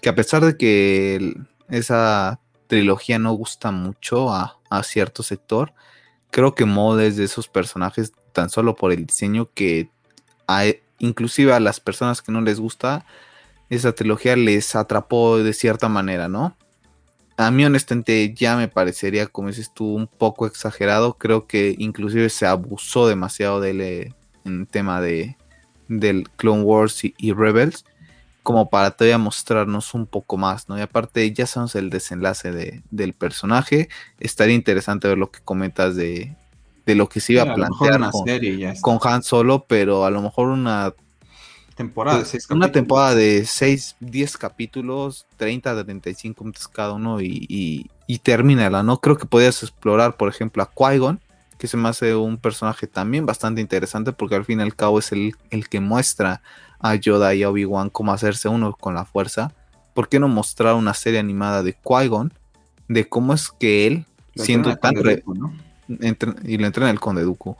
que 0.00 0.08
a 0.08 0.14
pesar 0.14 0.44
de 0.44 0.56
que 0.56 1.34
esa 1.68 2.40
trilogía 2.66 3.18
no 3.18 3.32
gusta 3.32 3.70
mucho 3.70 4.32
a, 4.32 4.58
a 4.70 4.82
cierto 4.82 5.22
sector, 5.22 5.72
creo 6.30 6.54
que 6.54 6.64
Mod 6.64 7.00
es 7.00 7.16
de 7.16 7.24
esos 7.24 7.48
personajes 7.48 8.12
tan 8.32 8.50
solo 8.50 8.76
por 8.76 8.92
el 8.92 9.06
diseño 9.06 9.50
que 9.54 9.90
inclusive 10.98 11.52
a 11.52 11.60
las 11.60 11.80
personas 11.80 12.22
que 12.22 12.32
no 12.32 12.40
les 12.40 12.58
gusta 12.58 13.04
esa 13.70 13.92
trilogía 13.92 14.36
les 14.36 14.74
atrapó 14.74 15.38
de 15.38 15.52
cierta 15.52 15.88
manera, 15.88 16.28
¿no? 16.28 16.56
A 17.36 17.50
mí 17.50 17.64
honestamente 17.64 18.34
ya 18.34 18.56
me 18.56 18.68
parecería, 18.68 19.26
como 19.26 19.48
dices 19.48 19.72
tú, 19.72 19.94
un 19.94 20.08
poco 20.08 20.46
exagerado. 20.46 21.16
Creo 21.16 21.46
que 21.46 21.74
inclusive 21.78 22.28
se 22.28 22.46
abusó 22.46 23.06
demasiado 23.08 23.60
del 23.60 23.80
eh, 23.80 24.14
en 24.44 24.66
tema 24.66 25.00
de 25.00 25.36
del 25.88 26.28
Clone 26.30 26.62
Wars 26.62 27.00
y, 27.02 27.32
Rebels 27.32 27.84
como 28.42 28.70
para 28.70 28.90
todavía 28.92 29.18
mostrarnos 29.18 29.94
un 29.94 30.06
poco 30.06 30.36
más, 30.36 30.68
¿no? 30.68 30.78
Y 30.78 30.80
aparte 30.80 31.30
ya 31.32 31.46
sabemos 31.46 31.74
el 31.74 31.90
desenlace 31.90 32.82
del 32.90 33.12
personaje. 33.12 33.88
Estaría 34.18 34.54
interesante 34.54 35.08
ver 35.08 35.18
lo 35.18 35.30
que 35.30 35.40
comentas 35.40 35.96
de, 35.96 36.34
de 36.86 36.94
lo 36.94 37.08
que 37.08 37.20
se 37.20 37.34
iba 37.34 37.42
a 37.42 37.54
plantear 37.54 38.10
con, 38.10 38.24
con 38.80 38.98
Han 39.02 39.22
Solo, 39.22 39.64
pero 39.68 40.04
a 40.04 40.10
lo 40.10 40.22
mejor 40.22 40.48
una 40.48 40.94
temporada, 41.76 42.22
una 42.50 42.72
temporada 42.72 43.14
de 43.14 43.44
6, 43.44 43.96
10 44.00 44.36
capítulos, 44.36 45.26
30 45.36 45.74
de 45.74 45.84
35 45.84 46.44
minutos 46.44 46.68
cada 46.68 46.92
uno 46.92 47.20
y, 47.20 47.46
y, 47.48 47.90
y 48.06 48.18
termínala, 48.18 48.82
¿no? 48.82 49.00
Creo 49.00 49.16
que 49.16 49.26
podías 49.26 49.62
explorar, 49.62 50.16
por 50.16 50.28
ejemplo, 50.28 50.62
a 50.62 50.70
Qui-Gon, 50.70 51.20
que 51.60 51.68
se 51.68 51.76
me 51.76 51.90
hace 51.90 52.14
un 52.14 52.38
personaje 52.38 52.86
también 52.86 53.26
bastante 53.26 53.60
interesante 53.60 54.12
porque 54.12 54.34
al 54.34 54.46
fin 54.46 54.60
y 54.60 54.62
al 54.62 54.74
cabo 54.74 54.98
es 54.98 55.12
el, 55.12 55.34
el 55.50 55.68
que 55.68 55.78
muestra 55.78 56.40
a 56.78 56.94
Yoda 56.94 57.34
y 57.34 57.42
a 57.42 57.50
Obi-Wan 57.50 57.90
cómo 57.90 58.14
hacerse 58.14 58.48
uno 58.48 58.72
con 58.72 58.94
la 58.94 59.04
fuerza. 59.04 59.52
¿Por 59.92 60.08
qué 60.08 60.18
no 60.18 60.26
mostrar 60.26 60.74
una 60.74 60.94
serie 60.94 61.20
animada 61.20 61.62
de 61.62 61.76
Qui-Gon? 61.76 62.32
De 62.88 63.06
cómo 63.10 63.34
es 63.34 63.50
que 63.50 63.86
él, 63.86 64.06
siendo 64.34 64.74
tan... 64.76 64.94
¿no? 65.26 65.52
y 66.44 66.56
lo 66.56 66.66
entra 66.66 66.84
en 66.84 66.90
el 66.92 67.00
Conde 67.00 67.22
Duco, 67.22 67.58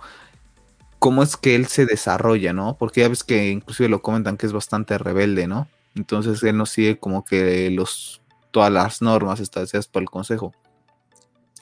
cómo 0.98 1.22
es 1.22 1.36
que 1.36 1.54
él 1.54 1.66
se 1.66 1.84
desarrolla, 1.84 2.54
¿no? 2.54 2.78
Porque 2.78 3.02
ya 3.02 3.08
ves 3.08 3.22
que 3.22 3.50
inclusive 3.50 3.90
lo 3.90 4.00
comentan 4.00 4.38
que 4.38 4.46
es 4.46 4.52
bastante 4.52 4.96
rebelde, 4.96 5.46
¿no? 5.46 5.68
Entonces 5.94 6.42
él 6.42 6.56
no 6.56 6.64
sigue 6.64 6.98
como 6.98 7.26
que 7.26 7.70
los, 7.70 8.22
todas 8.50 8.72
las 8.72 9.02
normas 9.02 9.40
establecidas 9.40 9.88
por 9.88 10.00
el 10.00 10.08
Consejo. 10.08 10.54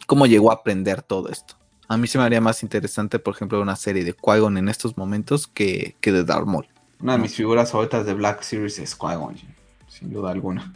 ¿Cómo 0.06 0.26
llegó 0.26 0.52
a 0.52 0.54
aprender 0.54 1.02
todo 1.02 1.30
esto? 1.30 1.57
A 1.90 1.96
mí 1.96 2.06
se 2.06 2.18
me 2.18 2.24
haría 2.24 2.42
más 2.42 2.62
interesante, 2.62 3.18
por 3.18 3.34
ejemplo, 3.34 3.60
una 3.62 3.74
serie 3.74 4.04
de 4.04 4.12
qui 4.12 4.58
en 4.58 4.68
estos 4.68 4.98
momentos 4.98 5.46
que, 5.46 5.96
que 6.00 6.12
de 6.12 6.22
Darth 6.22 6.46
Maul. 6.46 6.68
Una 7.00 7.12
de 7.14 7.18
mis 7.18 7.34
figuras 7.34 7.72
favoritas 7.72 8.04
de 8.04 8.12
Black 8.12 8.42
Series 8.42 8.78
es 8.78 8.94
qui 8.94 9.08
sin 9.88 10.12
duda 10.12 10.30
alguna. 10.30 10.72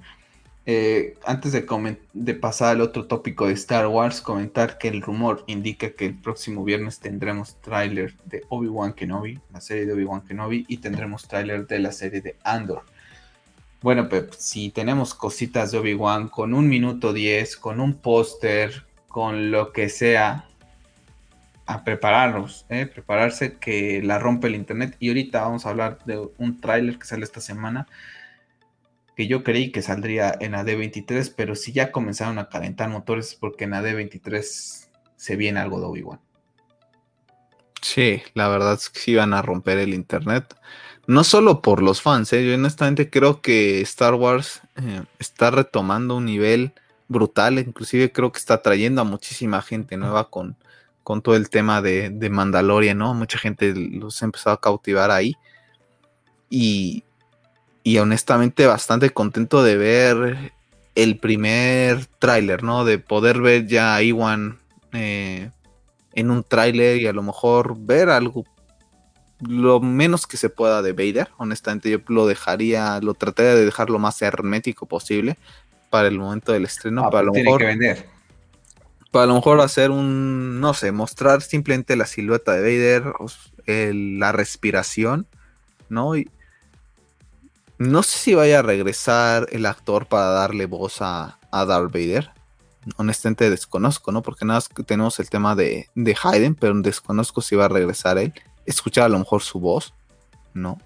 Eh, 0.65 1.19
antes 1.27 1.53
de, 1.53 1.67
de, 2.13 2.35
pasar 2.35 2.71
al 2.71 2.81
otro 2.81 3.07
tópico 3.07 3.49
de 3.49 3.53
Star 3.53 3.89
Wars, 3.89 4.21
comentar 4.21 4.79
que 4.79 4.89
el 4.89 5.03
rumor 5.03 5.45
indica 5.49 5.91
que 5.91 6.07
el 6.07 6.15
próximo 6.15 6.65
viernes 6.65 7.01
tendremos 7.01 7.61
tráiler 7.61 8.15
de 8.25 8.43
Obi-Wan 8.49 8.95
Kenobi, 8.95 9.41
la 9.53 9.61
serie 9.61 9.87
de 9.87 9.93
Obi-Wan 9.93 10.23
Kenobi, 10.23 10.65
y 10.69 10.79
tendremos 10.79 11.27
tráiler 11.27 11.67
de 11.67 11.79
la 11.81 11.93
serie 11.93 12.21
de 12.21 12.37
Andor. 12.45 12.85
Bueno, 13.83 14.09
Pep, 14.09 14.33
si 14.39 14.71
tenemos 14.71 15.13
cositas 15.15 15.73
de 15.73 15.79
Obi-Wan 15.79 16.29
con 16.29 16.55
un 16.55 16.69
minuto 16.69 17.13
10, 17.13 17.57
con 17.57 17.81
un 17.81 17.95
póster, 17.95 18.87
con 19.09 19.51
lo 19.51 19.73
que 19.73 19.89
sea, 19.89 20.49
a 21.73 21.85
prepararnos, 21.85 22.67
¿eh? 22.69 22.87
prepararse 22.87 23.59
que 23.59 24.03
la 24.03 24.19
rompe 24.19 24.49
el 24.49 24.55
internet. 24.55 24.97
Y 24.99 25.09
ahorita 25.09 25.43
vamos 25.43 25.67
a 25.67 25.71
hablar 25.71 25.99
de 26.05 26.29
un 26.39 26.61
tráiler 26.61 26.99
que 26.99 27.07
sale 27.07 27.25
esta 27.25 27.41
semana 27.41 27.87
que 29.17 29.27
yo 29.27 29.43
creí 29.43 29.73
que 29.73 29.83
saldría 29.83 30.35
en 30.41 30.53
AD23, 30.53 31.35
pero 31.37 31.55
si 31.55 31.73
ya 31.73 31.93
comenzaron 31.93 32.39
a 32.39 32.49
calentar 32.49 32.89
motores 32.89 33.29
es 33.29 33.35
porque 33.35 33.65
en 33.65 33.73
AD23 33.73 34.89
se 35.17 35.37
viene 35.37 35.61
algo 35.61 35.81
de 35.81 35.87
Obi-Wan. 35.87 36.21
Sí, 37.81 38.23
la 38.35 38.49
verdad 38.49 38.75
es 38.75 38.89
que 38.89 39.01
sí 39.01 39.15
van 39.15 39.35
a 39.35 39.43
romper 39.43 39.79
el 39.79 39.93
internet. 39.93 40.55
No 41.07 41.25
solo 41.25 41.63
por 41.63 41.83
los 41.83 42.01
fans, 42.01 42.33
¿eh? 42.33 42.47
yo 42.47 42.55
honestamente 42.55 43.11
creo 43.11 43.41
que 43.41 43.81
Star 43.81 44.15
Wars 44.15 44.63
eh, 44.77 45.03
está 45.19 45.51
retomando 45.51 46.17
un 46.17 46.27
nivel 46.27 46.73
brutal, 47.09 47.59
inclusive 47.59 48.13
creo 48.13 48.31
que 48.31 48.39
está 48.39 48.63
trayendo 48.63 49.01
a 49.01 49.05
muchísima 49.05 49.61
gente 49.63 49.97
nueva 49.97 50.31
con, 50.31 50.57
con 51.03 51.23
todo 51.23 51.37
el 51.37 51.51
tema 51.51 51.83
de, 51.83 52.11
de 52.11 52.31
Mandalorian, 52.31 52.99
¿no? 52.99 53.15
Mucha 53.15 53.39
gente 53.39 53.75
los 53.75 54.23
ha 54.23 54.27
empezado 54.27 54.55
a 54.55 54.61
cautivar 54.61 55.11
ahí. 55.11 55.35
Y, 56.49 57.05
y 57.83 57.99
honestamente 57.99 58.67
bastante 58.67 59.11
contento 59.11 59.63
de 59.63 59.77
ver 59.77 60.53
el 60.95 61.19
primer 61.19 62.07
tráiler, 62.19 62.63
¿no? 62.63 62.85
De 62.85 62.99
poder 62.99 63.41
ver 63.41 63.67
ya 63.67 63.97
a 63.97 64.03
Iwan 64.03 64.59
eh, 64.93 65.51
en 66.15 66.31
un 66.31 66.45
tráiler 66.45 67.01
y 67.01 67.07
a 67.07 67.13
lo 67.13 67.23
mejor 67.23 67.77
ver 67.79 68.11
algo 68.11 68.45
lo 69.41 69.81
menos 69.81 70.27
que 70.27 70.37
se 70.37 70.51
pueda 70.51 70.83
de 70.83 70.93
Vader. 70.93 71.29
Honestamente 71.37 71.91
yo 71.91 71.99
lo 72.07 72.27
dejaría, 72.27 73.01
lo 73.01 73.15
trataría 73.15 73.55
de 73.55 73.65
dejar 73.65 73.91
lo 73.91 73.99
más 73.99 74.23
hermético 74.23 74.87
posible 74.87 75.37
para 75.91 76.09
el 76.09 76.19
momento 76.19 76.53
del 76.53 76.65
estreno. 76.65 77.05
Ah, 77.05 77.11
para 77.11 77.25
lo 77.25 77.33
mejor, 77.33 77.59
que 77.59 77.67
vender. 77.67 78.07
Para 79.13 79.27
lo 79.27 79.35
mejor 79.35 79.61
hacer 79.61 79.93
un, 79.93 80.61
no 80.61 80.75
sé, 80.75 80.91
mostrar 80.91 81.43
simplemente 81.43 81.95
la 81.95 82.07
silueta 82.07 82.53
de 82.55 82.63
Vader, 82.63 83.13
la 83.95 84.33
respiración, 84.33 85.29
¿no? 85.89 86.17
Y, 86.17 86.29
no 87.79 88.03
sé 88.03 88.19
si 88.19 88.35
vaya 88.35 88.61
a 88.61 88.63
regresar 88.63 89.49
el 89.51 89.67
actor 89.67 90.07
para 90.07 90.27
darle 90.27 90.67
voz 90.67 91.03
a, 91.03 91.39
a 91.51 91.65
Darth 91.65 91.93
Vader. 91.93 92.31
Honestamente 92.97 93.51
desconozco, 93.51 94.13
¿no? 94.13 94.23
Porque 94.23 94.45
nada 94.45 94.59
más 94.59 94.69
tenemos 94.87 95.21
el 95.21 95.29
tema 95.29 95.55
de, 95.55 95.89
de 95.95 96.17
Hayden, 96.23 96.55
pero 96.55 96.75
desconozco 96.81 97.43
si 97.43 97.55
va 97.55 97.67
a 97.67 97.69
regresar 97.69 98.19
él. 98.19 98.33
Escuchar 98.67 99.05
a 99.05 99.09
lo 99.09 99.19
mejor 99.19 99.43
su 99.43 99.61
voz, 99.61 99.95
¿no? 100.55 100.79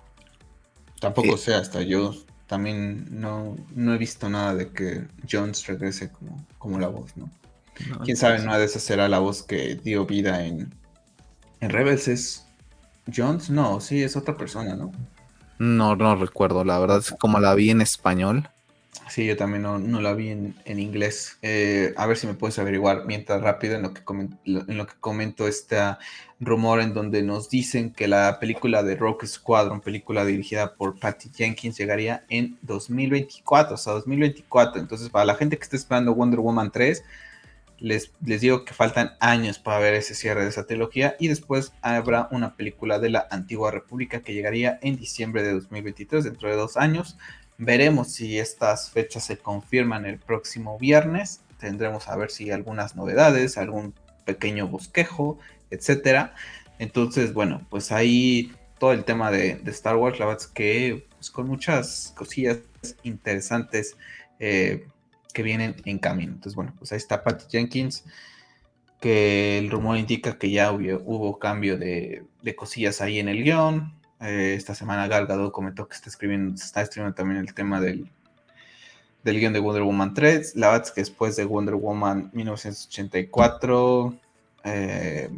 Tampoco 1.01 1.35
eh, 1.35 1.39
sé, 1.39 1.55
hasta 1.55 1.83
yo 1.83 2.14
también 2.47 3.07
no, 3.11 3.57
no, 3.74 3.95
he 3.95 3.99
visto 3.99 4.29
nada 4.29 4.55
de 4.55 4.70
que 4.70 5.07
Jones 5.31 5.66
regrese 5.66 6.11
como, 6.11 6.45
como 6.59 6.79
la 6.79 6.89
voz, 6.89 7.16
¿no? 7.16 7.31
Quién 8.05 8.16
sabe, 8.16 8.39
no 8.41 8.59
de 8.59 8.64
esa 8.64 8.81
será 8.81 9.09
la 9.09 9.18
voz 9.18 9.43
que 9.43 9.77
dio 9.77 10.07
vida 10.07 10.45
en, 10.45 10.74
en 11.61 11.70
Rebels. 11.70 12.09
¿Es 12.09 12.47
Jones? 13.14 13.51
No, 13.51 13.81
sí, 13.81 14.03
es 14.03 14.16
otra 14.16 14.37
persona, 14.37 14.74
¿no? 14.74 14.93
No, 15.59 15.97
no 15.97 16.16
recuerdo, 16.16 16.64
la 16.64 16.79
verdad 16.79 16.99
es 16.99 17.12
como 17.12 17.41
la 17.41 17.55
vi 17.55 17.70
en 17.70 17.81
español. 17.81 18.49
Sí, 19.09 19.24
yo 19.24 19.37
también 19.37 19.62
no, 19.62 19.79
la 20.01 20.14
vi 20.14 20.31
en, 20.31 20.79
inglés. 20.79 21.39
Eh, 21.41 21.95
a 21.97 22.07
ver 22.07 22.16
si 22.16 22.27
me 22.27 22.35
puedes 22.35 22.59
averiguar 22.59 23.05
mientras 23.07 23.41
rápido 23.41 23.77
en 23.77 23.83
lo 23.83 23.95
que, 23.95 24.03
en 24.45 24.77
lo 24.77 24.87
que 24.87 24.95
comento 24.99 25.47
este 25.47 25.79
rumor 26.41 26.81
en 26.81 26.93
donde 26.93 27.22
nos 27.22 27.49
dicen 27.49 27.93
que 27.93 28.09
la 28.09 28.39
película 28.41 28.83
de 28.83 28.97
Rock 28.97 29.24
Squadron, 29.24 29.81
película 29.81 30.24
dirigida 30.24 30.74
por 30.74 30.99
Patty 30.99 31.31
Jenkins, 31.35 31.79
llegaría 31.79 32.24
en 32.29 32.59
2024, 32.62 33.74
o 33.74 33.79
sea, 33.79 33.93
2024. 33.95 34.81
Entonces, 34.81 35.09
para 35.09 35.24
la 35.24 35.37
gente 35.37 35.57
que 35.57 35.62
está 35.62 35.77
esperando 35.77 36.14
Wonder 36.14 36.41
Woman 36.41 36.70
3, 36.72 37.05
les, 37.79 38.12
digo 38.20 38.64
que 38.64 38.74
faltan 38.74 39.16
años 39.20 39.59
para 39.59 39.79
ver 39.79 39.95
ese 39.95 40.14
cierre 40.14 40.43
de 40.43 40.49
esa 40.49 40.66
trilogía 40.66 41.16
y 41.18 41.29
después 41.29 41.72
habrá 41.83 42.29
una 42.31 42.57
película 42.57 42.99
de 42.99 43.11
la 43.11 43.27
antigua 43.31 43.70
república 43.70 44.20
que 44.20 44.35
llegaría 44.35 44.79
en 44.83 44.97
diciembre 44.97 45.43
de 45.43 45.53
2023, 45.53 46.24
dentro 46.24 46.49
de 46.49 46.57
dos 46.57 46.77
años. 46.77 47.18
Veremos 47.59 48.12
si 48.12 48.39
estas 48.39 48.91
fechas 48.91 49.24
se 49.24 49.39
confirman 49.39 50.07
el 50.07 50.18
próximo 50.18 50.79
viernes. 50.79 51.41
Tendremos 51.59 52.09
a 52.09 52.16
ver 52.16 52.31
si 52.31 52.45
hay 52.45 52.51
algunas 52.51 52.97
novedades, 52.97 53.57
algún 53.57 53.95
pequeño 54.24 54.68
bosquejo, 54.68 55.39
etcétera. 55.70 56.35
Entonces, 56.79 57.33
bueno, 57.33 57.66
pues 57.70 57.93
ahí 57.93 58.53
todo 58.79 58.93
el 58.93 59.05
tema 59.05 59.31
de, 59.31 59.62
Star 59.66 59.97
Wars, 59.97 60.18
la 60.18 60.27
verdad 60.27 60.43
es 60.43 60.49
que 60.49 61.07
pues, 61.16 61.31
con 61.31 61.47
muchas 61.47 62.12
cosillas 62.16 62.59
interesantes. 63.03 63.97
Eh, 64.39 64.87
que 65.37 65.43
vienen 65.43 65.76
en 65.84 65.99
camino. 65.99 66.32
Entonces, 66.32 66.55
bueno, 66.57 66.72
pues 66.78 66.93
ahí 66.93 66.97
está 66.97 67.22
Patty 67.22 67.45
Jenkins, 67.51 68.05
que 69.01 69.59
el 69.59 69.70
rumor 69.70 69.99
indica 69.99 70.39
que 70.39 70.51
ya 70.51 70.72
hubo, 70.72 71.39
cambio 71.39 71.76
de, 71.76 72.24
cosillas 72.57 73.03
ahí 73.03 73.18
en 73.18 73.28
el 73.28 73.45
guion. 73.45 73.93
Eh, 74.18 74.55
esta 74.57 74.74
semana 74.74 75.09
Gal 75.09 75.26
Gadot 75.26 75.53
comentó 75.53 75.89
que 75.89 75.95
está 75.95 76.09
escribiendo, 76.09 76.55
está 76.55 76.80
escribiendo 76.80 77.14
también 77.14 77.39
el 77.39 77.53
tema 77.53 77.82
del, 77.82 78.11
del 79.24 79.39
guion 79.39 79.53
de 79.53 79.59
Wonder 79.59 79.82
Woman 79.82 80.14
3. 80.14 80.57
La 80.57 80.70
verdad 80.70 80.89
que 80.95 81.03
después 81.03 81.37
de 81.37 81.45
Wonder 81.45 81.74
Woman 81.74 82.30
1984, 82.32 84.18
eh, 84.64 85.28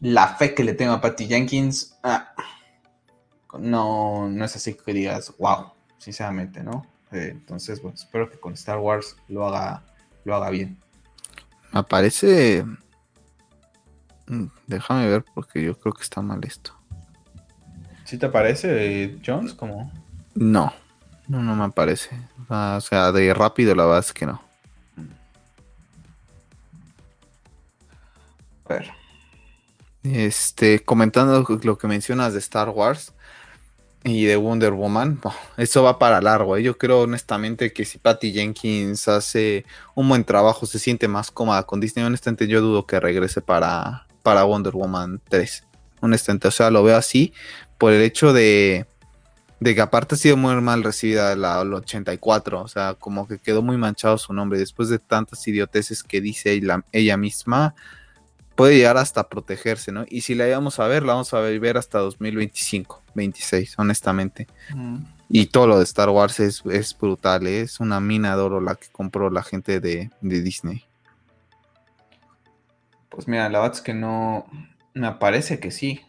la 0.00 0.26
fe 0.36 0.54
que 0.54 0.64
le 0.64 0.72
tengo 0.72 0.94
a 0.94 1.02
Patty 1.02 1.26
Jenkins, 1.26 1.98
ah, 2.02 2.32
no, 3.58 4.26
no 4.26 4.44
es 4.46 4.56
así 4.56 4.72
que 4.72 4.94
digas, 4.94 5.34
wow, 5.38 5.72
sinceramente, 5.98 6.62
¿no? 6.62 6.86
Eh, 7.12 7.28
entonces, 7.32 7.82
bueno, 7.82 7.96
espero 7.96 8.30
que 8.30 8.38
con 8.38 8.54
Star 8.54 8.78
Wars 8.78 9.16
lo 9.28 9.46
haga, 9.46 9.82
lo 10.24 10.34
haga 10.34 10.50
bien. 10.50 10.78
Me 11.72 11.82
parece. 11.82 12.64
Mm, 14.26 14.46
déjame 14.66 15.08
ver 15.08 15.24
porque 15.34 15.62
yo 15.62 15.78
creo 15.78 15.92
que 15.92 16.02
está 16.02 16.22
mal 16.22 16.40
esto. 16.44 16.76
¿Sí 18.04 18.18
te 18.18 18.28
parece, 18.28 19.18
Jones? 19.24 19.54
Como... 19.54 19.92
No, 20.34 20.72
no, 21.28 21.42
no 21.42 21.54
me 21.54 21.70
parece. 21.70 22.10
O 22.48 22.80
sea, 22.80 23.12
de 23.12 23.34
rápido 23.34 23.74
la 23.74 23.84
verdad 23.84 24.00
es 24.00 24.12
que 24.12 24.26
no. 24.26 24.42
A 28.68 28.74
ver. 28.74 28.90
Este, 30.02 30.80
comentando 30.80 31.44
lo 31.62 31.78
que 31.78 31.86
mencionas 31.86 32.32
de 32.32 32.38
Star 32.38 32.70
Wars 32.70 33.12
y 34.02 34.24
de 34.24 34.36
Wonder 34.36 34.72
Woman, 34.72 35.20
eso 35.56 35.82
va 35.82 35.98
para 35.98 36.20
largo. 36.20 36.56
¿eh? 36.56 36.62
Yo 36.62 36.78
creo 36.78 37.02
honestamente 37.02 37.72
que 37.72 37.84
si 37.84 37.98
Patty 37.98 38.32
Jenkins 38.32 39.08
hace 39.08 39.66
un 39.94 40.08
buen 40.08 40.24
trabajo, 40.24 40.66
se 40.66 40.78
siente 40.78 41.06
más 41.06 41.30
cómoda 41.30 41.64
con 41.64 41.80
Disney, 41.80 42.04
honestamente 42.04 42.46
yo 42.46 42.60
dudo 42.60 42.86
que 42.86 42.98
regrese 42.98 43.42
para, 43.42 44.06
para 44.22 44.44
Wonder 44.44 44.72
Woman 44.72 45.20
3. 45.28 45.64
Honestamente, 46.00 46.48
o 46.48 46.50
sea, 46.50 46.70
lo 46.70 46.82
veo 46.82 46.96
así 46.96 47.34
por 47.76 47.92
el 47.92 48.00
hecho 48.00 48.32
de, 48.32 48.86
de 49.60 49.74
que 49.74 49.80
aparte 49.82 50.14
ha 50.14 50.18
sido 50.18 50.38
muy 50.38 50.54
mal 50.62 50.82
recibida 50.82 51.36
la, 51.36 51.60
84, 51.60 52.62
o 52.62 52.68
sea, 52.68 52.94
como 52.94 53.28
que 53.28 53.38
quedó 53.38 53.60
muy 53.60 53.76
manchado 53.76 54.16
su 54.16 54.32
nombre 54.32 54.58
después 54.58 54.88
de 54.88 54.98
tantas 54.98 55.46
idioteces 55.46 56.02
que 56.02 56.22
dice 56.22 56.58
ella 56.92 57.16
misma 57.18 57.74
puede 58.54 58.76
llegar 58.76 58.96
hasta 58.96 59.28
protegerse, 59.28 59.92
¿no? 59.92 60.04
Y 60.08 60.22
si 60.22 60.34
la 60.34 60.48
íbamos 60.48 60.78
a 60.78 60.86
ver, 60.86 61.02
la 61.02 61.14
vamos 61.14 61.32
a 61.34 61.40
ver 61.40 61.76
hasta 61.76 61.98
2025, 61.98 63.02
26, 63.14 63.78
honestamente. 63.78 64.46
Y 65.28 65.46
todo 65.46 65.66
lo 65.66 65.78
de 65.78 65.84
Star 65.84 66.10
Wars 66.10 66.40
es, 66.40 66.62
brutal, 66.98 67.46
¿eh? 67.46 67.60
es 67.60 67.80
una 67.80 68.00
mina 68.00 68.36
de 68.36 68.42
oro 68.42 68.60
la 68.60 68.74
que 68.74 68.88
compró 68.88 69.30
la 69.30 69.42
gente 69.42 69.80
de, 69.80 70.10
Disney. 70.20 70.84
Pues 73.08 73.28
mira, 73.28 73.48
la 73.48 73.60
verdad 73.60 73.76
es 73.76 73.82
que 73.82 73.94
no, 73.94 74.46
me 74.94 75.12
parece 75.12 75.58
que 75.58 75.70
sí, 75.70 76.00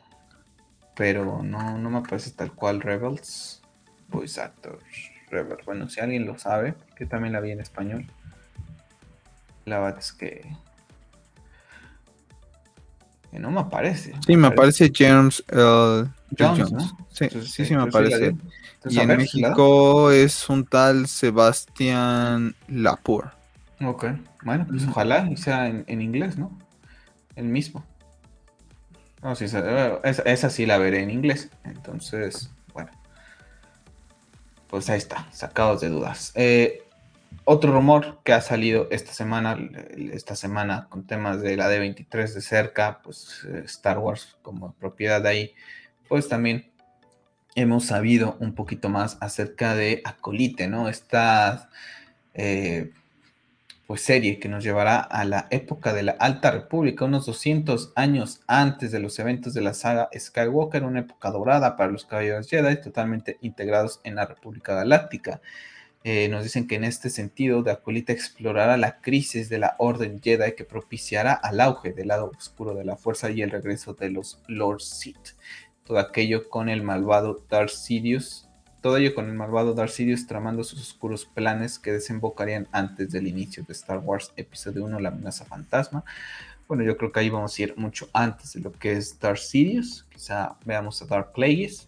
pero 0.95 1.43
no, 1.43 1.77
no 1.77 1.89
me 1.89 2.01
parece 2.01 2.31
tal 2.31 2.51
cual 2.53 2.81
Rebels, 2.81 3.61
pues 4.09 4.37
Actors 4.37 4.83
Rebels. 5.29 5.65
Bueno, 5.65 5.89
si 5.89 5.99
alguien 5.99 6.25
lo 6.25 6.37
sabe, 6.37 6.75
que 6.95 7.05
también 7.05 7.33
la 7.33 7.39
vi 7.39 7.51
en 7.51 7.61
español, 7.61 8.05
la 9.65 9.79
verdad 9.79 9.99
es 9.99 10.11
que 10.13 10.45
no 13.39 13.51
me 13.51 13.61
aparece. 13.61 14.13
Sí, 14.25 14.35
me 14.35 14.47
aparece 14.47 14.91
James 14.93 15.43
Jones. 16.37 16.93
Sí, 17.09 17.29
sí, 17.45 17.65
sí, 17.65 17.75
me 17.75 17.83
aparece. 17.83 18.35
Y 18.89 18.99
en 18.99 19.07
México 19.07 20.11
es 20.11 20.49
un 20.49 20.65
tal 20.65 21.07
Sebastián 21.07 22.55
Lapour. 22.67 23.31
Ok, 23.83 24.05
bueno, 24.43 24.65
pues 24.67 24.87
ojalá 24.87 25.29
sea 25.37 25.67
en, 25.67 26.01
inglés, 26.01 26.37
¿no? 26.37 26.57
El 27.35 27.45
mismo. 27.45 27.85
No, 29.23 29.35
sí, 29.35 29.45
esa, 29.45 30.49
sí 30.49 30.65
la 30.65 30.77
veré 30.77 31.03
en 31.03 31.11
inglés. 31.11 31.49
Entonces, 31.63 32.51
bueno. 32.73 32.91
Pues 34.67 34.89
ahí 34.89 34.97
está, 34.97 35.27
sacados 35.31 35.81
de 35.81 35.89
dudas. 35.89 36.31
Eh, 36.35 36.83
otro 37.51 37.73
rumor 37.73 38.19
que 38.23 38.31
ha 38.31 38.39
salido 38.39 38.87
esta 38.91 39.11
semana, 39.11 39.57
esta 40.13 40.37
semana 40.37 40.87
con 40.89 41.05
temas 41.05 41.41
de 41.41 41.57
la 41.57 41.69
D23 41.69 42.33
de 42.33 42.41
cerca, 42.41 43.01
pues 43.03 43.45
eh, 43.45 43.63
Star 43.65 43.99
Wars 43.99 44.37
como 44.41 44.73
propiedad 44.73 45.25
ahí, 45.27 45.53
pues 46.07 46.29
también 46.29 46.71
hemos 47.55 47.87
sabido 47.87 48.37
un 48.39 48.55
poquito 48.55 48.87
más 48.87 49.17
acerca 49.19 49.75
de 49.75 50.01
Acolite, 50.05 50.69
¿no? 50.69 50.87
Esta 50.87 51.69
eh, 52.33 52.91
pues 53.85 54.01
serie 54.01 54.39
que 54.39 54.47
nos 54.47 54.63
llevará 54.63 55.01
a 55.01 55.25
la 55.25 55.47
época 55.49 55.91
de 55.91 56.03
la 56.03 56.13
Alta 56.13 56.51
República, 56.51 57.03
unos 57.03 57.25
200 57.25 57.91
años 57.97 58.39
antes 58.47 58.93
de 58.93 58.99
los 58.99 59.19
eventos 59.19 59.53
de 59.53 59.59
la 59.59 59.73
saga 59.73 60.09
Skywalker, 60.17 60.85
una 60.85 61.01
época 61.01 61.29
dorada 61.31 61.75
para 61.75 61.91
los 61.91 62.05
caballeros 62.05 62.49
Jedi, 62.49 62.81
totalmente 62.81 63.37
integrados 63.41 63.99
en 64.05 64.15
la 64.15 64.25
República 64.25 64.73
Galáctica. 64.73 65.41
Eh, 66.03 66.29
nos 66.29 66.43
dicen 66.43 66.67
que 66.67 66.75
en 66.75 66.83
este 66.83 67.11
sentido, 67.11 67.61
de 67.61 67.71
Acolita 67.71 68.11
explorará 68.11 68.75
la 68.75 69.01
crisis 69.01 69.49
de 69.49 69.59
la 69.59 69.75
Orden 69.77 70.19
Jedi 70.19 70.55
que 70.55 70.63
propiciará 70.63 71.33
al 71.33 71.59
auge 71.59 71.93
del 71.93 72.07
lado 72.07 72.31
oscuro 72.35 72.73
de 72.73 72.85
la 72.85 72.97
fuerza 72.97 73.29
y 73.29 73.43
el 73.43 73.51
regreso 73.51 73.93
de 73.93 74.09
los 74.09 74.41
Lord 74.47 74.81
Sith. 74.81 75.35
Todo 75.83 75.99
aquello 75.99 76.49
con 76.49 76.69
el 76.69 76.81
malvado 76.81 77.45
Darth 77.49 77.69
Sidious, 77.69 78.47
todo 78.81 78.97
ello 78.97 79.13
con 79.13 79.29
el 79.29 79.35
malvado 79.35 79.75
Darth 79.75 79.91
Sidious 79.91 80.25
tramando 80.25 80.63
sus 80.63 80.81
oscuros 80.81 81.25
planes 81.25 81.77
que 81.77 81.91
desembocarían 81.91 82.67
antes 82.71 83.11
del 83.11 83.27
inicio 83.27 83.63
de 83.63 83.73
Star 83.73 83.99
Wars 83.99 84.31
Episodio 84.35 84.85
1, 84.85 84.99
La 84.99 85.09
amenaza 85.09 85.45
fantasma. 85.45 86.03
Bueno, 86.67 86.83
yo 86.83 86.97
creo 86.97 87.11
que 87.11 87.19
ahí 87.19 87.29
vamos 87.29 87.59
a 87.59 87.61
ir 87.61 87.77
mucho 87.77 88.09
antes 88.11 88.53
de 88.53 88.61
lo 88.61 88.71
que 88.71 88.93
es 88.93 89.19
Darth 89.19 89.37
Sidious. 89.37 90.07
Quizá 90.09 90.55
veamos 90.65 90.99
a 91.01 91.05
Dark 91.05 91.31
Plagueis. 91.33 91.87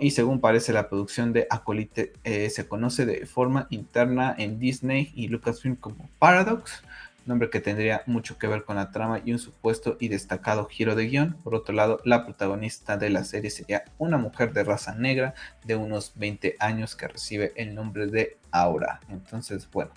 Y 0.00 0.12
según 0.12 0.40
parece 0.40 0.72
la 0.72 0.88
producción 0.88 1.32
de 1.32 1.46
Acolite 1.50 2.12
eh, 2.22 2.50
se 2.50 2.68
conoce 2.68 3.04
de 3.04 3.26
forma 3.26 3.66
interna 3.70 4.34
en 4.38 4.60
Disney 4.60 5.12
y 5.16 5.26
Lucasfilm 5.26 5.74
como 5.74 6.08
Paradox, 6.20 6.84
nombre 7.26 7.50
que 7.50 7.60
tendría 7.60 8.02
mucho 8.06 8.38
que 8.38 8.46
ver 8.46 8.64
con 8.64 8.76
la 8.76 8.92
trama 8.92 9.20
y 9.24 9.32
un 9.32 9.38
supuesto 9.38 9.96
y 9.98 10.08
destacado 10.08 10.66
giro 10.66 10.94
de 10.94 11.06
guion. 11.06 11.36
Por 11.42 11.54
otro 11.54 11.74
lado, 11.74 12.00
la 12.04 12.24
protagonista 12.24 12.96
de 12.96 13.10
la 13.10 13.24
serie 13.24 13.50
sería 13.50 13.84
una 13.98 14.18
mujer 14.18 14.52
de 14.52 14.62
raza 14.62 14.94
negra 14.94 15.34
de 15.64 15.74
unos 15.74 16.12
20 16.14 16.56
años 16.60 16.94
que 16.94 17.08
recibe 17.08 17.52
el 17.56 17.74
nombre 17.74 18.06
de 18.06 18.38
Aura. 18.52 19.00
Entonces, 19.08 19.68
bueno, 19.70 19.90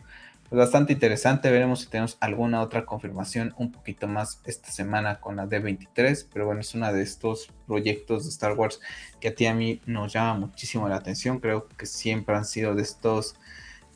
pues 0.49 0.59
bastante 0.59 0.93
interesante. 0.93 1.49
Veremos 1.49 1.81
si 1.81 1.87
tenemos 1.87 2.17
alguna 2.19 2.61
otra 2.61 2.85
confirmación 2.85 3.53
un 3.57 3.71
poquito 3.71 4.07
más 4.07 4.41
esta 4.45 4.71
semana 4.71 5.19
con 5.19 5.35
la 5.35 5.47
D23. 5.47 6.27
Pero 6.31 6.45
bueno, 6.45 6.61
es 6.61 6.73
uno 6.75 6.91
de 6.93 7.01
estos 7.01 7.51
proyectos 7.67 8.23
de 8.23 8.29
Star 8.29 8.53
Wars 8.53 8.79
que 9.19 9.29
a 9.29 9.35
ti 9.35 9.47
a 9.47 9.53
mí 9.53 9.81
nos 9.85 10.13
llama 10.13 10.35
muchísimo 10.35 10.87
la 10.87 10.97
atención. 10.97 11.39
Creo 11.39 11.67
que 11.67 11.85
siempre 11.85 12.35
han 12.35 12.45
sido 12.45 12.75
de 12.75 12.83
estas 12.83 13.35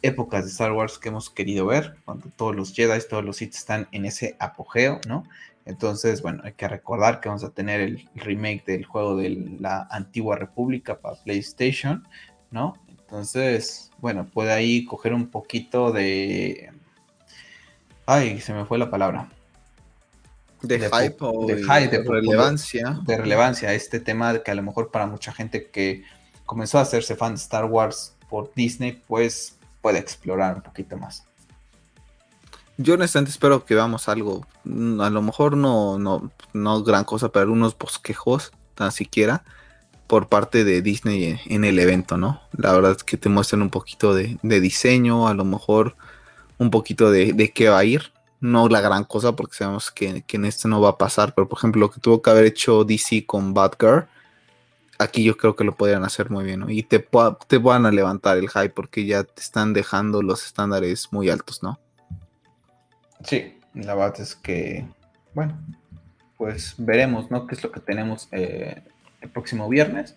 épocas 0.01 0.45
de 0.45 0.51
Star 0.51 0.71
Wars 0.71 0.97
que 0.97 1.09
hemos 1.09 1.29
querido 1.29 1.65
ver, 1.65 1.97
cuando 2.05 2.29
todos 2.29 2.55
los 2.55 2.73
Jedi, 2.73 2.99
todos 3.09 3.23
los 3.23 3.37
Sith 3.37 3.55
están 3.55 3.87
en 3.91 4.05
ese 4.05 4.35
apogeo, 4.39 5.01
¿no? 5.07 5.23
Entonces, 5.65 6.21
bueno, 6.21 6.41
hay 6.45 6.53
que 6.53 6.67
recordar 6.67 7.19
que 7.19 7.29
vamos 7.29 7.43
a 7.43 7.51
tener 7.51 7.81
el 7.81 8.09
remake 8.15 8.65
del 8.65 8.85
juego 8.85 9.15
de 9.15 9.29
la 9.59 9.87
antigua 9.91 10.35
República 10.35 10.99
para 10.99 11.21
PlayStation, 11.23 12.07
¿no? 12.49 12.73
Entonces, 13.09 13.89
bueno, 13.97 14.27
puede 14.31 14.51
ahí 14.51 14.85
coger 14.85 15.15
un 15.15 15.31
poquito 15.31 15.91
de... 15.91 16.71
Ay, 18.05 18.39
se 18.39 18.53
me 18.53 18.65
fue 18.65 18.77
la 18.77 18.91
palabra. 18.91 19.29
De, 20.61 20.77
hype 20.77 21.17
o 21.19 21.47
de, 21.47 21.55
relevancia. 22.03 22.99
De 23.03 23.17
relevancia, 23.17 23.73
este 23.73 23.99
tema 23.99 24.37
que 24.39 24.51
a 24.51 24.55
lo 24.55 24.61
mejor 24.61 24.91
para 24.91 25.07
mucha 25.07 25.31
gente 25.31 25.71
que 25.71 26.03
comenzó 26.45 26.77
a 26.77 26.81
hacerse 26.81 27.15
fan 27.15 27.33
de 27.33 27.41
Star 27.41 27.65
Wars 27.65 28.15
por 28.29 28.53
Disney, 28.53 29.01
pues 29.07 29.57
puede 29.81 29.97
explorar 29.97 30.57
un 30.57 30.61
poquito 30.61 30.95
más. 30.95 31.23
Yo 32.77 32.93
honestamente 32.93 33.31
espero 33.31 33.65
que 33.65 33.73
veamos 33.73 34.07
algo, 34.07 34.45
a 34.65 35.09
lo 35.09 35.21
mejor 35.23 35.57
no, 35.57 35.97
no, 35.97 36.31
no 36.53 36.83
gran 36.83 37.05
cosa, 37.05 37.29
pero 37.29 37.51
unos 37.51 37.75
bosquejos, 37.75 38.51
tan 38.75 38.91
siquiera, 38.91 39.43
por 40.09 40.27
parte 40.27 40.63
de 40.63 40.81
Disney 40.81 41.39
en 41.45 41.63
el 41.63 41.77
evento, 41.77 42.17
¿no? 42.17 42.41
La 42.57 42.73
verdad 42.73 42.93
es 42.93 43.03
que 43.03 43.15
te 43.15 43.29
muestran 43.29 43.61
un 43.61 43.69
poquito 43.69 44.15
de, 44.15 44.39
diseño, 44.41 45.27
a 45.27 45.35
lo 45.35 45.45
mejor 45.45 45.95
un 46.57 46.71
poquito 46.71 47.11
de, 47.11 47.51
qué 47.53 47.69
va 47.69 47.77
a 47.77 47.83
ir. 47.83 48.11
No 48.41 48.67
la 48.69 48.81
gran 48.81 49.03
cosa 49.03 49.35
porque 49.35 49.57
sabemos 49.57 49.91
que, 49.91 50.23
en 50.27 50.45
este 50.45 50.67
no 50.67 50.81
va 50.81 50.89
a 50.89 50.97
pasar, 50.97 51.35
pero 51.35 51.47
por 51.47 51.59
ejemplo 51.59 51.81
lo 51.81 51.91
que 51.91 51.99
tuvo 51.99 52.23
que 52.23 52.29
haber 52.31 52.45
hecho 52.45 52.85
DC 52.85 53.27
con 53.27 53.53
Batgirl, 53.53 54.07
aquí 54.97 55.23
yo 55.23 55.37
creo 55.37 55.55
que 55.55 55.63
lo 55.63 55.75
podrían 55.75 56.03
hacer 56.03 56.31
muy 56.31 56.43
bien, 56.43 56.61
¿no? 56.61 56.71
Y 56.71 56.81
te, 56.81 57.07
van 57.59 57.85
a 57.85 57.91
levantar 57.91 58.39
el 58.39 58.49
hype 58.49 58.71
porque 58.71 59.05
ya 59.05 59.23
te 59.23 59.41
están 59.41 59.73
dejando 59.73 60.23
los 60.23 60.43
estándares 60.43 61.13
muy 61.13 61.29
altos, 61.29 61.61
¿no? 61.61 61.79
Sí, 63.23 63.59
la 63.75 63.93
verdad 63.93 64.21
es 64.21 64.33
que, 64.33 64.87
bueno, 65.35 65.55
pues 66.35 66.73
veremos, 66.79 67.29
¿no? 67.29 67.45
¿Qué 67.45 67.53
es 67.53 67.63
lo 67.63 67.71
que 67.71 67.79
tenemos 67.79 68.27
eh, 68.31 68.81
el 69.21 69.29
próximo 69.29 69.67
viernes, 69.69 70.15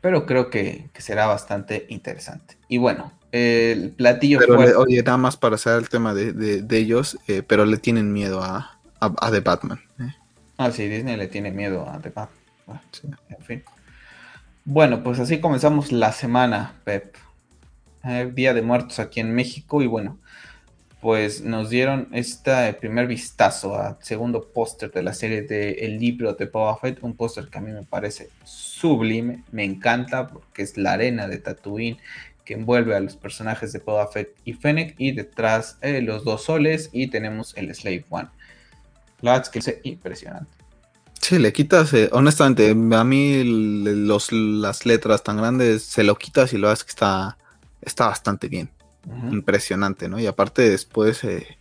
pero 0.00 0.26
creo 0.26 0.50
que, 0.50 0.90
será 0.98 1.26
bastante 1.26 1.86
interesante. 1.88 2.56
Y 2.68 2.78
bueno, 2.78 3.12
el 3.30 3.90
platillo 3.90 4.38
pero 4.38 4.80
oye, 4.80 5.02
nada 5.02 5.16
más 5.16 5.36
para 5.36 5.54
hacer 5.54 5.78
el 5.78 5.88
tema 5.88 6.14
de, 6.14 6.64
ellos, 6.70 7.18
eh, 7.28 7.42
pero 7.42 7.64
le 7.64 7.78
tienen 7.78 8.12
miedo 8.12 8.42
a, 8.42 8.78
a, 9.00 9.30
The 9.30 9.40
Batman. 9.40 9.80
¿eh? 10.00 10.14
Ah, 10.58 10.70
sí, 10.70 10.88
Disney 10.88 11.16
le 11.16 11.28
tiene 11.28 11.50
miedo 11.50 11.88
a 11.88 11.98
The 12.00 12.10
Batman. 12.10 12.38
Ah, 12.68 12.80
en 13.30 13.44
fin. 13.44 13.64
Bueno, 14.64 15.02
pues 15.02 15.18
así 15.18 15.40
comenzamos 15.40 15.90
la 15.92 16.12
semana, 16.12 16.74
Pep. 16.84 17.16
Eh, 18.04 18.30
Día 18.34 18.52
de 18.52 18.62
Muertos 18.62 18.98
aquí 18.98 19.20
en 19.20 19.34
México 19.34 19.82
y 19.82 19.86
bueno, 19.86 20.18
pues 21.02 21.40
nos 21.42 21.68
dieron 21.68 22.06
este 22.12 22.72
primer 22.74 23.08
vistazo 23.08 23.76
al 23.76 23.96
segundo 24.02 24.46
póster 24.54 24.92
de 24.92 25.02
la 25.02 25.12
serie 25.12 25.42
de 25.42 25.72
El 25.72 25.98
libro 25.98 26.34
de 26.34 26.46
Boba 26.46 26.78
Fett, 26.78 27.02
un 27.02 27.16
póster 27.16 27.48
que 27.48 27.58
a 27.58 27.60
mí 27.60 27.72
me 27.72 27.82
parece 27.82 28.30
sublime, 28.44 29.42
me 29.50 29.64
encanta 29.64 30.28
porque 30.28 30.62
es 30.62 30.76
la 30.76 30.92
arena 30.92 31.26
de 31.26 31.38
Tatooine 31.38 31.98
que 32.44 32.54
envuelve 32.54 32.94
a 32.94 33.00
los 33.00 33.16
personajes 33.16 33.72
de 33.72 33.80
Boba 33.80 34.06
Fett 34.12 34.36
y 34.44 34.52
Fennec 34.52 34.94
y 34.96 35.10
detrás 35.10 35.76
eh, 35.80 36.02
los 36.02 36.22
dos 36.22 36.44
soles 36.44 36.88
y 36.92 37.08
tenemos 37.08 37.52
el 37.56 37.74
Slave 37.74 38.04
One. 38.08 38.28
La 39.22 39.32
verdad 39.32 39.48
es 39.48 39.50
que 39.50 39.58
es 39.58 39.80
impresionante. 39.82 40.52
Sí, 41.20 41.40
le 41.40 41.52
quitas, 41.52 41.92
eh, 41.94 42.10
honestamente, 42.12 42.70
a 42.70 43.04
mí 43.04 43.42
las 43.44 44.86
letras 44.86 45.24
tan 45.24 45.36
grandes 45.38 45.82
se 45.82 46.04
lo 46.04 46.16
quitas 46.16 46.52
y 46.52 46.58
lo 46.58 46.68
haces 46.68 46.84
que 46.84 46.90
está, 46.90 47.36
está 47.80 48.06
bastante 48.06 48.46
bien 48.46 48.70
impresionante, 49.30 50.08
¿no? 50.08 50.18
Y 50.18 50.26
aparte 50.26 50.68
después 50.68 51.24
eh, 51.24 51.58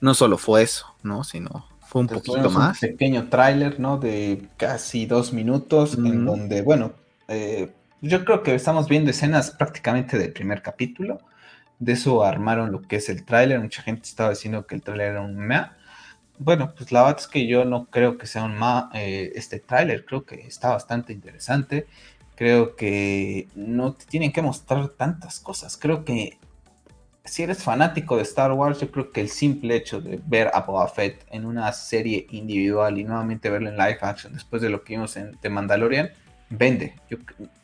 no 0.00 0.14
solo 0.14 0.38
fue 0.38 0.62
eso, 0.62 0.86
¿no? 1.02 1.24
Sino 1.24 1.66
fue 1.88 2.02
un 2.02 2.08
poquito 2.08 2.50
más. 2.50 2.82
Un 2.82 2.90
pequeño 2.90 3.28
tráiler, 3.28 3.80
¿no? 3.80 3.98
De 3.98 4.46
casi 4.56 5.06
dos 5.06 5.32
minutos 5.32 5.94
en 5.94 6.24
donde, 6.24 6.62
bueno, 6.62 6.92
eh, 7.28 7.72
yo 8.00 8.24
creo 8.24 8.42
que 8.42 8.54
estamos 8.54 8.88
viendo 8.88 9.10
escenas 9.10 9.50
prácticamente 9.50 10.18
del 10.18 10.32
primer 10.32 10.62
capítulo. 10.62 11.18
De 11.78 11.92
eso 11.92 12.24
armaron 12.24 12.72
lo 12.72 12.82
que 12.82 12.96
es 12.96 13.08
el 13.08 13.24
tráiler. 13.24 13.60
Mucha 13.60 13.82
gente 13.82 14.02
estaba 14.02 14.30
diciendo 14.30 14.66
que 14.66 14.74
el 14.74 14.82
tráiler 14.82 15.12
era 15.12 15.20
un 15.20 15.36
mea. 15.36 15.76
Bueno, 16.38 16.72
pues 16.76 16.92
la 16.92 17.02
verdad 17.02 17.20
es 17.20 17.26
que 17.26 17.46
yo 17.46 17.64
no 17.64 17.86
creo 17.86 18.18
que 18.18 18.26
sea 18.26 18.44
un 18.44 18.56
ma 18.56 18.90
eh, 18.94 19.32
este 19.34 19.58
tráiler. 19.58 20.04
Creo 20.04 20.24
que 20.24 20.46
está 20.46 20.70
bastante 20.70 21.12
interesante. 21.12 21.86
Creo 22.36 22.76
que 22.76 23.48
no 23.54 23.94
te 23.94 24.04
tienen 24.06 24.32
que 24.32 24.42
mostrar 24.42 24.88
tantas 24.90 25.40
cosas. 25.40 25.76
Creo 25.76 26.04
que 26.04 26.38
si 27.28 27.42
eres 27.42 27.62
fanático 27.62 28.16
de 28.16 28.22
Star 28.22 28.52
Wars, 28.52 28.80
yo 28.80 28.90
creo 28.90 29.10
que 29.10 29.20
el 29.20 29.28
simple 29.28 29.76
hecho 29.76 30.00
de 30.00 30.20
ver 30.26 30.50
a 30.54 30.60
Boba 30.60 30.88
Fett 30.88 31.26
en 31.30 31.44
una 31.44 31.72
serie 31.72 32.26
individual 32.30 32.98
y 32.98 33.04
nuevamente 33.04 33.50
verlo 33.50 33.68
en 33.68 33.76
live 33.76 33.98
action 34.00 34.32
después 34.32 34.62
de 34.62 34.70
lo 34.70 34.82
que 34.82 34.94
vimos 34.94 35.16
en 35.16 35.36
The 35.40 35.48
Mandalorian, 35.48 36.10
vende. 36.50 36.94
Yo, 37.10 37.18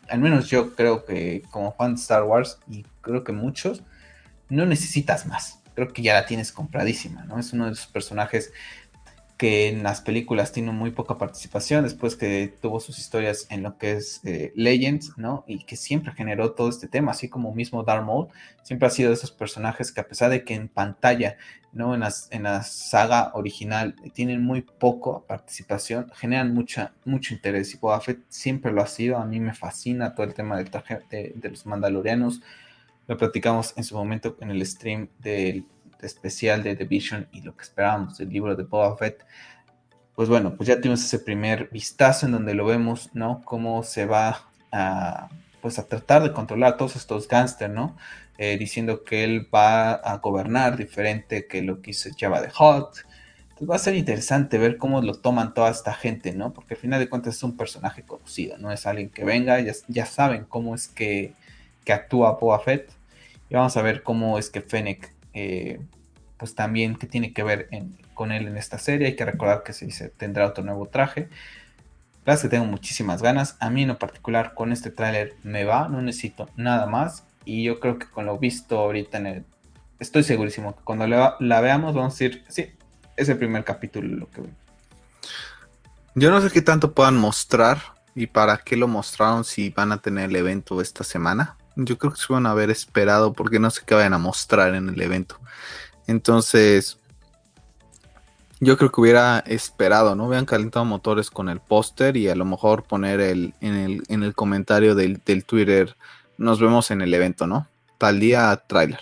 al 0.09 0.21
menos 0.21 0.49
yo 0.49 0.75
creo 0.75 1.05
que 1.05 1.43
como 1.51 1.73
fan 1.73 1.95
de 1.95 2.01
Star 2.01 2.25
Wars, 2.25 2.59
y 2.69 2.85
creo 3.01 3.25
que 3.25 3.33
muchos, 3.33 3.83
no 4.49 4.67
necesitas 4.67 5.27
más. 5.27 5.61
Creo 5.75 5.93
que 5.93 6.03
ya 6.03 6.15
la 6.15 6.27
tienes 6.27 6.53
compradísima, 6.53 7.25
¿no? 7.25 7.39
Es 7.39 7.53
uno 7.53 7.67
de 7.67 7.73
esos 7.73 7.87
personajes 7.87 8.53
que 9.37 9.69
en 9.69 9.83
las 9.83 10.01
películas 10.01 10.53
tiene 10.53 10.71
muy 10.71 10.93
poca 10.93 11.19
participación, 11.19 11.83
después 11.83 12.15
que 12.15 12.55
tuvo 12.61 12.79
sus 12.79 12.99
historias 12.99 13.47
en 13.51 13.65
lo 13.65 13.79
que 13.79 13.93
es 13.93 14.21
eh, 14.25 14.53
Legends, 14.55 15.19
¿no? 15.19 15.45
Y 15.49 15.65
que 15.65 15.77
siempre 15.77 16.13
generó 16.13 16.53
todo 16.53 16.69
este 16.69 16.87
tema, 16.87 17.11
así 17.11 17.29
como 17.29 17.53
mismo 17.53 17.83
Darth 17.83 18.05
Maul, 18.05 18.29
siempre 18.63 18.87
ha 18.87 18.91
sido 18.91 19.11
de 19.11 19.15
esos 19.15 19.33
personajes 19.33 19.91
que 19.91 20.01
a 20.01 20.07
pesar 20.09 20.31
de 20.31 20.45
que 20.45 20.55
en 20.55 20.69
pantalla, 20.69 21.37
¿no? 21.73 21.97
En, 21.97 22.05
en 22.31 22.43
la 22.45 22.63
saga 22.63 23.33
original 23.35 23.97
tienen 24.13 24.41
muy 24.41 24.63
poco 24.63 25.25
participación, 25.27 26.13
generan 26.15 26.55
mucha, 26.55 26.93
mucho 27.05 27.35
interés. 27.35 27.75
Y 27.75 27.79
Boba 27.79 28.01
Fett 28.01 28.21
siempre 28.29 28.71
lo 28.73 28.83
ha 28.83 28.87
sido, 28.87 29.19
a 29.19 29.25
mí 29.27 29.41
me 29.41 29.55
fascina 29.55 30.15
todo 30.15 30.27
el 30.27 30.35
tema 30.35 30.57
del 30.59 30.71
traje 30.71 31.01
de, 31.11 31.33
de 31.35 31.51
los 31.51 31.67
mandalorianos, 31.67 32.41
lo 33.07 33.17
platicamos 33.19 33.75
en 33.77 33.85
su 33.85 33.97
momento 33.97 34.37
en 34.41 34.51
el 34.51 34.65
stream 34.65 35.09
del 35.19 35.67
especial 36.03 36.63
de 36.63 36.77
The 36.77 36.85
Vision 36.85 37.29
y 37.33 37.43
lo 37.43 37.57
que 37.57 37.63
esperábamos 37.63 38.19
del 38.19 38.31
libro 38.31 38.57
de 38.57 38.65
Boba 38.65 38.97
Fett, 38.97 39.25
pues 40.15 40.29
bueno, 40.29 40.55
pues 40.57 40.69
ya 40.69 40.77
tuvimos 40.77 41.05
ese 41.05 41.19
primer 41.19 41.69
vistazo 41.71 42.27
en 42.27 42.33
donde 42.33 42.55
lo 42.55 42.67
vemos, 42.67 43.11
¿no? 43.15 43.43
Cómo 43.45 43.83
se 43.83 44.07
va 44.07 44.49
a, 44.71 45.29
pues 45.61 45.79
a 45.79 45.87
tratar 45.87 46.23
de 46.23 46.33
controlar 46.33 46.75
a 46.75 46.77
todos 46.77 46.97
estos 46.97 47.27
gángsters, 47.27 47.73
¿no? 47.73 47.97
Eh, 48.39 48.57
diciendo 48.59 49.05
que 49.05 49.25
él 49.25 49.49
va 49.53 49.93
a 49.93 50.19
gobernar 50.19 50.77
diferente 50.77 51.47
que 51.47 51.63
lo 51.63 51.81
que 51.81 51.93
hizo 51.93 52.11
Java 52.19 52.41
de 52.41 52.51
Hot. 52.51 52.99
Entonces 53.43 53.71
va 53.71 53.77
a 53.77 53.79
ser 53.79 53.95
interesante 53.95 54.59
ver 54.59 54.77
cómo 54.77 55.01
lo 55.01 55.15
toman 55.15 55.55
toda 55.55 55.71
esta 55.71 55.95
gente, 55.95 56.33
¿no? 56.33 56.53
Porque 56.53 56.75
al 56.75 56.81
final 56.81 57.01
de 57.01 57.09
cuentas 57.09 57.37
es 57.37 57.43
un 57.45 57.57
personaje 57.57 58.03
conocido, 58.03 58.59
no 58.59 58.73
es 58.73 58.87
alguien 58.87 59.11
que 59.11 59.25
venga, 59.25 59.59
ya, 59.61 60.07
saben 60.07 60.45
cómo 60.45 60.75
es 60.75 60.89
que, 60.89 61.35
que 61.85 61.93
actúa 61.93 62.33
Boba 62.33 62.59
Fett. 62.61 62.91
Y 63.49 63.55
vamos 63.55 63.77
a 63.77 63.83
ver 63.83 64.03
cómo 64.03 64.39
es 64.39 64.51
que 64.51 64.61
Fennec 64.61 65.14
eh, 65.35 65.81
pues 66.39 66.55
también 66.55 66.97
que 66.97 67.07
tiene 67.07 67.33
que 67.33 67.43
ver 67.43 67.69
con 68.15 68.33
él 68.33 68.49
en 68.49 68.57
esta 68.57 68.79
serie. 68.79 69.09
Hay 69.09 69.17
que 69.17 69.25
recordar 69.25 69.63
que 69.63 69.73
se 69.73 69.87
dice, 69.87 70.09
tendrá 70.09 70.47
otro 70.47 70.65
nuevo 70.65 70.87
traje. 70.87 71.29
La 72.25 72.39
que 72.39 72.49
tengo 72.49 72.65
muchísimas 72.65 73.21
ganas. 73.23 73.57
A 73.61 73.69
mí 73.69 73.83
en 73.83 73.89
lo 73.89 73.99
particular 73.99 74.55
con 74.55 74.73
este 74.73 74.91
tráiler 74.91 75.35
me 75.43 75.65
va, 75.65 75.89
no 75.89 76.01
necesito 76.01 76.49
nada 76.57 76.87
más. 76.87 77.25
Y 77.45 77.65
yo 77.65 77.81
creo 77.81 77.99
que 77.99 78.07
con 78.07 78.27
lo 78.27 78.39
visto 78.39 78.79
ahorita 78.79 79.19
en 79.19 79.27
el... 79.27 79.45
Estoy 80.01 80.23
segurísimo 80.23 80.75
que 80.75 80.83
cuando 80.83 81.07
la, 81.07 81.61
veamos 81.61 81.95
vamos 81.95 82.15
a 82.15 82.25
decir, 82.25 82.45
sí, 82.49 82.69
es 83.17 83.29
el 83.29 83.37
primer 83.37 83.65
capítulo 83.65 84.09
lo 84.17 84.31
que 84.31 84.41
veo. 84.41 84.51
Yo 86.15 86.31
no 86.31 86.41
sé 86.41 86.51
qué 86.51 86.63
tanto 86.63 86.95
puedan 86.95 87.17
mostrar 87.17 87.79
y 88.15 88.27
para 88.27 88.59
qué 88.59 88.77
lo 88.77 88.89
mostraron 88.89 89.45
si 89.45 89.71
van 89.71 89.93
a 89.93 89.99
tener 89.99 90.31
el 90.31 90.37
evento 90.37 90.81
esta 90.81 91.05
semana. 91.05 91.57
Yo 91.77 91.99
creo 91.99 92.13
que 92.13 92.21
se 92.21 92.33
van 92.33 92.47
a 92.47 92.51
haber 92.51 92.71
esperado 92.71 93.33
porque 93.33 93.59
no 93.59 93.71
sé 93.71 93.83
qué 93.85 93.95
vayan 93.95 94.15
a 94.15 94.19
mostrar 94.19 94.75
en 94.75 94.89
el 94.89 95.01
evento. 95.01 95.39
Entonces, 96.07 96.99
yo 98.61 98.77
creo 98.77 98.91
que 98.91 99.01
hubiera 99.01 99.41
esperado, 99.41 100.15
¿no? 100.15 100.27
Hubieran 100.27 100.47
calentado 100.47 100.85
motores 100.85 101.31
con 101.31 101.49
el 101.49 101.61
póster 101.61 102.17
y 102.17 102.29
a 102.29 102.35
lo 102.35 102.45
mejor 102.45 102.85
poner 102.85 103.21
el, 103.21 103.55
en, 103.61 103.75
el, 103.75 104.03
en 104.09 104.23
el 104.23 104.35
comentario 104.35 104.95
del, 104.95 105.21
Twitter, 105.45 105.97
nos 106.39 106.61
vemos 106.61 106.91
en 106.91 107.03
el 107.03 107.13
evento, 107.13 107.47
¿no? 107.47 107.69
Tal 107.99 108.21
día 108.21 108.63
trailer. 108.67 109.01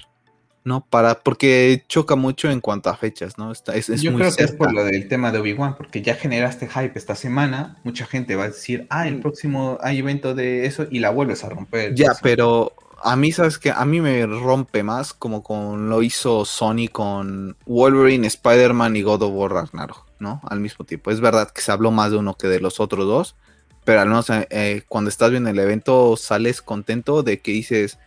¿No? 0.65 0.85
Para, 0.89 1.21
porque 1.21 1.85
choca 1.89 2.17
mucho 2.17 2.51
en 2.51 2.61
cuanto 2.61 2.91
a 2.91 2.97
fechas, 2.97 3.39
¿no? 3.39 3.53
Está, 3.53 3.75
es, 3.75 3.89
Yo 4.01 4.15
creo 4.15 4.35
que 4.35 4.45
es 4.45 4.53
por 4.53 4.73
lo 4.73 4.85
del 4.85 5.09
tema 5.09 5.33
de 5.33 5.39
Obi-Wan, 5.39 5.77
porque 5.77 6.03
ya 6.03 6.15
generaste 6.15 6.69
hype 6.69 6.93
esta 6.99 7.15
semana, 7.15 7.79
mucha 7.85 8.07
gente 8.07 8.37
va 8.37 8.45
a 8.45 8.49
decir, 8.49 8.87
ah, 8.91 9.09
el 9.09 9.21
próximo 9.21 9.79
hay 9.81 9.99
evento 9.99 10.35
de 10.35 10.67
eso 10.67 10.87
y 10.91 11.01
la 11.01 11.11
vuelves 11.11 11.45
a 11.45 11.49
romper. 11.49 11.95
Ya, 11.95 12.13
pero 12.23 12.73
a 13.03 13.17
mí, 13.17 13.33
¿sabes 13.33 13.59
que 13.59 13.71
A 13.71 13.85
mí 13.85 14.01
me 14.01 14.25
rompe 14.27 14.83
más 14.83 15.13
como 15.13 15.43
con 15.43 15.91
lo 15.91 16.03
hizo 16.03 16.45
Sony 16.45 16.89
con 16.91 17.57
Wolverine, 17.67 18.27
Spider-Man 18.27 18.97
y 18.97 19.03
God 19.03 19.23
of 19.23 19.33
War 19.35 19.53
Ragnarok, 19.53 20.07
¿no? 20.21 20.41
Al 20.49 20.61
mismo 20.61 20.85
tiempo. 20.85 21.11
Es 21.11 21.21
verdad 21.21 21.51
que 21.51 21.63
se 21.63 21.73
habló 21.73 21.91
más 21.91 22.13
de 22.13 22.19
uno 22.19 22.35
que 22.35 22.47
de 22.47 22.61
los 22.61 22.79
otros 22.79 23.07
dos, 23.07 23.35
pero 23.85 24.01
al 24.01 24.09
menos 24.09 24.31
eh, 24.31 24.47
eh, 24.51 24.83
cuando 24.89 25.11
estás 25.11 25.31
viendo 25.31 25.51
el 25.51 25.59
evento 25.59 26.17
sales 26.17 26.63
contento 26.63 27.25
de 27.25 27.41
que 27.41 27.53
dices 27.53 27.99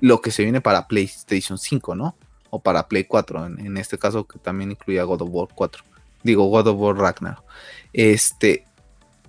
lo 0.00 0.20
que 0.20 0.30
se 0.30 0.42
viene 0.42 0.60
para 0.60 0.88
PlayStation 0.88 1.58
5, 1.58 1.94
¿no? 1.94 2.16
O 2.50 2.60
para 2.60 2.88
Play 2.88 3.04
4, 3.04 3.46
en, 3.46 3.76
este 3.76 3.98
caso 3.98 4.26
que 4.26 4.38
también 4.38 4.72
incluía 4.72 5.04
God 5.04 5.22
of 5.22 5.28
War 5.30 5.48
4. 5.54 5.84
Digo, 6.22 6.46
God 6.46 6.68
of 6.68 6.80
War 6.80 6.96
Ragnarok. 6.96 7.44
Este, 7.92 8.64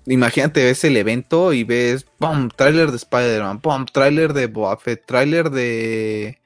imagínate, 0.06 0.64
ves 0.64 0.84
el 0.84 0.98
evento 0.98 1.53
y 1.53 1.64
ves, 1.64 2.06
¡pum! 2.18 2.49
Trailer 2.49 2.89
de 2.89 2.98
Spider-Man, 2.98 3.60
¡pum! 3.60 3.85
Trailer 3.85 4.34
de 4.34 4.48
Boba 4.48 4.77
Fett, 4.77 5.06
trailer 5.06 5.52
de, 5.52 6.39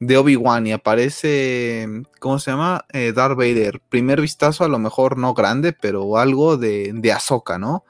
de 0.00 0.16
Obi-Wan 0.18 0.66
y 0.66 0.72
aparece, 0.72 1.88
¿cómo 2.18 2.38
se 2.38 2.50
llama? 2.50 2.84
Eh, 2.92 3.12
Darth 3.14 3.36
Vader. 3.36 3.80
Primer 3.88 4.20
vistazo, 4.20 4.64
a 4.64 4.68
lo 4.68 4.78
mejor 4.78 5.16
no 5.16 5.32
grande, 5.32 5.72
pero 5.72 6.18
algo 6.18 6.56
de, 6.56 6.92
de 6.92 7.12
Ahsoka, 7.12 7.58
¿no? 7.58 7.84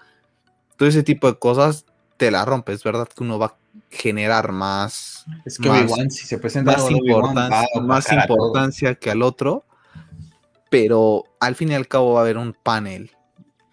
Todo 0.77 0.89
ese 0.89 1.03
tipo 1.03 1.27
de 1.27 1.39
cosas 1.39 1.87
te 2.19 2.31
la 2.31 2.45
rompes, 2.45 2.85
¿verdad? 2.85 3.09
Que 3.09 3.25
uno 3.25 3.39
va 3.39 3.57
generar 3.93 4.53
más. 4.53 5.27
Es 5.45 5.59
que 5.59 5.69
Obi-Wan, 5.69 6.11
si 6.11 6.27
se 6.27 6.39
presenta 6.39 6.73
más, 6.73 6.91
importancia, 6.91 7.69
más 7.83 8.13
importancia 8.13 8.95
que 8.95 9.11
al 9.11 9.23
otro, 9.23 9.65
pero 10.71 11.25
al 11.39 11.55
fin 11.55 11.71
y 11.71 11.75
al 11.75 11.87
cabo 11.87 12.15
va 12.15 12.21
a 12.21 12.23
haber 12.23 12.39
un 12.39 12.55
panel 12.55 13.11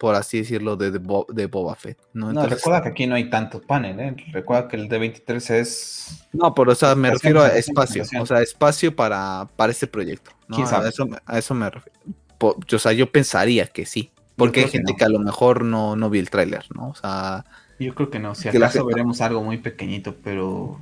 por 0.00 0.14
así 0.14 0.38
decirlo, 0.38 0.76
de, 0.76 0.92
de, 0.92 1.46
Boba 1.46 1.74
Fett. 1.74 1.98
¿no? 2.14 2.32
recuerda 2.46 2.82
que 2.82 2.88
aquí 2.88 3.06
no 3.06 3.16
hay 3.16 3.28
tanto 3.28 3.60
panel, 3.60 4.00
¿eh? 4.00 4.16
Recuerda 4.32 4.66
que 4.66 4.76
el 4.76 4.88
D23 4.88 5.50
es... 5.56 6.26
No, 6.32 6.54
pero 6.54 6.72
o 6.72 6.74
sea, 6.74 6.94
me 6.94 7.10
refiero 7.10 7.42
a 7.42 7.48
espacio, 7.48 8.04
o 8.18 8.24
sea, 8.24 8.40
espacio 8.40 8.96
para, 8.96 9.46
para 9.56 9.70
este 9.70 9.86
proyecto. 9.86 10.30
A, 10.48 10.88
eso, 10.88 11.06
a 11.26 11.38
eso 11.38 11.54
me 11.54 11.68
refiero. 11.68 11.98
o 12.40 12.78
sea, 12.78 12.92
yo 12.92 13.12
pensaría 13.12 13.66
que 13.66 13.84
sí, 13.84 14.10
porque 14.36 14.60
hay 14.60 14.70
gente 14.70 14.96
que, 14.96 15.04
a 15.04 15.10
lo 15.10 15.18
mejor 15.18 15.66
no, 15.66 15.96
no 15.96 16.08
vio 16.08 16.22
el 16.22 16.30
tráiler, 16.30 16.64
¿no? 16.74 16.88
O 16.88 16.94
sea... 16.94 17.44
Yo 17.80 17.94
creo 17.94 18.10
que 18.10 18.18
no, 18.18 18.34
si 18.34 18.48
acaso 18.48 18.84
veremos 18.84 19.20
algo 19.20 19.42
muy 19.42 19.58
pequeñito, 19.58 20.14
pero... 20.22 20.78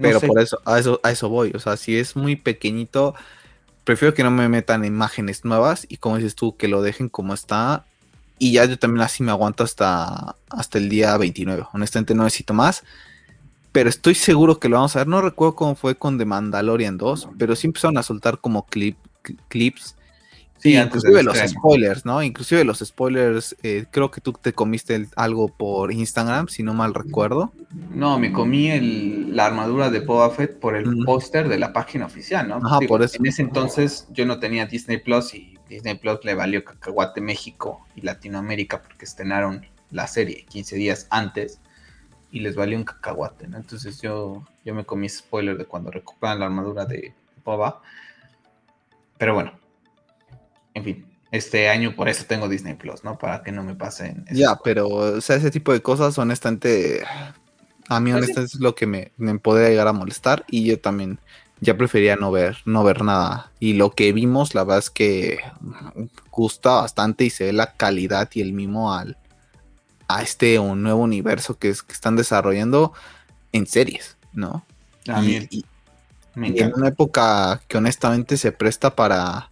pero 0.00 0.20
por 0.20 0.40
eso 0.40 0.60
a, 0.64 0.78
eso, 0.78 1.00
a 1.02 1.10
eso 1.10 1.28
voy, 1.28 1.52
o 1.54 1.58
sea, 1.58 1.76
si 1.76 1.98
es 1.98 2.16
muy 2.16 2.36
pequeñito, 2.36 3.14
prefiero 3.84 4.14
que 4.14 4.22
no 4.22 4.30
me 4.30 4.48
metan 4.48 4.84
imágenes 4.84 5.44
nuevas 5.44 5.84
y 5.88 5.98
como 5.98 6.16
dices 6.16 6.34
tú, 6.34 6.56
que 6.56 6.68
lo 6.68 6.80
dejen 6.80 7.08
como 7.08 7.34
está 7.34 7.84
y 8.38 8.52
ya 8.52 8.64
yo 8.66 8.78
también 8.78 9.02
así 9.02 9.22
me 9.22 9.30
aguanto 9.30 9.64
hasta, 9.64 10.36
hasta 10.50 10.78
el 10.78 10.88
día 10.88 11.16
29. 11.16 11.64
Honestamente 11.72 12.14
no 12.14 12.24
necesito 12.24 12.52
más. 12.52 12.84
Pero 13.72 13.88
estoy 13.88 14.14
seguro 14.14 14.58
que 14.58 14.68
lo 14.68 14.76
vamos 14.76 14.94
a 14.96 15.00
ver. 15.00 15.08
No 15.08 15.22
recuerdo 15.22 15.54
cómo 15.54 15.74
fue 15.74 15.96
con 15.96 16.18
The 16.18 16.24
Mandalorian 16.24 16.98
2. 16.98 17.30
Pero 17.38 17.56
sí 17.56 17.66
empezaron 17.66 17.96
a 17.98 18.02
soltar 18.02 18.38
como 18.38 18.66
clip, 18.66 18.98
clips. 19.48 19.96
Sí, 20.66 20.76
inclusive 20.76 21.22
los 21.22 21.38
spoilers, 21.38 22.04
¿no? 22.04 22.22
Inclusive 22.22 22.64
los 22.64 22.78
spoilers, 22.80 23.56
eh, 23.62 23.86
creo 23.90 24.10
que 24.10 24.20
tú 24.20 24.32
te 24.32 24.52
comiste 24.52 25.06
algo 25.14 25.48
por 25.48 25.92
Instagram, 25.92 26.48
si 26.48 26.62
no 26.62 26.74
mal 26.74 26.92
recuerdo. 26.92 27.52
No, 27.90 28.18
me 28.18 28.32
comí 28.32 28.70
el, 28.70 29.36
la 29.36 29.46
armadura 29.46 29.90
de 29.90 30.00
Boba 30.00 30.30
Fett 30.30 30.58
por 30.58 30.74
el 30.74 31.04
póster 31.04 31.48
de 31.48 31.58
la 31.58 31.72
página 31.72 32.06
oficial, 32.06 32.48
¿no? 32.48 32.56
Ajá, 32.56 32.80
por 32.80 33.02
eso. 33.02 33.16
En 33.18 33.26
ese 33.26 33.42
entonces 33.42 34.08
yo 34.10 34.26
no 34.26 34.40
tenía 34.40 34.66
Disney 34.66 34.98
Plus 34.98 35.34
y 35.34 35.56
Disney 35.68 35.94
Plus 35.94 36.24
le 36.24 36.34
valió 36.34 36.64
cacahuate 36.64 37.20
México 37.20 37.86
y 37.94 38.00
Latinoamérica 38.00 38.82
porque 38.82 39.04
estrenaron 39.04 39.66
la 39.90 40.06
serie 40.06 40.44
15 40.48 40.76
días 40.76 41.06
antes 41.10 41.60
y 42.30 42.40
les 42.40 42.56
valió 42.56 42.76
un 42.76 42.84
cacahuate, 42.84 43.46
¿no? 43.46 43.56
Entonces 43.56 44.00
yo, 44.02 44.44
yo 44.64 44.74
me 44.74 44.84
comí 44.84 45.08
spoiler 45.08 45.56
de 45.56 45.64
cuando 45.64 45.90
recuperan 45.90 46.40
la 46.40 46.46
armadura 46.46 46.84
de 46.84 47.14
Boba. 47.44 47.82
Pero 49.16 49.34
bueno, 49.34 49.52
en 50.76 50.84
fin, 50.84 51.06
este 51.32 51.70
año 51.70 51.96
por 51.96 52.08
eso 52.08 52.26
tengo 52.28 52.48
Disney 52.48 52.74
Plus, 52.74 53.02
¿no? 53.02 53.16
Para 53.16 53.42
que 53.42 53.50
no 53.50 53.64
me 53.64 53.74
pasen. 53.74 54.26
Ya, 54.30 54.58
pero, 54.62 54.88
o 54.88 55.20
sea, 55.22 55.36
ese 55.36 55.50
tipo 55.50 55.72
de 55.72 55.80
cosas, 55.80 56.18
honestamente, 56.18 57.02
a 57.88 57.98
mí, 57.98 58.10
pues 58.10 58.24
honestamente, 58.24 58.54
es 58.54 58.60
lo 58.60 58.74
que 58.74 58.86
me, 58.86 59.10
me 59.16 59.38
podría 59.38 59.70
llegar 59.70 59.88
a 59.88 59.94
molestar 59.94 60.44
y 60.50 60.66
yo 60.66 60.78
también 60.78 61.18
ya 61.60 61.78
prefería 61.78 62.16
no 62.16 62.30
ver, 62.30 62.58
no 62.66 62.84
ver 62.84 63.02
nada. 63.02 63.52
Y 63.58 63.72
lo 63.72 63.92
que 63.92 64.12
vimos, 64.12 64.54
la 64.54 64.64
verdad 64.64 64.80
es 64.80 64.90
que 64.90 65.38
gusta 66.30 66.72
bastante 66.72 67.24
y 67.24 67.30
se 67.30 67.44
ve 67.44 67.52
la 67.54 67.72
calidad 67.72 68.28
y 68.34 68.42
el 68.42 68.52
mimo 68.52 68.92
al, 68.92 69.16
a 70.08 70.22
este 70.22 70.58
un 70.58 70.82
nuevo 70.82 71.00
universo 71.00 71.58
que, 71.58 71.70
es, 71.70 71.82
que 71.82 71.94
están 71.94 72.16
desarrollando 72.16 72.92
en 73.52 73.66
series, 73.66 74.18
¿no? 74.34 74.66
A 75.08 75.22
mí, 75.22 75.48
y, 75.50 75.64
en 76.34 76.74
una 76.74 76.88
época 76.88 77.62
que 77.66 77.78
honestamente 77.78 78.36
se 78.36 78.52
presta 78.52 78.94
para 78.94 79.50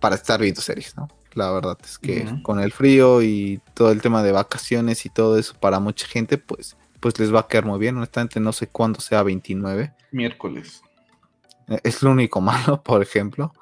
para 0.00 0.16
estar 0.16 0.40
viendo 0.40 0.60
series, 0.60 0.96
¿no? 0.96 1.08
La 1.36 1.50
verdad 1.50 1.76
es 1.84 1.98
que 1.98 2.26
con 2.42 2.60
el 2.60 2.72
frío 2.72 3.20
y 3.22 3.60
todo 3.74 3.92
el 3.92 4.00
tema 4.00 4.22
de 4.22 4.32
vacaciones 4.32 5.04
y 5.04 5.10
todo 5.10 5.38
eso 5.38 5.54
para 5.60 5.80
mucha 5.80 6.06
gente, 6.06 6.38
pues, 6.38 6.78
pues 6.98 7.18
les 7.18 7.32
va 7.32 7.40
a 7.40 7.46
quedar 7.46 7.66
muy 7.66 7.78
bien. 7.78 7.96
Honestamente, 7.98 8.40
no 8.40 8.52
sé 8.52 8.68
cuándo 8.68 9.00
sea 9.00 9.22
29. 9.22 9.92
Miércoles. 10.12 10.80
Es 11.82 12.02
lo 12.02 12.12
único 12.12 12.40
malo, 12.40 12.82
por 12.82 13.02
ejemplo. 13.02 13.52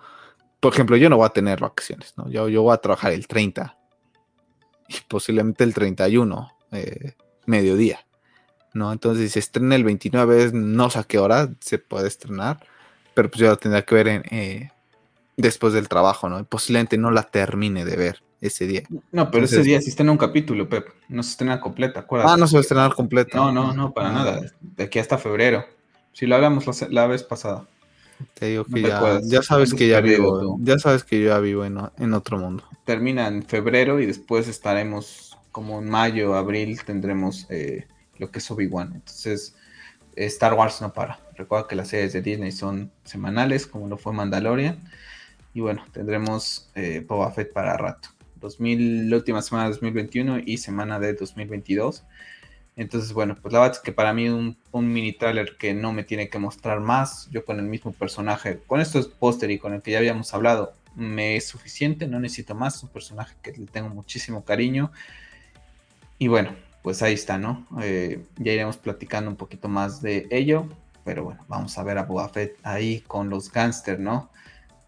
Por 0.60 0.72
ejemplo, 0.72 0.96
yo 0.96 1.10
no 1.10 1.16
voy 1.16 1.26
a 1.26 1.30
tener 1.30 1.58
vacaciones, 1.60 2.14
¿no? 2.16 2.30
Yo, 2.30 2.48
yo 2.48 2.62
voy 2.62 2.74
a 2.74 2.78
trabajar 2.78 3.12
el 3.12 3.26
30 3.26 3.76
y 4.88 4.94
posiblemente 5.08 5.64
el 5.64 5.74
31, 5.74 6.50
eh, 6.70 7.14
mediodía, 7.46 8.06
¿no? 8.72 8.92
Entonces, 8.92 9.24
si 9.24 9.30
se 9.30 9.38
estrena 9.40 9.74
el 9.74 9.82
29, 9.82 10.52
no 10.54 10.90
sé 10.90 11.00
a 11.00 11.04
qué 11.04 11.18
hora 11.18 11.50
se 11.60 11.78
puede 11.78 12.06
estrenar, 12.06 12.64
pero 13.14 13.30
pues 13.30 13.40
yo 13.40 13.48
lo 13.48 13.56
tendría 13.56 13.84
que 13.84 13.94
ver 13.94 14.08
en, 14.08 14.22
eh, 14.30 14.70
después 15.36 15.72
del 15.72 15.88
trabajo, 15.88 16.28
¿no? 16.28 16.44
posiblemente 16.44 16.98
no 16.98 17.10
la 17.10 17.24
termine 17.24 17.84
de 17.84 17.96
ver 17.96 18.22
ese 18.40 18.66
día. 18.66 18.82
No, 19.10 19.30
pero 19.30 19.46
ese 19.46 19.62
día 19.62 19.80
sí 19.80 19.88
estrena 19.88 20.12
un 20.12 20.18
capítulo, 20.18 20.68
Pep. 20.68 20.88
No 21.08 21.22
se 21.22 21.30
estrena 21.30 21.60
completa, 21.60 22.00
acuérdate. 22.00 22.32
Ah, 22.32 22.36
no 22.36 22.46
se 22.46 22.54
va 22.54 22.58
a 22.58 22.62
estrenar 22.62 22.94
completa. 22.94 23.36
No, 23.38 23.52
no, 23.52 23.72
no, 23.72 23.92
para 23.92 24.10
ah. 24.10 24.12
nada. 24.12 24.40
De 24.60 24.84
aquí 24.84 24.98
hasta 24.98 25.16
febrero. 25.16 25.64
Si 26.12 26.26
lo 26.26 26.36
hablamos 26.36 26.66
la, 26.90 27.06
vez 27.06 27.22
pasada. 27.22 27.66
Te 28.34 28.46
digo 28.46 28.64
que 28.64 28.82
ya, 28.82 29.42
sabes 29.42 29.74
que 29.74 29.88
ya 29.88 30.00
vivo, 30.00 30.58
ya 30.60 30.78
sabes 30.78 31.02
que 31.02 31.20
yo 31.20 31.30
ya 31.30 31.40
vivo 31.40 31.64
en, 31.64 31.78
en, 31.98 32.14
otro 32.14 32.38
mundo. 32.38 32.62
Termina 32.84 33.26
en 33.26 33.42
febrero 33.42 33.98
y 33.98 34.06
después 34.06 34.46
estaremos 34.46 35.36
como 35.50 35.80
en 35.80 35.88
mayo, 35.88 36.34
abril, 36.34 36.80
tendremos 36.84 37.46
eh, 37.48 37.86
lo 38.18 38.30
que 38.30 38.38
es 38.40 38.50
Obi-Wan. 38.50 38.92
Entonces, 38.94 39.56
Star 40.16 40.54
Wars 40.54 40.80
no 40.80 40.92
para. 40.92 41.20
Recuerda 41.36 41.66
que 41.68 41.76
las 41.76 41.88
series 41.88 42.12
de 42.12 42.22
Disney 42.22 42.52
son 42.52 42.92
semanales, 43.04 43.66
como 43.66 43.88
lo 43.88 43.96
fue 43.96 44.12
Mandalorian. 44.12 44.84
Y 45.54 45.60
bueno, 45.60 45.84
tendremos 45.92 46.70
eh, 46.74 47.04
Boba 47.06 47.30
Fett 47.30 47.52
para 47.52 47.76
rato. 47.76 48.08
2000, 48.40 49.08
la 49.08 49.16
última 49.16 49.40
semana 49.40 49.64
de 49.64 49.70
2021 49.70 50.40
y 50.44 50.58
semana 50.58 50.98
de 50.98 51.14
2022. 51.14 52.04
Entonces, 52.76 53.12
bueno, 53.12 53.36
pues 53.40 53.52
la 53.52 53.60
verdad 53.60 53.76
es 53.76 53.82
que 53.82 53.92
para 53.92 54.12
mí 54.12 54.28
un, 54.28 54.56
mini 54.72 55.12
trailer 55.12 55.56
que 55.56 55.74
no 55.74 55.92
me 55.92 56.02
tiene 56.02 56.28
que 56.28 56.38
mostrar 56.38 56.80
más, 56.80 57.28
yo 57.30 57.44
con 57.44 57.60
el 57.60 57.66
mismo 57.66 57.92
personaje, 57.92 58.58
con 58.66 58.80
estos 58.80 59.06
póster 59.06 59.50
y 59.52 59.58
con 59.58 59.74
el 59.74 59.80
que 59.80 59.92
ya 59.92 59.98
habíamos 59.98 60.34
hablado, 60.34 60.74
me 60.96 61.36
es 61.36 61.46
suficiente, 61.46 62.08
no 62.08 62.18
necesito 62.18 62.54
más, 62.54 62.76
es 62.76 62.82
un 62.82 62.88
personaje 62.88 63.36
que 63.42 63.52
le 63.52 63.66
tengo 63.66 63.88
muchísimo 63.90 64.44
cariño. 64.44 64.90
Y 66.18 66.28
bueno, 66.28 66.54
pues 66.82 67.00
ahí 67.02 67.14
está, 67.14 67.38
¿no? 67.38 67.66
Eh, 67.80 68.24
ya 68.38 68.52
iremos 68.52 68.76
platicando 68.76 69.30
un 69.30 69.36
poquito 69.36 69.68
más 69.68 70.02
de 70.02 70.26
ello, 70.30 70.68
pero 71.04 71.24
bueno, 71.24 71.44
vamos 71.48 71.78
a 71.78 71.84
ver 71.84 71.98
a 71.98 72.02
Boba 72.02 72.28
Fett 72.28 72.56
ahí 72.64 73.00
con 73.06 73.30
los 73.30 73.50
gangsters, 73.52 74.00
¿no? 74.00 74.30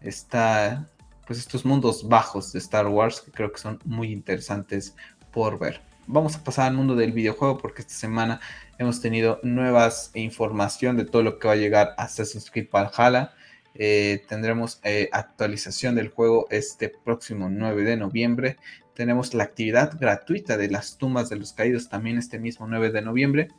Está, 0.01 0.87
pues 1.25 1.39
estos 1.39 1.65
mundos 1.65 2.07
bajos 2.07 2.53
de 2.53 2.59
Star 2.59 2.87
Wars 2.87 3.21
que 3.21 3.31
creo 3.31 3.51
que 3.51 3.59
son 3.59 3.79
muy 3.85 4.11
interesantes 4.11 4.95
por 5.31 5.59
ver. 5.59 5.81
Vamos 6.09 6.35
a 6.35 6.43
pasar 6.43 6.67
al 6.67 6.73
mundo 6.73 6.95
del 6.95 7.11
videojuego 7.11 7.57
porque 7.57 7.81
esta 7.81 7.93
semana 7.93 8.39
hemos 8.77 9.01
tenido 9.01 9.41
nuevas 9.43 10.11
información 10.13 10.95
de 10.95 11.03
todo 11.03 11.21
lo 11.21 11.37
que 11.37 11.47
va 11.47 11.53
a 11.53 11.57
llegar 11.57 11.95
a 11.97 12.03
Assassin's 12.03 12.49
Creed 12.49 12.69
Valhalla. 12.71 13.33
Eh, 13.75 14.23
tendremos 14.27 14.79
eh, 14.83 15.09
actualización 15.11 15.95
del 15.95 16.07
juego 16.09 16.47
este 16.49 16.89
próximo 16.89 17.49
9 17.49 17.83
de 17.83 17.97
noviembre. 17.97 18.57
Tenemos 18.93 19.33
la 19.33 19.43
actividad 19.43 19.99
gratuita 19.99 20.57
de 20.57 20.69
las 20.69 20.97
tumbas 20.97 21.29
de 21.29 21.35
los 21.35 21.53
caídos 21.53 21.89
también 21.89 22.17
este 22.17 22.39
mismo 22.39 22.67
9 22.67 22.91
de 22.91 23.01
noviembre. 23.01 23.49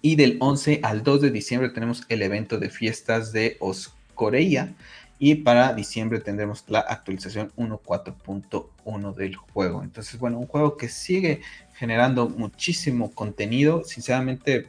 Y 0.00 0.16
del 0.16 0.38
11 0.40 0.80
al 0.82 1.02
2 1.02 1.20
de 1.20 1.30
diciembre 1.30 1.70
tenemos 1.70 2.04
el 2.08 2.22
evento 2.22 2.58
de 2.58 2.70
fiestas 2.70 3.32
de 3.32 3.56
Oscoreia, 3.60 4.74
y 5.18 5.36
para 5.36 5.74
diciembre 5.74 6.20
tendremos 6.20 6.64
la 6.68 6.80
actualización 6.80 7.50
1.4.1 7.56 9.14
del 9.14 9.36
juego. 9.36 9.82
Entonces, 9.82 10.18
bueno, 10.18 10.38
un 10.38 10.46
juego 10.46 10.76
que 10.76 10.88
sigue 10.88 11.40
generando 11.74 12.28
muchísimo 12.28 13.12
contenido. 13.12 13.82
Sinceramente, 13.84 14.68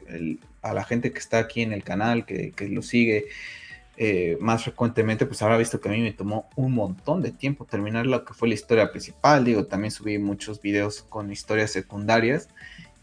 a 0.62 0.74
la 0.74 0.84
gente 0.84 1.12
que 1.12 1.20
está 1.20 1.40
aquí 1.40 1.62
en 1.62 1.72
el 1.72 1.84
canal, 1.84 2.26
que, 2.26 2.54
lo 2.70 2.82
sigue 2.82 3.26
eh, 3.98 4.38
más 4.42 4.64
frecuentemente, 4.64 5.28
pues 5.28 5.42
habrá 5.44 5.58
visto 5.58 5.80
que 5.80 5.90
a 5.90 5.92
mí 5.92 6.02
me 6.02 6.14
tomó 6.14 6.50
un 6.56 6.74
montón 6.74 7.22
de 7.22 7.32
tiempo 7.32 7.66
terminar 7.66 8.08
lo 8.08 8.26
que 8.26 8.34
fue 8.34 8.48
la 8.48 8.56
historia 8.56 8.90
principal. 8.92 9.46
Digo, 9.46 9.66
también 9.66 9.92
subí 9.92 10.18
muchos 10.18 10.62
videos 10.62 11.04
con 11.04 11.32
historias 11.32 11.72
secundarias 11.72 12.50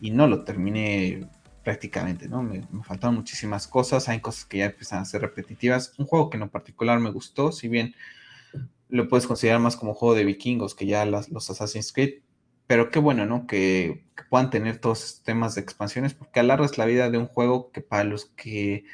y 0.01 0.11
no 0.11 0.27
lo 0.27 0.43
terminé 0.43 1.29
prácticamente, 1.67 2.29
¿no? 2.29 2.45
Me, 2.45 2.63
faltaron 2.85 3.17
muchísimas 3.17 3.67
cosas, 3.67 4.09
hay 4.09 4.21
cosas 4.21 4.45
que 4.45 4.59
ya 4.59 4.67
empiezan 4.67 5.01
a 5.01 5.05
ser 5.05 5.23
repetitivas. 5.23 5.95
Un 5.99 6.07
juego 6.07 6.31
que 6.31 6.37
en 6.37 6.49
particular 6.49 7.01
me 7.01 7.11
gustó, 7.11 7.51
si 7.51 7.67
bien 7.67 7.97
lo 8.89 9.09
puedes 9.09 9.27
considerar 9.27 9.59
más 9.59 9.77
como 9.77 9.93
juego 9.93 10.15
de 10.15 10.25
vikingos 10.25 10.77
que 10.77 10.87
ya 10.87 11.05
los 11.05 11.51
Assassin's 11.51 11.93
Creed, 11.93 12.21
pero 12.69 12.93
qué 12.93 13.01
bueno, 13.01 13.27
¿no? 13.27 13.49
Que, 13.49 14.05
puedan 14.31 14.51
tener 14.51 14.79
todos 14.79 15.05
estos 15.05 15.25
temas 15.25 15.57
de 15.57 15.63
expansiones, 15.63 16.15
porque 16.15 16.39
alargas 16.39 16.79
la 16.79 16.87
vida 16.87 17.11
de 17.11 17.19
un 17.19 17.27
juego 17.27 17.73
que 17.73 17.81
para 17.81 18.05
los 18.05 18.27
que 18.27 18.85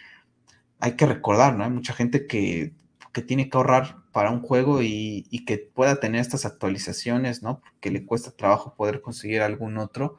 hay 0.81 0.93
que 0.93 1.05
recordar, 1.05 1.55
¿no? 1.55 1.65
Hay 1.65 1.71
mucha 1.71 1.93
gente 1.93 2.27
que, 2.27 2.73
tiene 3.27 3.51
que 3.51 3.57
ahorrar 3.59 3.99
para 4.13 4.31
un 4.31 4.41
juego 4.41 4.81
y, 4.81 5.27
y, 5.29 5.45
que 5.45 5.59
pueda 5.59 6.01
tener 6.01 6.23
estas 6.23 6.47
actualizaciones, 6.47 7.43
¿no? 7.43 7.61
Porque 7.61 7.91
le 7.91 8.07
cuesta 8.07 8.31
trabajo 8.31 8.75
poder 8.77 9.03
conseguir 9.03 9.43
algún 9.43 9.77
otro 9.77 10.17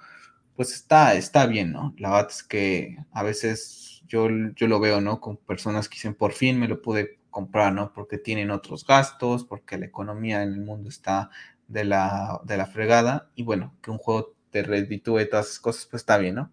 pues 0.56 0.74
está, 0.74 1.16
está 1.16 1.46
bien, 1.46 1.72
¿no? 1.72 1.94
La 1.98 2.12
verdad 2.12 2.32
es 2.32 2.44
que 2.44 2.98
a 3.12 3.24
veces 3.24 4.04
yo, 4.08 4.28
yo 4.56 4.68
lo 4.68 4.80
veo, 4.80 5.02
¿no? 5.02 5.20
Con 5.20 5.38
personas 5.38 5.90
que 5.90 5.96
dicen, 5.96 6.14
por 6.14 6.34
fin 6.34 6.60
me 6.60 6.68
lo 6.68 6.82
pude 6.82 7.20
comprar, 7.30 7.74
¿no? 7.74 7.94
Porque 7.94 8.18
tienen 8.18 8.52
otros 8.52 8.86
gastos, 8.86 9.44
porque 9.44 9.78
la 9.78 9.88
economía 9.88 10.44
en 10.44 10.54
el 10.54 10.62
mundo 10.62 10.90
está 10.90 11.30
de 11.68 11.84
la, 11.84 12.40
de 12.44 12.58
la 12.58 12.68
fregada, 12.68 13.30
y 13.36 13.44
bueno, 13.44 13.76
que 13.82 13.92
un 13.92 13.98
juego 13.98 14.36
te 14.52 14.62
reditúe 14.62 15.28
todas 15.30 15.48
esas 15.48 15.60
cosas, 15.60 15.88
pues 15.90 16.02
está 16.02 16.18
bien, 16.18 16.36
¿no? 16.36 16.52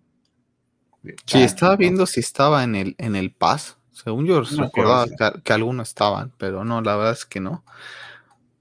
Sí, 1.26 1.42
estaba 1.42 1.76
viendo 1.76 2.06
si 2.06 2.20
estaba 2.20 2.64
en 2.64 2.74
el, 2.74 2.94
en 2.98 3.16
el 3.16 3.32
Pass. 3.32 3.76
Según 3.92 4.26
yo 4.26 4.40
recordaba 4.42 5.06
que, 5.42 5.52
algunos 5.52 5.88
estaban, 5.88 6.32
pero 6.38 6.64
no, 6.64 6.80
la 6.80 6.96
verdad 6.96 7.12
es 7.12 7.26
que 7.26 7.40
no. 7.40 7.64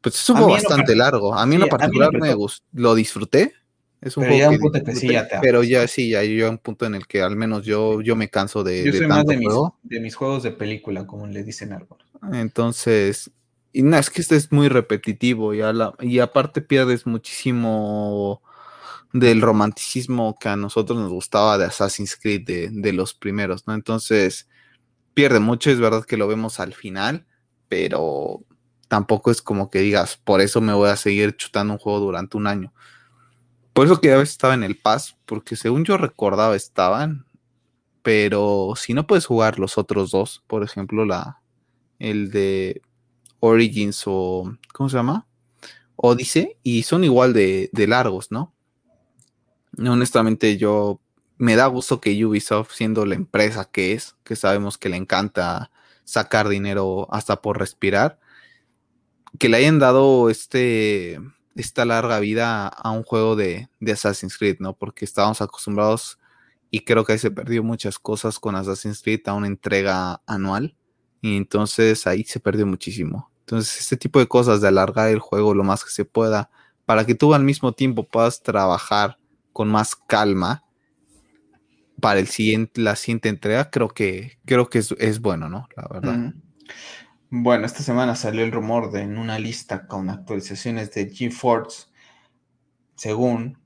Pues 0.02 0.16
es 0.16 0.30
un 0.30 0.38
juego 0.38 0.54
bastante 0.54 0.96
largo. 0.96 1.34
A 1.34 1.46
mí 1.46 1.56
en 1.56 1.62
lo 1.62 1.68
particular 1.68 2.12
me 2.14 2.34
gustó, 2.34 2.66
lo 2.74 2.96
disfruté, 2.96 3.54
es 4.02 4.16
un 4.16 4.24
pero 4.24 4.38
ya 4.38 4.50
un 4.50 4.60
punto 4.60 4.84
que 4.84 4.96
sí 4.96 5.10
ya 5.10 5.28
te 5.28 5.40
Pero 5.42 5.64
ya 5.64 5.88
sí, 5.88 6.10
ya 6.10 6.50
un 6.50 6.58
punto 6.58 6.86
en 6.86 6.96
el 6.96 7.06
que 7.06 7.22
al 7.22 7.36
menos 7.36 7.66
yo, 7.66 8.02
yo 8.02 8.16
me 8.16 8.30
canso 8.30 8.64
de. 8.64 8.86
Yo 8.86 8.94
soy 8.94 9.08
más 9.08 9.26
de 9.26 9.38
mis, 9.38 9.54
de 9.84 10.00
mis, 10.00 10.16
juegos 10.16 10.44
de 10.44 10.52
película, 10.52 11.06
como 11.06 11.28
le 11.28 11.44
dicen 11.44 11.74
algo. 11.74 11.98
Entonces, 12.32 13.32
y 13.74 13.84
no, 13.84 13.98
es 13.98 14.10
que 14.10 14.22
este 14.22 14.38
es 14.38 14.52
muy 14.52 14.70
repetitivo 14.70 15.54
y, 15.54 15.60
la, 15.60 15.94
y 16.00 16.20
aparte 16.20 16.62
pierdes 16.62 17.06
muchísimo 17.06 18.42
del 19.12 19.42
romanticismo 19.42 20.38
que 20.40 20.50
a 20.50 20.56
nosotros 20.56 20.98
nos 20.98 21.12
gustaba 21.12 21.58
de 21.58 21.66
Assassin's 21.66 22.16
Creed, 22.16 22.46
de, 22.46 22.70
de 22.72 22.94
los 22.94 23.14
primeros, 23.14 23.68
¿no? 23.68 23.74
Entonces, 23.74 24.48
pierde 25.14 25.40
mucho, 25.40 25.72
es 25.72 25.80
verdad 25.80 26.06
que 26.06 26.16
lo 26.16 26.28
vemos 26.28 26.62
al 26.62 26.74
final, 26.74 27.26
pero 27.68 28.46
tampoco 28.88 29.30
es 29.30 29.42
como 29.42 29.70
que 29.70 29.80
digas, 29.80 30.16
por 30.24 30.40
eso 30.40 30.62
me 30.62 30.74
voy 30.74 30.90
a 30.90 30.96
seguir 30.96 31.36
chutando 31.36 31.74
un 31.74 31.80
juego 31.80 32.00
durante 32.00 32.38
un 32.38 32.48
año 32.48 32.74
por 33.80 33.86
eso 33.86 34.02
que 34.02 34.12
a 34.12 34.18
veces 34.18 34.32
estaba 34.32 34.56
en 34.56 34.64
el 34.64 34.76
Pass, 34.76 35.16
porque 35.26 35.56
según 35.56 35.86
yo 35.86 35.96
recordaba 35.96 36.54
estaban, 36.58 37.26
pero 38.02 38.74
si 38.76 38.94
no 38.94 39.08
puedes 39.08 39.26
jugar 39.26 39.58
los 39.58 39.78
otros 39.78 40.12
dos, 40.12 40.44
por 40.48 40.64
ejemplo, 40.64 41.06
la, 41.06 41.42
el 41.98 42.30
de 42.30 42.82
Origins 43.40 44.04
o, 44.06 44.54
¿cómo 44.74 44.90
se 44.90 44.98
llama? 44.98 45.28
Odyssey, 45.96 46.58
y 46.62 46.84
son 46.84 47.06
igual 47.06 47.32
de, 47.32 47.70
de 47.72 47.88
largos, 47.88 48.32
¿no? 48.32 48.54
Honestamente, 49.78 50.58
yo 50.58 51.00
me 51.38 51.56
da 51.56 51.68
gusto 51.68 52.02
que 52.02 52.26
Ubisoft, 52.26 52.74
siendo 52.74 53.06
la 53.06 53.16
empresa 53.16 53.64
que 53.72 53.94
es, 53.94 54.18
que 54.26 54.36
sabemos 54.36 54.78
que 54.78 54.90
le 54.90 54.98
encanta 54.98 55.72
sacar 56.04 56.50
dinero 56.50 57.08
hasta 57.12 57.42
por 57.42 57.58
respirar, 57.58 58.20
que 59.40 59.48
le 59.48 59.56
hayan 59.56 59.80
dado 59.80 60.30
este, 60.30 61.22
esta 61.56 61.86
larga 61.86 62.20
vida 62.20 62.68
a 62.68 62.92
un 62.92 63.04
juego 63.04 63.36
de, 63.36 63.70
de 63.80 63.92
Assassin's 63.92 64.38
Creed, 64.38 64.58
¿no? 64.60 64.74
Porque 64.74 65.06
estábamos 65.06 65.42
acostumbrados 65.42 66.20
y 66.72 66.82
creo 66.82 67.04
que 67.04 67.14
ahí 67.14 67.20
se 67.20 67.32
perdió 67.32 67.64
muchas 67.64 68.00
cosas 68.00 68.40
con 68.40 68.56
Assassin's 68.56 69.02
Creed 69.02 69.22
a 69.26 69.34
una 69.34 69.48
entrega 69.48 70.22
anual 70.26 70.76
y 71.22 71.36
entonces 71.36 72.08
ahí 72.08 72.24
se 72.24 72.40
perdió 72.40 72.66
muchísimo. 72.66 73.32
Entonces 73.42 73.80
este 73.80 73.98
tipo 73.98 74.20
de 74.20 74.28
cosas 74.28 74.62
de 74.62 74.68
alargar 74.68 75.10
el 75.10 75.20
juego 75.20 75.54
lo 75.54 75.64
más 75.64 75.84
que 75.84 75.92
se 75.92 76.06
pueda 76.06 76.50
para 76.86 77.06
que 77.06 77.16
tú 77.16 77.34
al 77.34 77.44
mismo 77.44 77.74
tiempo 77.74 78.08
puedas 78.08 78.42
trabajar 78.42 79.20
con 79.54 79.70
más 79.70 79.96
calma 79.96 80.64
para 82.00 82.20
el 82.20 82.28
siguiente, 82.28 82.82
la 82.82 82.96
siguiente 82.96 83.30
entrega, 83.30 83.70
creo 83.70 83.90
que, 83.90 84.40
creo 84.46 84.70
que 84.70 84.80
es, 84.80 85.20
bueno, 85.20 85.50
¿no? 85.50 85.68
La 85.76 85.88
verdad. 85.92 86.34
Bueno, 87.32 87.68
esta 87.68 87.84
semana 87.84 88.16
salió 88.16 88.44
el 88.44 88.52
rumor 88.52 88.92
de 88.92 89.02
en 89.02 89.20
una 89.20 89.38
lista 89.38 89.86
con 89.86 90.10
actualizaciones 90.10 90.92
de 90.94 91.12
GeForce, 91.12 91.86
según, 92.96 93.60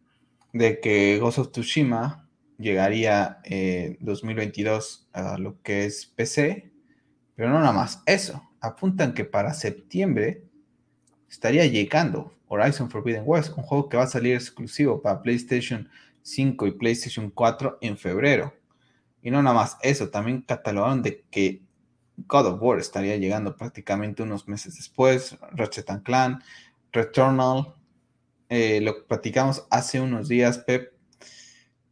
de 0.52 0.82
que 0.82 1.18
Ghost 1.18 1.38
of 1.40 1.52
Tsushima 1.52 2.28
llegaría 2.58 3.40
eh, 3.46 3.96
2022 4.02 5.08
a 5.14 5.38
lo 5.38 5.62
que 5.62 5.86
es 5.86 6.08
PC, 6.08 6.74
pero 7.36 7.52
no 7.52 7.60
nada 7.60 7.72
más 7.72 8.04
eso. 8.06 8.44
Apuntan 8.60 9.14
que 9.14 9.24
para 9.24 9.54
septiembre 9.54 10.44
estaría 11.30 11.66
llegando 11.66 12.34
Horizon 12.50 12.90
Forbidden 12.90 13.24
West, 13.26 13.58
un 13.58 13.64
juego 13.64 13.88
que 13.88 13.96
va 13.96 14.04
a 14.04 14.08
salir 14.08 14.36
exclusivo 14.36 15.02
para 15.02 15.22
PlayStation 15.22 15.90
5 16.22 16.68
y 16.68 16.72
PlayStation 16.72 17.32
4 17.32 17.78
en 17.80 17.98
febrero. 17.98 18.54
Y 19.22 19.32
no 19.32 19.42
nada 19.42 19.56
más 19.56 19.78
eso, 19.84 20.10
también 20.10 20.42
catalogaron 20.42 21.02
de 21.02 21.24
que 21.32 21.62
God 22.18 22.48
of 22.48 22.62
War 22.62 22.80
estaría 22.80 23.18
llegando 23.18 23.56
prácticamente 23.56 24.24
unos 24.24 24.48
meses 24.48 24.76
después, 24.76 25.38
Ratchet 25.52 25.90
Clan, 26.04 26.44
Returnal, 26.92 27.74
eh, 28.50 28.82
lo 28.82 29.06
platicamos 29.08 29.66
hace 29.70 30.00
unos 30.00 30.28
días, 30.28 30.60
Pep. 30.60 30.94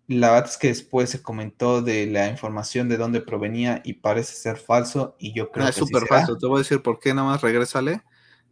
La 0.07 0.31
verdad 0.31 0.49
es 0.49 0.57
que 0.57 0.67
después 0.67 1.09
se 1.09 1.21
comentó 1.21 1.81
de 1.81 2.05
la 2.05 2.27
información 2.27 2.89
de 2.89 2.97
dónde 2.97 3.21
provenía 3.21 3.81
y 3.85 3.93
parece 3.93 4.35
ser 4.35 4.57
falso 4.57 5.15
y 5.17 5.33
yo 5.33 5.51
creo 5.51 5.65
ah, 5.65 5.67
que 5.67 5.79
es 5.79 5.87
súper 5.87 6.05
falso. 6.05 6.37
Te 6.37 6.47
voy 6.47 6.57
a 6.57 6.59
decir 6.59 6.81
por 6.81 6.99
qué, 6.99 7.13
nada 7.13 7.27
más 7.27 7.41
regrésale. 7.41 8.03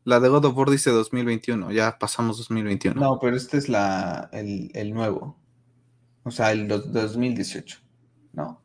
La 0.05 0.19
de 0.19 0.29
God 0.29 0.45
of 0.45 0.57
War 0.57 0.69
dice 0.69 0.89
2021, 0.89 1.71
ya 1.71 1.99
pasamos 1.99 2.37
2021. 2.37 2.99
No, 2.99 3.19
pero 3.19 3.35
este 3.35 3.57
es 3.57 3.67
la, 3.67 4.29
el, 4.31 4.71
el 4.73 4.93
nuevo. 4.93 5.37
O 6.23 6.31
sea, 6.31 6.51
el 6.51 6.67
2018, 6.67 7.79
¿no? 8.33 8.59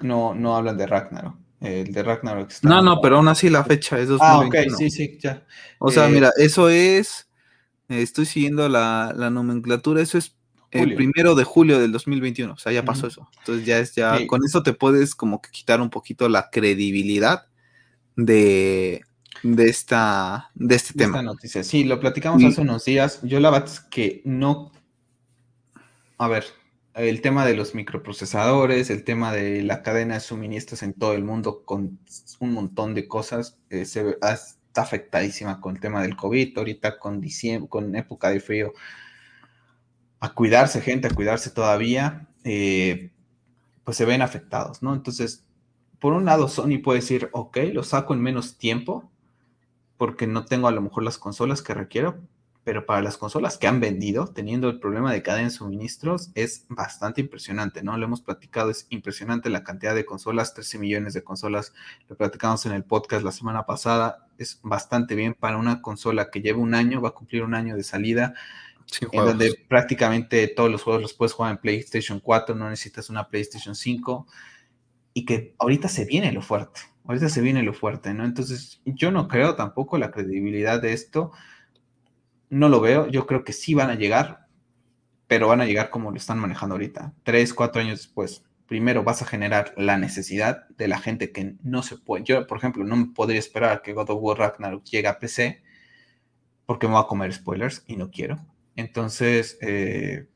No, 0.00 0.34
no 0.34 0.56
hablan 0.56 0.76
de 0.76 0.86
Ragnarok. 0.86 1.36
El 1.60 1.92
de 1.92 2.02
Ragnarok 2.02 2.50
está 2.50 2.68
No, 2.68 2.82
no, 2.82 3.00
pero 3.00 3.16
aún 3.16 3.28
así 3.28 3.50
la 3.50 3.64
fecha 3.64 3.98
es 3.98 4.08
2021. 4.08 4.62
Ah, 4.62 4.70
ok, 4.70 4.78
sí, 4.78 4.90
sí, 4.90 5.18
ya. 5.20 5.44
O 5.78 5.90
sea, 5.90 6.08
eh, 6.08 6.12
mira, 6.12 6.30
eso 6.36 6.68
es. 6.68 7.28
estoy 7.88 8.26
siguiendo 8.26 8.68
la, 8.68 9.12
nomenclatura, 9.30 10.00
eso 10.00 10.18
es 10.18 10.36
el 10.70 10.94
primero 10.94 11.34
de 11.34 11.44
julio 11.44 11.80
del 11.80 11.90
2021. 11.92 12.52
O 12.52 12.58
sea, 12.58 12.72
ya 12.72 12.84
pasó 12.84 13.08
eso. 13.08 13.28
Entonces 13.38 13.66
ya 13.66 13.78
es 13.78 13.94
ya. 13.94 14.24
Con 14.26 14.44
eso 14.44 14.62
te 14.62 14.72
puedes 14.72 15.14
como 15.14 15.40
que 15.42 15.50
quitar 15.50 15.80
un 15.80 15.90
poquito 15.90 16.28
la 16.28 16.50
credibilidad 16.50 17.46
de, 18.14 19.02
de 19.42 19.68
esta 19.68 20.50
de 20.54 20.76
este 20.76 20.94
tema. 20.94 21.18
Esta 21.18 21.22
noticia. 21.22 21.64
Sí, 21.64 21.84
lo 21.84 21.98
platicamos 21.98 22.44
hace 22.44 22.60
unos 22.60 22.84
días. 22.84 23.20
Yo 23.22 23.40
la 23.40 23.50
verdad 23.50 23.68
es 23.68 23.80
que 23.80 24.22
no 24.24 24.70
a 26.18 26.26
ver, 26.26 26.44
el 26.98 27.20
tema 27.20 27.46
de 27.46 27.54
los 27.54 27.74
microprocesadores, 27.74 28.90
el 28.90 29.04
tema 29.04 29.32
de 29.32 29.62
la 29.62 29.82
cadena 29.82 30.14
de 30.14 30.20
suministros 30.20 30.82
en 30.82 30.94
todo 30.94 31.14
el 31.14 31.24
mundo 31.24 31.64
con 31.64 32.00
un 32.40 32.52
montón 32.52 32.94
de 32.94 33.06
cosas, 33.06 33.58
eh, 33.70 33.84
se, 33.84 34.10
está 34.10 34.82
afectadísima 34.82 35.60
con 35.60 35.76
el 35.76 35.80
tema 35.80 36.02
del 36.02 36.16
COVID, 36.16 36.58
ahorita 36.58 36.98
con 36.98 37.20
diciembre, 37.20 37.68
con 37.68 37.94
época 37.94 38.30
de 38.30 38.40
frío. 38.40 38.72
A 40.20 40.34
cuidarse, 40.34 40.80
gente, 40.80 41.06
a 41.06 41.14
cuidarse 41.14 41.50
todavía, 41.50 42.28
eh, 42.42 43.12
pues 43.84 43.96
se 43.96 44.04
ven 44.04 44.20
afectados, 44.20 44.82
¿no? 44.82 44.92
Entonces, 44.94 45.44
por 46.00 46.12
un 46.12 46.24
lado, 46.24 46.48
Sony 46.48 46.78
puede 46.82 47.00
decir, 47.00 47.30
ok, 47.32 47.58
lo 47.72 47.84
saco 47.84 48.12
en 48.14 48.20
menos 48.20 48.58
tiempo, 48.58 49.08
porque 49.96 50.26
no 50.26 50.44
tengo 50.44 50.66
a 50.68 50.72
lo 50.72 50.80
mejor 50.80 51.04
las 51.04 51.18
consolas 51.18 51.62
que 51.62 51.74
requiero, 51.74 52.18
pero 52.68 52.84
para 52.84 53.00
las 53.00 53.16
consolas 53.16 53.56
que 53.56 53.66
han 53.66 53.80
vendido, 53.80 54.26
teniendo 54.26 54.68
el 54.68 54.78
problema 54.78 55.10
de 55.10 55.22
cadena 55.22 55.48
de 55.48 55.54
suministros, 55.54 56.30
es 56.34 56.66
bastante 56.68 57.22
impresionante, 57.22 57.82
¿no? 57.82 57.96
Lo 57.96 58.04
hemos 58.04 58.20
platicado, 58.20 58.68
es 58.68 58.86
impresionante 58.90 59.48
la 59.48 59.64
cantidad 59.64 59.94
de 59.94 60.04
consolas, 60.04 60.52
13 60.52 60.78
millones 60.78 61.14
de 61.14 61.24
consolas, 61.24 61.72
lo 62.10 62.16
platicamos 62.18 62.66
en 62.66 62.72
el 62.72 62.84
podcast 62.84 63.24
la 63.24 63.32
semana 63.32 63.64
pasada, 63.64 64.28
es 64.36 64.60
bastante 64.62 65.14
bien 65.14 65.32
para 65.32 65.56
una 65.56 65.80
consola 65.80 66.28
que 66.30 66.42
lleva 66.42 66.58
un 66.58 66.74
año, 66.74 67.00
va 67.00 67.08
a 67.08 67.12
cumplir 67.12 67.42
un 67.42 67.54
año 67.54 67.74
de 67.74 67.82
salida, 67.84 68.34
en 69.12 69.24
donde 69.24 69.64
prácticamente 69.66 70.46
todos 70.48 70.70
los 70.70 70.82
juegos 70.82 71.00
los 71.00 71.14
puedes 71.14 71.32
jugar 71.32 71.52
en 71.52 71.62
PlayStation 71.62 72.20
4, 72.20 72.54
no 72.54 72.68
necesitas 72.68 73.08
una 73.08 73.30
PlayStation 73.30 73.74
5, 73.74 74.26
y 75.14 75.24
que 75.24 75.54
ahorita 75.58 75.88
se 75.88 76.04
viene 76.04 76.32
lo 76.32 76.42
fuerte, 76.42 76.82
ahorita 77.06 77.30
se 77.30 77.40
viene 77.40 77.62
lo 77.62 77.72
fuerte, 77.72 78.12
¿no? 78.12 78.26
Entonces, 78.26 78.82
yo 78.84 79.10
no 79.10 79.26
creo 79.26 79.54
tampoco 79.54 79.96
la 79.96 80.10
credibilidad 80.10 80.82
de 80.82 80.92
esto, 80.92 81.32
no 82.50 82.68
lo 82.68 82.80
veo. 82.80 83.08
Yo 83.08 83.26
creo 83.26 83.44
que 83.44 83.52
sí 83.52 83.74
van 83.74 83.90
a 83.90 83.94
llegar, 83.94 84.46
pero 85.26 85.48
van 85.48 85.60
a 85.60 85.66
llegar 85.66 85.90
como 85.90 86.10
lo 86.10 86.16
están 86.16 86.38
manejando 86.38 86.74
ahorita. 86.74 87.14
Tres, 87.22 87.54
cuatro 87.54 87.80
años 87.80 87.98
después. 87.98 88.44
Primero 88.66 89.02
vas 89.02 89.22
a 89.22 89.26
generar 89.26 89.72
la 89.76 89.96
necesidad 89.96 90.68
de 90.68 90.88
la 90.88 90.98
gente 90.98 91.32
que 91.32 91.56
no 91.62 91.82
se 91.82 91.96
puede. 91.96 92.24
Yo, 92.24 92.46
por 92.46 92.58
ejemplo, 92.58 92.84
no 92.84 92.96
me 92.96 93.06
podría 93.06 93.38
esperar 93.38 93.82
que 93.82 93.92
God 93.92 94.10
of 94.10 94.18
War 94.20 94.38
Ragnarok 94.38 94.84
llegue 94.84 95.08
a 95.08 95.18
PC 95.18 95.62
porque 96.66 96.86
me 96.86 96.94
va 96.94 97.00
a 97.00 97.06
comer 97.06 97.32
spoilers 97.32 97.82
y 97.86 97.96
no 97.96 98.10
quiero. 98.10 98.38
Entonces, 98.76 99.56
eh, 99.62 100.28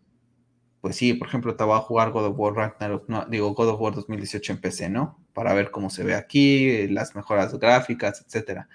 pues 0.80 0.96
sí, 0.96 1.12
por 1.14 1.28
ejemplo, 1.28 1.56
te 1.56 1.64
voy 1.64 1.76
a 1.76 1.80
jugar 1.80 2.10
God 2.10 2.26
of 2.26 2.38
War 2.38 2.54
Ragnarok, 2.54 3.08
no, 3.08 3.26
digo 3.26 3.52
God 3.54 3.68
of 3.68 3.80
War 3.80 3.94
2018 3.94 4.54
en 4.54 4.60
PC, 4.60 4.88
¿no? 4.88 5.18
Para 5.34 5.52
ver 5.52 5.70
cómo 5.70 5.90
se 5.90 6.04
ve 6.04 6.14
aquí, 6.14 6.88
las 6.88 7.14
mejoras 7.14 7.56
gráficas, 7.58 8.24
etcétera 8.26 8.68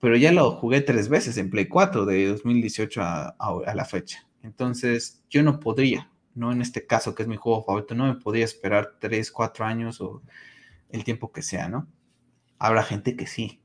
pero 0.00 0.16
ya 0.16 0.32
lo 0.32 0.50
jugué 0.52 0.80
tres 0.80 1.08
veces 1.08 1.36
en 1.36 1.50
Play 1.50 1.66
4 1.66 2.06
de 2.06 2.26
2018 2.28 3.02
a, 3.02 3.72
la 3.74 3.84
fecha. 3.84 4.26
Entonces, 4.42 5.22
yo 5.28 5.42
no 5.42 5.60
podría, 5.60 6.10
no 6.34 6.50
en 6.52 6.62
este 6.62 6.86
caso 6.86 7.14
que 7.14 7.22
es 7.22 7.28
mi 7.28 7.36
juego 7.36 7.62
favorito, 7.62 7.94
no 7.94 8.06
me 8.06 8.14
podría 8.14 8.46
esperar 8.46 8.94
tres, 8.98 9.30
cuatro 9.30 9.66
años 9.66 10.00
o 10.00 10.22
el 10.88 11.04
tiempo 11.04 11.30
que 11.30 11.42
sea, 11.42 11.68
¿no? 11.68 11.86
Habrá 12.58 12.82
gente 12.82 13.14
que 13.14 13.26
sí. 13.26 13.60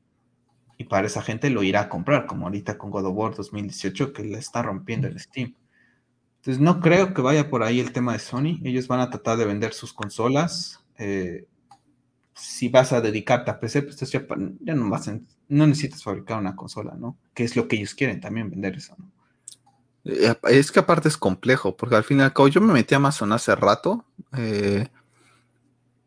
Y 0.76 0.84
para 0.84 1.06
esa 1.06 1.22
gente 1.22 1.48
lo 1.48 1.62
irá 1.62 1.80
a 1.82 1.88
comprar, 1.88 2.26
como 2.26 2.46
ahorita 2.46 2.76
con 2.76 2.90
God 2.90 3.06
of 3.06 3.16
War 3.16 3.34
2018 3.34 4.12
que 4.12 4.22
le 4.22 4.38
está 4.38 4.62
rompiendo 4.62 5.08
el 5.08 5.18
Steam. 5.18 5.54
Entonces, 6.36 6.62
no 6.62 6.80
creo 6.80 7.14
que 7.14 7.22
vaya 7.22 7.48
por 7.48 7.62
ahí 7.62 7.80
el 7.80 7.92
tema 7.92 8.12
de 8.12 8.18
Sony. 8.18 8.60
Ellos 8.62 8.88
van 8.88 9.00
a 9.00 9.08
tratar 9.08 9.38
de 9.38 9.46
vender 9.46 9.72
sus 9.72 9.94
consolas. 9.94 10.84
Eh, 10.98 11.46
si 12.34 12.68
vas 12.68 12.92
a 12.92 13.00
dedicarte 13.00 13.50
a 13.50 13.58
PC, 13.58 13.82
pues 13.82 13.98
ya, 14.10 14.26
ya 14.60 14.74
no, 14.74 14.90
vas 14.90 15.08
no 15.48 15.66
necesitas 15.66 16.02
fabricar 16.02 16.38
una 16.38 16.56
consola, 16.56 16.94
¿no? 16.98 17.16
Que 17.34 17.44
es 17.44 17.56
lo 17.56 17.68
que 17.68 17.76
ellos 17.76 17.94
quieren 17.94 18.20
también 18.20 18.50
vender 18.50 18.76
eso, 18.76 18.94
¿no? 18.98 19.10
Eh, 20.06 20.34
es 20.44 20.70
que 20.70 20.78
aparte 20.78 21.08
es 21.08 21.16
complejo, 21.16 21.76
porque 21.76 21.96
al 21.96 22.04
fin 22.04 22.18
y 22.18 22.22
al 22.22 22.32
cabo 22.32 22.48
yo 22.48 22.60
me 22.60 22.72
metí 22.72 22.94
a 22.94 22.98
Amazon 22.98 23.32
hace 23.32 23.54
rato. 23.56 24.04
Eh, 24.36 24.86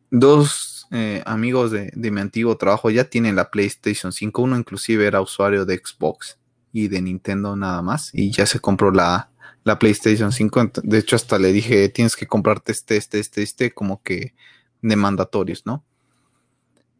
dos 0.09 0.87
eh, 0.91 1.21
amigos 1.25 1.71
de, 1.71 1.91
mi 1.95 2.21
antiguo 2.21 2.57
trabajo 2.57 2.89
ya 2.89 3.03
tienen 3.03 3.35
la 3.35 3.51
PlayStation 3.51 4.11
5. 4.11 4.41
Uno 4.41 4.57
inclusive 4.57 5.05
era 5.05 5.21
usuario 5.21 5.65
de 5.65 5.81
Xbox 5.83 6.39
y 6.71 6.87
de 6.87 7.01
Nintendo 7.01 7.55
nada 7.55 7.81
más. 7.81 8.09
Y 8.13 8.31
ya 8.31 8.45
se 8.45 8.59
compró 8.59 8.91
la, 8.91 9.31
la 9.65 9.77
PlayStation 9.77 10.31
5. 10.31 10.71
De 10.83 10.97
hecho, 10.97 11.17
hasta 11.17 11.37
le 11.37 11.51
dije, 11.51 11.89
tienes 11.89 12.15
que 12.15 12.25
comprarte 12.25 12.71
este, 12.71 12.95
este, 12.95 13.19
este, 13.19 13.43
este, 13.43 13.71
como 13.73 14.01
que 14.01 14.33
de 14.81 14.95
mandatorios, 14.95 15.65
¿no? 15.65 15.83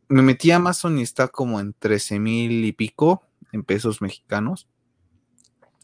Me 0.10 0.24
metí 0.24 0.52
a 0.52 0.58
Amazon 0.58 0.98
y 0.98 1.04
está 1.04 1.28
como 1.28 1.60
en 1.60 1.74
13 1.74 2.20
mil 2.20 2.66
y 2.66 2.74
pico 2.74 3.24
en 3.52 3.64
pesos 3.64 4.02
mexicanos. 4.02 4.68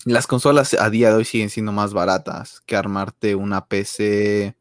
Las 0.04 0.28
consolas 0.28 0.76
a 0.80 0.90
día 0.90 1.10
de 1.10 1.16
hoy 1.16 1.26
siguen 1.26 1.50
siendo 1.50 1.72
más 1.72 1.94
baratas 1.94 2.62
que 2.66 2.76
armarte 2.76 3.36
una 3.36 3.66
PC 3.68 4.56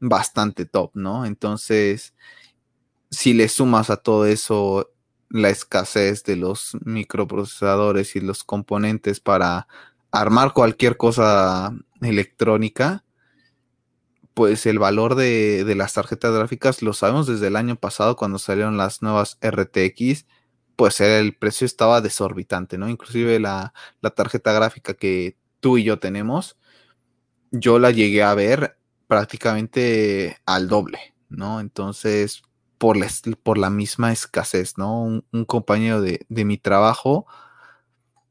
bastante 0.00 0.66
top, 0.66 0.90
¿no? 0.94 1.24
Entonces, 1.24 2.14
si 3.10 3.32
le 3.32 3.48
sumas 3.48 3.90
a 3.90 3.96
todo 3.96 4.26
eso 4.26 4.92
la 5.28 5.50
escasez 5.50 6.22
de 6.24 6.36
los 6.36 6.76
microprocesadores 6.84 8.14
y 8.16 8.20
los 8.20 8.44
componentes 8.44 9.20
para 9.20 9.66
armar 10.10 10.52
cualquier 10.52 10.96
cosa 10.96 11.72
electrónica, 12.00 13.04
pues 14.36 14.66
el 14.66 14.78
valor 14.78 15.14
de, 15.14 15.64
las 15.78 15.94
tarjetas 15.94 16.34
gráficas 16.34 16.82
lo 16.82 16.92
sabemos 16.92 17.26
desde 17.26 17.46
el 17.46 17.56
año 17.56 17.76
pasado 17.76 18.16
cuando 18.16 18.38
salieron 18.38 18.76
las 18.76 19.00
nuevas 19.00 19.38
RTX, 19.40 20.26
pues 20.76 21.00
el 21.00 21.34
precio 21.34 21.64
estaba 21.64 22.02
desorbitante, 22.02 22.76
¿no? 22.76 22.90
Inclusive 22.90 23.40
la, 23.40 23.72
la 24.02 24.10
tarjeta 24.10 24.52
gráfica 24.52 24.92
que 24.92 25.38
tú 25.60 25.78
y 25.78 25.84
yo 25.84 25.98
tenemos, 25.98 26.58
yo 27.50 27.78
la 27.78 27.92
llegué 27.92 28.22
a 28.22 28.34
ver 28.34 28.76
prácticamente 29.06 30.36
al 30.44 30.68
doble, 30.68 31.14
¿no? 31.30 31.60
Entonces, 31.60 32.42
por 32.76 32.98
la, 32.98 33.08
por 33.42 33.56
la 33.56 33.70
misma 33.70 34.12
escasez, 34.12 34.76
¿no? 34.76 35.00
Un, 35.32 35.44
compañero 35.46 36.02
de, 36.02 36.26
de, 36.28 36.44
mi 36.44 36.58
trabajo 36.58 37.26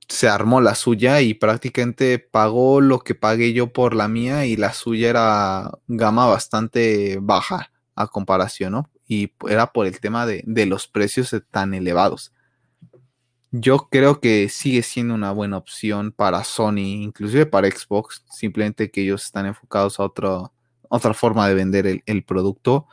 se 0.08 0.28
armó 0.28 0.62
la 0.62 0.76
suya 0.76 1.22
y 1.22 1.34
prácticamente 1.34 2.20
pagó 2.20 2.82
lo 2.82 3.00
que 3.00 3.16
pagué 3.16 3.54
yo 3.54 3.74
por 3.74 3.96
la 3.96 4.08
mía 4.08 4.46
y 4.46 4.56
la 4.56 4.74
suya 4.74 5.10
era 5.10 5.72
gama 5.88 6.28
bastante 6.28 7.18
baja 7.22 7.72
a 7.96 8.08
comparación, 8.08 8.74
¿no? 8.74 8.90
Y 9.08 9.34
era 9.50 9.72
por 9.72 9.88
el 9.88 10.00
tema 10.00 10.26
de, 10.26 10.44
de 10.46 10.66
los 10.66 10.88
precios 10.88 11.36
tan 11.52 11.74
elevados. 11.74 12.34
Yo 13.58 13.88
creo 13.90 14.20
que 14.20 14.50
sigue 14.50 14.84
siendo 14.84 15.14
una 15.14 15.32
buena 15.32 15.58
opción 15.58 16.12
para 16.12 16.44
Sony, 16.44 17.02
inclusive 17.02 17.46
para 17.46 17.70
Xbox, 17.72 18.26
simplemente 18.30 18.92
que 18.92 19.04
ellos 19.04 19.24
están 19.24 19.46
enfocados 19.46 19.98
a 20.00 20.04
otra 20.04 21.14
forma 21.14 21.48
de 21.48 21.54
vender 21.54 22.04
el, 22.06 22.24
producto. 22.26 22.88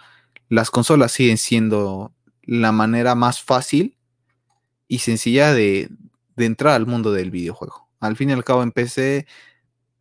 Las 0.48 0.70
consolas 0.70 1.10
siguen 1.10 1.36
siendo 1.36 2.14
la 2.44 2.70
manera 2.70 3.16
más 3.16 3.42
fácil 3.42 3.96
y 4.86 5.00
sencilla 5.00 5.52
de, 5.52 5.90
de 6.36 6.46
entrar 6.46 6.74
al 6.74 6.86
mundo 6.86 7.12
del 7.12 7.30
videojuego. 7.30 7.88
Al 8.00 8.16
fin 8.16 8.30
y 8.30 8.32
al 8.32 8.44
cabo 8.44 8.62
en 8.62 8.72
PC 8.72 9.26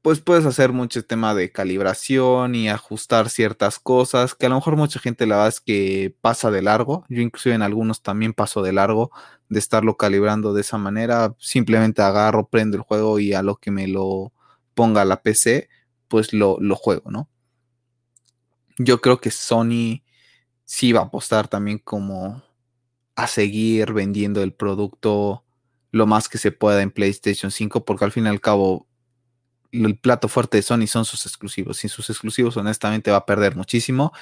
pues 0.01 0.19
puedes 0.19 0.45
hacer 0.45 0.71
mucho 0.71 1.05
tema 1.05 1.35
de 1.35 1.51
calibración 1.51 2.55
y 2.55 2.69
ajustar 2.69 3.29
ciertas 3.29 3.77
cosas 3.77 4.33
que 4.33 4.47
a 4.47 4.49
lo 4.49 4.55
mejor 4.55 4.75
mucha 4.75 4.99
gente 4.99 5.27
la 5.27 5.35
verdad 5.35 5.49
es 5.49 5.61
que 5.61 6.15
pasa 6.21 6.49
de 6.49 6.63
largo. 6.63 7.05
Yo 7.07 7.21
inclusive 7.21 7.53
en 7.53 7.61
algunos 7.61 8.01
también 8.01 8.33
paso 8.33 8.63
de 8.63 8.73
largo 8.73 9.11
de 9.49 9.59
estarlo 9.59 9.97
calibrando 9.97 10.53
de 10.53 10.61
esa 10.61 10.77
manera. 10.79 11.35
Simplemente 11.37 12.01
agarro, 12.01 12.47
prendo 12.47 12.77
el 12.77 12.83
juego 12.83 13.19
y 13.19 13.33
a 13.33 13.43
lo 13.43 13.57
que 13.57 13.69
me 13.69 13.87
lo 13.87 14.33
ponga 14.73 15.05
la 15.05 15.21
PC, 15.21 15.69
pues 16.07 16.33
lo, 16.33 16.57
lo 16.59 16.75
juego, 16.75 17.11
¿no? 17.11 17.29
Yo 18.79 19.01
creo 19.01 19.21
que 19.21 19.29
Sony 19.29 20.01
sí 20.65 20.93
va 20.93 21.01
a 21.01 21.05
apostar 21.05 21.47
también 21.47 21.77
como 21.77 22.41
a 23.15 23.27
seguir 23.27 23.93
vendiendo 23.93 24.41
el 24.41 24.53
producto 24.53 25.43
lo 25.91 26.07
más 26.07 26.29
que 26.29 26.37
se 26.37 26.51
pueda 26.51 26.81
en 26.81 26.91
PlayStation 26.91 27.51
5, 27.51 27.85
porque 27.85 28.05
al 28.05 28.11
fin 28.11 28.25
y 28.25 28.29
al 28.29 28.41
cabo 28.41 28.87
el 29.71 29.97
plato 29.97 30.27
fuerte 30.27 30.57
de 30.57 30.63
Sony 30.63 30.87
son 30.87 31.05
sus 31.05 31.25
exclusivos. 31.25 31.77
Sin 31.77 31.89
sus 31.89 32.09
exclusivos, 32.09 32.57
honestamente, 32.57 33.11
va 33.11 33.17
a 33.17 33.25
perder 33.25 33.55
muchísimo 33.55 34.13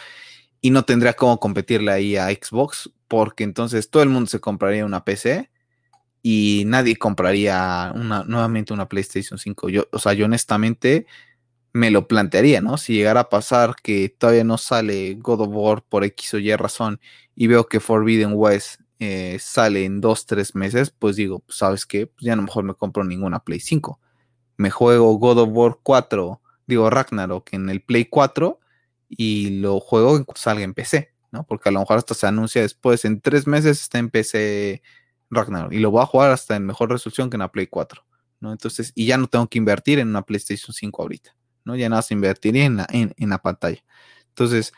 y 0.61 0.71
no 0.71 0.83
tendría 0.83 1.13
cómo 1.13 1.39
competirle 1.39 1.91
ahí 1.91 2.17
a 2.17 2.27
Xbox, 2.29 2.91
porque 3.07 3.43
entonces 3.43 3.89
todo 3.89 4.03
el 4.03 4.09
mundo 4.09 4.29
se 4.29 4.39
compraría 4.39 4.85
una 4.85 5.03
PC 5.05 5.49
y 6.21 6.63
nadie 6.67 6.97
compraría 6.97 7.91
una, 7.95 8.23
nuevamente 8.23 8.73
una 8.73 8.89
PlayStation 8.89 9.39
5. 9.39 9.69
Yo, 9.69 9.87
o 9.91 9.99
sea, 9.99 10.13
yo 10.13 10.25
honestamente 10.25 11.07
me 11.71 11.91
lo 11.91 12.07
plantearía, 12.07 12.61
¿no? 12.61 12.77
Si 12.77 12.93
llegara 12.93 13.21
a 13.21 13.29
pasar 13.29 13.75
que 13.81 14.09
todavía 14.09 14.43
no 14.43 14.57
sale 14.57 15.15
God 15.15 15.41
of 15.41 15.49
War 15.51 15.83
por 15.83 16.03
X 16.03 16.33
o 16.33 16.39
Y 16.39 16.55
razón 16.55 16.99
y 17.35 17.47
veo 17.47 17.67
que 17.67 17.79
Forbidden 17.79 18.31
West 18.33 18.81
eh, 18.99 19.37
sale 19.39 19.85
en 19.85 20.01
dos, 20.01 20.25
tres 20.25 20.55
meses, 20.55 20.91
pues 20.91 21.15
digo, 21.15 21.43
¿sabes 21.47 21.85
qué? 21.85 22.07
Pues 22.07 22.25
ya 22.25 22.33
a 22.33 22.35
lo 22.35 22.43
mejor 22.43 22.63
me 22.63 22.73
compro 22.73 23.03
ninguna 23.03 23.39
Play 23.39 23.59
5 23.59 23.99
me 24.59 24.71
juego 24.71 25.13
God 25.13 25.39
of 25.39 25.49
War 25.53 25.79
4, 25.81 26.41
digo 26.67 26.89
Ragnarok 26.89 27.53
en 27.53 27.69
el 27.69 27.81
Play 27.81 28.05
4 28.05 28.59
y 29.07 29.61
lo 29.61 29.79
juego 29.79 30.09
cuando 30.25 30.33
salga 30.35 30.65
en 30.65 30.73
PC, 30.73 31.13
¿no? 31.31 31.45
Porque 31.45 31.69
a 31.69 31.71
lo 31.71 31.79
mejor 31.79 31.97
hasta 31.97 32.13
se 32.13 32.27
anuncia 32.27 32.61
después, 32.61 33.05
en 33.05 33.21
tres 33.21 33.47
meses 33.47 33.81
está 33.81 33.99
en 33.99 34.09
PC 34.09 34.83
Ragnarok 35.29 35.71
y 35.71 35.79
lo 35.79 35.91
voy 35.91 36.03
a 36.03 36.05
jugar 36.05 36.31
hasta 36.31 36.57
en 36.57 36.65
mejor 36.65 36.91
resolución 36.91 37.29
que 37.29 37.37
en 37.37 37.39
la 37.39 37.53
Play 37.53 37.67
4, 37.67 38.05
¿no? 38.41 38.51
Entonces, 38.51 38.91
y 38.95 39.05
ya 39.05 39.17
no 39.17 39.27
tengo 39.27 39.47
que 39.47 39.57
invertir 39.57 39.97
en 39.97 40.09
una 40.09 40.23
PlayStation 40.23 40.73
5 40.73 41.01
ahorita, 41.01 41.33
¿no? 41.63 41.77
Ya 41.77 41.87
nada 41.87 42.01
se 42.01 42.13
invertiría 42.13 42.65
en 42.65 42.75
la, 42.75 42.87
en, 42.91 43.13
en 43.15 43.29
la 43.29 43.37
pantalla. 43.37 43.81
Entonces, 44.27 44.73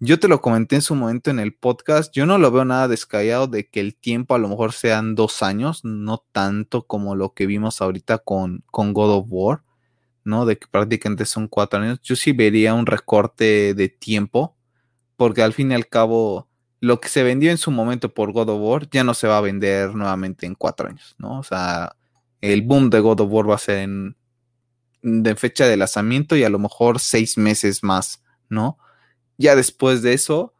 yo 0.00 0.18
te 0.18 0.28
lo 0.28 0.40
comenté 0.40 0.76
en 0.76 0.82
su 0.82 0.94
momento 0.94 1.30
en 1.30 1.38
el 1.38 1.54
podcast. 1.54 2.12
Yo 2.14 2.24
no 2.24 2.38
lo 2.38 2.50
veo 2.50 2.64
nada 2.64 2.88
descallado 2.88 3.46
de 3.46 3.68
que 3.68 3.80
el 3.80 3.94
tiempo 3.94 4.34
a 4.34 4.38
lo 4.38 4.48
mejor 4.48 4.72
sean 4.72 5.14
dos 5.14 5.42
años, 5.42 5.84
no 5.84 6.24
tanto 6.32 6.86
como 6.86 7.14
lo 7.14 7.34
que 7.34 7.44
vimos 7.44 7.82
ahorita 7.82 8.18
con, 8.18 8.64
con 8.70 8.94
God 8.94 9.18
of 9.18 9.26
War, 9.28 9.62
¿no? 10.24 10.46
De 10.46 10.58
que 10.58 10.66
prácticamente 10.68 11.26
son 11.26 11.48
cuatro 11.48 11.80
años. 11.80 12.00
Yo 12.02 12.16
sí 12.16 12.32
vería 12.32 12.72
un 12.72 12.86
recorte 12.86 13.74
de 13.74 13.88
tiempo, 13.90 14.56
porque 15.16 15.42
al 15.42 15.52
fin 15.52 15.70
y 15.70 15.74
al 15.74 15.86
cabo, 15.86 16.48
lo 16.80 16.98
que 16.98 17.10
se 17.10 17.22
vendió 17.22 17.50
en 17.50 17.58
su 17.58 17.70
momento 17.70 18.14
por 18.14 18.32
God 18.32 18.48
of 18.48 18.60
War 18.62 18.88
ya 18.90 19.04
no 19.04 19.12
se 19.12 19.28
va 19.28 19.36
a 19.36 19.42
vender 19.42 19.94
nuevamente 19.94 20.46
en 20.46 20.54
cuatro 20.54 20.88
años, 20.88 21.14
¿no? 21.18 21.38
O 21.38 21.42
sea, 21.42 21.94
el 22.40 22.62
boom 22.62 22.88
de 22.88 23.00
God 23.00 23.20
of 23.20 23.30
War 23.30 23.50
va 23.50 23.56
a 23.56 23.58
ser 23.58 23.78
en 23.80 24.16
de 25.02 25.34
fecha 25.36 25.66
de 25.66 25.76
lanzamiento 25.76 26.36
y 26.36 26.44
a 26.44 26.50
lo 26.50 26.58
mejor 26.58 27.00
seis 27.00 27.36
meses 27.36 27.82
más, 27.82 28.22
¿no? 28.48 28.78
Ya 29.40 29.56
después 29.56 30.02
de 30.02 30.12
eso, 30.12 30.52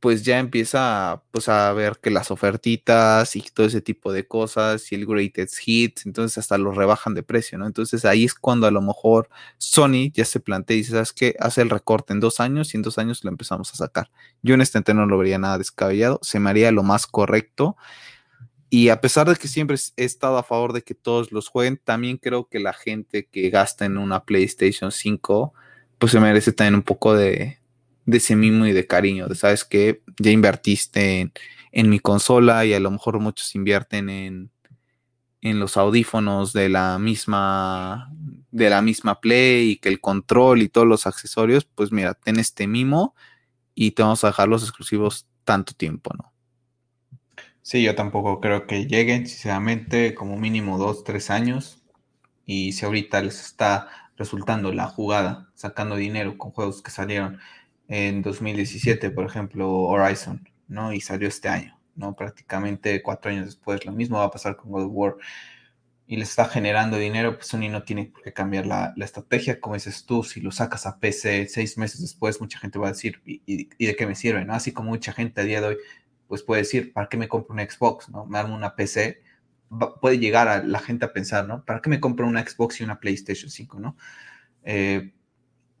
pues 0.00 0.22
ya 0.22 0.38
empieza 0.38 1.22
pues, 1.30 1.48
a 1.48 1.72
ver 1.72 1.98
que 1.98 2.10
las 2.10 2.30
ofertitas 2.30 3.34
y 3.36 3.40
todo 3.40 3.66
ese 3.66 3.80
tipo 3.80 4.12
de 4.12 4.28
cosas 4.28 4.92
y 4.92 4.96
el 4.96 5.06
greatest 5.06 5.56
hits, 5.64 6.04
entonces 6.04 6.36
hasta 6.36 6.58
los 6.58 6.76
rebajan 6.76 7.14
de 7.14 7.22
precio, 7.22 7.56
¿no? 7.56 7.66
Entonces 7.66 8.04
ahí 8.04 8.24
es 8.24 8.34
cuando 8.34 8.66
a 8.66 8.70
lo 8.70 8.82
mejor 8.82 9.30
Sony 9.56 10.12
ya 10.12 10.26
se 10.26 10.40
plantea 10.40 10.76
y 10.76 10.80
dice, 10.80 10.92
¿sabes 10.92 11.14
qué? 11.14 11.36
Hace 11.40 11.62
el 11.62 11.70
recorte 11.70 12.12
en 12.12 12.20
dos 12.20 12.38
años 12.38 12.74
y 12.74 12.76
en 12.76 12.82
dos 12.82 12.98
años 12.98 13.24
lo 13.24 13.30
empezamos 13.30 13.72
a 13.72 13.76
sacar. 13.76 14.10
Yo 14.42 14.54
en 14.54 14.60
este 14.60 14.82
no 14.92 15.06
lo 15.06 15.16
vería 15.16 15.38
nada 15.38 15.56
descabellado, 15.56 16.20
se 16.22 16.38
me 16.38 16.50
haría 16.50 16.70
lo 16.70 16.82
más 16.82 17.06
correcto. 17.06 17.78
Y 18.68 18.90
a 18.90 19.00
pesar 19.00 19.26
de 19.26 19.36
que 19.36 19.48
siempre 19.48 19.78
he 19.96 20.04
estado 20.04 20.36
a 20.36 20.42
favor 20.42 20.74
de 20.74 20.82
que 20.82 20.94
todos 20.94 21.32
los 21.32 21.48
jueguen, 21.48 21.80
también 21.82 22.18
creo 22.18 22.46
que 22.46 22.60
la 22.60 22.74
gente 22.74 23.26
que 23.26 23.48
gasta 23.48 23.86
en 23.86 23.96
una 23.96 24.24
PlayStation 24.24 24.92
5, 24.92 25.54
pues 25.98 26.12
se 26.12 26.20
merece 26.20 26.52
también 26.52 26.74
un 26.74 26.82
poco 26.82 27.14
de, 27.14 27.57
de 28.08 28.16
ese 28.16 28.36
mimo 28.36 28.66
y 28.66 28.72
de 28.72 28.86
cariño, 28.86 29.28
de 29.28 29.34
sabes 29.34 29.64
que 29.64 30.02
ya 30.18 30.30
invertiste 30.30 31.30
en, 31.72 31.90
mi 31.90 31.98
consola 31.98 32.64
y 32.64 32.72
a 32.72 32.80
lo 32.80 32.90
mejor 32.90 33.20
muchos 33.20 33.54
invierten 33.54 34.08
en, 34.08 34.50
en 35.42 35.60
los 35.60 35.76
audífonos 35.76 36.54
de 36.54 36.70
la 36.70 36.98
misma 36.98 38.10
de 38.50 38.70
la 38.70 38.80
misma 38.80 39.20
Play 39.20 39.72
y 39.72 39.76
que 39.76 39.90
el 39.90 40.00
control 40.00 40.62
y 40.62 40.70
todos 40.70 40.86
los 40.86 41.06
accesorios, 41.06 41.66
pues 41.66 41.92
mira, 41.92 42.14
ten 42.14 42.38
este 42.38 42.66
mimo 42.66 43.14
y 43.74 43.90
te 43.90 44.02
vamos 44.02 44.24
a 44.24 44.28
dejar 44.28 44.48
los 44.48 44.62
exclusivos 44.62 45.26
tanto 45.44 45.74
tiempo, 45.74 46.10
¿no? 46.16 46.32
Sí, 47.60 47.82
yo 47.82 47.94
tampoco 47.94 48.40
creo 48.40 48.66
que 48.66 48.86
lleguen, 48.86 49.26
sinceramente, 49.26 50.14
como 50.14 50.38
mínimo 50.38 50.78
dos, 50.78 51.04
tres 51.04 51.28
años. 51.28 51.82
Y 52.46 52.72
si 52.72 52.86
ahorita 52.86 53.20
les 53.20 53.44
está 53.44 53.88
resultando 54.16 54.72
la 54.72 54.86
jugada, 54.86 55.50
sacando 55.54 55.96
dinero 55.96 56.38
con 56.38 56.52
juegos 56.52 56.80
que 56.80 56.90
salieron 56.90 57.38
en 57.88 58.22
2017, 58.22 59.10
por 59.10 59.24
ejemplo, 59.26 59.70
Horizon, 59.72 60.46
¿no? 60.68 60.92
Y 60.92 61.00
salió 61.00 61.26
este 61.26 61.48
año, 61.48 61.80
¿no? 61.96 62.14
Prácticamente 62.14 63.02
cuatro 63.02 63.30
años 63.30 63.46
después. 63.46 63.84
Lo 63.86 63.92
mismo 63.92 64.18
va 64.18 64.24
a 64.24 64.30
pasar 64.30 64.56
con 64.56 64.70
God 64.70 64.84
of 64.84 64.92
War. 64.92 65.16
Y 66.06 66.16
le 66.16 66.22
está 66.22 66.46
generando 66.46 66.96
dinero, 66.96 67.36
pues 67.36 67.48
Sony 67.48 67.68
no 67.70 67.82
tiene 67.82 68.06
por 68.06 68.22
qué 68.22 68.32
cambiar 68.32 68.66
la, 68.66 68.94
estrategia. 68.98 69.60
Como 69.60 69.74
dices 69.74 70.04
tú, 70.06 70.22
si 70.22 70.40
lo 70.40 70.50
sacas 70.50 70.86
a 70.86 70.98
PC 70.98 71.48
seis 71.48 71.76
meses 71.76 72.00
después, 72.00 72.40
mucha 72.40 72.58
gente 72.58 72.78
va 72.78 72.88
a 72.88 72.92
decir, 72.92 73.20
¿y, 73.24 73.68
de 73.86 73.96
qué 73.96 74.06
me 74.06 74.14
sirve? 74.14 74.44
¿no? 74.44 74.54
Así 74.54 74.72
como 74.72 74.90
mucha 74.90 75.12
gente 75.12 75.40
a 75.40 75.44
día 75.44 75.60
de 75.60 75.68
hoy, 75.68 75.76
pues 76.26 76.42
puede 76.42 76.62
decir, 76.62 76.92
¿para 76.92 77.08
qué 77.08 77.16
me 77.16 77.28
compro 77.28 77.54
una 77.54 77.68
Xbox? 77.68 78.08
¿no? 78.10 78.26
Me 78.26 78.38
armo 78.38 78.54
una 78.54 78.74
PC. 78.74 79.22
puede 80.00 80.18
llegar 80.18 80.48
a 80.48 80.62
la 80.62 80.78
gente 80.78 81.04
a 81.06 81.12
pensar, 81.12 81.46
¿no? 81.46 81.64
¿Para 81.64 81.80
qué 81.82 81.90
me 81.90 82.00
compro 82.00 82.26
una 82.26 82.46
Xbox 82.46 82.80
y 82.80 82.84
una 82.84 83.00
PlayStation 83.00 83.50
5? 83.50 83.80
¿no? 83.80 83.96
Eh, 84.62 85.12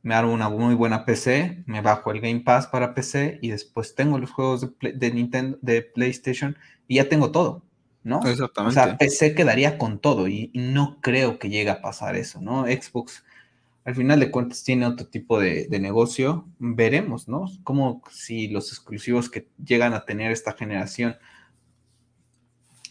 me 0.08 0.14
hago 0.14 0.32
una 0.32 0.48
muy 0.48 0.74
buena 0.74 1.04
PC, 1.04 1.64
me 1.66 1.82
bajo 1.82 2.10
el 2.10 2.22
Game 2.22 2.40
Pass 2.40 2.66
para 2.66 2.94
PC 2.94 3.40
y 3.42 3.50
después 3.50 3.94
tengo 3.94 4.18
los 4.18 4.30
juegos 4.30 4.66
de, 4.80 5.10
Nintendo, 5.12 5.58
de 5.60 5.82
PlayStation 5.82 6.56
y 6.86 6.94
ya 6.94 7.10
tengo 7.10 7.30
todo, 7.30 7.62
¿no? 8.04 8.24
Exactamente. 8.24 8.80
O 8.80 8.82
sea, 8.82 8.96
PC 8.96 9.34
quedaría 9.34 9.76
con 9.76 9.98
todo 9.98 10.26
y, 10.26 10.50
no 10.54 10.96
creo 11.02 11.38
que 11.38 11.50
llegue 11.50 11.68
a 11.68 11.82
pasar 11.82 12.16
eso, 12.16 12.40
¿no? 12.40 12.64
Xbox, 12.64 13.22
al 13.84 13.96
final 13.96 14.18
de 14.18 14.30
cuentas, 14.30 14.64
tiene 14.64 14.86
otro 14.86 15.06
tipo 15.06 15.38
de, 15.38 15.66
de 15.68 15.78
negocio. 15.78 16.48
Veremos, 16.58 17.28
¿no? 17.28 17.44
Como 17.62 18.00
si 18.10 18.48
los 18.48 18.72
exclusivos 18.72 19.28
que 19.28 19.46
llegan 19.62 19.92
a 19.92 20.06
tener 20.06 20.32
esta 20.32 20.54
generación 20.54 21.18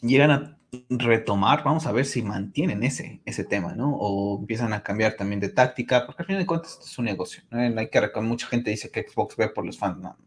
llegan 0.03 0.29
a 0.29 0.56
retomar, 0.89 1.63
vamos 1.63 1.85
a 1.85 1.91
ver 1.91 2.05
si 2.05 2.21
mantienen 2.21 2.83
ese, 2.83 3.21
ese 3.25 3.43
tema, 3.43 3.73
¿no? 3.73 3.95
O 3.95 4.39
empiezan 4.39 4.73
a 4.73 4.83
cambiar 4.83 5.13
también 5.13 5.39
de 5.39 5.49
táctica, 5.49 6.05
porque 6.05 6.23
al 6.23 6.25
final 6.27 6.41
de 6.41 6.45
cuentas 6.45 6.73
esto 6.73 6.85
es 6.85 6.97
un 6.97 7.05
negocio, 7.05 7.43
¿no? 7.49 7.59
Hay 7.59 7.89
que 7.89 8.21
mucha 8.21 8.47
gente 8.47 8.71
dice 8.71 8.91
que 8.91 9.05
Xbox 9.07 9.37
ve 9.37 9.49
por 9.49 9.65
los 9.65 9.77
fans, 9.77 9.99
no, 9.99 10.17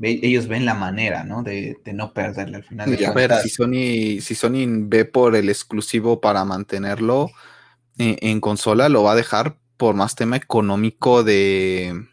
ellos 0.00 0.48
ven 0.48 0.64
la 0.64 0.74
manera, 0.74 1.24
¿no? 1.24 1.42
De, 1.42 1.78
no 1.92 2.12
perderle 2.12 2.56
al 2.56 2.64
final. 2.64 2.96
De 2.96 3.06
a 3.06 3.12
ver, 3.12 3.32
si 3.42 3.48
Sony, 3.48 4.20
si 4.20 4.34
Sony 4.34 4.66
ve 4.66 5.04
por 5.04 5.36
el 5.36 5.48
exclusivo 5.48 6.20
para 6.20 6.44
mantenerlo 6.44 7.30
en, 7.98 8.16
en, 8.20 8.40
consola, 8.40 8.88
lo 8.88 9.02
va 9.02 9.12
a 9.12 9.16
dejar 9.16 9.56
por 9.76 9.94
más 9.94 10.14
tema 10.14 10.36
económico 10.36 11.22
de, 11.24 12.06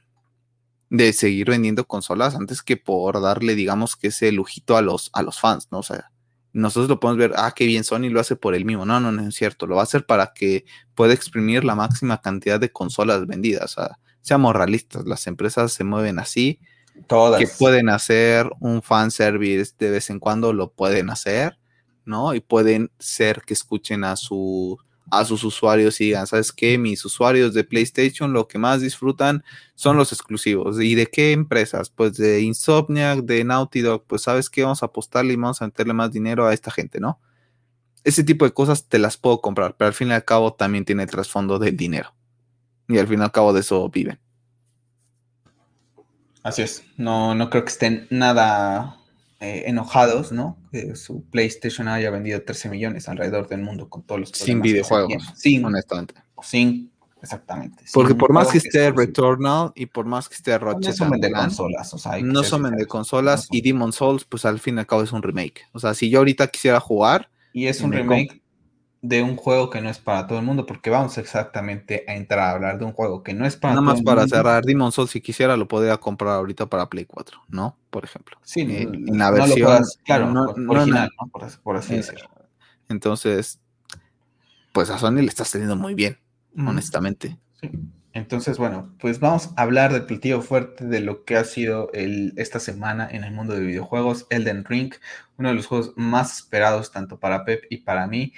de 0.89 1.13
seguir 1.13 1.49
vendiendo 1.49 1.85
consolas 1.85 2.35
antes 2.35 2.61
que 2.61 2.77
por 2.77 3.21
darle, 3.21 3.55
digamos, 3.55 3.95
que 3.95 4.07
ese 4.07 4.31
lujito 4.31 4.77
a 4.77 4.81
los, 4.81 5.09
a 5.13 5.21
los 5.23 5.39
fans, 5.39 5.67
¿no? 5.71 5.79
O 5.79 5.83
sea, 5.83 6.10
nosotros 6.53 6.89
lo 6.89 6.99
podemos 6.99 7.19
ver, 7.19 7.33
ah, 7.35 7.53
qué 7.55 7.65
bien 7.65 7.83
Sony 7.83 8.09
lo 8.09 8.19
hace 8.19 8.35
por 8.35 8.55
el 8.55 8.65
mismo. 8.65 8.85
No, 8.85 8.99
no, 8.99 9.11
no 9.11 9.27
es 9.27 9.35
cierto. 9.35 9.67
Lo 9.67 9.75
va 9.75 9.81
a 9.81 9.83
hacer 9.83 10.05
para 10.05 10.33
que 10.33 10.65
pueda 10.95 11.13
exprimir 11.13 11.63
la 11.63 11.75
máxima 11.75 12.21
cantidad 12.21 12.59
de 12.59 12.71
consolas 12.71 13.25
vendidas. 13.25 13.63
O 13.63 13.81
sea, 13.81 13.99
seamos 14.21 14.55
realistas, 14.55 15.05
las 15.05 15.27
empresas 15.27 15.71
se 15.73 15.83
mueven 15.83 16.19
así. 16.19 16.59
Todas. 17.07 17.39
Que 17.39 17.47
pueden 17.47 17.89
hacer 17.89 18.49
un 18.59 18.81
fan 18.81 19.11
service 19.11 19.73
de 19.79 19.91
vez 19.91 20.09
en 20.09 20.19
cuando, 20.19 20.51
lo 20.51 20.71
pueden 20.73 21.09
hacer, 21.09 21.57
¿no? 22.05 22.33
Y 22.33 22.41
pueden 22.41 22.91
ser 22.99 23.43
que 23.43 23.53
escuchen 23.53 24.03
a 24.03 24.17
su 24.17 24.77
a 25.11 25.25
sus 25.25 25.43
usuarios 25.43 25.99
y 25.99 26.05
digan, 26.05 26.25
¿sabes 26.25 26.51
qué? 26.51 26.77
Mis 26.77 27.03
usuarios 27.03 27.53
de 27.53 27.65
PlayStation 27.65 28.31
lo 28.31 28.47
que 28.47 28.57
más 28.57 28.81
disfrutan 28.81 29.43
son 29.75 29.97
los 29.97 30.13
exclusivos. 30.13 30.79
¿Y 30.79 30.95
de 30.95 31.07
qué 31.07 31.33
empresas? 31.33 31.89
Pues 31.89 32.15
de 32.15 32.41
Insomniac, 32.41 33.19
de 33.19 33.43
Naughty 33.43 33.81
Dog, 33.81 34.05
pues 34.07 34.23
sabes 34.23 34.49
qué, 34.49 34.63
vamos 34.63 34.81
a 34.81 34.87
apostarle 34.87 35.33
y 35.33 35.35
vamos 35.35 35.61
a 35.61 35.65
meterle 35.65 35.93
más 35.93 36.11
dinero 36.11 36.47
a 36.47 36.53
esta 36.53 36.71
gente, 36.71 36.99
¿no? 37.01 37.19
Ese 38.03 38.23
tipo 38.23 38.45
de 38.45 38.53
cosas 38.53 38.85
te 38.85 38.99
las 38.99 39.17
puedo 39.17 39.41
comprar, 39.41 39.75
pero 39.75 39.89
al 39.89 39.93
fin 39.93 40.07
y 40.07 40.13
al 40.13 40.25
cabo 40.25 40.53
también 40.53 40.85
tiene 40.85 41.03
el 41.03 41.09
trasfondo 41.09 41.59
del 41.59 41.75
dinero. 41.75 42.15
Y 42.87 42.97
al 42.97 43.07
fin 43.07 43.19
y 43.19 43.23
al 43.23 43.31
cabo 43.31 43.53
de 43.53 43.59
eso 43.59 43.87
viven. 43.89 44.17
Así 46.41 46.61
es, 46.61 46.83
no, 46.97 47.35
no 47.35 47.49
creo 47.49 47.63
que 47.65 47.69
estén 47.69 48.07
nada 48.09 48.97
eh, 49.43 49.63
enojados, 49.65 50.31
¿no? 50.31 50.55
Que 50.71 50.95
su 50.95 51.23
PlayStation 51.23 51.87
haya 51.87 52.11
vendido 52.11 52.43
13 52.43 52.69
millones 52.69 53.09
alrededor 53.09 53.47
del 53.47 53.63
mundo 53.63 53.89
con 53.89 54.03
todos 54.03 54.21
los 54.21 54.29
Sin 54.29 54.61
videojuegos, 54.61 55.33
sin, 55.35 55.65
honestamente. 55.65 56.13
Sin, 56.43 56.91
exactamente. 57.23 57.83
Porque 57.91 58.13
por 58.13 58.31
más 58.31 58.49
que 58.49 58.59
esté 58.59 58.91
Returnal 58.91 59.71
y 59.73 59.87
por 59.87 60.05
más 60.05 60.29
que 60.29 60.35
esté 60.35 60.55
Ratchet 60.59 60.91
no 60.91 60.93
son 60.93 61.19
de 61.19 61.31
consolas, 61.31 61.93
o 61.95 61.97
sea, 61.97 62.21
no 62.21 62.43
son 62.43 62.75
de 62.75 62.85
consolas 62.85 63.47
y 63.49 63.61
Demon 63.61 63.91
Souls, 63.91 64.25
pues 64.25 64.45
al 64.45 64.59
fin 64.59 64.75
y 64.75 64.79
al 64.81 64.85
cabo 64.85 65.01
es 65.01 65.11
un 65.11 65.23
remake. 65.23 65.61
O 65.71 65.79
sea, 65.79 65.95
si 65.95 66.11
yo 66.11 66.19
ahorita 66.19 66.45
quisiera 66.45 66.79
jugar. 66.79 67.31
Y 67.51 67.65
es 67.65 67.81
un 67.81 67.91
remake 67.91 68.43
de 69.01 69.23
un 69.23 69.35
juego 69.35 69.69
que 69.69 69.81
no 69.81 69.89
es 69.89 69.97
para 69.97 70.27
todo 70.27 70.37
el 70.37 70.45
mundo, 70.45 70.65
porque 70.65 70.89
vamos 70.89 71.17
exactamente 71.17 72.05
a 72.07 72.15
entrar 72.15 72.39
a 72.39 72.51
hablar 72.51 72.77
de 72.77 72.85
un 72.85 72.93
juego 72.93 73.23
que 73.23 73.33
no 73.33 73.45
es 73.45 73.55
para 73.55 73.73
Nada 73.73 73.85
más 73.85 74.01
para 74.03 74.27
cerrar, 74.27 74.63
Demon 74.63 74.91
Souls, 74.91 75.09
si 75.09 75.21
quisiera, 75.21 75.57
lo 75.57 75.67
podría 75.67 75.97
comprar 75.97 76.35
ahorita 76.35 76.67
para 76.67 76.87
Play 76.87 77.05
4, 77.05 77.41
¿no? 77.49 77.75
Por 77.89 78.05
ejemplo. 78.05 78.37
Sí, 78.43 78.61
eh, 78.61 78.83
en 78.83 79.17
la 79.17 79.31
versión. 79.31 79.83
claro, 80.05 80.53
original, 80.67 81.09
Por, 81.63 81.77
así, 81.77 81.95
decirlo. 81.95 82.29
Entonces, 82.89 83.59
pues 84.71 84.89
a 84.91 84.99
Sony 84.99 85.21
le 85.21 85.27
estás 85.27 85.49
teniendo 85.51 85.75
muy 85.75 85.95
bien, 85.95 86.19
honestamente. 86.55 87.39
Sí. 87.59 87.71
Entonces, 88.13 88.57
bueno, 88.57 88.93
pues 88.99 89.19
vamos 89.19 89.51
a 89.55 89.61
hablar 89.61 89.93
del 89.93 90.05
platillo 90.05 90.41
fuerte 90.41 90.85
de 90.85 90.99
lo 90.99 91.23
que 91.23 91.37
ha 91.37 91.45
sido 91.45 91.89
el, 91.93 92.33
esta 92.35 92.59
semana 92.59 93.07
en 93.09 93.23
el 93.23 93.31
mundo 93.31 93.53
de 93.53 93.61
videojuegos, 93.61 94.27
Elden 94.29 94.65
Ring, 94.65 94.93
uno 95.37 95.49
de 95.49 95.55
los 95.55 95.65
juegos 95.65 95.93
más 95.95 96.37
esperados 96.37 96.91
tanto 96.91 97.19
para 97.19 97.45
Pep 97.45 97.63
y 97.69 97.77
para 97.77 98.07
mí. 98.07 98.33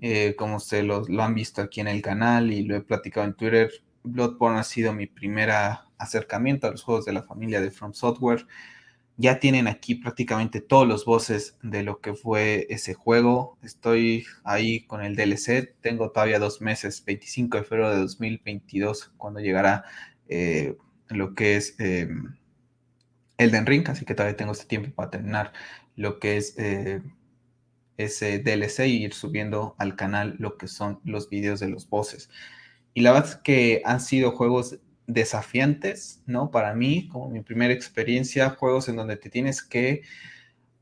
Eh, 0.00 0.34
como 0.36 0.56
ustedes 0.56 0.84
lo, 0.84 1.22
han 1.22 1.34
visto 1.34 1.62
aquí 1.62 1.80
en 1.80 1.88
el 1.88 2.02
canal 2.02 2.52
y 2.52 2.62
lo 2.64 2.76
he 2.76 2.82
platicado 2.82 3.26
en 3.26 3.34
Twitter, 3.34 3.70
Bloodborne 4.02 4.58
ha 4.58 4.62
sido 4.62 4.92
mi 4.92 5.06
primer 5.06 5.50
acercamiento 5.98 6.66
a 6.66 6.70
los 6.70 6.82
juegos 6.82 7.04
de 7.06 7.12
la 7.12 7.22
familia 7.22 7.60
de 7.60 7.70
From 7.70 7.92
Software. 7.92 8.46
Ya 9.18 9.40
tienen 9.40 9.66
aquí 9.66 9.94
prácticamente 9.94 10.60
todos 10.60 10.86
los 10.86 11.06
voces 11.06 11.56
de 11.62 11.82
lo 11.82 12.00
que 12.00 12.14
fue 12.14 12.66
ese 12.68 12.92
juego. 12.92 13.58
Estoy 13.62 14.26
ahí 14.44 14.84
con 14.86 15.02
el 15.02 15.16
DLC. 15.16 15.74
Tengo 15.80 16.10
todavía 16.10 16.38
dos 16.38 16.60
meses, 16.60 17.02
25 17.04 17.56
de 17.56 17.64
febrero 17.64 17.90
de 17.90 17.98
2022, 18.00 19.12
cuando 19.16 19.40
llegará 19.40 19.84
eh, 20.28 20.76
lo 21.08 21.34
que 21.34 21.56
es 21.56 21.76
eh, 21.78 22.08
Elden 23.38 23.64
Ring. 23.64 23.88
Así 23.88 24.04
que 24.04 24.14
todavía 24.14 24.36
tengo 24.36 24.52
este 24.52 24.66
tiempo 24.66 24.94
para 24.94 25.10
terminar 25.10 25.52
lo 25.96 26.18
que 26.18 26.36
es 26.36 26.54
ese 27.96 28.38
DLC 28.38 28.86
y 28.86 29.04
ir 29.04 29.14
subiendo 29.14 29.74
al 29.78 29.96
canal 29.96 30.36
lo 30.38 30.56
que 30.56 30.68
son 30.68 31.00
los 31.04 31.30
vídeos 31.30 31.60
de 31.60 31.68
los 31.68 31.88
bosses. 31.88 32.30
Y 32.94 33.02
la 33.02 33.12
verdad 33.12 33.30
es 33.30 33.36
que 33.36 33.82
han 33.84 34.00
sido 34.00 34.32
juegos 34.32 34.78
desafiantes, 35.06 36.22
¿no? 36.26 36.50
Para 36.50 36.74
mí, 36.74 37.08
como 37.08 37.28
mi 37.28 37.42
primera 37.42 37.72
experiencia, 37.72 38.50
juegos 38.50 38.88
en 38.88 38.96
donde 38.96 39.16
te 39.16 39.30
tienes 39.30 39.62
que 39.62 40.02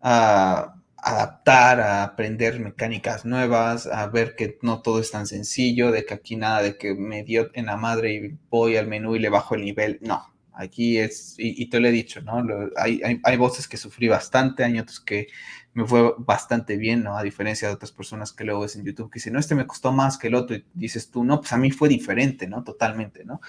ah, 0.00 0.76
adaptar, 0.96 1.80
a 1.80 2.02
aprender 2.04 2.60
mecánicas 2.60 3.24
nuevas, 3.24 3.86
a 3.86 4.06
ver 4.06 4.36
que 4.36 4.58
no 4.62 4.80
todo 4.80 5.00
es 5.00 5.10
tan 5.10 5.26
sencillo, 5.26 5.90
de 5.90 6.06
que 6.06 6.14
aquí 6.14 6.36
nada 6.36 6.62
de 6.62 6.78
que 6.78 6.94
me 6.94 7.24
dio 7.24 7.50
en 7.54 7.66
la 7.66 7.76
madre 7.76 8.14
y 8.14 8.38
voy 8.48 8.76
al 8.76 8.86
menú 8.86 9.14
y 9.14 9.18
le 9.18 9.28
bajo 9.28 9.54
el 9.54 9.62
nivel. 9.62 9.98
No, 10.00 10.24
aquí 10.54 10.98
es, 10.98 11.34
y, 11.38 11.68
te 11.68 11.80
lo 11.80 11.88
he 11.88 11.92
dicho, 11.92 12.22
¿no? 12.22 12.42
hay, 12.76 13.02
hay, 13.04 13.20
hay 13.22 13.36
voces 13.36 13.68
que 13.68 13.76
sufrí 13.76 14.08
bastante, 14.08 14.64
hay 14.64 14.78
otros 14.78 15.00
que 15.00 15.26
me 15.74 15.84
fue 15.86 16.14
bastante 16.18 16.76
bien, 16.76 17.02
¿no? 17.02 17.16
A 17.18 17.22
diferencia 17.22 17.68
de 17.68 17.74
otras 17.74 17.92
personas 17.92 18.32
que 18.32 18.44
luego 18.44 18.60
ves 18.60 18.76
en 18.76 18.84
YouTube 18.84 19.10
que 19.10 19.18
dicen, 19.18 19.32
no, 19.32 19.40
este 19.40 19.54
me 19.54 19.66
costó 19.66 19.92
más 19.92 20.16
que 20.18 20.28
el 20.28 20.34
otro, 20.36 20.56
y 20.56 20.64
dices 20.72 21.10
tú, 21.10 21.24
no, 21.24 21.40
pues 21.40 21.52
a 21.52 21.58
mí 21.58 21.70
fue 21.70 21.88
diferente, 21.88 22.46
¿no? 22.46 22.62
Totalmente, 22.64 23.24
¿no? 23.24 23.40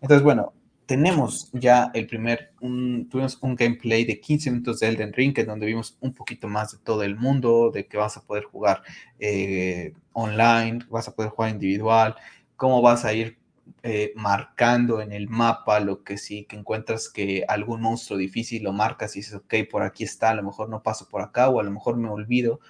Entonces, 0.00 0.22
bueno, 0.22 0.54
tenemos 0.86 1.50
ya 1.52 1.90
el 1.94 2.06
primer, 2.06 2.52
un, 2.60 3.08
tuvimos 3.08 3.38
un 3.40 3.56
gameplay 3.56 4.04
de 4.04 4.20
15 4.20 4.50
minutos 4.50 4.80
de 4.80 4.88
Elden 4.88 5.12
Ring, 5.12 5.36
en 5.38 5.46
donde 5.46 5.66
vimos 5.66 5.96
un 6.00 6.12
poquito 6.14 6.48
más 6.48 6.72
de 6.72 6.78
todo 6.78 7.02
el 7.02 7.16
mundo, 7.16 7.70
de 7.72 7.86
que 7.86 7.96
vas 7.96 8.16
a 8.16 8.22
poder 8.22 8.44
jugar 8.44 8.82
eh, 9.18 9.94
online, 10.12 10.80
vas 10.90 11.08
a 11.08 11.14
poder 11.14 11.30
jugar 11.30 11.50
individual, 11.50 12.14
cómo 12.56 12.82
vas 12.82 13.04
a 13.04 13.12
ir 13.14 13.38
eh, 13.82 14.12
marcando 14.16 15.00
en 15.00 15.12
el 15.12 15.28
mapa 15.28 15.80
lo 15.80 16.04
que 16.04 16.16
sí, 16.16 16.44
que 16.44 16.56
encuentras 16.56 17.08
que 17.08 17.44
algún 17.48 17.82
monstruo 17.82 18.18
difícil 18.18 18.62
lo 18.62 18.72
marcas 18.72 19.14
y 19.14 19.20
dices, 19.20 19.34
ok, 19.34 19.54
por 19.70 19.82
aquí 19.82 20.04
está, 20.04 20.30
a 20.30 20.34
lo 20.34 20.42
mejor 20.42 20.68
no 20.68 20.82
paso 20.82 21.08
por 21.08 21.22
acá 21.22 21.48
o 21.48 21.60
a 21.60 21.62
lo 21.62 21.70
mejor 21.70 21.96
me 21.96 22.08
olvido 22.08 22.60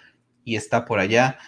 y 0.44 0.56
está 0.56 0.84
por 0.84 0.98
allá. 0.98 1.38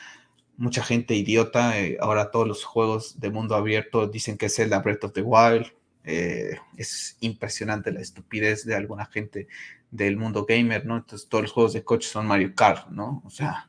Mucha 0.57 0.83
gente 0.83 1.15
idiota, 1.15 1.79
eh, 1.81 1.99
ahora 2.01 2.31
todos 2.31 2.47
los 2.47 2.65
juegos 2.65 3.21
de 3.21 3.31
mundo 3.31 3.55
abierto 3.57 4.07
dicen 4.07 4.39
que 4.39 4.47
es 4.47 4.57
Zelda 4.57 4.79
Breath 4.81 5.05
of 5.05 5.13
the 5.13 5.23
Wild. 5.23 5.67
Eh, 6.05 6.59
es 6.77 7.17
impresionante 7.21 7.91
la 7.91 8.01
estupidez 8.01 8.65
de 8.65 8.77
alguna 8.77 9.07
gente 9.07 9.49
del 9.91 10.17
mundo 10.17 10.47
gamer, 10.47 10.87
¿no? 10.87 10.97
Entonces 10.97 11.29
todos 11.29 11.43
los 11.43 11.53
juegos 11.53 11.73
de 11.73 11.85
coche 11.85 12.09
son 12.09 12.27
Mario 12.27 12.55
Kart, 12.55 12.89
¿no? 12.91 13.23
O 13.25 13.31
sea, 13.31 13.69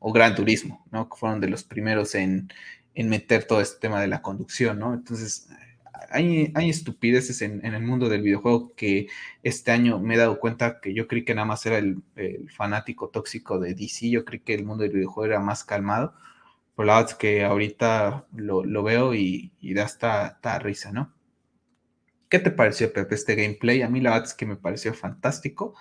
o 0.00 0.12
Gran 0.12 0.34
Turismo, 0.34 0.84
¿no? 0.90 1.08
Que 1.08 1.16
fueron 1.16 1.40
de 1.40 1.48
los 1.48 1.64
primeros 1.64 2.14
en, 2.14 2.48
en 2.96 3.08
meter 3.10 3.44
todo 3.44 3.60
este 3.60 3.78
tema 3.78 4.00
de 4.00 4.08
la 4.08 4.22
conducción, 4.22 4.78
¿no? 4.78 4.94
Entonces, 4.94 5.48
hay, 6.10 6.50
hay 6.54 6.70
estupideces 6.70 7.42
en, 7.42 7.64
el 7.64 7.82
mundo 7.82 8.08
del 8.08 8.22
videojuego 8.22 8.74
que 8.74 9.08
este 9.42 9.70
año 9.70 10.00
me 10.00 10.14
he 10.14 10.18
dado 10.18 10.40
cuenta 10.40 10.80
que 10.80 10.94
yo 10.94 11.06
creí 11.06 11.24
que 11.24 11.34
nada 11.34 11.46
más 11.46 11.64
era 11.66 11.78
el, 11.78 12.02
fanático 12.48 13.10
tóxico 13.10 13.58
de 13.60 13.74
DC, 13.74 14.10
yo 14.10 14.24
creí 14.24 14.40
que 14.40 14.54
el 14.54 14.64
mundo 14.64 14.82
del 14.84 14.92
videojuego 14.92 15.26
era 15.26 15.40
más 15.40 15.64
calmado, 15.64 16.14
por 16.74 16.86
la 16.86 16.96
verdad 16.96 17.10
es 17.10 17.16
que 17.16 17.44
ahorita 17.44 18.26
lo, 18.34 18.82
veo 18.82 19.14
y, 19.14 19.52
da 19.74 19.84
hasta, 19.84 20.58
risa, 20.58 20.92
¿no? 20.92 21.12
¿Qué 22.28 22.38
te 22.38 22.50
pareció, 22.50 22.92
Pepe, 22.92 23.14
este 23.14 23.34
gameplay? 23.34 23.82
A 23.82 23.88
mí 23.88 24.00
la 24.00 24.10
verdad 24.10 24.26
es 24.26 24.34
que 24.34 24.46
me 24.46 24.56
pareció 24.56 24.92
fantástico. 24.94 25.74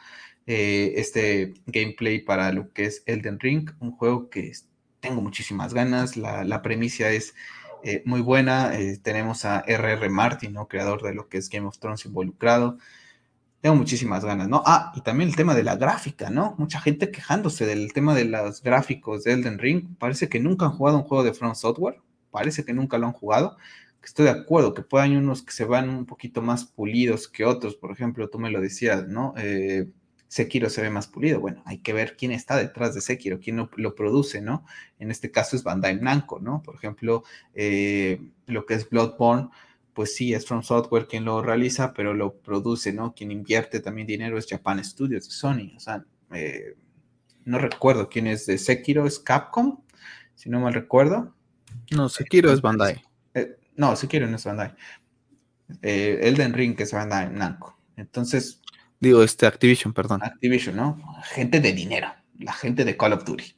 Eh, 0.45 0.93
este 0.97 1.55
gameplay 1.65 2.19
para 2.19 2.51
lo 2.51 2.71
que 2.71 2.85
es 2.85 3.03
Elden 3.07 3.39
Ring, 3.39 3.71
un 3.79 3.91
juego 3.91 4.29
que 4.29 4.51
tengo 5.05 5.21
muchísimas 5.21 5.71
ganas, 5.75 6.17
la, 6.17 6.61
premisa 6.63 7.11
es 7.11 7.35
eh, 7.83 8.01
muy 8.05 8.21
buena, 8.21 8.75
eh, 8.75 8.97
tenemos 8.97 9.45
a 9.45 9.59
R.R. 9.59 10.09
Martin, 10.09 10.53
¿no? 10.53 10.67
creador 10.67 11.03
de 11.03 11.13
lo 11.13 11.29
que 11.29 11.37
es 11.37 11.47
Game 11.47 11.67
of 11.67 11.77
Thrones 11.77 12.05
involucrado, 12.05 12.79
tengo 13.61 13.75
muchísimas 13.75 14.25
ganas, 14.25 14.47
¿no? 14.47 14.63
Ah, 14.65 14.91
y 14.95 15.01
también 15.01 15.29
el 15.29 15.35
tema 15.35 15.53
de 15.53 15.63
la 15.63 15.75
gráfica, 15.75 16.31
¿no? 16.31 16.55
Mucha 16.57 16.79
gente 16.79 17.11
quejándose 17.11 17.67
del 17.67 17.93
tema 17.93 18.15
de 18.15 18.25
los 18.25 18.63
gráficos 18.63 19.23
de 19.23 19.33
Elden 19.33 19.59
Ring, 19.59 19.95
parece 19.99 20.27
que 20.27 20.39
nunca 20.39 20.65
han 20.65 20.71
jugado 20.71 20.97
un 20.97 21.03
juego 21.03 21.23
de 21.23 21.33
From 21.35 21.53
Software, 21.53 22.01
parece 22.31 22.65
que 22.65 22.73
nunca 22.73 22.97
lo 22.97 23.05
han 23.05 23.13
jugado, 23.13 23.57
estoy 24.03 24.25
de 24.25 24.31
acuerdo, 24.31 24.73
que 24.73 24.81
puedan 24.81 25.15
unos 25.15 25.43
que 25.43 25.51
se 25.51 25.65
van 25.65 25.89
un 25.89 26.07
poquito 26.07 26.41
más 26.41 26.65
pulidos 26.65 27.27
que 27.27 27.45
otros, 27.45 27.75
por 27.75 27.91
ejemplo, 27.91 28.27
tú 28.27 28.39
me 28.39 28.49
lo 28.49 28.59
decías, 28.59 29.07
¿no? 29.07 29.35
Eh, 29.37 29.87
Sekiro 30.27 30.69
se 30.69 30.81
ve 30.81 30.89
más 30.89 31.07
pulido. 31.07 31.39
Bueno, 31.39 31.61
hay 31.65 31.79
que 31.79 31.93
ver 31.93 32.17
quién 32.17 32.31
está 32.31 32.57
detrás 32.57 32.95
de 32.95 33.01
Sekiro, 33.01 33.39
quién 33.39 33.57
lo, 33.57 33.95
produce, 33.95 34.41
¿no? 34.41 34.65
En 34.99 35.11
este 35.11 35.31
caso 35.31 35.55
es 35.55 35.63
Bandai 35.63 35.99
Namco, 35.99 36.39
¿no? 36.39 36.61
Por 36.63 36.75
ejemplo, 36.75 37.23
eh, 37.53 38.21
lo 38.47 38.65
que 38.65 38.73
es 38.73 38.89
Bloodborne, 38.89 39.49
pues 39.93 40.15
sí, 40.15 40.33
es 40.33 40.45
From 40.45 40.63
Software 40.63 41.07
quien 41.07 41.25
lo 41.25 41.41
realiza, 41.41 41.93
pero 41.93 42.13
lo 42.13 42.33
produce, 42.33 42.91
¿no? 42.91 43.13
Quien 43.13 43.31
invierte 43.31 43.79
también 43.79 44.07
dinero 44.07 44.37
es 44.37 44.47
Japan 44.47 44.83
Studios 44.83 45.25
de 45.25 45.31
Sony. 45.31 45.75
O 45.75 45.79
sea, 45.79 46.03
eh, 46.33 46.75
no 47.45 47.59
recuerdo 47.59 48.09
quién 48.09 48.27
es 48.27 48.45
de 48.45 48.57
Sekiro, 48.57 49.05
es 49.05 49.19
Capcom, 49.19 49.83
si 50.33 50.49
no 50.49 50.59
mal 50.59 50.73
recuerdo. 50.73 51.33
No, 51.91 52.09
Sekiro 52.09 52.51
es 52.51 52.61
Bandai. 52.61 53.01
Eh, 53.35 53.57
no, 53.75 53.95
Sekiro 53.95 54.27
no 54.27 54.35
es 54.35 54.43
Bandai. 54.43 54.73
Elden 55.81 56.53
Ring 56.53 56.75
es 56.79 56.91
Bandai 56.91 57.31
Namco. 57.31 57.77
Entonces, 57.95 58.61
Digo, 59.05 59.21
este 59.21 59.45
Activision, 59.45 59.93
perdón. 59.93 60.23
Activision, 60.23 60.75
¿no? 60.75 60.99
Gente 61.25 61.59
de 61.59 61.73
dinero, 61.73 62.07
la 62.39 62.53
gente 62.53 62.83
de 62.83 62.97
Call 62.97 63.13
of 63.13 63.23
Duty. 63.23 63.55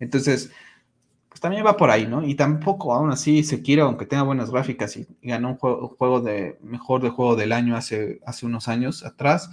Entonces, 0.00 0.50
pues 1.28 1.40
también 1.40 1.64
va 1.64 1.76
por 1.76 1.92
ahí, 1.92 2.08
¿no? 2.08 2.26
Y 2.26 2.34
tampoco, 2.34 2.92
aún 2.92 3.12
así, 3.12 3.44
se 3.44 3.62
quiere, 3.62 3.82
aunque 3.82 4.06
tenga 4.06 4.24
buenas 4.24 4.50
gráficas 4.50 4.96
y 4.96 5.06
ganó 5.22 5.50
un 5.50 5.56
juego, 5.56 6.20
de 6.20 6.58
mejor 6.64 7.00
de 7.00 7.10
juego 7.10 7.36
del 7.36 7.52
año 7.52 7.76
hace, 7.76 8.18
hace 8.26 8.44
unos 8.44 8.66
años 8.66 9.04
atrás, 9.04 9.52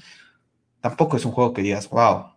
tampoco 0.81 1.15
es 1.15 1.25
un 1.25 1.31
juego 1.31 1.53
que 1.53 1.61
digas, 1.61 1.91
wow, 1.91 2.31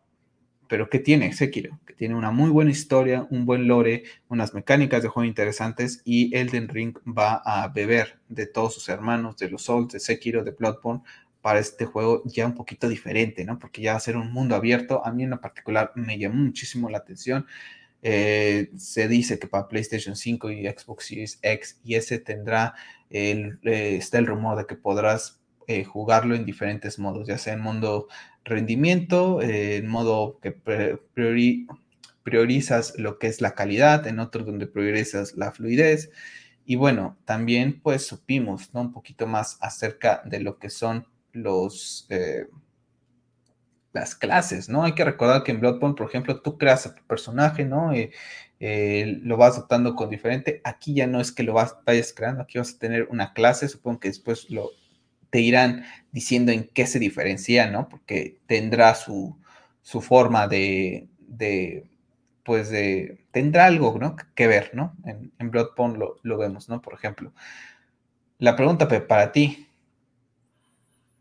pero 0.68 0.90
¿qué 0.90 0.98
tiene 0.98 1.32
Sekiro? 1.32 1.80
Que 1.86 1.94
tiene 1.94 2.14
una 2.14 2.30
muy 2.30 2.51
buena 2.51 2.72
historia, 2.72 3.26
un 3.30 3.47
buen 3.47 3.66
lore, 3.66 4.05
unas 4.28 4.52
mecánicas 4.52 5.02
de 5.02 5.09
juego 5.09 5.26
interesantes 5.26 6.02
y 6.05 6.36
Elden 6.36 6.68
Ring 6.68 6.98
va 7.06 7.40
a 7.43 7.68
beber 7.68 8.20
de 8.28 8.47
todos 8.47 8.74
sus 8.74 8.90
hermanos, 8.90 9.39
de 9.39 9.48
los 9.48 9.62
Souls, 9.62 9.94
de 9.94 9.98
Sekiro, 9.98 10.44
de 10.44 10.51
Bloodborne, 10.51 11.02
para 11.43 11.60
este 11.60 11.86
juego 11.86 12.23
ya 12.24 12.47
un 12.47 12.55
poquito 12.55 12.89
diferente, 12.89 13.44
¿no? 13.44 13.59
Porque 13.59 13.82
ya 13.82 13.98
ser 14.01 14.16
un 14.16 14.32
mundo 14.32 14.55
abierto. 14.55 15.05
A 15.05 15.12
mí 15.12 15.24
en 15.24 15.31
lo 15.31 15.40
particular 15.40 15.93
me 15.94 16.19
llamó 16.19 16.36
muchísimo 16.36 16.90
la 16.90 16.98
atención. 16.98 17.47
Eh, 18.02 18.70
se 18.77 19.09
dice 19.09 19.39
que 19.39 19.48
para 19.48 19.69
PlayStation 19.69 20.15
5 20.15 20.51
y 20.51 20.66
Xbox 20.66 21.06
Series 21.06 21.39
X 21.43 21.81
y 21.85 21.94
S 21.94 22.19
tendrá, 22.20 22.74
el, 23.10 23.59
eh, 23.65 23.97
está 23.97 24.19
el 24.19 24.27
rumor 24.27 24.56
de 24.56 24.66
que 24.66 24.77
podrás 24.77 25.40
eh, 25.66 25.85
jugarlo 25.85 26.35
en 26.35 26.44
diferentes 26.44 26.98
modos, 26.98 27.27
ya 27.27 27.39
sea 27.39 27.55
en 27.55 27.60
modo 27.60 28.09
rendimiento, 28.44 29.43
en 29.43 29.86
modo 29.86 30.39
que 30.40 30.52
priorizas 32.23 32.94
lo 32.98 33.19
que 33.19 33.27
es 33.27 33.40
la 33.40 33.55
calidad, 33.55 34.06
en 34.06 34.20
otro 34.20 34.44
donde 34.44 34.66
priorizas 34.66 35.35
la 35.36 35.52
fluidez. 35.52 36.10
Y 36.65 36.77
bueno, 36.77 37.19
también 37.24 37.81
pues 37.81 38.06
supimos 38.06 38.73
¿no? 38.74 38.82
un 38.82 38.93
poquito 38.93 39.27
más 39.27 39.59
acerca 39.60 40.23
de 40.24 40.40
lo 40.40 40.59
que 40.59 40.70
son 40.70 41.06
eh, 42.10 42.47
las 43.93 44.15
clases, 44.15 44.69
¿no? 44.69 44.85
Hay 44.85 44.94
que 44.94 45.05
recordar 45.05 45.43
que 45.43 45.52
en 45.52 45.60
Bloodborne, 45.60 45.97
por 45.97 46.09
ejemplo, 46.09 46.40
tú 46.40 46.59
creas 46.59 46.86
a 46.86 46.94
tu 46.94 47.02
personaje, 47.06 47.65
¿no? 47.65 47.93
Eh, 47.93 48.10
eh, 48.60 49.19
lo 49.23 49.36
vas 49.36 49.56
adoptando 49.56 49.94
con 49.94 50.10
diferente. 50.10 50.60
Aquí 50.65 50.94
ya 50.94 51.06
no 51.06 51.20
es 51.20 51.32
que 51.32 51.43
lo 51.43 51.55
vas, 51.55 51.77
vayas 51.86 52.12
creando, 52.12 52.43
aquí 52.43 52.59
vas 52.59 52.74
a 52.74 52.78
tener 52.78 53.09
una 53.10 53.32
clase, 53.32 53.69
supongo 53.69 54.01
que 54.01 54.09
después 54.09 54.51
lo, 54.51 54.70
te 55.31 55.40
irán 55.40 55.85
diciendo 56.12 56.52
en 56.52 56.69
qué 56.69 56.86
se 56.86 56.98
diferencia, 56.98 57.70
¿no? 57.70 57.89
Porque 57.89 58.39
tendrá 58.47 58.94
su, 58.94 59.36
su 59.82 60.01
forma 60.01 60.48
de, 60.48 61.09
de, 61.20 61.86
pues 62.44 62.70
de, 62.70 63.24
tendrá 63.31 63.66
algo, 63.66 63.97
¿no? 63.98 64.16
Que 64.35 64.47
ver, 64.47 64.70
¿no? 64.74 64.94
En, 65.05 65.32
en 65.39 65.51
Bloodborne 65.51 65.98
lo, 65.98 66.16
lo, 66.23 66.39
vemos, 66.39 66.69
¿no? 66.69 66.82
Por 66.82 66.94
ejemplo. 66.94 67.32
La 68.39 68.56
pregunta 68.56 68.89
para 69.06 69.32
ti, 69.32 69.68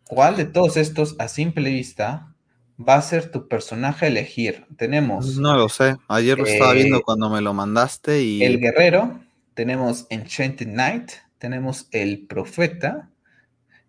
¿Cuál 0.08 0.38
de 0.38 0.46
todos 0.46 0.78
estos 0.78 1.16
a 1.20 1.28
simple 1.28 1.70
vista 1.70 2.34
va 2.80 2.96
a 2.96 3.02
ser 3.02 3.32
tu 3.32 3.48
personaje 3.48 4.06
a 4.06 4.08
elegir? 4.08 4.66
Tenemos. 4.78 5.38
No 5.38 5.56
lo 5.56 5.70
sé. 5.70 5.98
Ayer 6.08 6.38
lo 6.38 6.46
estaba 6.46 6.74
viendo 6.74 6.98
eh, 6.98 7.02
cuando 7.06 7.30
me 7.30 7.42
lo 7.42 7.54
mandaste 7.54 8.22
y. 8.22 8.44
El 8.44 8.60
guerrero, 8.60 9.20
tenemos 9.54 10.08
Enchanted 10.10 10.68
Knight, 10.68 11.12
tenemos 11.40 11.88
el 11.92 12.26
profeta, 12.28 13.10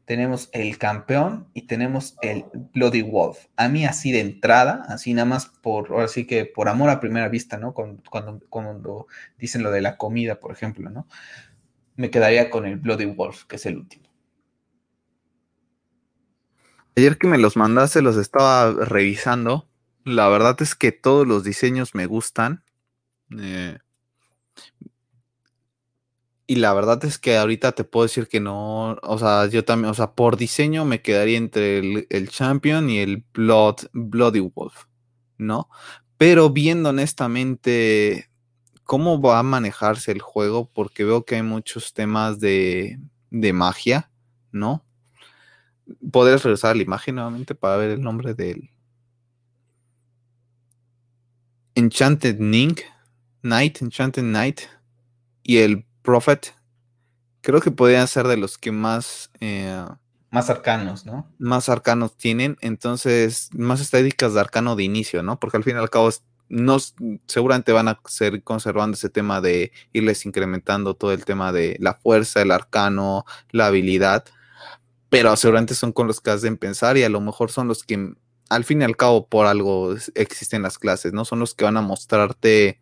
tenemos 0.05 0.49
el 0.53 0.79
campeón 0.79 1.49
y 1.55 1.63
tenemos 1.67 2.17
el 2.23 2.47
Bloody 2.73 3.03
Wolf. 3.03 3.47
A 3.57 3.69
mí 3.69 3.85
así 3.85 4.11
de 4.11 4.21
entrada, 4.21 4.85
así 4.89 5.15
nada 5.15 5.27
más 5.27 5.47
por, 5.47 5.93
ahora 5.93 6.09
sí 6.09 6.27
que 6.27 6.47
por 6.47 6.69
amor 6.69 6.91
a 6.91 6.99
primera 6.99 7.29
vista, 7.29 7.59
¿no? 7.59 7.75
Cuando, 7.75 8.03
cuando, 8.11 8.41
cuando 8.49 9.07
dicen 9.39 9.63
lo 9.63 9.71
de 9.71 9.83
la 9.83 9.99
comida, 9.99 10.41
por 10.41 10.51
ejemplo, 10.51 10.91
¿no? 10.91 11.07
Me 11.95 12.11
quedaría 12.11 12.49
con 12.49 12.65
el 12.65 12.77
Bloody 12.77 13.05
Wolf, 13.05 13.45
que 13.45 13.57
es 13.57 13.67
el 13.67 13.77
último. 13.77 14.08
Ayer 16.99 17.17
que 17.17 17.29
me 17.29 17.39
los 17.39 17.57
mandaste 17.57 18.03
los 18.03 18.17
estaba 18.17 18.73
revisando. 18.73 19.69
La 20.05 20.27
verdad 20.27 20.61
es 20.61 20.75
que 20.75 20.91
todos 20.91 21.29
los 21.29 21.45
diseños 21.45 21.95
me 21.95 22.07
gustan. 22.07 22.65
Eh, 23.39 23.79
y 26.49 26.57
la 26.57 26.75
verdad 26.75 27.05
es 27.05 27.19
que 27.19 27.37
ahorita 27.37 27.71
te 27.71 27.85
puedo 27.85 28.07
decir 28.07 28.27
que 28.27 28.41
no, 28.41 28.97
o 29.05 29.17
sea, 29.17 29.47
yo 29.47 29.65
también, 29.65 29.93
o 29.93 29.95
sea, 29.95 30.11
por 30.11 30.37
diseño 30.37 30.85
me 30.85 31.01
quedaría 31.01 31.39
entre 31.39 31.79
el, 31.79 32.29
Champion 32.31 32.91
y 32.91 32.99
el 32.99 33.25
Blood, 33.33 33.77
Bloody 33.93 34.41
Wolf, 34.41 34.87
¿no? 35.37 35.69
Pero 36.17 36.51
viendo 36.51 36.89
honestamente 36.89 38.29
cómo 38.83 39.23
va 39.23 39.39
a 39.39 39.45
manejarse 39.45 40.11
el 40.11 40.21
juego, 40.21 40.69
porque 40.75 41.05
veo 41.05 41.25
que 41.25 41.37
hay 41.37 41.45
muchos 41.45 41.95
temas 41.95 42.41
de, 42.41 42.99
de 43.31 43.53
magia, 43.53 44.11
¿no? 44.51 44.88
¿Podrías 46.11 46.43
regresar 46.43 46.73
a 46.73 46.75
la 46.75 46.83
imagen 46.83 47.17
nuevamente 47.17 47.55
para 47.55 47.77
ver 47.77 47.91
el 47.91 48.03
nombre 48.03 48.35
del 48.35 48.71
Enchanted 51.75 52.39
Ning, 52.41 52.77
Knight, 53.43 53.81
Enchanted 53.81 54.23
Knight 54.23 54.63
y 55.45 55.59
el 55.59 55.85
Prophet. 56.03 56.55
Creo 57.41 57.61
que 57.61 57.71
podrían 57.71 58.09
ser 58.09 58.27
de 58.27 58.37
los 58.37 58.59
que 58.59 58.73
más 58.73 59.31
eh, 59.41 59.85
más 60.31 60.51
arcanos, 60.51 61.07
¿no? 61.07 61.31
Más 61.39 61.69
arcanos 61.69 62.17
tienen, 62.17 62.57
entonces 62.61 63.49
más 63.53 63.81
estadísticas 63.81 64.35
de 64.35 64.41
arcano 64.41 64.75
de 64.75 64.85
inicio, 64.85 65.23
¿no? 65.23 65.39
Porque 65.39 65.57
al 65.57 65.65
fin 65.65 65.77
y 65.77 65.79
al 65.79 65.89
cabo 65.89 66.11
no, 66.49 66.79
seguramente 67.27 67.73
van 67.73 67.89
a 67.89 68.01
ser 68.07 68.43
conservando 68.43 68.97
ese 68.97 69.09
tema 69.09 69.41
de 69.41 69.71
irles 69.93 70.27
incrementando 70.27 70.95
todo 70.95 71.13
el 71.13 71.25
tema 71.25 71.53
de 71.53 71.77
la 71.79 71.95
fuerza, 71.95 72.43
el 72.43 72.51
arcano, 72.51 73.25
la 73.51 73.67
habilidad 73.67 74.25
pero 75.09 75.35
seguramente 75.37 75.75
son 75.75 75.93
con 75.93 76.07
los 76.07 76.21
que 76.21 76.31
has 76.31 76.43
de 76.43 76.55
pensar 76.57 76.97
y 76.97 77.03
a 77.03 77.09
lo 77.09 77.21
mejor 77.21 77.51
son 77.51 77.69
los 77.69 77.83
que 77.83 78.15
al 78.49 78.65
fin 78.65 78.81
y 78.81 78.85
al 78.85 78.97
cabo 78.97 79.27
por 79.27 79.47
algo 79.47 79.95
existen 80.15 80.63
las 80.63 80.79
clases, 80.79 81.13
¿no? 81.13 81.25
Son 81.25 81.39
los 81.39 81.55
que 81.55 81.65
van 81.65 81.77
a 81.77 81.83
mostrarte 81.83 82.81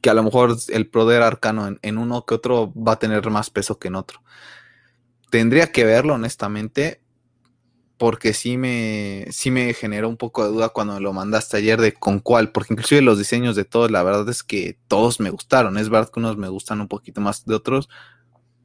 que 0.00 0.10
a 0.10 0.14
lo 0.14 0.22
mejor 0.22 0.56
el 0.68 0.88
poder 0.88 1.22
arcano 1.22 1.76
en, 1.82 1.98
uno 1.98 2.24
que 2.24 2.34
otro 2.34 2.72
va 2.74 2.92
a 2.92 2.98
tener 2.98 3.28
más 3.30 3.50
peso 3.50 3.78
que 3.78 3.88
en 3.88 3.96
otro. 3.96 4.22
Tendría 5.30 5.72
que 5.72 5.84
verlo, 5.84 6.14
honestamente, 6.14 7.02
porque 7.98 8.32
sí 8.32 8.56
me, 8.56 9.26
sí 9.30 9.50
me 9.50 9.74
generó 9.74 10.08
un 10.08 10.16
poco 10.16 10.44
de 10.44 10.50
duda 10.50 10.68
cuando 10.70 10.94
me 10.94 11.00
lo 11.00 11.12
mandaste 11.12 11.56
ayer 11.56 11.80
de 11.80 11.92
con 11.92 12.20
cuál, 12.20 12.52
porque 12.52 12.74
inclusive 12.74 13.02
los 13.02 13.18
diseños 13.18 13.56
de 13.56 13.64
todos, 13.64 13.90
la 13.90 14.02
verdad 14.02 14.28
es 14.28 14.42
que 14.42 14.78
todos 14.86 15.20
me 15.20 15.30
gustaron. 15.30 15.76
Es 15.76 15.90
verdad 15.90 16.10
que 16.10 16.20
unos 16.20 16.36
me 16.36 16.48
gustan 16.48 16.80
un 16.80 16.88
poquito 16.88 17.20
más 17.20 17.44
de 17.44 17.56
otros, 17.56 17.88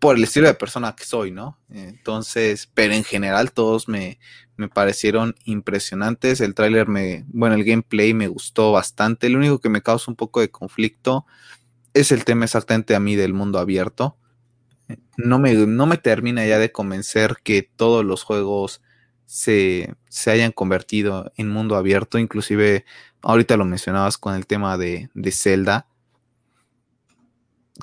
por 0.04 0.18
el 0.18 0.24
estilo 0.26 0.48
de 0.48 0.54
persona 0.54 0.98
que 0.98 1.06
soy, 1.06 1.32
¿no? 1.32 1.58
Entonces, 1.70 2.70
pero 2.74 2.94
en 2.94 3.06
general 3.06 3.54
todos 3.54 3.88
me, 3.88 4.20
me 4.58 4.68
parecieron 4.68 5.34
impresionantes. 5.46 6.42
El 6.42 6.56
tráiler 6.56 6.90
me, 6.90 7.24
bueno, 7.30 7.56
el 7.56 7.64
gameplay 7.64 8.14
me 8.14 8.28
gustó 8.28 8.74
bastante. 8.74 9.30
Lo 9.30 9.38
único 9.38 9.60
que 9.60 9.70
me 9.70 9.82
causa 9.82 10.12
un 10.12 10.18
poco 10.18 10.42
de 10.42 10.52
conflicto 10.52 11.26
es 11.94 12.12
el 12.12 12.26
tema 12.26 12.44
exactamente 12.44 12.96
a 12.96 13.00
mí 13.00 13.16
del 13.16 13.34
mundo 13.34 13.60
abierto. 13.60 14.18
No 15.16 15.40
me, 15.40 15.54
no 15.54 15.86
me 15.86 15.96
termina 15.96 16.46
ya 16.46 16.60
de 16.60 16.74
convencer 16.74 17.38
que 17.42 17.64
todos 17.64 18.04
los 18.04 18.24
juegos 18.24 18.82
se, 19.26 19.96
se 20.10 20.32
hayan 20.32 20.52
convertido 20.52 21.32
en 21.38 21.48
mundo 21.48 21.78
abierto. 21.78 22.20
Inclusive, 22.20 22.84
ahorita 23.22 23.56
lo 23.56 23.64
mencionabas 23.64 24.18
con 24.18 24.36
el 24.36 24.48
tema 24.48 24.78
de, 24.78 25.10
de 25.14 25.32
Zelda 25.32 25.88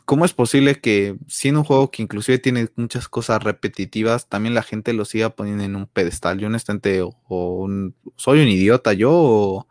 ¿cómo 0.05 0.25
es 0.25 0.33
posible 0.33 0.81
que 0.81 1.17
siendo 1.29 1.61
un 1.61 1.67
juego 1.67 1.91
que 1.91 2.03
inclusive 2.03 2.39
tiene 2.39 2.69
muchas 2.77 3.09
cosas 3.09 3.43
repetitivas, 3.43 4.29
también 4.29 4.55
la 4.55 4.63
gente 4.63 4.93
lo 4.93 5.05
siga 5.05 5.31
poniendo 5.31 5.65
en 5.65 5.77
un 5.77 5.87
pedestal? 5.87 6.39
Yo 6.39 6.47
honestamente, 6.49 7.03
o, 7.03 7.69
soy 8.17 8.41
un 8.41 8.49
idiota 8.49 8.93
yo, 8.93 9.67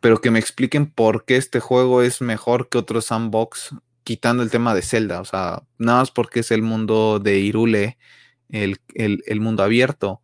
pero 0.00 0.20
que 0.20 0.30
me 0.30 0.38
expliquen 0.38 0.90
por 0.90 1.24
qué 1.24 1.36
este 1.36 1.60
juego 1.60 2.02
es 2.02 2.20
mejor 2.20 2.68
que 2.68 2.78
otro 2.78 3.00
sandbox, 3.00 3.74
quitando 4.04 4.42
el 4.42 4.50
tema 4.50 4.74
de 4.74 4.82
Zelda, 4.82 5.20
o 5.20 5.24
sea, 5.24 5.62
nada 5.78 6.00
más 6.00 6.10
porque 6.10 6.40
es 6.40 6.50
el 6.50 6.62
mundo 6.62 7.20
de 7.20 7.38
Irule, 7.38 7.98
el, 8.48 8.80
el 8.94 9.40
mundo 9.40 9.62
abierto. 9.62 10.22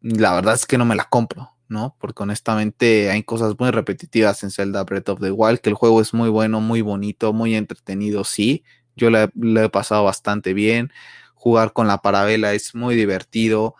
La 0.00 0.34
verdad 0.34 0.54
es 0.54 0.66
que 0.66 0.78
no 0.78 0.84
me 0.84 0.94
la 0.94 1.04
compro. 1.04 1.50
¿No? 1.70 1.96
Porque 1.98 2.24
honestamente 2.24 3.10
hay 3.10 3.22
cosas 3.22 3.54
muy 3.58 3.70
repetitivas 3.70 4.42
en 4.42 4.50
Zelda 4.50 4.82
Breath 4.84 5.08
of 5.08 5.20
the 5.20 5.30
Wild, 5.30 5.60
que 5.60 5.70
el 5.70 5.76
juego 5.76 6.00
es 6.00 6.12
muy 6.12 6.28
bueno, 6.28 6.60
muy 6.60 6.82
bonito, 6.82 7.32
muy 7.32 7.54
entretenido, 7.54 8.24
sí. 8.24 8.64
Yo 8.96 9.08
le, 9.08 9.30
he 9.64 9.68
pasado 9.70 10.04
bastante 10.04 10.52
bien. 10.52 10.92
Jugar 11.34 11.72
con 11.72 11.86
la 11.86 11.98
parabela 11.98 12.52
es 12.52 12.74
muy 12.74 12.96
divertido. 12.96 13.76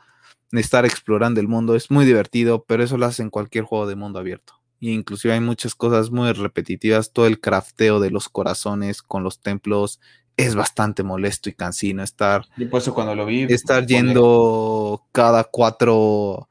Estar 0.52 0.86
explorando 0.86 1.40
el 1.40 1.48
mundo 1.48 1.74
es 1.74 1.90
muy 1.90 2.06
divertido, 2.06 2.64
pero 2.66 2.84
eso 2.84 2.96
lo 2.96 3.06
hace 3.06 3.22
en 3.22 3.30
cualquier 3.30 3.64
juego 3.64 3.86
de 3.86 3.96
mundo 3.96 4.20
abierto. 4.20 4.54
Y 4.78 4.92
inclusive 4.92 5.34
hay 5.34 5.40
muchas 5.40 5.74
cosas 5.74 6.10
muy 6.10 6.32
repetitivas. 6.32 7.12
Todo 7.12 7.26
el 7.26 7.40
crafteo 7.40 8.00
de 8.00 8.10
los 8.10 8.28
corazones 8.28 9.02
con 9.02 9.24
los 9.24 9.40
templos 9.40 10.00
es 10.36 10.54
bastante 10.54 11.02
molesto 11.02 11.50
y 11.50 11.54
cansino 11.54 12.02
estar. 12.02 12.46
Y 12.56 12.66
por 12.66 12.80
eso 12.80 12.94
cuando 12.94 13.14
lo 13.16 13.26
vi. 13.26 13.42
Estar 13.42 13.84
yendo 13.84 15.04
cada 15.12 15.44
cuatro 15.44 16.48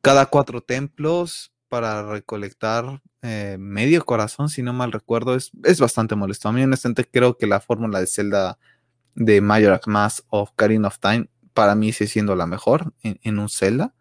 cada 0.00 0.26
cuatro 0.26 0.62
templos 0.62 1.52
para 1.68 2.02
recolectar 2.02 3.00
eh, 3.22 3.56
medio 3.58 4.04
corazón, 4.04 4.48
si 4.48 4.62
no 4.62 4.72
mal 4.72 4.92
recuerdo, 4.92 5.36
es, 5.36 5.50
bastante 5.78 6.16
molesto. 6.16 6.48
A 6.48 6.52
mí 6.52 6.62
honestamente 6.62 7.08
creo 7.08 7.36
que 7.36 7.46
la 7.46 7.60
fórmula 7.60 8.00
de 8.00 8.06
Zelda 8.06 8.58
de 9.14 9.40
Majora's 9.40 9.86
Mask 9.86 10.24
of 10.30 10.50
Karin 10.56 10.84
of 10.84 10.98
Time 10.98 11.28
para 11.52 11.74
mí 11.74 11.92
sigue 11.92 12.10
siendo 12.10 12.34
la 12.34 12.46
mejor 12.46 12.92
en, 13.02 13.38
un 13.38 13.48
Zelda. 13.48 13.94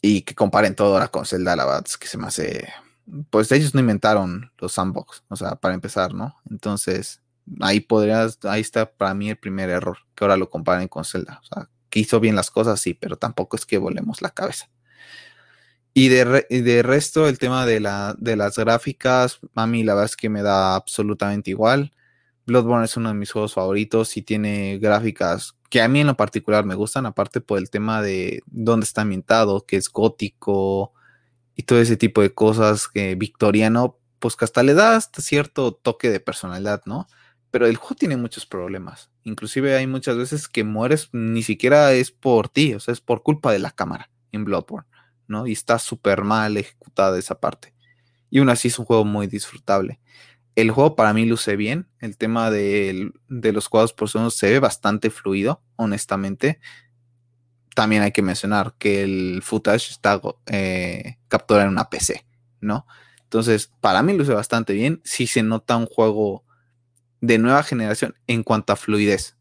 Y 0.00 0.22
que 0.22 0.34
comparen 0.34 0.74
todo 0.74 0.94
ahora 0.94 1.08
con 1.08 1.26
Zelda, 1.26 1.56
la 1.56 1.64
verdad 1.64 1.84
es 1.86 1.96
que 1.96 2.06
se 2.06 2.18
me 2.18 2.28
hace... 2.28 2.72
Pues 3.30 3.50
ellos 3.52 3.74
no 3.74 3.80
inventaron 3.80 4.52
los 4.58 4.72
sandbox, 4.72 5.24
o 5.28 5.36
sea, 5.36 5.56
para 5.56 5.74
empezar, 5.74 6.12
¿no? 6.12 6.36
Entonces, 6.50 7.22
ahí 7.60 7.80
podrías, 7.80 8.38
ahí 8.44 8.60
está 8.60 8.90
para 8.90 9.14
mí 9.14 9.30
el 9.30 9.38
primer 9.38 9.70
error, 9.70 9.98
que 10.14 10.24
ahora 10.24 10.36
lo 10.36 10.50
comparen 10.50 10.88
con 10.88 11.04
Zelda. 11.04 11.40
O 11.42 11.46
sea, 11.46 11.68
hizo 12.00 12.20
bien 12.20 12.36
las 12.36 12.50
cosas, 12.50 12.80
sí, 12.80 12.94
pero 12.94 13.16
tampoco 13.16 13.56
es 13.56 13.66
que 13.66 13.78
volemos 13.78 14.22
la 14.22 14.30
cabeza. 14.30 14.68
Y 15.94 16.08
de, 16.08 16.82
resto, 16.82 17.26
el 17.26 17.38
tema 17.38 17.64
de, 17.64 17.80
la, 17.80 18.14
de 18.18 18.36
las 18.36 18.58
gráficas, 18.58 19.40
a 19.54 19.66
mí 19.66 19.82
la 19.82 19.94
verdad 19.94 20.10
es 20.10 20.16
que 20.16 20.28
me 20.28 20.42
da 20.42 20.74
absolutamente 20.74 21.50
igual. 21.50 21.92
Bloodborne 22.44 22.84
es 22.84 22.98
uno 22.98 23.08
de 23.08 23.14
mis 23.14 23.32
juegos 23.32 23.54
favoritos 23.54 24.16
y 24.18 24.22
tiene 24.22 24.78
gráficas 24.78 25.56
que 25.70 25.80
a 25.82 25.88
mí 25.88 26.00
en 26.00 26.06
lo 26.06 26.16
particular 26.16 26.64
me 26.64 26.74
gustan, 26.74 27.06
aparte 27.06 27.40
por 27.40 27.58
el 27.58 27.70
tema 27.70 28.02
de 28.02 28.42
dónde 28.46 28.84
está 28.84 29.02
ambientado, 29.02 29.64
que 29.66 29.76
es 29.76 29.88
gótico 29.88 30.92
y 31.54 31.62
todo 31.64 31.80
ese 31.80 31.96
tipo 31.96 32.20
de 32.20 32.34
cosas 32.34 32.88
que 32.88 33.14
victoriano, 33.14 33.98
pues 34.18 34.36
que 34.36 34.44
hasta 34.44 34.62
le 34.62 34.74
da 34.74 34.96
hasta 34.96 35.22
cierto 35.22 35.72
toque 35.72 36.10
de 36.10 36.20
personalidad, 36.20 36.82
¿no? 36.86 37.06
Pero 37.56 37.68
el 37.68 37.76
juego 37.76 37.94
tiene 37.94 38.18
muchos 38.18 38.44
problemas. 38.44 39.10
Inclusive 39.24 39.74
hay 39.74 39.86
muchas 39.86 40.18
veces 40.18 40.46
que 40.46 40.62
mueres 40.62 41.08
ni 41.12 41.42
siquiera 41.42 41.90
es 41.94 42.10
por 42.10 42.50
ti, 42.50 42.74
o 42.74 42.80
sea, 42.80 42.92
es 42.92 43.00
por 43.00 43.22
culpa 43.22 43.50
de 43.50 43.58
la 43.58 43.70
cámara 43.70 44.10
en 44.30 44.44
Bloodborne. 44.44 44.86
¿no? 45.26 45.46
Y 45.46 45.52
está 45.52 45.78
súper 45.78 46.22
mal 46.22 46.58
ejecutada 46.58 47.18
esa 47.18 47.40
parte. 47.40 47.72
Y 48.28 48.40
aún 48.40 48.50
así 48.50 48.68
es 48.68 48.78
un 48.78 48.84
juego 48.84 49.06
muy 49.06 49.26
disfrutable. 49.26 50.00
El 50.54 50.70
juego 50.70 50.96
para 50.96 51.14
mí 51.14 51.24
luce 51.24 51.56
bien. 51.56 51.88
El 51.98 52.18
tema 52.18 52.50
de, 52.50 53.10
los 53.26 53.70
cuadros 53.70 53.94
por 53.94 54.10
segundo 54.10 54.30
se 54.30 54.50
ve 54.50 54.58
bastante 54.58 55.08
fluido, 55.08 55.62
honestamente. 55.76 56.60
También 57.74 58.02
hay 58.02 58.12
que 58.12 58.20
mencionar 58.20 58.74
que 58.76 59.02
el 59.02 59.40
footage 59.42 59.92
está 59.92 60.20
eh, 60.44 61.16
capturado 61.28 61.64
en 61.68 61.72
una 61.72 61.88
PC, 61.88 62.26
¿no? 62.60 62.86
Entonces, 63.22 63.72
para 63.80 64.02
mí 64.02 64.12
luce 64.12 64.34
bastante 64.34 64.74
bien. 64.74 65.00
Sí 65.04 65.26
se 65.26 65.42
nota 65.42 65.78
un 65.78 65.86
juego 65.86 66.44
de 67.26 67.38
nueva 67.38 67.62
generación 67.62 68.14
en 68.26 68.42
cuanto 68.42 68.72
a 68.72 68.76
fluidez. 68.76 69.36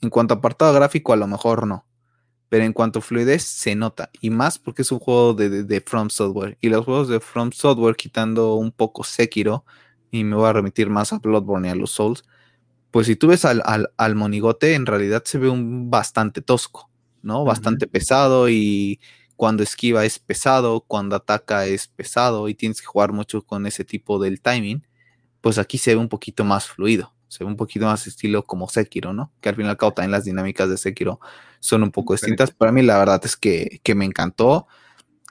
En 0.00 0.10
cuanto 0.10 0.34
a 0.34 0.36
apartado 0.38 0.72
gráfico, 0.72 1.12
a 1.12 1.16
lo 1.16 1.26
mejor 1.26 1.66
no 1.66 1.88
pero 2.48 2.64
en 2.64 2.72
cuanto 2.72 2.98
a 2.98 3.02
fluidez 3.02 3.42
se 3.42 3.74
nota, 3.74 4.10
y 4.20 4.30
más 4.30 4.58
porque 4.58 4.82
es 4.82 4.92
un 4.92 4.98
juego 4.98 5.34
de, 5.34 5.82
From 5.86 6.10
Software, 6.10 6.56
y 6.60 6.68
los 6.68 6.84
juegos 6.84 7.08
de 7.08 7.20
From 7.20 7.52
Software, 7.52 7.96
quitando 7.96 8.54
un 8.54 8.72
poco 8.72 9.04
Sekiro, 9.04 9.64
y 10.10 10.24
me 10.24 10.36
voy 10.36 10.48
a 10.48 10.52
remitir 10.54 10.88
más 10.88 11.12
a 11.12 11.18
Bloodborne 11.18 11.68
y 11.68 11.70
a 11.70 11.74
los 11.74 11.90
Souls, 11.90 12.24
pues 12.90 13.06
si 13.06 13.16
tú 13.16 13.28
ves 13.28 13.44
al, 13.44 13.62
al, 13.64 14.14
monigote, 14.14 14.74
en 14.74 14.86
realidad 14.86 15.22
se 15.26 15.36
ve 15.36 15.50
un 15.50 15.90
bastante 15.90 16.40
tosco, 16.40 16.90
¿no? 17.22 17.44
Bastante 17.44 17.86
pesado 17.86 18.48
y 18.48 18.98
cuando 19.36 19.62
esquiva 19.62 20.06
es 20.06 20.18
pesado, 20.18 20.80
cuando 20.80 21.14
ataca 21.16 21.66
es 21.66 21.88
pesado 21.88 22.48
y 22.48 22.54
tienes 22.54 22.80
que 22.80 22.86
jugar 22.86 23.12
mucho 23.12 23.42
con 23.42 23.66
ese 23.66 23.84
tipo 23.84 24.18
del 24.18 24.40
timing, 24.40 24.86
pues 25.42 25.58
aquí 25.58 25.76
se 25.76 25.94
ve 25.94 26.00
un 26.00 26.08
poquito 26.08 26.44
más 26.44 26.66
fluido 26.66 27.12
se 27.28 27.44
ve 27.44 27.50
un 27.50 27.56
poquito 27.56 27.86
más 27.86 28.06
estilo 28.06 28.44
como 28.44 28.68
Sekiro, 28.68 29.12
¿no? 29.12 29.32
Que 29.40 29.50
al 29.50 29.54
final 29.54 29.70
y 29.70 29.72
al 29.72 29.76
cabo 29.76 29.92
también 29.92 30.12
las 30.12 30.24
dinámicas 30.24 30.68
de 30.68 30.78
Sekiro 30.78 31.20
son 31.60 31.82
un 31.82 31.90
poco 31.90 32.14
distintas. 32.14 32.50
Para 32.50 32.72
mí 32.72 32.82
la 32.82 32.98
verdad 32.98 33.20
es 33.24 33.36
que, 33.36 33.80
me 33.94 34.04
encantó. 34.04 34.66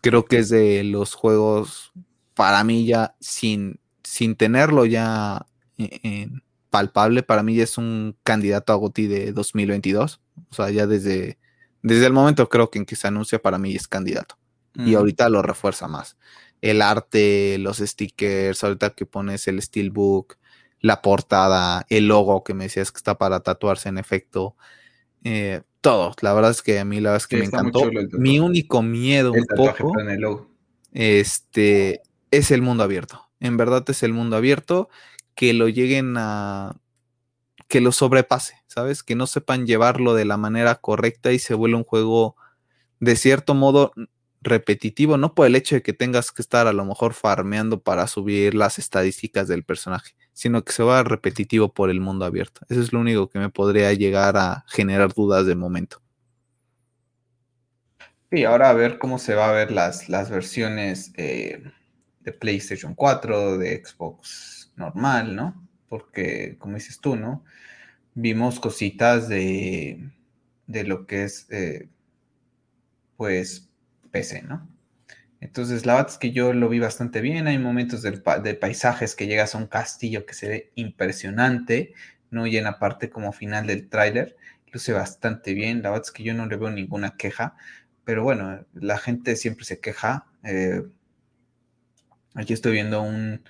Creo 0.01 0.25
que 0.25 0.37
es 0.37 0.49
de 0.49 0.83
los 0.83 1.15
juegos, 1.15 1.91
para 2.35 2.63
mí 2.63 2.85
ya 2.85 3.15
sin, 3.19 3.79
sin 4.03 4.35
tenerlo 4.35 4.85
ya 4.85 5.47
en, 5.77 6.43
palpable, 6.69 7.23
para 7.23 7.43
mí 7.43 7.55
ya 7.55 7.63
es 7.63 7.77
un 7.77 8.15
candidato 8.23 8.73
a 8.73 8.75
GOTY 8.75 9.07
de 9.07 9.31
2022. 9.31 10.21
O 10.49 10.53
sea, 10.55 10.69
ya 10.69 10.85
desde, 10.85 11.39
desde 11.81 12.05
el 12.05 12.13
momento 12.13 12.47
creo 12.47 12.69
que 12.69 12.77
en 12.77 12.85
que 12.85 12.95
se 12.95 13.07
anuncia, 13.07 13.41
para 13.41 13.57
mí 13.57 13.75
es 13.75 13.87
candidato. 13.87 14.37
Y 14.75 14.93
ahorita 14.93 15.27
lo 15.29 15.41
refuerza 15.41 15.87
más. 15.87 16.17
El 16.61 16.83
arte, 16.83 17.57
los 17.57 17.77
stickers, 17.77 18.63
ahorita 18.63 18.91
que 18.91 19.07
pones 19.07 19.47
el 19.47 19.59
steelbook, 19.59 20.37
la 20.79 21.01
portada, 21.01 21.85
el 21.89 22.07
logo 22.07 22.43
que 22.43 22.53
me 22.53 22.65
decías 22.65 22.91
que 22.91 22.97
está 22.97 23.17
para 23.17 23.41
tatuarse 23.41 23.89
en 23.89 23.97
efecto, 23.97 24.55
eh, 25.23 25.61
todo. 25.81 26.13
La 26.21 26.33
verdad 26.33 26.51
es 26.51 26.61
que 26.61 26.79
a 26.79 26.85
mí 26.85 26.99
la 26.99 27.11
verdad 27.11 27.23
es 27.23 27.27
que 27.27 27.37
me 27.37 27.45
encantó. 27.45 27.89
Mi 28.13 28.39
único 28.39 28.81
miedo 28.81 29.31
un 29.31 29.45
poco 29.55 29.93
este, 30.93 32.01
es 32.31 32.51
el 32.51 32.61
mundo 32.61 32.83
abierto. 32.83 33.29
En 33.39 33.57
verdad 33.57 33.83
es 33.87 34.03
el 34.03 34.13
mundo 34.13 34.35
abierto 34.35 34.89
que 35.35 35.53
lo 35.53 35.67
lleguen 35.69 36.15
a 36.17 36.75
que 37.67 37.81
lo 37.81 37.91
sobrepase, 37.91 38.55
¿sabes? 38.67 39.03
Que 39.03 39.15
no 39.15 39.27
sepan 39.27 39.67
llevarlo 39.67 40.13
de 40.13 40.25
la 40.25 40.37
manera 40.37 40.75
correcta 40.75 41.31
y 41.33 41.39
se 41.39 41.53
vuelva 41.53 41.77
un 41.77 41.83
juego 41.83 42.35
de 42.99 43.15
cierto 43.15 43.53
modo 43.53 43.91
repetitivo, 44.41 45.17
no 45.17 45.35
por 45.35 45.47
el 45.47 45.55
hecho 45.55 45.75
de 45.75 45.81
que 45.81 45.93
tengas 45.93 46.31
que 46.31 46.41
estar 46.41 46.67
a 46.67 46.73
lo 46.73 46.85
mejor 46.85 47.13
farmeando 47.13 47.81
para 47.81 48.07
subir 48.07 48.55
las 48.55 48.79
estadísticas 48.79 49.47
del 49.47 49.63
personaje, 49.63 50.15
sino 50.37 50.63
que 50.63 50.71
se 50.71 50.83
va 50.83 51.01
repetitivo 51.01 51.73
por 51.73 51.89
el 51.89 51.99
mundo 51.99 52.23
abierto. 52.23 52.61
Eso 52.69 52.79
es 52.79 52.93
lo 52.93 52.99
único 52.99 53.27
que 53.27 53.39
me 53.39 53.49
podría 53.49 53.91
llegar 53.93 54.37
a 54.37 54.65
generar 54.67 55.11
dudas 55.11 55.47
de 55.47 55.55
momento. 55.55 55.99
Y 58.29 58.43
ahora 58.43 58.69
a 58.69 58.73
ver 58.73 58.99
cómo 58.99 59.17
se 59.17 59.33
va 59.33 59.49
a 59.49 59.51
ver 59.51 59.71
las, 59.71 60.09
las 60.09 60.29
versiones 60.29 61.11
eh, 61.17 61.63
de 62.19 62.33
PlayStation 62.33 62.93
4, 62.93 63.57
de 63.57 63.83
Xbox 63.83 64.71
normal, 64.75 65.35
¿no? 65.35 65.67
Porque, 65.89 66.55
como 66.59 66.75
dices 66.75 66.99
tú, 67.01 67.15
¿no? 67.15 67.43
Vimos 68.13 68.59
cositas 68.59 69.27
de, 69.27 70.07
de 70.67 70.83
lo 70.83 71.07
que 71.07 71.23
es, 71.23 71.47
eh, 71.49 71.89
pues, 73.15 73.71
PC, 74.11 74.43
¿no? 74.43 74.69
Entonces, 75.39 75.85
la 75.85 75.95
verdad 75.95 76.11
es 76.11 76.17
que 76.17 76.31
yo 76.31 76.53
lo 76.53 76.69
vi 76.69 76.79
bastante 76.79 77.21
bien. 77.21 77.47
Hay 77.47 77.59
momentos 77.59 78.01
de 78.01 78.55
paisajes 78.55 79.15
que 79.15 79.27
llegas 79.27 79.53
a 79.55 79.59
un 79.59 79.67
castillo 79.67 80.25
que 80.25 80.33
se 80.33 80.49
ve 80.49 80.71
impresionante, 80.75 81.93
¿no? 82.31 82.47
Y 82.47 82.57
en 82.57 82.63
la 82.63 82.79
parte 82.79 83.09
como 83.09 83.31
final 83.31 83.67
del 83.67 83.87
tráiler, 83.89 84.35
luce 84.71 84.93
bastante 84.93 85.53
bien. 85.53 85.83
La 85.83 85.91
verdad 85.91 86.05
es 86.07 86.11
que 86.11 86.23
yo 86.23 86.33
no 86.33 86.47
le 86.47 86.57
veo 86.57 86.71
ninguna 86.71 87.15
queja. 87.17 87.55
Pero 88.03 88.23
bueno, 88.23 88.65
la 88.73 88.97
gente 88.97 89.35
siempre 89.35 89.65
se 89.65 89.79
queja. 89.79 90.25
Eh, 90.43 90.81
aquí 92.35 92.53
estoy 92.53 92.73
viendo 92.73 93.01
un, 93.01 93.43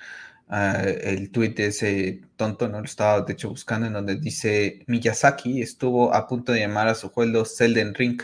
ah, 0.49 0.81
el 0.83 1.31
tweet 1.31 1.53
de 1.55 1.67
ese 1.67 2.21
tonto, 2.35 2.67
¿no? 2.67 2.79
Lo 2.79 2.85
estaba 2.85 3.21
de 3.21 3.33
hecho 3.33 3.49
buscando, 3.49 3.87
en 3.87 3.93
donde 3.93 4.15
dice 4.17 4.83
Miyazaki 4.87 5.61
estuvo 5.61 6.13
a 6.13 6.27
punto 6.27 6.51
de 6.51 6.61
llamar 6.61 6.87
a 6.87 6.95
su 6.95 7.09
juego 7.09 7.45
Zelden 7.45 7.93
Ring 7.95 8.21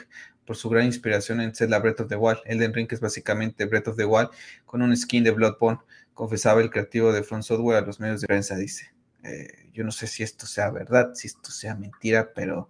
por 0.53 0.59
su 0.59 0.69
gran 0.69 0.85
inspiración 0.85 1.41
en 1.41 1.55
Zelda 1.55 1.79
Breath 1.79 2.01
of 2.01 2.09
the 2.09 2.15
Wild. 2.15 2.37
Elden 2.45 2.75
Ring 2.75 2.87
es 2.91 2.99
básicamente 2.99 3.65
Breath 3.65 3.87
of 3.87 3.97
the 3.97 4.05
Wild 4.05 4.29
con 4.67 4.83
un 4.83 4.95
skin 4.95 5.23
de 5.23 5.31
Bloodborne, 5.31 5.79
confesaba 6.13 6.61
el 6.61 6.69
creativo 6.69 7.11
de 7.11 7.23
Front 7.23 7.43
Software 7.43 7.77
a 7.77 7.81
los 7.81 7.99
medios 7.99 8.21
de 8.21 8.27
prensa, 8.27 8.55
dice. 8.55 8.93
Eh, 9.23 9.71
yo 9.73 9.83
no 9.83 9.91
sé 9.91 10.05
si 10.05 10.21
esto 10.21 10.45
sea 10.45 10.69
verdad, 10.69 11.15
si 11.15 11.25
esto 11.25 11.49
sea 11.49 11.73
mentira, 11.73 12.33
pero 12.35 12.69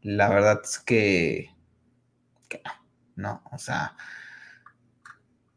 la 0.00 0.28
verdad 0.28 0.60
es 0.62 0.78
que, 0.78 1.50
que 2.48 2.60
no, 3.16 3.42
no, 3.42 3.42
o 3.50 3.58
sea, 3.58 3.96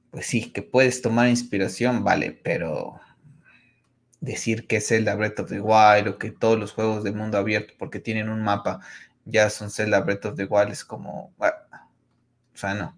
pues 0.09 0.25
sí, 0.25 0.51
que 0.51 0.63
puedes 0.63 1.03
tomar 1.03 1.27
inspiración, 1.27 2.03
vale, 2.03 2.31
pero 2.43 2.99
decir 4.19 4.65
que 4.65 4.77
es 4.77 4.87
Zelda 4.87 5.13
Breath 5.13 5.41
of 5.41 5.49
the 5.49 5.61
Wild 5.61 6.07
o 6.07 6.17
que 6.17 6.31
todos 6.31 6.57
los 6.57 6.71
juegos 6.71 7.03
de 7.03 7.11
mundo 7.11 7.37
abierto 7.37 7.75
porque 7.77 7.99
tienen 7.99 8.29
un 8.29 8.41
mapa 8.41 8.79
ya 9.27 9.49
son 9.49 9.69
Zelda 9.69 9.99
Breath 10.01 10.25
of 10.25 10.35
the 10.35 10.45
Wild, 10.45 10.71
es 10.71 10.85
como, 10.85 11.33
ah, 11.39 11.66
o 12.57 12.59
sea, 12.59 12.73
no. 12.73 12.97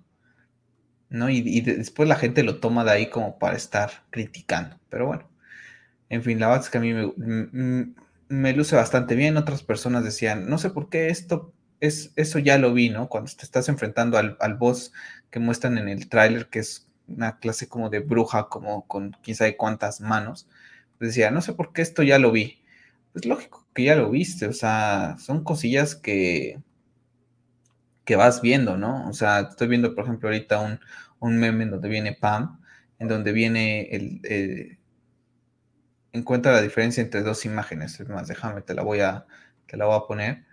¿no? 1.09 1.29
Y, 1.29 1.61
después 1.61 2.07
la 2.07 2.15
gente 2.15 2.43
lo 2.43 2.59
toma 2.59 2.85
de 2.85 2.91
ahí 2.91 3.09
como 3.09 3.37
para 3.39 3.57
estar 3.57 3.91
criticando. 4.09 4.79
Pero 4.89 5.05
bueno, 5.07 5.29
en 6.09 6.23
fin, 6.23 6.39
la 6.39 6.47
verdad 6.47 6.65
que 6.65 6.77
a 6.77 6.81
mí 6.81 6.93
me, 6.93 8.53
luce 8.53 8.75
bastante 8.75 9.15
bien. 9.15 9.35
Otras 9.37 9.63
personas 9.63 10.03
decían, 10.05 10.49
no 10.49 10.57
sé 10.57 10.69
por 10.69 10.89
qué 10.89 11.09
esto, 11.09 11.53
es, 11.81 12.13
eso 12.15 12.39
ya 12.39 12.57
lo 12.57 12.73
vi, 12.73 12.89
¿no? 12.89 13.09
Cuando 13.09 13.31
te 13.35 13.43
estás 13.43 13.67
enfrentando 13.67 14.17
al, 14.17 14.37
al 14.39 14.55
boss 14.55 14.93
que 15.29 15.39
muestran 15.39 15.77
en 15.77 15.89
el 15.89 16.07
tráiler, 16.07 16.47
que 16.49 16.59
es 16.59 16.87
una 17.07 17.39
clase 17.39 17.67
como 17.67 17.89
de 17.89 17.99
bruja, 17.99 18.47
como 18.49 18.87
con 18.87 19.17
quién 19.23 19.35
sabe 19.35 19.57
cuántas 19.57 19.99
manos. 19.99 20.47
Decía, 21.01 21.31
no 21.31 21.41
sé 21.41 21.53
por 21.53 21.73
qué 21.73 21.81
esto 21.81 22.03
ya 22.03 22.17
lo 22.17 22.31
vi. 22.31 22.63
Pues 23.13 23.25
lógico 23.25 23.67
que 23.73 23.83
ya 23.85 23.95
lo 23.95 24.09
viste, 24.09 24.47
o 24.47 24.53
sea, 24.53 25.17
son 25.19 25.43
cosillas 25.43 25.95
que, 25.95 26.59
que 28.09 28.15
vas 28.15 28.41
viendo, 28.41 28.75
¿no? 28.75 29.07
O 29.07 29.13
sea, 29.13 29.41
estoy 29.41 29.67
viendo, 29.67 29.93
por 29.93 30.05
ejemplo, 30.05 30.29
ahorita 30.29 30.59
un, 30.61 30.79
un 31.19 31.37
meme 31.37 31.65
en 31.65 31.69
donde 31.69 31.89
viene 31.89 32.17
Pam, 32.19 32.59
en 32.97 33.07
donde 33.07 33.31
viene 33.33 33.83
el... 33.91 34.19
Eh, 34.23 34.79
encuentra 36.11 36.53
la 36.53 36.63
diferencia 36.63 37.03
entre 37.03 37.21
dos 37.21 37.45
imágenes. 37.45 37.99
Es 37.99 38.09
más, 38.09 38.27
déjame, 38.27 38.61
te 38.63 38.73
la 38.73 38.81
voy 38.81 39.01
a, 39.01 39.27
te 39.67 39.77
la 39.77 39.85
voy 39.85 39.95
a 39.95 40.07
poner 40.07 40.43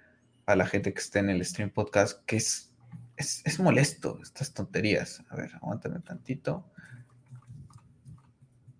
a 0.44 0.54
la 0.54 0.66
gente 0.66 0.92
que 0.92 1.00
esté 1.00 1.20
en 1.20 1.30
el 1.30 1.42
stream 1.46 1.70
podcast, 1.70 2.22
que 2.26 2.36
es, 2.36 2.74
es, 3.16 3.40
es 3.46 3.58
molesto 3.58 4.18
estas 4.22 4.52
tonterías. 4.52 5.22
A 5.30 5.36
ver, 5.36 5.54
aguántame 5.54 6.00
tantito. 6.00 6.70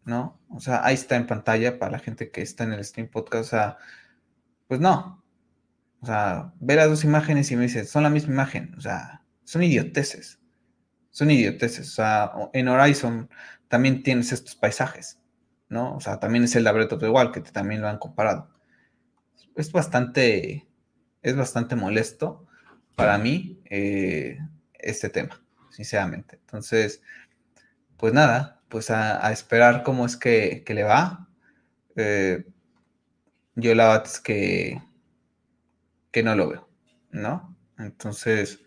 ¿no? 0.05 0.39
O 0.51 0.61
sea, 0.61 0.85
ahí 0.85 0.97
está 0.97 1.17
en 1.17 1.27
pantalla 1.27 1.79
para 1.79 1.93
la 1.93 1.99
gente 1.99 2.31
que 2.31 2.43
está 2.43 2.65
en 2.65 2.75
el 2.75 2.85
stream 2.85 3.09
podcast. 3.09 3.47
O 3.47 3.49
sea, 3.49 3.79
pues 4.69 4.81
no. 4.81 5.25
O 6.01 6.07
sea, 6.07 6.53
ve 6.61 6.77
las 6.77 6.89
dos 6.89 7.05
imágenes 7.05 7.51
y 7.51 7.57
me 7.57 7.63
dice, 7.63 7.85
son 7.85 8.03
la 8.03 8.11
misma 8.11 8.35
imagen. 8.35 8.75
O 8.77 8.81
sea, 8.81 9.23
son 9.45 9.63
idioteces. 9.63 10.39
Son 11.11 11.31
idioteces. 11.31 11.89
O 11.89 11.95
sea, 11.95 12.33
en 12.53 12.69
Horizon 12.69 13.29
también 13.69 14.03
tienes 14.03 14.33
estos 14.33 14.55
paisajes, 14.55 15.19
¿no? 15.69 15.97
O 15.97 16.01
sea, 16.01 16.21
también 16.21 16.45
es 16.45 16.55
el 16.57 16.65
laberinto 16.65 16.97
de 16.97 17.07
igual, 17.07 17.33
que 17.33 17.41
también 17.41 17.81
lo 17.81 17.89
han 17.89 17.99
comparado. 17.99 18.51
Es 19.57 19.73
bastante, 19.73 20.67
es 21.23 21.37
bastante 21.37 21.77
molesto 21.77 22.47
para 22.95 23.19
mí 23.19 23.61
eh, 23.71 24.39
este 24.75 25.09
tema, 25.09 25.43
sinceramente. 25.71 26.39
Entonces, 26.41 27.03
pues 27.97 28.13
nada, 28.13 28.61
pues 28.69 28.91
a, 28.91 29.33
esperar 29.33 29.83
cómo 29.83 30.07
es 30.07 30.17
que, 30.17 30.65
le 30.67 30.83
va. 30.85 31.29
Eh, 31.97 32.45
yo 33.55 33.75
la 33.75 33.89
verdad 33.89 34.07
es 34.07 34.21
que, 34.21 34.83
que 36.17 36.23
no 36.23 36.35
lo 36.35 36.49
veo, 36.49 36.67
¿no? 37.11 37.55
Entonces. 37.79 38.61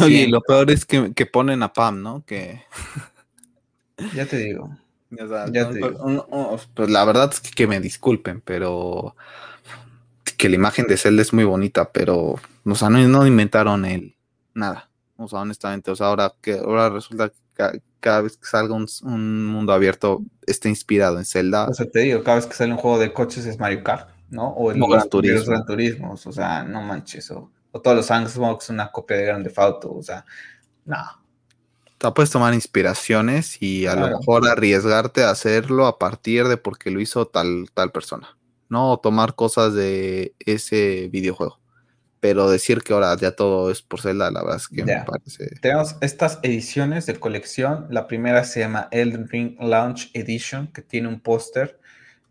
Oye, 0.00 0.28
lo 0.28 0.42
peor 0.42 0.70
es 0.70 0.84
que, 0.84 1.24
ponen 1.24 1.62
a 1.62 1.72
Pam, 1.72 2.02
¿no? 2.02 2.26
Que. 2.26 2.60
ya 4.14 4.26
te 4.26 4.36
digo. 4.36 4.76
ya 5.10 5.70
te 5.70 5.76
digo. 5.76 6.66
pues 6.74 6.90
la 6.90 7.06
verdad 7.06 7.30
es 7.32 7.40
que, 7.40 7.66
me 7.66 7.80
disculpen, 7.80 8.42
pero 8.42 9.16
que 10.36 10.50
la 10.50 10.56
imagen 10.56 10.86
de 10.88 10.98
Zelda 10.98 11.22
es 11.22 11.32
muy 11.32 11.44
bonita, 11.44 11.90
pero 11.90 12.34
o 12.66 12.74
sea, 12.74 12.90
no, 12.90 13.26
inventaron 13.26 13.86
el 13.86 14.14
nada. 14.52 14.90
O 15.16 15.26
sea, 15.26 15.38
honestamente, 15.38 15.90
o 15.90 15.96
sea, 15.96 16.08
ahora 16.08 16.34
que 16.42 16.58
ahora 16.58 16.90
resulta 16.90 17.30
que 17.30 17.80
cada, 17.98 18.20
vez 18.20 18.36
que 18.36 18.46
salga 18.46 18.74
un, 18.74 19.46
mundo 19.46 19.72
abierto 19.72 20.22
está 20.46 20.68
inspirado 20.68 21.16
en 21.16 21.24
Zelda. 21.24 21.66
O 21.66 21.72
sea, 21.72 21.86
te 21.88 22.00
digo, 22.00 22.22
cada 22.22 22.36
vez 22.36 22.46
que 22.46 22.52
sale 22.52 22.72
un 22.72 22.78
juego 22.78 22.98
de 22.98 23.14
coches 23.14 23.46
es 23.46 23.58
Mario 23.58 23.82
Kart, 23.82 24.10
¿no? 24.30 24.48
O 24.48 24.70
el 24.70 24.80
Gran 24.80 25.08
Turismo. 25.08 25.46
Gran 25.46 25.66
Turismo, 25.66 26.12
o 26.12 26.32
sea, 26.32 26.62
no 26.62 26.82
manches, 26.82 27.30
o, 27.30 27.50
todos 27.82 27.96
los 27.96 28.10
es 28.10 28.70
una 28.70 28.90
copia 28.90 29.16
de 29.16 29.24
Grand 29.24 29.44
Theft 29.44 29.58
Auto, 29.58 29.94
o 29.94 30.02
sea, 30.02 30.24
no. 30.84 30.96
Te 31.98 32.10
puedes 32.12 32.30
tomar 32.30 32.54
inspiraciones 32.54 33.60
y 33.60 33.86
a 33.86 33.96
lo 33.96 34.08
mejor 34.08 34.48
arriesgarte 34.48 35.24
a 35.24 35.30
hacerlo 35.30 35.86
a 35.86 35.98
partir 35.98 36.46
de 36.46 36.56
porque 36.56 36.90
lo 36.90 37.00
hizo 37.00 37.26
tal, 37.26 37.70
tal 37.74 37.90
persona, 37.90 38.36
¿no? 38.68 38.98
tomar 38.98 39.34
cosas 39.34 39.74
de 39.74 40.34
ese 40.38 41.08
videojuego 41.10 41.58
pero 42.20 42.50
decir 42.50 42.82
que 42.82 42.92
ahora 42.92 43.16
ya 43.16 43.32
todo 43.32 43.70
es 43.70 43.82
por 43.82 44.00
Zelda, 44.00 44.30
la 44.30 44.42
verdad 44.42 44.56
es 44.56 44.68
que 44.68 44.84
me 44.84 45.04
parece. 45.06 45.54
Tenemos 45.60 45.96
estas 46.00 46.40
ediciones 46.42 47.06
de 47.06 47.18
colección. 47.18 47.86
La 47.90 48.06
primera 48.06 48.44
se 48.44 48.60
llama 48.60 48.88
Elden 48.90 49.28
Ring 49.28 49.56
Launch 49.60 50.10
Edition, 50.14 50.68
que 50.68 50.82
tiene 50.82 51.08
un 51.08 51.20
póster 51.20 51.78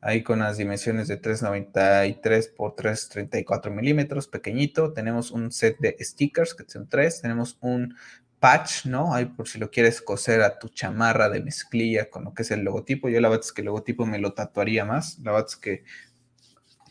ahí 0.01 0.23
con 0.23 0.39
las 0.39 0.57
dimensiones 0.57 1.07
de 1.07 1.17
393 1.17 2.49
por 2.49 2.75
334 2.75 3.71
milímetros, 3.71 4.27
pequeñito. 4.27 4.93
Tenemos 4.93 5.31
un 5.31 5.51
set 5.51 5.77
de 5.79 5.95
stickers, 5.99 6.53
que 6.53 6.63
son 6.67 6.87
tres. 6.87 7.21
Tenemos 7.21 7.57
un 7.61 7.95
patch, 8.39 8.85
¿no? 8.85 9.13
Ahí 9.13 9.25
por 9.25 9.47
si 9.47 9.59
lo 9.59 9.71
quieres 9.71 10.01
coser 10.01 10.41
a 10.41 10.59
tu 10.59 10.69
chamarra 10.69 11.29
de 11.29 11.41
mezclilla 11.41 12.09
con 12.09 12.23
lo 12.23 12.33
que 12.33 12.43
es 12.43 12.51
el 12.51 12.63
logotipo. 12.63 13.09
Yo 13.09 13.19
la 13.19 13.29
verdad 13.29 13.45
es 13.45 13.51
que 13.51 13.61
el 13.61 13.65
logotipo 13.67 14.05
me 14.05 14.19
lo 14.19 14.33
tatuaría 14.33 14.85
más. 14.85 15.19
La 15.19 15.31
verdad 15.31 15.47
es 15.49 15.55
que 15.55 15.83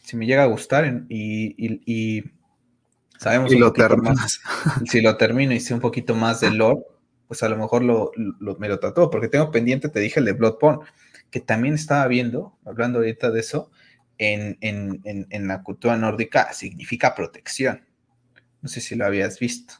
si 0.02 0.16
me 0.16 0.26
llega 0.26 0.42
a 0.42 0.46
gustar 0.46 1.04
y 1.08 2.24
Sabemos 3.18 3.52
y 3.52 3.58
lo 3.58 3.72
terminas. 3.72 4.40
si 4.86 5.00
lo 5.00 5.16
termino 5.16 5.52
y 5.52 5.60
sé 5.60 5.74
un 5.74 5.80
poquito 5.80 6.14
más 6.14 6.40
de 6.40 6.50
lore, 6.50 6.82
pues 7.28 7.42
a 7.42 7.48
lo 7.48 7.56
mejor 7.56 7.82
lo, 7.82 8.12
me 8.58 8.68
lo 8.68 8.78
trató, 8.78 9.10
porque 9.10 9.28
tengo 9.28 9.50
pendiente, 9.50 9.88
te 9.88 10.00
dije, 10.00 10.20
el 10.20 10.26
de 10.26 10.32
Bloodborne, 10.32 10.84
que 11.36 11.40
también 11.40 11.74
estaba 11.74 12.06
viendo, 12.08 12.56
hablando 12.64 13.00
ahorita 13.00 13.30
de 13.30 13.40
eso, 13.40 13.70
en, 14.16 14.58
la 15.46 15.62
cultura 15.62 15.98
nórdica 15.98 16.50
significa 16.54 17.14
protección. 17.14 17.84
No 18.62 18.70
sé 18.70 18.80
si 18.80 18.94
lo 18.94 19.04
habías 19.04 19.38
visto. 19.38 19.74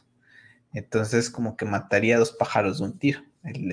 Entonces, 0.71 1.31
como 1.31 1.57
que 1.57 1.65
mataría 1.65 2.19
dos 2.19 2.33
pájaros 2.33 2.77
de 2.77 2.83
un 2.85 2.99
tiro. 2.99 3.21
El, 3.43 3.71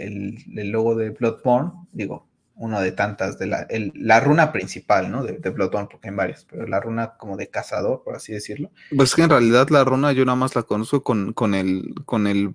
el 0.56 0.70
logo 0.70 0.94
de 0.94 1.10
Bloodborne, 1.10 1.72
digo, 1.92 2.26
uno 2.54 2.80
de 2.80 2.92
tantas, 2.92 3.38
de 3.38 3.48
la, 3.48 3.68
la 3.92 4.20
runa 4.20 4.50
principal, 4.50 5.10
¿no? 5.10 5.22
De, 5.22 5.34
de, 5.34 5.50
Bloodborne, 5.50 5.88
porque 5.90 6.08
hay 6.08 6.14
varias, 6.14 6.46
pero 6.50 6.66
la 6.66 6.80
runa 6.80 7.18
como 7.18 7.36
de 7.36 7.48
cazador, 7.48 8.02
por 8.02 8.16
así 8.16 8.32
decirlo. 8.32 8.70
Pues 8.96 9.14
que 9.14 9.24
en 9.24 9.28
realidad 9.28 9.68
la 9.68 9.84
runa 9.84 10.12
yo 10.12 10.24
nada 10.24 10.36
más 10.36 10.56
la 10.56 10.62
conozco 10.62 11.02
con, 11.02 11.34
con 11.34 11.54
el, 11.54 11.94
con 12.06 12.26
el, 12.26 12.54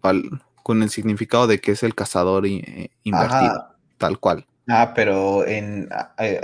con 0.64 0.82
el 0.82 0.90
significado 0.90 1.46
de 1.46 1.62
que 1.62 1.74
es 1.74 1.84
el 1.84 1.94
cazador 1.94 2.48
eh, 2.48 2.90
invertido, 3.04 3.76
tal 4.00 4.18
cual. 4.18 4.48
Ah, 4.70 4.94
pero 4.96 5.48
en, 5.48 5.90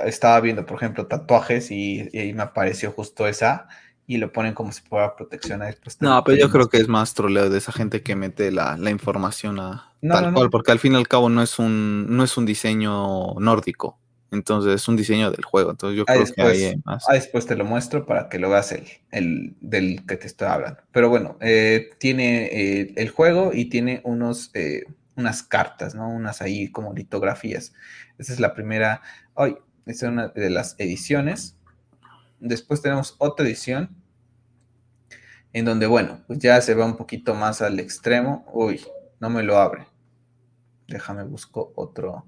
estaba 0.06 0.42
viendo, 0.42 0.66
por 0.66 0.78
ejemplo, 0.78 1.06
tatuajes 1.06 1.72
y, 1.72 2.10
y, 2.12 2.34
me 2.34 2.44
apareció 2.44 2.92
justo 2.92 3.28
esa 3.28 3.68
y 4.08 4.18
lo 4.18 4.32
ponen 4.32 4.54
como 4.54 4.72
si 4.72 4.82
fuera 4.82 5.16
protección 5.16 5.62
a 5.62 5.66
después. 5.66 6.02
No, 6.02 6.24
pero 6.24 6.38
yo 6.38 6.50
creo 6.50 6.68
que 6.68 6.78
es 6.78 6.88
más 6.88 7.14
troleo 7.14 7.50
de 7.50 7.58
esa 7.58 7.72
gente 7.72 8.02
que 8.02 8.16
mete 8.16 8.52
la, 8.52 8.78
la 8.78 8.90
información 8.90 9.60
a, 9.60 9.92
tal 10.02 10.34
cual, 10.34 10.50
porque 10.50 10.72
al 10.72 10.80
fin 10.80 10.94
y 10.94 10.96
al 10.96 11.08
cabo 11.08 11.30
no 11.30 11.42
es 11.42 11.60
un, 11.60 12.08
no 12.10 12.24
es 12.24 12.36
un 12.38 12.46
diseño 12.46 13.36
nórdico. 13.36 14.00
Entonces 14.32 14.76
es 14.76 14.88
un 14.88 14.96
diseño 14.96 15.32
del 15.32 15.44
juego. 15.44 15.72
Entonces 15.72 15.98
yo 15.98 16.06
creo 16.06 16.26
que 16.26 16.42
hay 16.42 16.82
más. 16.84 17.06
Ah, 17.08 17.14
después 17.14 17.46
te 17.46 17.56
lo 17.56 17.66
muestro 17.66 18.06
para 18.06 18.30
que 18.30 18.40
lo 18.40 18.50
veas 18.50 18.72
el, 18.72 18.86
el 19.12 19.56
del 19.62 20.06
que 20.06 20.18
te 20.18 20.28
estoy 20.28 20.48
hablando. 20.48 20.82
Pero 20.92 21.10
bueno, 21.10 21.38
eh, 21.42 21.92
tiene 22.00 22.46
eh, 22.46 22.94
el 22.98 23.10
juego 23.10 23.52
y 23.54 23.66
tiene 23.66 24.02
unos, 24.04 24.52
eh, 24.54 24.86
unas 25.16 25.44
cartas, 25.44 25.96
¿no? 25.96 26.10
Unas 26.10 26.42
ahí 26.42 26.72
como 26.72 26.94
litografías. 26.94 27.74
Esa 28.18 28.34
es 28.34 28.40
la 28.40 28.54
primera. 28.54 29.02
Hoy, 29.34 29.58
es 29.86 30.02
una 30.04 30.30
de 30.30 30.50
las 30.50 30.76
ediciones. 30.80 31.58
Después 32.40 32.82
tenemos 32.82 33.16
otra 33.20 33.46
edición. 33.46 33.96
En 35.54 35.66
donde, 35.66 35.88
bueno, 35.88 36.22
pues 36.28 36.40
ya 36.40 36.60
se 36.60 36.76
va 36.76 36.86
un 36.86 36.98
poquito 36.98 37.34
más 37.34 37.62
al 37.62 37.80
extremo. 37.80 38.46
Uy, 38.54 38.82
no 39.20 39.30
me 39.30 39.44
lo 39.44 39.58
abre. 39.58 39.88
Déjame 40.88 41.24
busco 41.24 41.72
otro, 41.76 42.28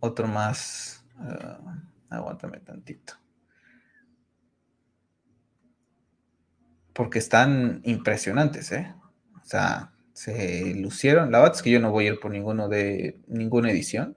otro 0.00 0.28
más. 0.28 1.04
Uh, 1.18 1.70
aguántame 2.10 2.60
tantito. 2.60 3.14
Porque 6.92 7.18
están 7.18 7.80
impresionantes, 7.84 8.72
¿eh? 8.72 8.94
O 9.40 9.44
sea, 9.44 9.92
se 10.18 10.74
lucieron. 10.74 11.30
La 11.30 11.38
verdad 11.38 11.54
es 11.54 11.62
que 11.62 11.70
yo 11.70 11.78
no 11.78 11.92
voy 11.92 12.06
a 12.06 12.08
ir 12.08 12.18
por 12.18 12.32
ninguno 12.32 12.68
de 12.68 13.20
ninguna 13.28 13.70
edición. 13.70 14.16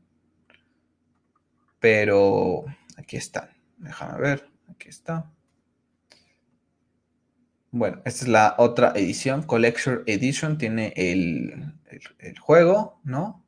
Pero 1.79 2.65
aquí 2.97 3.17
están. 3.17 3.51
Déjame 3.77 4.19
ver. 4.19 4.49
Aquí 4.67 4.89
está. 4.89 5.31
Bueno, 7.69 8.01
esta 8.03 8.25
es 8.25 8.27
la 8.27 8.55
otra 8.57 8.93
edición, 8.95 9.43
Collection 9.43 10.03
Edition, 10.07 10.57
tiene 10.57 10.91
el, 10.97 11.71
juego, 12.41 12.99
¿no? 13.03 13.45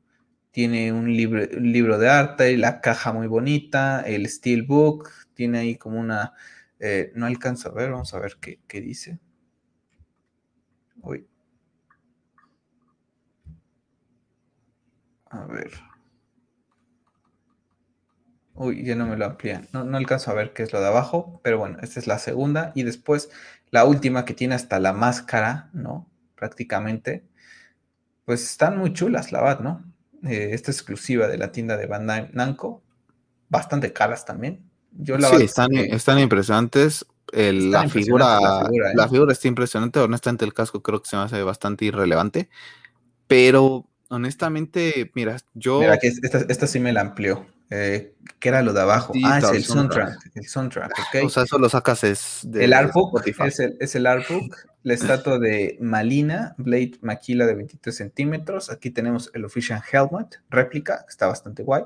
Tiene 0.52 0.94
un 0.94 1.12
libro, 1.12 1.44
libro 1.60 1.98
de 1.98 2.10
arte, 2.10 2.56
la 2.56 2.82
caja 2.82 3.12
muy 3.12 3.28
bonita, 3.28 4.02
el 4.02 4.30
Steelbook, 4.30 5.10
tiene 5.34 5.58
ahí 5.60 5.76
como 5.76 6.00
una... 6.00 6.34
Eh, 6.80 7.12
no 7.16 7.26
alcanzo 7.26 7.70
a 7.70 7.74
ver, 7.74 7.92
vamos 7.92 8.14
a 8.14 8.20
ver 8.20 8.38
qué, 8.40 8.60
qué 8.68 8.80
dice. 8.80 9.20
Uy. 11.02 11.28
A 15.34 15.46
ver. 15.48 15.72
Uy, 18.56 18.86
ya 18.86 18.96
no 18.96 19.08
me 19.08 19.18
lo 19.18 19.26
amplían. 19.26 19.68
No, 19.74 19.84
no 19.84 19.98
alcanzo 19.98 20.30
a 20.30 20.36
ver 20.36 20.54
qué 20.54 20.62
es 20.62 20.72
lo 20.72 20.80
de 20.80 20.88
abajo, 20.88 21.42
pero 21.44 21.58
bueno, 21.58 21.80
esta 21.82 22.00
es 22.00 22.06
la 22.06 22.20
segunda. 22.20 22.72
Y 22.76 22.84
después 22.84 23.30
la 23.72 23.86
última 23.86 24.26
que 24.26 24.36
tiene 24.36 24.54
hasta 24.54 24.80
la 24.80 24.94
máscara, 24.94 25.70
¿no? 25.74 26.08
Prácticamente. 26.36 27.26
Pues 28.26 28.44
están 28.44 28.78
muy 28.78 28.94
chulas, 28.94 29.32
la 29.32 29.42
verdad, 29.42 29.60
¿no? 29.62 29.84
Eh, 30.24 30.52
esta 30.54 30.72
exclusiva 30.72 31.28
de 31.28 31.38
la 31.40 31.52
tienda 31.52 31.78
de 31.78 31.88
Bandai 31.88 32.30
Namco. 32.34 32.84
Bastante 33.50 33.92
caras 33.92 34.26
también. 34.26 34.70
Yo 34.92 35.18
la 35.18 35.30
sí, 35.30 35.44
están, 35.44 35.74
están 35.74 36.20
impresionantes. 36.20 37.08
la, 37.32 37.90
figura, 37.90 38.40
la, 38.40 39.06
¿eh? 39.06 39.10
figura, 39.10 39.32
está 39.32 39.48
impresionante. 39.48 40.00
Honestamente, 40.00 40.46
el 40.46 40.54
casco 40.54 40.84
creo 40.84 41.02
que 41.02 41.10
se 41.10 41.18
me 41.18 41.24
hace 41.24 41.42
bastante 41.42 41.86
irrelevante. 41.86 42.50
Pero 43.26 43.90
honestamente, 44.14 45.12
mira, 45.16 45.38
yo. 45.54 45.80
Mira, 45.80 45.98
que 45.98 46.08
esta, 46.08 46.46
esta 46.48 46.68
sí 46.68 46.80
me 46.80 46.94
la 46.94 47.02
amplió. 47.02 47.46
Eh, 47.70 48.14
¿Qué 48.40 48.50
era 48.50 48.62
lo 48.62 48.72
de 48.72 48.82
abajo? 48.82 49.14
ah, 49.26 49.40
es 49.40 49.50
el 49.50 49.64
soundtrack. 49.64 50.32
El 50.36 50.48
soundtrack, 50.48 50.92
ok. 50.92 51.26
O 51.26 51.30
sea, 51.30 51.44
eso 51.44 51.58
lo 51.58 51.70
sacas 51.70 52.04
es 52.04 52.42
de, 52.44 52.66
El 52.66 52.74
artbook 52.74 53.26
es 53.26 53.60
el, 53.60 53.78
es 53.80 53.96
el 53.96 54.06
artbook. 54.06 54.56
La 54.84 54.94
estatua 54.94 55.40
de 55.40 55.78
Malina, 55.80 56.56
Blade 56.58 56.98
Maquila 57.02 57.46
de 57.46 57.56
23 57.56 57.96
centímetros. 57.96 58.70
Aquí 58.70 58.92
tenemos 58.92 59.32
el 59.34 59.46
Official 59.46 59.82
Helmet, 59.90 60.42
réplica, 60.50 61.06
que 61.06 61.10
está 61.10 61.28
bastante 61.28 61.64
guay 61.64 61.84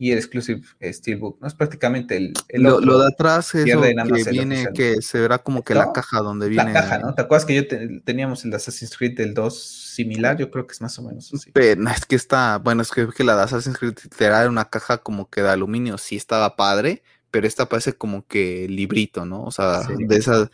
y 0.00 0.12
el 0.12 0.18
Exclusive 0.18 0.62
Steelbook, 0.80 1.42
¿no? 1.42 1.46
Es 1.46 1.52
prácticamente 1.52 2.16
el... 2.16 2.32
lo, 2.62 2.80
de 2.80 3.06
atrás 3.06 3.54
es 3.54 3.66
lo 3.66 3.82
que 3.82 4.30
viene, 4.30 4.68
que 4.72 5.02
se 5.02 5.20
verá 5.20 5.36
como 5.40 5.62
que 5.62 5.74
la 5.74 5.92
caja 5.92 6.20
donde 6.20 6.48
viene... 6.48 6.72
La 6.72 6.80
caja, 6.80 6.98
¿no? 7.00 7.14
¿Te 7.14 7.20
acuerdas 7.20 7.44
que 7.44 7.54
yo 7.54 8.02
teníamos 8.02 8.42
el 8.46 8.50
de 8.50 8.56
Assassin's 8.56 8.96
Creed 8.96 9.14
del 9.14 9.34
2 9.34 9.62
similar? 9.62 10.38
Yo 10.38 10.50
creo 10.50 10.66
que 10.66 10.72
es 10.72 10.80
más 10.80 10.98
o 10.98 11.02
menos 11.02 11.30
así. 11.34 11.50
Pero 11.52 11.86
es 11.90 12.06
que 12.06 12.16
está, 12.16 12.56
bueno, 12.56 12.80
es 12.80 12.90
que, 12.90 13.08
que 13.08 13.24
la 13.24 13.36
de 13.36 13.42
Assassin's 13.42 13.76
Creed 13.76 13.98
era 14.18 14.48
una 14.48 14.70
caja 14.70 14.96
como 14.96 15.28
que 15.28 15.42
de 15.42 15.50
aluminio, 15.50 15.98
sí 15.98 16.16
estaba 16.16 16.56
padre, 16.56 17.02
pero 17.30 17.46
esta 17.46 17.68
parece 17.68 17.92
como 17.92 18.26
que 18.26 18.68
librito, 18.70 19.26
¿no? 19.26 19.44
O 19.44 19.50
sea, 19.50 19.82
de 19.82 20.16
esas... 20.16 20.48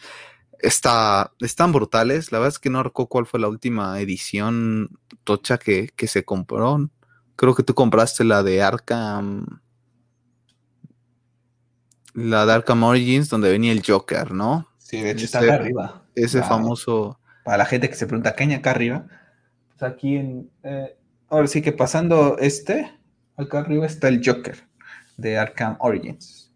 Está, 0.59 1.33
están 1.39 1.71
brutales. 1.71 2.33
La 2.33 2.39
verdad 2.39 2.55
es 2.55 2.59
que 2.59 2.71
no 2.71 2.83
recuerdo 2.83 3.11
cuál 3.11 3.27
fue 3.27 3.39
la 3.39 3.47
última 3.47 4.01
edición 4.01 4.99
tocha 5.23 5.59
que, 5.59 5.91
que 5.95 6.09
se 6.09 6.25
compró. 6.25 6.91
Creo 7.37 7.55
que 7.55 7.63
tú 7.63 7.75
compraste 7.75 8.25
la 8.25 8.43
de 8.43 8.63
Arkham. 8.63 9.61
La 12.15 12.47
de 12.47 12.53
Arkham 12.53 12.83
Origins, 12.83 13.29
donde 13.29 13.51
venía 13.51 13.73
el 13.73 13.83
Joker, 13.87 14.33
¿no? 14.33 14.69
Sí, 14.79 15.01
de 15.03 15.11
hecho 15.11 15.27
está 15.27 15.41
acá 15.41 15.55
arriba. 15.55 16.03
Ese 16.15 16.43
famoso. 16.43 17.21
Para 17.45 17.59
la 17.59 17.67
gente 17.67 17.89
que 17.89 17.95
se 17.95 18.07
pregunta, 18.07 18.35
¿qué 18.35 18.45
hay 18.45 18.55
acá 18.55 18.71
arriba? 18.71 19.07
Pues 19.69 19.83
aquí 19.83 20.17
en. 20.17 20.51
Eh, 20.63 20.97
ahora 21.29 21.47
sí 21.47 21.61
que 21.61 21.73
pasando 21.73 22.39
este, 22.39 22.91
acá 23.37 23.61
arriba 23.61 23.85
está 23.85 24.09
el 24.09 24.23
Joker 24.25 24.67
de 25.17 25.39
Arkham 25.39 25.77
Origins. 25.81 26.51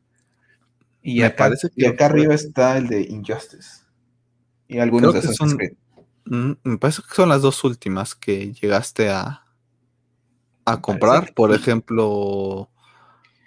Y, 1.03 1.23
acá, 1.23 1.51
y 1.77 1.87
acá 1.87 2.07
arriba 2.07 2.35
está 2.35 2.77
el 2.77 2.89
de 2.89 3.03
Injustice. 3.03 3.83
Y 4.69 4.79
algunos 4.79 5.13
de 5.13 5.21
esos 5.21 5.37
son, 5.37 5.59
mm, 6.27 6.53
Me 6.63 6.79
parece 6.79 7.03
que 7.03 7.15
son 7.15 7.29
las 7.29 7.43
dos 7.43 7.65
últimas 7.65 8.15
que 8.15 8.53
llegaste 8.53 9.11
a, 9.11 9.45
a 10.73 10.81
comprar. 10.81 11.33
Por 11.35 11.55
ejemplo, 11.55 12.69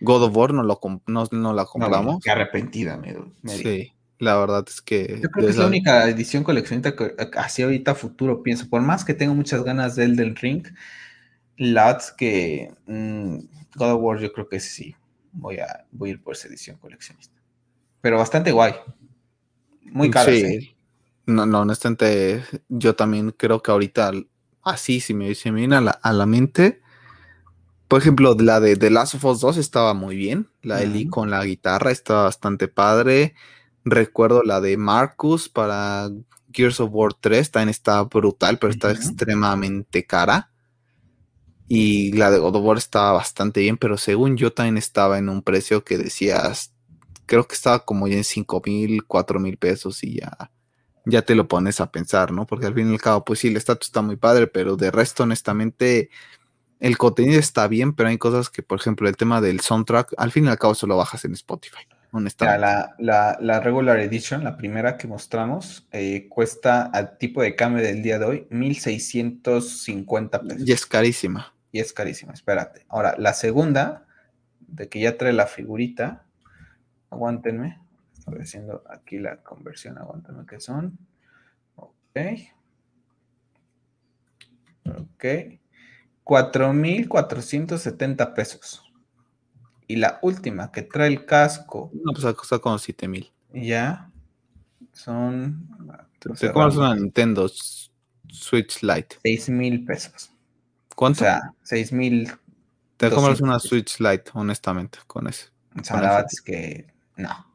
God 0.02 0.24
of 0.24 0.36
War 0.36 0.54
no, 0.54 0.64
lo 0.64 0.80
no, 1.32 1.54
la 1.54 1.66
compramos. 1.66 2.24
qué 2.24 2.32
arrepentida 2.32 2.98
me, 2.98 3.16
Sí, 3.46 3.94
la 4.20 4.38
verdad 4.38 4.66
es 4.68 4.82
que. 4.82 5.20
Yo 5.22 5.30
creo 5.30 5.46
que 5.46 5.52
es 5.52 5.58
la 5.58 5.68
única 5.68 6.08
edición 6.10 6.44
coleccionista 6.44 6.96
que 6.96 7.16
así 7.38 7.62
ahorita 7.64 7.96
futuro 7.96 8.44
pienso. 8.44 8.70
Por 8.70 8.82
más 8.82 9.06
que 9.06 9.14
tengo 9.14 9.34
muchas 9.36 9.64
ganas 9.64 9.96
del 9.96 10.16
del 10.16 10.36
Ring, 10.36 10.66
Lads 11.58 12.14
que 12.18 12.74
mm, 12.88 13.38
God 13.76 13.92
of 13.92 14.02
War 14.02 14.20
yo 14.20 14.32
creo 14.34 14.48
que 14.48 14.60
sí. 14.60 14.96
Voy 15.36 15.58
a, 15.58 15.86
voy 15.92 16.10
a 16.10 16.14
ir 16.14 16.22
por 16.22 16.36
esa 16.36 16.48
edición 16.48 16.78
coleccionista 16.78 17.44
pero 18.04 18.18
bastante 18.18 18.52
guay. 18.52 18.74
Muy 19.84 20.12
caro. 20.12 20.30
Sí. 20.30 20.76
No, 21.26 21.46
no, 21.46 21.62
honestamente, 21.62 22.44
yo 22.68 22.98
también 22.98 23.32
creo 23.32 23.64
que 23.64 23.72
ahorita, 23.72 24.12
así, 24.62 25.00
si 25.00 25.14
me, 25.14 25.34
se 25.36 25.54
me 25.54 25.60
viene 25.60 25.78
a 25.78 25.82
la, 25.82 25.92
a 25.92 26.12
la, 26.12 26.26
mente, 26.26 26.82
por 27.88 28.02
ejemplo, 28.02 28.36
la 28.40 28.60
de 28.60 28.76
The 28.76 28.90
Last 28.90 29.16
of 29.16 29.26
Us 29.26 29.42
2 29.42 29.58
estaba 29.58 29.94
muy 29.94 30.16
bien. 30.16 30.48
La 30.62 30.78
de 30.78 30.88
Lee 30.88 31.08
con 31.08 31.30
la 31.30 31.44
guitarra 31.44 31.92
estaba 31.92 32.24
bastante 32.24 32.68
padre. 32.68 33.36
Recuerdo 33.86 34.44
la 34.44 34.62
de 34.62 34.78
Marcus 34.78 35.50
para 35.50 36.10
Gears 36.52 36.80
of 36.80 36.90
War 36.94 37.14
3, 37.14 37.52
también 37.52 37.70
está 37.70 38.02
brutal, 38.04 38.58
pero 38.60 38.72
está 38.72 38.92
extremadamente 38.92 40.06
cara. 40.06 40.52
Y 41.68 42.12
la 42.14 42.32
de 42.32 42.40
God 42.40 42.56
of 42.56 42.64
War 42.64 42.78
estaba 42.78 43.14
bastante 43.14 43.62
bien, 43.62 43.78
pero 43.78 43.98
según 43.98 44.38
yo 44.38 44.54
también 44.54 44.78
estaba 44.78 45.18
en 45.18 45.30
un 45.30 45.42
precio 45.42 45.84
que 45.84 45.98
decías 45.98 46.74
creo 47.26 47.48
que 47.48 47.56
estaba 47.56 47.80
como 47.86 48.08
ya 48.08 48.18
en 48.18 48.24
5 48.24 48.62
mil, 48.66 49.06
4 49.06 49.40
mil 49.40 49.58
pesos 49.58 50.04
y 50.04 50.20
ya, 50.20 50.52
ya 51.06 51.22
te 51.24 51.36
lo 51.36 51.48
pones 51.48 51.80
a 51.82 51.92
pensar, 51.92 52.32
¿no? 52.32 52.46
Porque 52.46 52.66
al 52.66 52.74
fin 52.74 52.90
y 52.90 52.94
al 52.94 53.02
cabo, 53.02 53.26
pues 53.26 53.40
sí, 53.40 53.48
el 53.48 53.58
estatus 53.58 53.88
está 53.88 54.02
muy 54.02 54.16
padre, 54.18 54.48
pero 54.48 54.76
de 54.78 54.92
resto, 54.92 55.24
honestamente, 55.24 56.10
el 56.84 56.98
contenido 56.98 57.40
está 57.40 57.70
bien, 57.70 57.94
pero 57.94 58.10
hay 58.10 58.18
cosas 58.18 58.50
que, 58.50 58.62
por 58.62 58.78
ejemplo, 58.78 59.08
el 59.08 59.16
tema 59.16 59.40
del 59.40 59.62
soundtrack, 59.62 60.16
al 60.18 60.34
fin 60.34 60.44
y 60.44 60.50
al 60.50 60.60
cabo 60.60 60.76
solo 60.76 60.98
bajas 60.98 61.24
en 61.24 61.32
Spotify. 61.32 61.88
Honestamente. 62.12 62.60
La, 62.60 62.94
la, 63.00 63.38
la, 63.40 63.62
Regular 63.62 63.98
Edition, 64.02 64.44
la 64.44 64.58
primera 64.58 64.98
que 64.98 65.08
mostramos, 65.08 65.88
eh, 65.94 66.28
cuesta 66.28 66.82
al 66.84 67.18
tipo 67.18 67.42
de 67.42 67.56
cambio 67.56 67.82
del 67.82 68.04
día 68.04 68.20
de 68.20 68.26
hoy 68.26 68.48
1,650 68.52 70.42
pesos. 70.42 70.68
Y 70.68 70.74
es 70.74 70.86
carísima. 70.86 71.54
Y 71.72 71.80
es 71.80 71.94
carísima, 71.94 72.34
espérate. 72.34 72.86
Ahora, 72.90 73.16
la 73.18 73.34
segunda, 73.34 74.06
de 74.60 74.90
que 74.90 75.00
ya 75.00 75.18
trae 75.18 75.32
la 75.32 75.48
figurita, 75.48 76.26
aguántenme, 77.10 77.80
estoy 78.20 78.42
haciendo 78.42 78.84
aquí 78.90 79.20
la 79.20 79.38
conversión, 79.38 79.98
aguántenme 79.98 80.46
que 80.46 80.60
son, 80.60 80.98
ok, 81.78 82.20
ok, 84.86 85.26
4.470 86.24 88.34
pesos. 88.34 88.84
Y 89.88 89.98
la 89.98 90.20
última 90.22 90.72
que 90.72 90.82
trae 90.82 91.08
el 91.08 91.26
casco. 91.26 91.92
No, 91.94 92.14
pues 92.14 92.24
costado 92.36 92.62
como 92.62 92.78
7.000. 92.78 93.32
Ya, 93.54 94.10
son... 94.92 95.68
Te 96.20 96.52
compras 96.52 96.78
una 96.78 96.96
Nintendo 96.96 97.50
Switch 98.30 98.82
Lite. 98.82 99.18
6.000 99.24 99.86
pesos. 99.86 100.32
¿Cuánto? 100.96 101.24
O 101.24 101.26
sea, 101.26 101.54
6.000. 101.66 102.40
Te 102.98 103.10
compras 103.10 103.42
una 103.42 103.60
Switch 103.60 104.00
Lite, 104.00 104.32
honestamente, 104.34 105.00
con 105.06 105.28
eso. 105.28 105.50
O 105.80 105.84
sea, 105.84 105.98
la 105.98 106.02
verdad 106.02 106.26
es 106.32 106.42
que 106.42 106.94
no. 107.18 107.54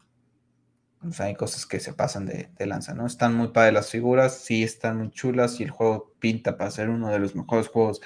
O 1.06 1.12
sea, 1.12 1.26
hay 1.26 1.34
cosas 1.34 1.64
que 1.64 1.78
se 1.78 1.92
pasan 1.92 2.26
de, 2.26 2.50
lanza, 2.58 2.92
¿no? 2.92 3.06
Están 3.06 3.34
muy 3.34 3.48
padres 3.48 3.72
las 3.72 3.90
figuras, 3.90 4.38
sí 4.38 4.64
están 4.64 4.98
muy 4.98 5.10
chulas 5.10 5.60
y 5.60 5.62
el 5.62 5.70
juego 5.70 6.12
pinta 6.18 6.56
para 6.56 6.70
ser 6.70 6.90
uno 6.90 7.08
de 7.08 7.20
los 7.20 7.36
mejores 7.36 7.68
juegos 7.68 8.00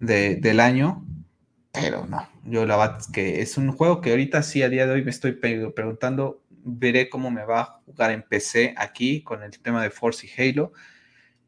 del 0.00 0.60
año, 0.60 1.04
pero 1.72 2.06
no, 2.06 2.28
yo 2.44 2.66
la 2.66 2.76
verdad 2.76 2.98
es 3.00 3.08
que 3.08 3.40
es 3.40 3.58
un 3.58 3.72
juego 3.72 4.00
que 4.00 4.10
ahorita 4.10 4.42
sí 4.42 4.62
a 4.62 4.68
día 4.68 4.86
de 4.86 4.92
hoy 4.92 5.04
me 5.04 5.10
estoy 5.10 5.32
preguntando, 5.32 6.42
veré 6.50 7.08
cómo 7.08 7.30
me 7.30 7.44
va 7.44 7.60
a 7.60 7.64
jugar 7.84 8.10
en 8.12 8.22
PC 8.22 8.74
aquí 8.76 9.22
con 9.22 9.42
el 9.42 9.58
tema 9.58 9.82
de 9.82 9.90
Force 9.90 10.26
y 10.26 10.40
Halo, 10.40 10.72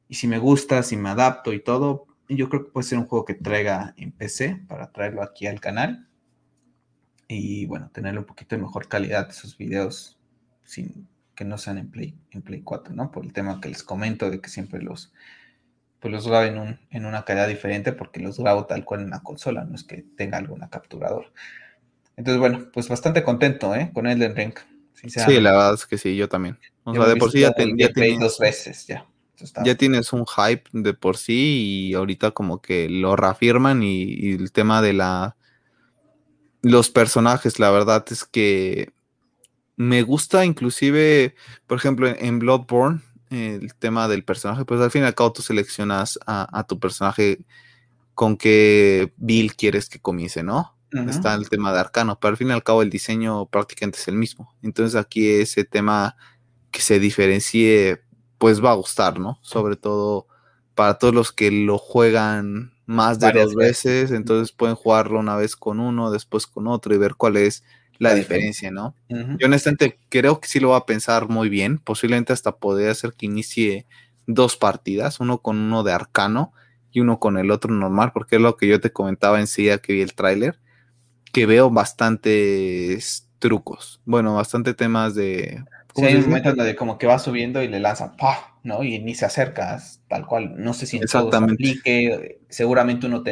y 0.08 0.14
si 0.14 0.26
me 0.26 0.38
gusta, 0.38 0.82
si 0.82 0.96
me 0.96 1.10
adapto 1.10 1.52
y 1.52 1.60
todo, 1.60 2.06
yo 2.28 2.48
creo 2.48 2.64
que 2.64 2.70
puede 2.70 2.86
ser 2.86 2.98
un 2.98 3.06
juego 3.06 3.24
que 3.24 3.34
traiga 3.34 3.94
en 3.96 4.12
PC 4.12 4.62
para 4.68 4.92
traerlo 4.92 5.22
aquí 5.22 5.46
al 5.46 5.60
canal 5.60 6.08
y 7.28 7.66
bueno, 7.66 7.90
tener 7.92 8.18
un 8.18 8.24
poquito 8.24 8.56
de 8.56 8.62
mejor 8.62 8.88
calidad 8.88 9.28
esos 9.30 9.56
videos 9.56 10.18
sin 10.64 11.08
que 11.34 11.44
no 11.44 11.58
sean 11.58 11.78
en 11.78 11.90
Play, 11.90 12.18
en 12.32 12.42
Play 12.42 12.62
4, 12.62 12.94
¿no? 12.94 13.10
Por 13.10 13.24
el 13.24 13.32
tema 13.32 13.60
que 13.60 13.68
les 13.68 13.82
comento 13.82 14.30
de 14.30 14.40
que 14.40 14.50
siempre 14.50 14.82
los, 14.82 15.12
pues 16.00 16.12
los 16.12 16.26
grabo 16.26 16.46
en, 16.46 16.58
un, 16.58 16.80
en 16.90 17.06
una 17.06 17.24
calidad 17.24 17.48
diferente 17.48 17.92
porque 17.92 18.20
los 18.20 18.38
grabo 18.38 18.66
tal 18.66 18.84
cual 18.84 19.02
en 19.02 19.10
la 19.10 19.20
consola, 19.20 19.64
no 19.64 19.74
es 19.74 19.84
que 19.84 20.04
tenga 20.16 20.38
alguna 20.38 20.68
capturadora. 20.68 21.28
Entonces, 22.16 22.40
bueno, 22.40 22.68
pues 22.72 22.88
bastante 22.88 23.22
contento, 23.22 23.74
¿eh? 23.74 23.90
Con 23.92 24.06
Elden 24.06 24.36
Ring. 24.36 24.54
Sí, 24.94 25.40
la 25.40 25.52
verdad 25.52 25.74
es 25.74 25.86
que 25.86 25.96
sí, 25.96 26.16
yo 26.16 26.28
también. 26.28 26.58
O 26.84 26.94
sea, 26.94 27.06
de 27.06 27.16
por 27.16 27.30
sí 27.30 27.40
ya, 27.40 27.52
te, 27.52 27.70
ya 27.76 27.90
tienes, 27.92 28.18
dos 28.18 28.38
veces, 28.38 28.86
ya. 28.86 29.06
Ya 29.64 29.74
tienes 29.74 30.12
un 30.12 30.26
hype 30.26 30.64
de 30.72 30.92
por 30.92 31.16
sí 31.16 31.88
y 31.90 31.94
ahorita 31.94 32.32
como 32.32 32.60
que 32.60 32.90
lo 32.90 33.16
reafirman 33.16 33.82
y 33.82 34.32
el 34.32 34.52
tema 34.52 34.82
de 34.82 34.92
la 34.92 35.36
los 36.62 36.90
personajes, 36.90 37.58
la 37.58 37.70
verdad 37.70 38.04
es 38.10 38.24
que 38.24 38.92
me 39.76 40.02
gusta 40.02 40.44
inclusive, 40.44 41.34
por 41.66 41.78
ejemplo, 41.78 42.08
en, 42.08 42.38
Bloodborne, 42.38 43.00
el 43.30 43.74
tema 43.74 44.08
del 44.08 44.24
personaje, 44.24 44.64
pues 44.64 44.80
al 44.80 44.90
fin 44.90 45.02
y 45.02 45.06
al 45.06 45.14
cabo 45.14 45.32
tú 45.32 45.42
seleccionas 45.42 46.18
a, 46.26 46.66
tu 46.68 46.78
personaje 46.78 47.38
con 48.14 48.36
qué 48.36 49.12
build 49.16 49.54
quieres 49.54 49.88
que 49.88 50.00
comience, 50.00 50.42
¿no? 50.42 50.76
Está 51.08 51.34
el 51.34 51.48
tema 51.48 51.72
de 51.72 51.78
arcano, 51.78 52.18
pero 52.18 52.32
al 52.32 52.36
fin 52.36 52.48
y 52.48 52.52
al 52.52 52.64
cabo 52.64 52.82
el 52.82 52.90
diseño 52.90 53.46
prácticamente 53.46 53.98
es 53.98 54.08
el 54.08 54.16
mismo. 54.16 54.52
Entonces 54.60 54.96
aquí 54.96 55.28
ese 55.28 55.64
tema 55.64 56.16
que 56.72 56.80
se 56.80 56.98
diferencie, 56.98 58.02
pues 58.38 58.62
va 58.62 58.72
a 58.72 58.74
gustar, 58.74 59.20
¿no? 59.20 59.38
Sobre 59.42 59.76
todo 59.76 60.26
para 60.74 60.98
todos 60.98 61.14
los 61.14 61.30
que 61.30 61.52
lo 61.52 61.78
juegan 61.78 62.72
más 62.86 63.20
de 63.20 63.30
dos 63.30 63.54
veces, 63.54 64.10
entonces 64.10 64.50
pueden 64.50 64.74
jugarlo 64.74 65.20
una 65.20 65.36
vez 65.36 65.54
con 65.54 65.78
uno, 65.78 66.10
después 66.10 66.48
con 66.48 66.66
otro 66.66 66.92
y 66.92 66.98
ver 66.98 67.14
cuál 67.14 67.36
es 67.36 67.62
la, 68.00 68.14
diferencia, 68.14 68.70
¿no? 68.70 68.94
Yo 69.08 69.46
honestamente 69.46 69.98
creo 70.08 70.40
que 70.40 70.48
sí 70.48 70.58
lo 70.58 70.70
va 70.70 70.78
a 70.78 70.86
pensar 70.86 71.28
muy 71.28 71.48
bien, 71.48 71.78
posiblemente 71.78 72.32
hasta 72.32 72.56
podría 72.56 72.90
hacer 72.90 73.12
que 73.12 73.26
inicie 73.26 73.86
dos 74.26 74.56
partidas, 74.56 75.20
uno 75.20 75.38
con 75.38 75.58
uno 75.58 75.82
de 75.82 75.92
arcano 75.92 76.52
y 76.90 77.00
uno 77.00 77.20
con 77.20 77.38
el 77.38 77.50
otro 77.50 77.72
normal, 77.72 78.10
porque 78.12 78.36
es 78.36 78.42
lo 78.42 78.56
que 78.56 78.66
yo 78.66 78.80
te 78.80 78.90
comentaba 78.90 79.38
en 79.38 79.46
sí 79.46 79.68
que 79.82 79.92
vi 79.92 80.00
el 80.00 80.14
tráiler, 80.14 80.58
que 81.32 81.46
veo 81.46 81.70
bastantes 81.70 83.28
trucos, 83.38 84.00
bueno, 84.04 84.34
bastante 84.34 84.74
temas 84.74 85.14
de... 85.14 85.62
Sí, 85.94 86.04
hay 86.04 86.14
un 86.16 86.28
momento 86.28 86.54
donde 86.54 86.76
como 86.76 86.98
que 86.98 87.06
va 87.06 87.18
subiendo 87.18 87.62
y 87.62 87.68
le 87.68 87.80
lanza 87.80 88.16
¡pah! 88.16 88.50
¿no? 88.62 88.82
Y 88.82 88.98
ni 89.00 89.14
se 89.14 89.26
acercas, 89.26 90.00
tal 90.08 90.26
cual. 90.26 90.54
No 90.56 90.72
sé 90.74 90.86
si 90.86 90.98
en 90.98 91.06
todo 91.06 91.30
se 91.30 91.36
aplique. 91.36 92.40
Seguramente 92.48 93.06
uno 93.06 93.22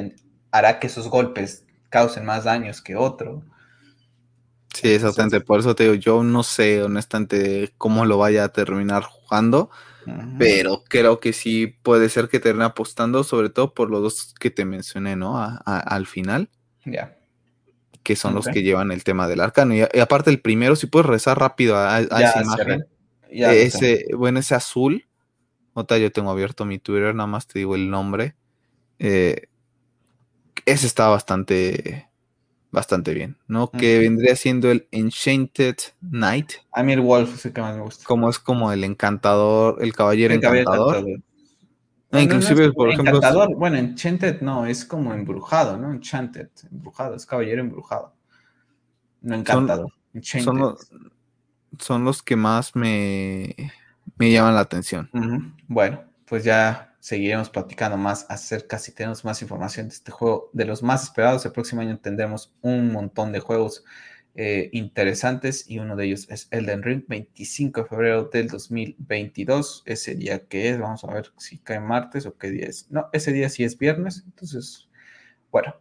hará 0.50 0.78
que 0.78 0.86
esos 0.86 1.08
golpes 1.08 1.66
causen 1.88 2.24
más 2.24 2.44
daños 2.44 2.80
que 2.80 2.96
otro. 2.96 3.42
Sí, 4.74 4.88
exactamente. 4.88 5.40
Por 5.40 5.60
eso 5.60 5.74
te 5.74 5.84
digo, 5.84 5.94
yo 5.94 6.22
no 6.22 6.42
sé 6.42 6.82
honestamente 6.82 7.72
cómo 7.78 8.04
lo 8.04 8.18
vaya 8.18 8.44
a 8.44 8.52
terminar 8.52 9.02
jugando, 9.02 9.70
pero 10.38 10.84
creo 10.88 11.20
que 11.20 11.34
sí 11.34 11.66
puede 11.66 12.08
ser 12.08 12.28
que 12.28 12.40
termine 12.40 12.64
apostando, 12.64 13.24
sobre 13.24 13.50
todo 13.50 13.74
por 13.74 13.90
los 13.90 14.02
dos 14.02 14.34
que 14.40 14.50
te 14.50 14.64
mencioné, 14.64 15.16
¿no? 15.16 15.36
al 15.38 16.06
final. 16.06 16.48
Ya. 16.84 17.16
Que 18.02 18.16
son 18.16 18.34
los 18.34 18.46
que 18.46 18.62
llevan 18.62 18.90
el 18.90 19.04
tema 19.04 19.28
del 19.28 19.40
arcano. 19.40 19.74
Y, 19.74 19.82
aparte, 20.00 20.30
el 20.30 20.40
primero, 20.40 20.76
si 20.76 20.86
puedes 20.86 21.06
rezar 21.06 21.38
rápido 21.38 21.76
a, 21.76 22.00
esa 22.00 22.42
imagen. 22.42 22.86
ese, 23.30 24.06
bueno, 24.14 24.38
ese 24.38 24.54
azul 24.54 25.08
yo 26.00 26.12
tengo 26.12 26.30
abierto 26.30 26.64
mi 26.64 26.78
Twitter, 26.78 27.14
nada 27.14 27.26
más 27.26 27.46
te 27.46 27.58
digo 27.60 27.74
el 27.74 27.90
nombre. 27.90 28.34
Eh, 28.98 29.48
ese 30.64 30.86
está 30.86 31.08
bastante, 31.08 32.07
bastante 32.70 33.14
bien, 33.14 33.36
¿no? 33.46 33.70
Que 33.70 33.98
vendría 33.98 34.36
siendo 34.36 34.70
el 34.70 34.88
Enchanted 34.90 35.76
Knight. 36.00 36.52
A 36.72 36.82
mí 36.82 36.92
el 36.92 37.00
Wolf 37.00 37.34
es 37.34 37.46
el 37.46 37.52
que 37.52 37.60
más 37.60 37.76
me 37.76 37.82
gusta. 37.82 38.04
Como 38.04 38.28
es 38.28 38.38
como 38.38 38.72
el 38.72 38.84
encantador, 38.84 39.82
el 39.82 39.92
caballero 39.94 40.34
encantador. 40.34 41.04
inclusive, 42.12 42.72
por 42.72 42.90
ejemplo. 42.90 43.20
Bueno, 43.56 43.76
Enchanted 43.78 44.40
no, 44.40 44.66
es 44.66 44.84
como 44.84 45.12
embrujado, 45.14 45.76
¿no? 45.76 45.92
Enchanted, 45.92 46.50
embrujado, 46.70 47.14
es 47.14 47.26
caballero 47.26 47.60
embrujado. 47.60 48.14
No 49.20 49.34
encantador. 49.34 49.92
son 51.78 52.04
los 52.04 52.22
que 52.22 52.36
más 52.36 52.76
me 52.76 53.54
me 54.16 54.32
llaman 54.32 54.54
la 54.54 54.60
atención. 54.60 55.10
Bueno, 55.66 56.04
pues 56.26 56.44
ya 56.44 56.87
seguiremos 57.08 57.48
platicando 57.48 57.96
más 57.96 58.26
acerca 58.28 58.78
si 58.78 58.92
tenemos 58.92 59.24
más 59.24 59.40
información 59.40 59.88
de 59.88 59.94
este 59.94 60.12
juego, 60.12 60.50
de 60.52 60.66
los 60.66 60.82
más 60.82 61.04
esperados. 61.04 61.42
El 61.46 61.52
próximo 61.52 61.80
año 61.80 61.98
tendremos 61.98 62.52
un 62.60 62.92
montón 62.92 63.32
de 63.32 63.40
juegos 63.40 63.82
eh, 64.34 64.68
interesantes 64.74 65.64
y 65.70 65.78
uno 65.78 65.96
de 65.96 66.04
ellos 66.04 66.26
es 66.28 66.48
Elden 66.50 66.82
Ring, 66.82 67.04
25 67.08 67.80
de 67.80 67.88
febrero 67.88 68.24
del 68.24 68.48
2022. 68.48 69.84
Ese 69.86 70.16
día 70.16 70.46
que 70.48 70.68
es, 70.68 70.78
vamos 70.78 71.02
a 71.02 71.14
ver 71.14 71.32
si 71.38 71.56
cae 71.56 71.80
martes 71.80 72.26
o 72.26 72.36
qué 72.36 72.50
día 72.50 72.66
es. 72.66 72.90
No, 72.90 73.08
ese 73.14 73.32
día 73.32 73.48
sí 73.48 73.64
es 73.64 73.78
viernes, 73.78 74.24
entonces, 74.26 74.90
bueno, 75.50 75.76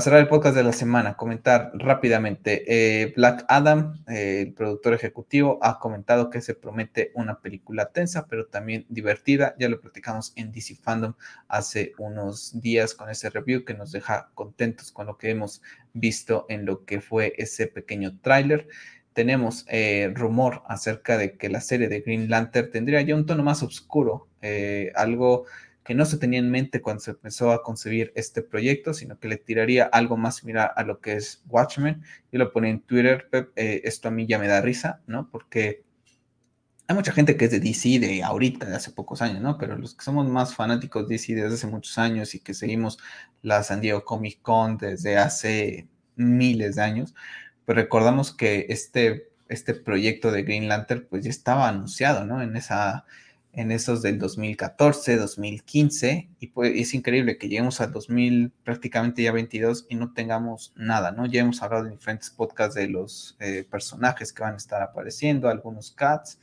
cerrar 0.00 0.20
el 0.20 0.28
podcast 0.28 0.54
de 0.54 0.62
la 0.62 0.72
semana, 0.72 1.14
comentar 1.14 1.72
rápidamente. 1.74 2.64
Eh, 2.66 3.12
Black 3.16 3.44
Adam, 3.48 4.02
eh, 4.08 4.42
el 4.46 4.52
productor 4.52 4.94
ejecutivo, 4.94 5.58
ha 5.62 5.78
comentado 5.78 6.30
que 6.30 6.40
se 6.40 6.54
promete 6.54 7.10
una 7.14 7.40
película 7.40 7.90
tensa, 7.90 8.26
pero 8.26 8.46
también 8.46 8.86
divertida. 8.88 9.54
Ya 9.58 9.68
lo 9.68 9.80
platicamos 9.80 10.32
en 10.36 10.52
DC 10.52 10.76
Fandom 10.76 11.14
hace 11.48 11.92
unos 11.98 12.60
días 12.60 12.94
con 12.94 13.10
ese 13.10 13.30
review 13.30 13.64
que 13.64 13.74
nos 13.74 13.92
deja 13.92 14.30
contentos 14.34 14.92
con 14.92 15.06
lo 15.06 15.18
que 15.18 15.30
hemos 15.30 15.62
visto 15.92 16.46
en 16.48 16.64
lo 16.64 16.84
que 16.84 17.00
fue 17.00 17.34
ese 17.38 17.66
pequeño 17.66 18.18
tráiler 18.20 18.68
tenemos 19.14 19.66
eh, 19.68 20.12
rumor 20.14 20.62
acerca 20.68 21.18
de 21.18 21.36
que 21.36 21.48
la 21.48 21.60
serie 21.60 21.88
de 21.88 22.02
Green 22.02 22.30
Lantern 22.30 22.70
tendría 22.70 23.02
ya 23.02 23.16
un 23.16 23.26
tono 23.26 23.42
más 23.42 23.64
oscuro, 23.64 24.28
algo 24.94 25.46
que 25.88 25.94
no 25.94 26.04
se 26.04 26.18
tenía 26.18 26.38
en 26.38 26.50
mente 26.50 26.82
cuando 26.82 27.00
se 27.00 27.12
empezó 27.12 27.50
a 27.50 27.62
concebir 27.62 28.12
este 28.14 28.42
proyecto, 28.42 28.92
sino 28.92 29.18
que 29.18 29.26
le 29.26 29.38
tiraría 29.38 29.84
algo 29.84 30.18
más 30.18 30.36
similar 30.36 30.70
a 30.76 30.82
lo 30.82 31.00
que 31.00 31.14
es 31.14 31.42
Watchmen. 31.48 32.02
Yo 32.30 32.38
lo 32.38 32.52
pone 32.52 32.68
en 32.68 32.82
Twitter, 32.82 33.30
eh, 33.56 33.80
esto 33.84 34.08
a 34.08 34.10
mí 34.10 34.26
ya 34.26 34.38
me 34.38 34.48
da 34.48 34.60
risa, 34.60 35.00
¿no? 35.06 35.30
Porque 35.30 35.86
hay 36.88 36.94
mucha 36.94 37.12
gente 37.12 37.38
que 37.38 37.46
es 37.46 37.52
de 37.52 37.60
DC 37.60 38.00
de 38.00 38.22
ahorita, 38.22 38.66
de 38.66 38.76
hace 38.76 38.90
pocos 38.90 39.22
años, 39.22 39.40
¿no? 39.40 39.56
Pero 39.56 39.78
los 39.78 39.94
que 39.94 40.04
somos 40.04 40.28
más 40.28 40.54
fanáticos 40.54 41.08
de 41.08 41.14
DC 41.14 41.34
desde 41.34 41.54
hace 41.54 41.66
muchos 41.66 41.96
años 41.96 42.34
y 42.34 42.40
que 42.40 42.52
seguimos 42.52 42.98
la 43.40 43.62
San 43.62 43.80
Diego 43.80 44.04
Comic 44.04 44.42
Con 44.42 44.76
desde 44.76 45.16
hace 45.16 45.88
miles 46.16 46.76
de 46.76 46.82
años, 46.82 47.14
pues 47.64 47.76
recordamos 47.76 48.36
que 48.36 48.66
este, 48.68 49.30
este 49.48 49.72
proyecto 49.72 50.32
de 50.32 50.42
Green 50.42 50.68
Lantern 50.68 51.06
pues 51.08 51.24
ya 51.24 51.30
estaba 51.30 51.66
anunciado, 51.66 52.26
¿no? 52.26 52.42
En 52.42 52.56
esa 52.56 53.06
en 53.52 53.72
esos 53.72 54.02
del 54.02 54.18
2014, 54.18 55.16
2015, 55.16 56.28
y 56.38 56.46
pues 56.48 56.72
es 56.76 56.94
increíble 56.94 57.38
que 57.38 57.48
lleguemos 57.48 57.80
al 57.80 57.92
2000, 57.92 58.52
prácticamente 58.62 59.22
ya 59.22 59.32
22, 59.32 59.86
y 59.88 59.96
no 59.96 60.12
tengamos 60.12 60.72
nada, 60.76 61.12
¿no? 61.12 61.26
Ya 61.26 61.40
hemos 61.40 61.62
hablado 61.62 61.86
en 61.86 61.92
diferentes 61.92 62.30
podcasts 62.30 62.74
de 62.74 62.88
los 62.88 63.36
eh, 63.40 63.66
personajes 63.68 64.32
que 64.32 64.42
van 64.42 64.54
a 64.54 64.58
estar 64.58 64.82
apareciendo, 64.82 65.48
algunos 65.48 65.90
cats, 65.90 66.38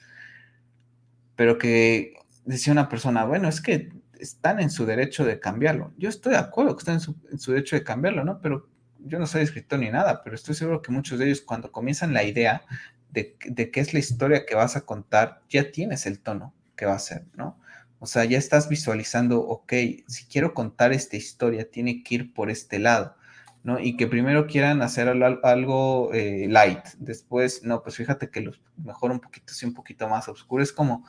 pero 1.36 1.58
que 1.58 2.16
decía 2.44 2.74
una 2.74 2.90
persona, 2.90 3.26
bueno, 3.26 3.48
es 3.50 3.62
que 3.62 3.92
están 4.20 4.60
en 4.60 4.70
su 4.70 4.86
derecho 4.86 5.26
de 5.26 5.40
cambiarlo. 5.40 5.94
Yo 5.98 6.10
estoy 6.10 6.34
de 6.34 6.40
acuerdo 6.40 6.76
que 6.76 6.82
están 6.82 6.96
en 7.32 7.40
su, 7.40 7.52
derecho 7.52 7.76
de 7.76 7.84
cambiarlo, 7.84 8.24
¿no? 8.24 8.42
Pero 8.42 8.68
yo 9.00 9.20
no 9.20 9.28
soy 9.28 9.44
escritor 9.44 9.80
ni 9.80 9.90
nada, 9.90 10.24
pero 10.24 10.36
estoy 10.36 10.56
seguro 10.56 10.82
que 10.82 10.92
muchos 10.92 11.20
de 11.20 11.26
ellos 11.26 11.42
cuando 11.42 11.72
comienzan 11.72 12.14
la 12.14 12.24
idea 12.24 12.64
de, 13.12 13.38
de 13.46 13.72
qué 13.72 13.80
es 13.80 13.94
la 13.94 14.00
historia 14.00 14.46
que 14.46 14.56
vas 14.56 14.76
a 14.76 14.82
contar, 14.82 15.42
ya 15.50 15.72
tienes 15.72 16.06
el 16.06 16.20
tono 16.20 16.55
que 16.76 16.86
va 16.86 16.94
a 16.96 17.00
ser, 17.00 17.26
¿no? 17.36 17.60
O 18.00 18.08
sea, 18.08 18.26
ya 18.26 18.38
estás 18.38 18.70
visualizando, 18.70 19.42
ok, 19.42 19.74
si 20.08 20.26
quiero 20.30 20.54
contar 20.54 20.94
esta 20.94 21.18
historia, 21.18 21.70
tiene 21.70 22.04
que 22.04 22.16
ir 22.16 22.34
por 22.34 22.50
este 22.50 22.78
lado, 22.80 23.16
¿no? 23.64 23.80
Y 23.80 23.98
que 23.98 24.08
primero 24.08 24.48
quieran 24.48 24.82
hacer 24.82 25.08
algo 25.08 26.14
eh, 26.14 26.48
light, 26.50 26.86
después, 27.00 27.64
no, 27.64 27.82
pues 27.84 27.96
fíjate 27.96 28.30
que 28.30 28.42
lo 28.42 28.52
mejor 28.78 29.12
un 29.12 29.20
poquito, 29.20 29.54
sí, 29.54 29.66
un 29.66 29.74
poquito 29.74 30.08
más 30.08 30.28
oscuro, 30.28 30.62
es 30.62 30.72
como, 30.72 31.06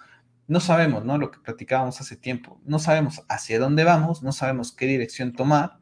no 0.48 0.60
sabemos, 0.60 1.04
¿no? 1.04 1.18
Lo 1.18 1.30
que 1.30 1.40
platicábamos 1.40 2.00
hace 2.00 2.16
tiempo, 2.16 2.60
no 2.64 2.78
sabemos 2.78 3.24
hacia 3.28 3.58
dónde 3.58 3.84
vamos, 3.84 4.22
no 4.22 4.32
sabemos 4.32 4.72
qué 4.72 4.86
dirección 4.86 5.32
tomar, 5.32 5.78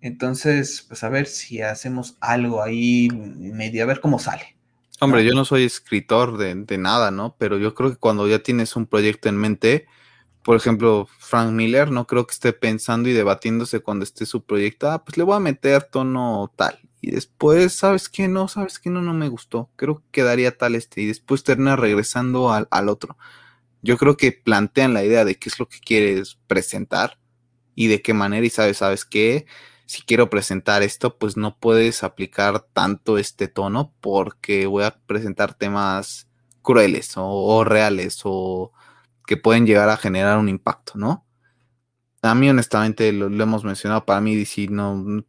entonces, 0.00 0.84
pues 0.88 1.02
a 1.04 1.08
ver 1.08 1.26
si 1.26 1.62
hacemos 1.62 2.16
algo 2.20 2.62
ahí 2.62 3.08
medio, 3.12 3.82
a 3.82 3.86
ver 3.86 4.00
cómo 4.00 4.18
sale. 4.18 4.57
Hombre, 5.00 5.24
yo 5.24 5.32
no 5.34 5.44
soy 5.44 5.62
escritor 5.64 6.38
de, 6.38 6.78
nada, 6.78 7.10
¿no? 7.10 7.36
Pero 7.38 7.58
yo 7.58 7.74
creo 7.74 7.90
que 7.90 7.96
cuando 7.96 8.26
ya 8.26 8.40
tienes 8.40 8.74
un 8.74 8.86
proyecto 8.86 9.28
en 9.28 9.36
mente, 9.36 9.86
por 10.42 10.56
ejemplo, 10.56 11.08
Frank 11.18 11.52
Miller, 11.52 11.90
no 11.92 12.06
creo 12.06 12.26
que 12.26 12.32
esté 12.32 12.52
pensando 12.52 13.08
y 13.08 13.12
debatiéndose 13.12 13.80
cuando 13.80 14.04
esté 14.04 14.26
su 14.26 14.44
proyecto, 14.44 14.90
ah, 14.90 15.04
pues 15.04 15.16
le 15.16 15.22
voy 15.24 15.36
a 15.36 15.40
meter 15.40 15.84
tono 15.84 16.52
tal. 16.56 16.80
Y 17.00 17.12
después, 17.12 17.74
¿sabes 17.74 18.08
qué? 18.08 18.26
No, 18.26 18.48
¿sabes 18.48 18.80
qué? 18.80 18.90
No, 18.90 19.00
no 19.00 19.14
me 19.14 19.28
gustó. 19.28 19.70
Creo 19.76 19.98
que 20.00 20.04
quedaría 20.10 20.56
tal 20.56 20.74
este. 20.74 21.02
Y 21.02 21.06
después 21.06 21.44
termina 21.44 21.76
regresando 21.76 22.52
al, 22.52 22.66
al 22.72 22.88
otro. 22.88 23.16
Yo 23.82 23.96
creo 23.98 24.16
que 24.16 24.32
plantean 24.32 24.94
la 24.94 25.04
idea 25.04 25.24
de 25.24 25.36
qué 25.36 25.48
es 25.48 25.60
lo 25.60 25.68
que 25.68 25.78
quieres 25.78 26.38
presentar 26.48 27.18
y 27.76 27.86
de 27.86 28.02
qué 28.02 28.14
manera 28.14 28.44
y 28.44 28.50
sabes, 28.50 28.78
¿sabes 28.78 29.04
qué? 29.04 29.46
Si 29.88 30.02
quiero 30.02 30.28
presentar 30.28 30.82
esto, 30.82 31.16
pues 31.16 31.38
no 31.38 31.56
puedes 31.58 32.04
aplicar 32.04 32.60
tanto 32.74 33.16
este 33.16 33.48
tono 33.48 33.94
porque 34.02 34.66
voy 34.66 34.84
a 34.84 34.90
presentar 35.06 35.54
temas 35.54 36.28
crueles 36.60 37.14
o, 37.16 37.64
reales 37.64 38.20
o 38.24 38.70
que 39.26 39.38
pueden 39.38 39.66
llegar 39.66 39.88
a 39.88 39.96
generar 39.96 40.36
un 40.38 40.50
impacto, 40.50 40.92
¿no? 40.96 41.24
A 42.20 42.34
mí, 42.34 42.50
honestamente, 42.50 43.10
lo, 43.14 43.28
hemos 43.28 43.64
mencionado, 43.64 44.04
para 44.04 44.20
mí 44.20 44.36
DC 44.36 44.68
no 44.68 45.24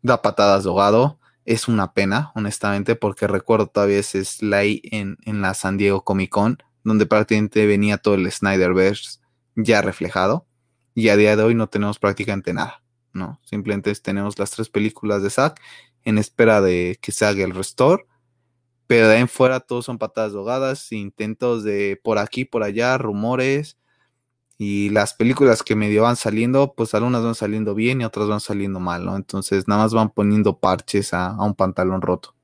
da 0.00 0.22
patadas 0.22 0.62
de 0.62 0.70
ahogado. 0.70 1.18
Es 1.44 1.66
una 1.66 1.92
pena, 1.92 2.30
honestamente, 2.36 2.94
porque 2.94 3.26
recuerdo 3.26 3.66
todavía 3.66 3.98
ese 3.98 4.24
slide 4.24 4.80
en, 4.92 5.18
en 5.24 5.42
la 5.42 5.54
San 5.54 5.76
Diego 5.76 6.04
Comic 6.04 6.30
Con, 6.30 6.62
donde 6.84 7.06
prácticamente 7.06 7.66
venía 7.66 7.98
todo 7.98 8.14
el 8.14 8.30
Snyderverse 8.30 9.18
ya 9.56 9.82
reflejado. 9.82 10.46
Y 10.94 11.08
a 11.08 11.16
día 11.16 11.34
de 11.34 11.42
hoy 11.42 11.56
no 11.56 11.68
tenemos 11.68 11.98
prácticamente 11.98 12.54
nada. 12.54 12.83
No, 13.14 13.40
simplemente 13.44 13.94
tenemos 13.94 14.38
las 14.38 14.50
tres 14.50 14.68
películas 14.68 15.22
de 15.22 15.30
Zack 15.30 15.60
en 16.04 16.18
espera 16.18 16.60
de 16.60 16.98
que 17.00 17.12
se 17.12 17.24
haga 17.24 17.44
el 17.44 17.54
restore. 17.54 18.06
Pero 18.86 19.08
de 19.08 19.14
ahí 19.16 19.20
en 19.22 19.28
fuera 19.28 19.60
todos 19.60 19.86
son 19.86 19.98
patadas 19.98 20.34
ahogadas, 20.34 20.92
intentos 20.92 21.64
de 21.64 22.00
por 22.02 22.18
aquí, 22.18 22.44
por 22.44 22.62
allá, 22.62 22.98
rumores. 22.98 23.78
Y 24.58 24.90
las 24.90 25.14
películas 25.14 25.62
que 25.62 25.76
medio 25.76 26.02
van 26.02 26.16
saliendo, 26.16 26.74
pues 26.74 26.94
algunas 26.94 27.24
van 27.24 27.34
saliendo 27.34 27.74
bien 27.74 28.00
y 28.00 28.04
otras 28.04 28.28
van 28.28 28.40
saliendo 28.40 28.80
mal, 28.80 29.04
¿no? 29.04 29.16
Entonces 29.16 29.68
nada 29.68 29.84
más 29.84 29.94
van 29.94 30.10
poniendo 30.10 30.60
parches 30.60 31.14
a 31.14 31.36
un 31.42 31.54
pantalón 31.54 32.02
roto. 32.02 32.34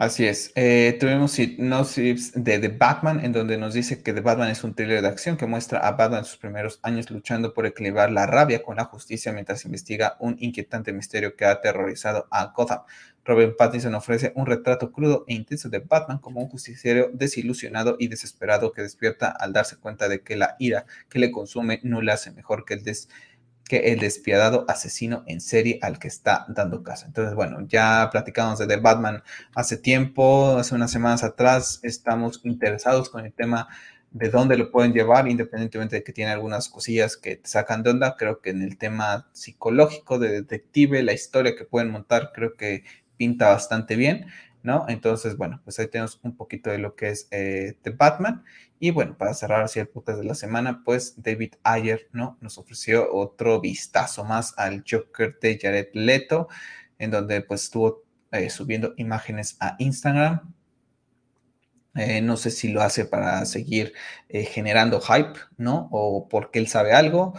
Así 0.00 0.26
es. 0.26 0.50
Eh, 0.54 0.96
tuvimos 0.98 1.38
hipnosis 1.38 2.32
de 2.34 2.58
The 2.58 2.68
Batman, 2.68 3.22
en 3.22 3.32
donde 3.32 3.58
nos 3.58 3.74
dice 3.74 4.02
que 4.02 4.14
The 4.14 4.22
Batman 4.22 4.48
es 4.48 4.64
un 4.64 4.74
thriller 4.74 5.02
de 5.02 5.08
acción 5.08 5.36
que 5.36 5.44
muestra 5.44 5.80
a 5.80 5.90
Batman 5.90 6.20
en 6.20 6.24
sus 6.24 6.38
primeros 6.38 6.80
años 6.82 7.10
luchando 7.10 7.52
por 7.52 7.66
equilibrar 7.66 8.10
la 8.10 8.24
rabia 8.26 8.62
con 8.62 8.76
la 8.76 8.86
justicia 8.86 9.30
mientras 9.34 9.66
investiga 9.66 10.16
un 10.18 10.36
inquietante 10.40 10.94
misterio 10.94 11.36
que 11.36 11.44
ha 11.44 11.50
aterrorizado 11.50 12.26
a 12.30 12.46
Gotham. 12.46 12.80
Robert 13.26 13.58
Pattinson 13.58 13.94
ofrece 13.94 14.32
un 14.36 14.46
retrato 14.46 14.90
crudo 14.90 15.26
e 15.28 15.34
intenso 15.34 15.68
de 15.68 15.80
Batman 15.80 16.18
como 16.18 16.40
un 16.40 16.48
justiciero 16.48 17.10
desilusionado 17.12 17.96
y 17.98 18.08
desesperado 18.08 18.72
que 18.72 18.80
despierta 18.80 19.28
al 19.28 19.52
darse 19.52 19.76
cuenta 19.76 20.08
de 20.08 20.22
que 20.22 20.34
la 20.34 20.56
ira 20.58 20.86
que 21.10 21.18
le 21.18 21.30
consume 21.30 21.78
no 21.82 22.00
le 22.00 22.12
hace 22.12 22.30
mejor 22.30 22.64
que 22.64 22.72
el 22.72 22.84
des 22.84 23.10
que 23.70 23.92
el 23.92 24.00
despiadado 24.00 24.64
asesino 24.66 25.22
en 25.28 25.40
serie 25.40 25.78
al 25.80 26.00
que 26.00 26.08
está 26.08 26.44
dando 26.48 26.82
caso. 26.82 27.06
Entonces, 27.06 27.36
bueno, 27.36 27.64
ya 27.68 28.08
platicamos 28.10 28.58
de 28.58 28.76
Batman 28.78 29.22
hace 29.54 29.76
tiempo, 29.76 30.56
hace 30.56 30.74
unas 30.74 30.90
semanas 30.90 31.22
atrás, 31.22 31.78
estamos 31.84 32.40
interesados 32.42 33.08
con 33.10 33.24
el 33.24 33.32
tema 33.32 33.68
de 34.10 34.28
dónde 34.28 34.56
lo 34.56 34.72
pueden 34.72 34.92
llevar, 34.92 35.28
independientemente 35.28 35.94
de 35.94 36.02
que 36.02 36.12
tiene 36.12 36.32
algunas 36.32 36.68
cosillas 36.68 37.16
que 37.16 37.40
sacan 37.44 37.84
de 37.84 37.90
onda. 37.90 38.16
Creo 38.16 38.40
que 38.40 38.50
en 38.50 38.62
el 38.62 38.76
tema 38.76 39.28
psicológico 39.32 40.18
de 40.18 40.32
detective, 40.32 41.04
la 41.04 41.12
historia 41.12 41.54
que 41.54 41.64
pueden 41.64 41.92
montar, 41.92 42.32
creo 42.34 42.56
que 42.56 42.82
pinta 43.16 43.50
bastante 43.50 43.94
bien, 43.94 44.26
¿no? 44.64 44.86
Entonces, 44.88 45.36
bueno, 45.36 45.60
pues 45.62 45.78
ahí 45.78 45.86
tenemos 45.86 46.18
un 46.24 46.36
poquito 46.36 46.70
de 46.70 46.78
lo 46.78 46.96
que 46.96 47.10
es 47.10 47.28
eh, 47.30 47.76
The 47.82 47.90
Batman. 47.90 48.42
Y 48.82 48.92
bueno, 48.92 49.14
para 49.18 49.34
cerrar 49.34 49.62
así 49.62 49.78
el 49.78 49.88
podcast 49.88 50.20
de 50.20 50.24
la 50.24 50.34
semana, 50.34 50.80
pues 50.86 51.22
David 51.22 51.52
Ayer, 51.64 52.08
¿no? 52.12 52.38
Nos 52.40 52.56
ofreció 52.56 53.12
otro 53.12 53.60
vistazo 53.60 54.24
más 54.24 54.54
al 54.56 54.84
Joker 54.90 55.38
de 55.38 55.58
Jared 55.60 55.88
Leto, 55.92 56.48
en 56.98 57.10
donde 57.10 57.42
pues 57.42 57.64
estuvo 57.64 58.04
eh, 58.32 58.48
subiendo 58.48 58.94
imágenes 58.96 59.58
a 59.60 59.76
Instagram. 59.78 60.54
Eh, 61.94 62.22
no 62.22 62.38
sé 62.38 62.50
si 62.50 62.68
lo 62.68 62.80
hace 62.80 63.04
para 63.04 63.44
seguir 63.44 63.92
eh, 64.30 64.44
generando 64.44 65.02
hype, 65.02 65.38
¿no? 65.58 65.90
O 65.92 66.26
porque 66.30 66.58
él 66.58 66.66
sabe 66.66 66.94
algo. 66.94 67.34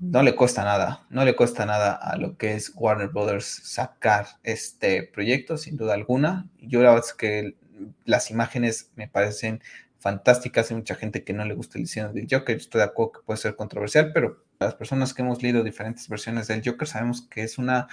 No 0.00 0.22
le 0.22 0.36
cuesta 0.36 0.64
nada, 0.64 1.06
no 1.08 1.24
le 1.24 1.34
cuesta 1.34 1.64
nada 1.64 1.94
a 1.94 2.18
lo 2.18 2.36
que 2.36 2.56
es 2.56 2.72
Warner 2.74 3.08
Brothers 3.08 3.46
sacar 3.46 4.26
este 4.42 5.04
proyecto, 5.04 5.56
sin 5.56 5.78
duda 5.78 5.94
alguna. 5.94 6.50
Yo 6.58 6.82
la 6.82 6.90
verdad 6.90 7.06
es 7.08 7.14
que 7.14 7.56
las 8.04 8.30
imágenes 8.30 8.90
me 8.96 9.08
parecen 9.08 9.62
fantásticas. 10.02 10.70
Hay 10.70 10.76
mucha 10.76 10.96
gente 10.96 11.24
que 11.24 11.32
no 11.32 11.44
le 11.44 11.54
gusta 11.54 11.78
el 11.78 11.84
diseño 11.84 12.12
del 12.12 12.26
Joker. 12.30 12.56
Estoy 12.56 12.80
de 12.80 12.84
acuerdo 12.84 13.12
que 13.12 13.20
puede 13.24 13.38
ser 13.38 13.56
controversial, 13.56 14.12
pero 14.12 14.44
las 14.58 14.74
personas 14.74 15.14
que 15.14 15.22
hemos 15.22 15.42
leído 15.42 15.62
diferentes 15.62 16.08
versiones 16.08 16.48
del 16.48 16.62
Joker 16.64 16.86
sabemos 16.88 17.22
que 17.22 17.42
es 17.44 17.56
una 17.56 17.88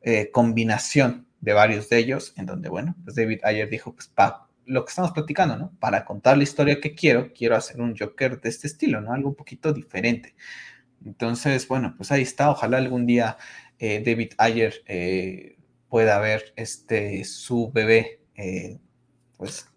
eh, 0.00 0.30
combinación 0.32 1.26
de 1.40 1.52
varios 1.52 1.88
de 1.88 1.98
ellos, 1.98 2.32
en 2.36 2.46
donde, 2.46 2.68
bueno, 2.68 2.96
pues 3.04 3.16
David 3.16 3.40
ayer 3.44 3.68
dijo, 3.68 3.94
pues, 3.94 4.08
pa, 4.08 4.48
lo 4.64 4.84
que 4.84 4.90
estamos 4.90 5.12
platicando, 5.12 5.56
¿no? 5.56 5.72
Para 5.78 6.04
contar 6.04 6.36
la 6.36 6.44
historia 6.44 6.80
que 6.80 6.94
quiero, 6.94 7.32
quiero 7.32 7.56
hacer 7.56 7.80
un 7.80 7.96
Joker 7.96 8.40
de 8.40 8.48
este 8.48 8.66
estilo, 8.66 9.00
¿no? 9.00 9.12
Algo 9.12 9.28
un 9.28 9.34
poquito 9.34 9.72
diferente. 9.72 10.34
Entonces, 11.04 11.68
bueno, 11.68 11.94
pues 11.96 12.10
ahí 12.12 12.22
está. 12.22 12.50
Ojalá 12.50 12.78
algún 12.78 13.06
día 13.06 13.36
eh, 13.78 14.02
David 14.04 14.32
Ayer 14.38 14.82
eh, 14.86 15.58
pueda 15.88 16.18
ver 16.18 16.52
este, 16.56 17.24
su 17.24 17.70
bebé, 17.72 18.20
pues. 19.36 19.71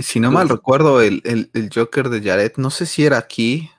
Si 0.00 0.20
no 0.20 0.30
mal 0.30 0.48
recuerdo, 0.48 1.00
el, 1.00 1.50
Joker 1.74 2.08
de 2.08 2.22
Jared, 2.22 2.52
no 2.56 2.70
sé 2.70 2.86
si 2.86 3.04
era 3.04 3.18
aquí, 3.18 3.70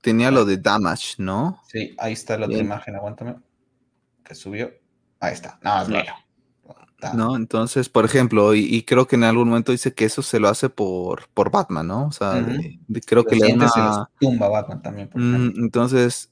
tenía 0.00 0.30
lo 0.30 0.44
de 0.44 0.58
Damage, 0.58 1.14
¿no? 1.18 1.60
Sí, 1.66 1.94
ahí 1.98 2.12
está 2.12 2.38
la 2.38 2.46
otra 2.46 2.58
imagen, 2.58 2.96
aguántame, 2.96 3.36
que 4.24 4.34
subió. 4.34 4.72
Ahí 5.20 5.32
está, 5.32 5.58
nada 5.62 5.78
más 5.80 5.88
mira. 5.88 6.24
¿no? 7.12 7.36
Entonces, 7.36 7.88
por 7.88 8.04
ejemplo, 8.04 8.54
y, 8.54 8.82
creo 8.82 9.06
que 9.06 9.16
en 9.16 9.24
algún 9.24 9.48
momento 9.48 9.72
dice 9.72 9.92
que 9.92 10.06
eso 10.06 10.22
se 10.22 10.40
lo 10.40 10.48
hace 10.48 10.70
por, 10.70 11.28
por 11.34 11.50
Batman, 11.50 11.86
¿no? 11.86 12.06
O 12.06 12.12
sea, 12.12 12.44
creo 13.06 13.24
que 13.24 13.36
le 13.36 13.48
da 13.48 13.54
una... 13.54 14.10
tumba 14.18 14.48
Batman 14.48 14.82
también. 14.82 15.10
Mm, 15.12 15.64
entonces, 15.64 16.30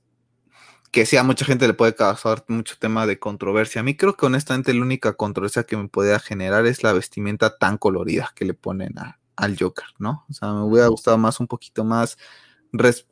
que 0.92 1.06
sí, 1.06 1.16
a 1.16 1.24
mucha 1.24 1.44
gente 1.44 1.66
le 1.66 1.74
puede 1.74 1.94
causar 1.94 2.44
mucho 2.48 2.76
tema 2.78 3.06
de 3.06 3.18
controversia. 3.18 3.80
A 3.80 3.84
mí 3.84 3.96
creo 3.96 4.16
que 4.16 4.26
honestamente 4.26 4.74
la 4.74 4.82
única 4.82 5.14
controversia 5.14 5.64
que 5.64 5.76
me 5.76 5.88
podría 5.88 6.20
generar 6.20 6.66
es 6.66 6.82
la 6.82 6.92
vestimenta 6.92 7.58
tan 7.58 7.78
colorida 7.78 8.32
que 8.36 8.44
le 8.44 8.54
ponen 8.54 8.94
al 9.36 9.56
Joker, 9.58 9.86
¿no? 9.98 10.24
O 10.30 10.32
sea, 10.34 10.52
me 10.52 10.62
hubiera 10.62 10.88
gustado 10.88 11.18
más 11.18 11.40
un 11.40 11.48
poquito 11.48 11.84
más 11.84 12.18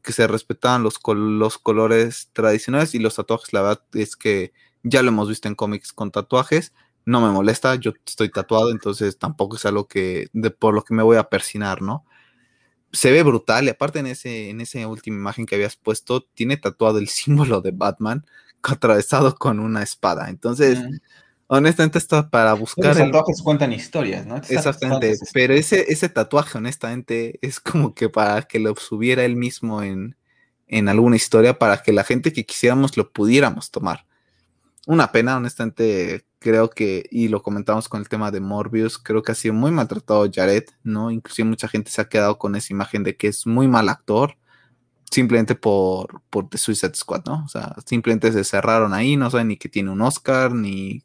que 0.02 0.12
se 0.12 0.27
respetaban 0.27 0.82
los, 0.82 1.01
los 1.05 1.59
colores 1.59 2.31
tradicionales 2.32 2.94
y 2.94 2.98
los 2.98 3.16
tatuajes, 3.16 3.52
la 3.52 3.62
verdad 3.62 3.82
es 3.93 4.16
que 4.16 4.52
ya 4.82 5.02
lo 5.02 5.09
hemos 5.09 5.28
visto 5.28 5.48
en 5.48 5.55
cómics 5.55 5.93
con 5.93 6.11
tatuajes 6.11 6.73
no 7.05 7.20
me 7.20 7.32
molesta, 7.32 7.74
yo 7.77 7.93
estoy 8.07 8.31
tatuado, 8.31 8.70
entonces 8.70 9.19
tampoco 9.19 9.57
es 9.57 9.66
algo 9.66 9.89
que, 9.89 10.28
de, 10.32 10.51
por 10.51 10.74
lo 10.74 10.82
que 10.85 10.94
me 10.94 11.02
voy 11.02 11.16
a 11.16 11.28
persinar, 11.28 11.82
¿no? 11.82 12.05
Se 12.93 13.11
ve 13.11 13.23
brutal, 13.23 13.67
y 13.67 13.69
aparte 13.69 14.01
en, 14.01 14.07
ese, 14.07 14.51
en 14.51 14.61
esa 14.61 14.87
última 14.89 15.17
imagen 15.17 15.47
que 15.47 15.55
habías 15.55 15.77
puesto, 15.77 16.23
tiene 16.23 16.57
tatuado 16.57 16.99
el 16.99 17.09
símbolo 17.09 17.61
de 17.61 17.71
Batman 17.73 18.25
atravesado 18.62 19.35
con 19.37 19.59
una 19.59 19.83
espada. 19.83 20.29
Entonces, 20.29 20.79
honestamente, 21.47 21.99
está 21.99 22.29
para 22.29 22.53
buscar. 22.55 22.97
Los 22.97 22.99
tatuajes 22.99 23.43
cuentan 23.43 23.73
historias, 23.73 24.27
¿no? 24.27 24.37
Exactamente, 24.37 25.17
pero 25.33 25.55
ese, 25.55 25.87
ese 25.93 26.09
tatuaje, 26.09 26.59
honestamente, 26.59 27.39
es 27.43 27.61
como 27.61 27.95
que 27.95 28.09
para 28.09 28.43
que 28.43 28.59
lo 28.59 28.75
subiera 28.77 29.25
él 29.25 29.37
mismo 29.37 29.83
en, 29.83 30.17
en 30.69 30.89
alguna 30.89 31.17
historia, 31.17 31.59
para 31.59 31.83
que 31.83 31.93
la 31.93 32.05
gente 32.05 32.33
que 32.33 32.45
quisiéramos 32.45 32.97
lo 32.97 33.11
pudiéramos 33.11 33.71
tomar. 33.71 34.07
Una 34.91 35.12
pena, 35.12 35.37
honestamente, 35.37 36.27
creo 36.41 36.69
que, 36.69 37.07
y 37.12 37.29
lo 37.29 37.45
comentamos 37.45 37.89
con 37.89 38.01
el 38.01 38.09
tema 38.09 38.33
de 38.33 38.41
Morbius, 38.41 38.99
creo 38.99 39.23
que 39.23 39.31
ha 39.31 39.37
sido 39.37 39.55
muy 39.55 39.71
maltratado 39.71 40.29
Jared, 40.29 40.65
¿no? 40.83 41.12
Inclusive 41.12 41.49
mucha 41.49 41.69
gente 41.69 41.93
se 41.93 42.01
ha 42.01 42.09
quedado 42.09 42.39
con 42.39 42.57
esa 42.57 42.73
imagen 42.73 43.05
de 43.05 43.17
que 43.17 43.29
es 43.29 43.47
muy 43.47 43.69
mal 43.69 43.89
actor, 43.89 44.37
simplemente 45.09 45.55
por, 45.55 46.23
por 46.29 46.49
The 46.49 46.59
Suicide 46.59 46.97
Squad, 46.97 47.23
¿no? 47.27 47.45
O 47.45 47.49
sea, 47.49 47.77
simplemente 47.87 48.33
se 48.33 48.43
cerraron 48.43 48.93
ahí, 48.93 49.17
no 49.17 49.31
saben 49.31 49.47
ni 49.47 49.57
que 49.59 49.69
tiene 49.69 49.91
un 49.91 50.01
Oscar, 50.01 50.53
ni, 50.53 51.05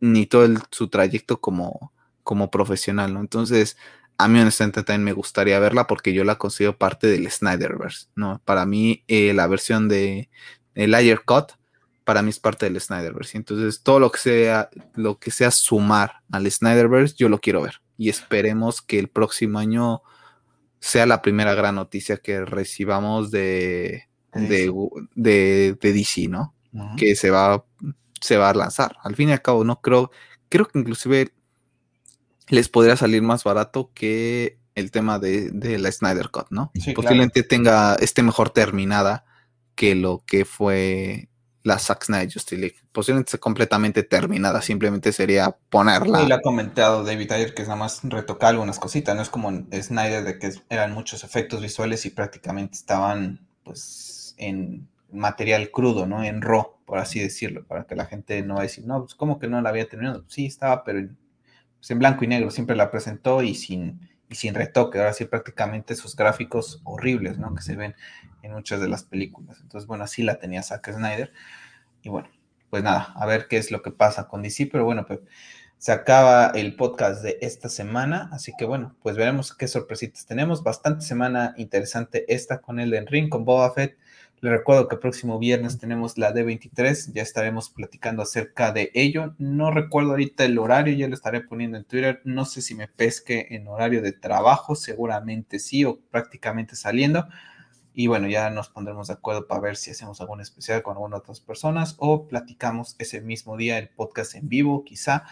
ni 0.00 0.24
todo 0.24 0.48
su 0.70 0.88
trayecto 0.88 1.38
como, 1.38 1.92
como 2.22 2.50
profesional, 2.50 3.12
¿no? 3.12 3.20
Entonces, 3.20 3.76
a 4.16 4.26
mí 4.26 4.40
honestamente 4.40 4.84
también 4.84 5.04
me 5.04 5.12
gustaría 5.12 5.58
verla 5.58 5.86
porque 5.86 6.14
yo 6.14 6.24
la 6.24 6.38
considero 6.38 6.78
parte 6.78 7.08
del 7.08 7.30
Snyderverse, 7.30 8.06
¿no? 8.16 8.40
Para 8.46 8.64
mí, 8.64 9.04
eh, 9.06 9.34
la 9.34 9.48
versión 9.48 9.90
de 9.90 10.30
el 10.74 10.94
Ayer 10.94 11.24
Cut 11.26 11.52
para 12.04 12.22
mí 12.22 12.30
es 12.30 12.40
parte 12.40 12.66
del 12.66 12.80
Snyderverse. 12.80 13.36
Entonces, 13.36 13.82
todo 13.82 14.00
lo 14.00 14.10
que 14.10 14.18
sea, 14.18 14.70
lo 14.94 15.18
que 15.18 15.30
sea 15.30 15.50
sumar 15.50 16.22
al 16.30 16.50
Snyderverse, 16.50 17.14
yo 17.16 17.28
lo 17.28 17.40
quiero 17.40 17.62
ver. 17.62 17.80
Y 17.96 18.08
esperemos 18.08 18.82
que 18.82 18.98
el 18.98 19.08
próximo 19.08 19.58
año 19.58 20.02
sea 20.80 21.06
la 21.06 21.22
primera 21.22 21.54
gran 21.54 21.76
noticia 21.76 22.16
que 22.16 22.44
recibamos 22.44 23.30
de, 23.30 24.08
de, 24.34 25.76
DC, 25.80 26.28
¿no? 26.28 26.54
Que 26.96 27.14
se 27.14 27.30
va, 27.30 27.64
se 28.20 28.36
va 28.36 28.50
a 28.50 28.54
lanzar. 28.54 28.96
Al 29.04 29.14
fin 29.14 29.28
y 29.28 29.32
al 29.32 29.42
cabo, 29.42 29.62
no 29.62 29.80
creo, 29.80 30.10
creo 30.48 30.66
que 30.66 30.78
inclusive 30.78 31.32
les 32.48 32.68
podría 32.68 32.96
salir 32.96 33.22
más 33.22 33.44
barato 33.44 33.92
que 33.94 34.58
el 34.74 34.90
tema 34.90 35.18
de, 35.18 35.78
la 35.78 35.92
Snyder 35.92 36.30
Cut, 36.30 36.46
¿no? 36.50 36.72
Posiblemente 36.94 37.42
tenga, 37.42 37.94
esté 37.96 38.22
mejor 38.22 38.50
terminada 38.50 39.24
que 39.74 39.94
lo 39.94 40.22
que 40.26 40.44
fue 40.44 41.28
la 41.62 41.78
Zack 41.78 42.04
Snyder 42.04 42.32
Justice 42.32 42.60
League. 42.60 42.76
Posiblemente 42.92 43.30
esté 43.30 43.38
completamente 43.38 44.02
terminada, 44.02 44.62
simplemente 44.62 45.12
sería 45.12 45.56
ponerla. 45.70 46.22
Y 46.22 46.28
lo 46.28 46.34
ha 46.34 46.40
comentado 46.40 47.04
David 47.04 47.32
Ayer 47.32 47.54
que 47.54 47.62
es 47.62 47.68
nada 47.68 47.78
más 47.78 48.00
retocar 48.02 48.50
algunas 48.50 48.78
cositas, 48.78 49.14
no 49.14 49.22
es 49.22 49.30
como 49.30 49.48
en 49.50 49.68
Snyder 49.72 50.24
de 50.24 50.38
que 50.38 50.52
eran 50.68 50.92
muchos 50.92 51.24
efectos 51.24 51.60
visuales 51.60 52.04
y 52.06 52.10
prácticamente 52.10 52.74
estaban 52.74 53.40
pues 53.64 54.34
en 54.38 54.88
material 55.12 55.70
crudo, 55.70 56.06
¿no? 56.06 56.24
En 56.24 56.42
raw, 56.42 56.76
por 56.84 56.98
así 56.98 57.20
decirlo, 57.20 57.64
para 57.64 57.84
que 57.84 57.94
la 57.94 58.06
gente 58.06 58.42
no 58.42 58.54
va 58.54 58.60
a 58.60 58.64
decir, 58.64 58.86
no, 58.86 59.00
pues 59.00 59.14
como 59.14 59.38
que 59.38 59.48
no 59.48 59.60
la 59.60 59.68
había 59.68 59.88
terminado. 59.88 60.24
Sí, 60.28 60.46
estaba, 60.46 60.84
pero 60.84 60.98
en, 60.98 61.16
pues, 61.78 61.90
en 61.90 61.98
blanco 61.98 62.24
y 62.24 62.28
negro, 62.28 62.50
siempre 62.50 62.76
la 62.76 62.90
presentó 62.90 63.42
y 63.42 63.54
sin, 63.54 64.08
y 64.28 64.34
sin 64.34 64.54
retoque. 64.54 64.98
Ahora 64.98 65.12
sí, 65.12 65.26
prácticamente 65.26 65.92
esos 65.94 66.16
gráficos 66.16 66.80
horribles, 66.84 67.38
¿no? 67.38 67.54
Que 67.54 67.62
se 67.62 67.76
ven 67.76 67.94
en 68.42 68.52
muchas 68.52 68.80
de 68.80 68.88
las 68.88 69.04
películas. 69.04 69.58
Entonces, 69.60 69.86
bueno, 69.86 70.04
así 70.04 70.22
la 70.22 70.38
tenía 70.38 70.62
Zack 70.62 70.92
Snyder. 70.92 71.32
Y 72.02 72.08
bueno, 72.08 72.28
pues 72.70 72.82
nada, 72.82 73.12
a 73.16 73.26
ver 73.26 73.48
qué 73.48 73.58
es 73.58 73.70
lo 73.70 73.82
que 73.82 73.90
pasa 73.90 74.28
con 74.28 74.42
DC, 74.42 74.66
pero 74.66 74.84
bueno, 74.84 75.06
pues 75.06 75.20
se 75.82 75.90
acaba 75.90 76.52
el 76.54 76.76
podcast 76.76 77.24
de 77.24 77.38
esta 77.40 77.68
semana, 77.68 78.28
así 78.32 78.52
que 78.56 78.64
bueno, 78.64 78.94
pues 79.02 79.16
veremos 79.16 79.52
qué 79.52 79.66
sorpresitas 79.66 80.26
tenemos. 80.26 80.62
Bastante 80.62 81.04
semana 81.04 81.54
interesante 81.56 82.24
esta 82.32 82.60
con 82.60 82.78
el 82.78 82.90
de 82.90 83.00
Ring, 83.00 83.28
con 83.28 83.44
Boba 83.44 83.72
Fett. 83.74 83.98
Le 84.40 84.50
recuerdo 84.50 84.86
que 84.86 84.94
el 84.94 85.00
próximo 85.00 85.40
viernes 85.40 85.78
tenemos 85.78 86.18
la 86.18 86.32
D23, 86.32 87.12
ya 87.12 87.22
estaremos 87.22 87.68
platicando 87.68 88.22
acerca 88.22 88.72
de 88.72 88.92
ello. 88.94 89.34
No 89.38 89.70
recuerdo 89.70 90.10
ahorita 90.10 90.44
el 90.44 90.58
horario, 90.58 90.94
ya 90.94 91.08
lo 91.08 91.14
estaré 91.14 91.40
poniendo 91.40 91.78
en 91.78 91.84
Twitter. 91.84 92.20
No 92.24 92.44
sé 92.44 92.62
si 92.62 92.74
me 92.74 92.86
pesque 92.88 93.48
en 93.50 93.66
horario 93.66 94.02
de 94.02 94.12
trabajo, 94.12 94.76
seguramente 94.76 95.58
sí, 95.58 95.84
o 95.84 96.00
prácticamente 96.10 96.76
saliendo. 96.76 97.28
Y 97.94 98.06
bueno, 98.06 98.28
ya 98.28 98.50
nos 98.50 98.68
pondremos 98.68 99.08
de 99.08 99.14
acuerdo 99.14 99.46
para 99.46 99.60
ver 99.60 99.76
si 99.76 99.90
hacemos 99.90 100.20
algún 100.20 100.40
especial 100.40 100.82
con 100.82 100.96
algunas 100.96 101.20
otras 101.20 101.40
personas 101.40 101.94
o 101.98 102.26
platicamos 102.26 102.96
ese 102.98 103.20
mismo 103.20 103.56
día 103.56 103.78
el 103.78 103.88
podcast 103.90 104.34
en 104.34 104.48
vivo, 104.48 104.84
quizá, 104.84 105.24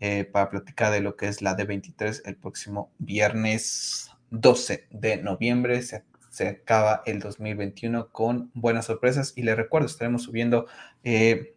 eh, 0.00 0.24
para 0.24 0.48
platicar 0.48 0.92
de 0.92 1.00
lo 1.00 1.16
que 1.16 1.28
es 1.28 1.42
la 1.42 1.56
D23 1.56 2.22
el 2.24 2.36
próximo 2.36 2.90
viernes 2.98 4.10
12 4.30 4.88
de 4.90 5.18
noviembre. 5.18 5.82
Se, 5.82 6.04
acaba 6.46 7.02
el 7.04 7.18
2021 7.18 8.10
con 8.10 8.52
buenas 8.54 8.86
sorpresas 8.86 9.32
y 9.34 9.42
les 9.42 9.56
recuerdo, 9.56 9.86
estaremos 9.86 10.22
subiendo, 10.22 10.66
eh, 11.02 11.56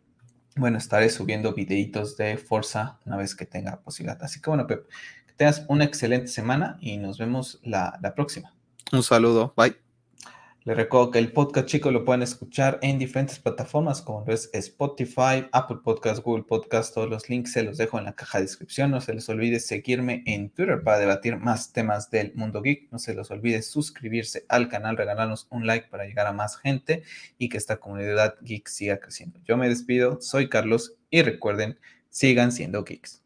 bueno, 0.56 0.80
estaré 0.80 1.10
subiendo 1.10 1.54
videitos 1.54 2.18
de 2.18 2.38
Forza 2.38 2.98
una 3.06 3.18
vez 3.18 3.36
que 3.36 3.46
tenga 3.46 3.80
posibilidad. 3.82 4.22
Así 4.24 4.42
que 4.42 4.50
bueno, 4.50 4.66
Pep, 4.66 4.88
que 5.28 5.34
tengas 5.34 5.66
una 5.70 5.86
excelente 5.86 6.28
semana 6.28 6.78
y 6.82 6.98
nos 6.98 7.20
vemos 7.20 7.60
la 7.64 8.14
próxima. 8.16 8.56
Un 8.92 9.04
saludo, 9.04 9.54
bye. 9.56 9.81
Les 10.64 10.78
recuerdo 10.78 11.10
que 11.10 11.18
el 11.18 11.34
podcast, 11.34 11.68
chicos, 11.68 11.92
lo 11.92 12.06
pueden 12.06 12.22
escuchar 12.22 12.78
en 12.84 13.00
diferentes 13.00 13.40
plataformas 13.40 14.00
como 14.00 14.24
es 14.28 14.48
Spotify, 14.54 15.48
Apple 15.52 15.78
Podcast, 15.84 16.24
Google 16.24 16.44
Podcast. 16.44 16.94
Todos 16.94 17.10
los 17.10 17.28
links 17.32 17.54
se 17.54 17.64
los 17.64 17.80
dejo 17.80 17.98
en 17.98 18.06
la 18.06 18.14
caja 18.14 18.38
de 18.38 18.44
descripción. 18.44 18.92
No 18.92 19.02
se 19.02 19.16
les 19.16 19.28
olvide 19.28 19.60
seguirme 19.60 20.22
en 20.28 20.52
Twitter 20.52 20.84
para 20.84 21.00
debatir 21.00 21.38
más 21.38 21.74
temas 21.74 22.12
del 22.12 22.32
mundo 22.36 22.62
geek. 22.62 22.92
No 22.92 23.00
se 23.00 23.16
les 23.16 23.32
olvide 23.32 23.64
suscribirse 23.64 24.46
al 24.50 24.70
canal, 24.70 24.98
regalarnos 24.98 25.48
un 25.50 25.66
like 25.66 25.88
para 25.90 26.06
llegar 26.06 26.28
a 26.28 26.32
más 26.32 26.58
gente 26.58 27.02
y 27.40 27.50
que 27.50 27.58
esta 27.58 27.78
comunidad 27.78 28.36
geek 28.44 28.68
siga 28.68 29.00
creciendo. 29.00 29.40
Yo 29.44 29.58
me 29.58 29.68
despido, 29.68 30.22
soy 30.22 30.48
Carlos 30.48 30.94
y 31.10 31.24
recuerden, 31.24 31.80
sigan 32.12 32.52
siendo 32.52 32.84
geeks. 32.84 33.21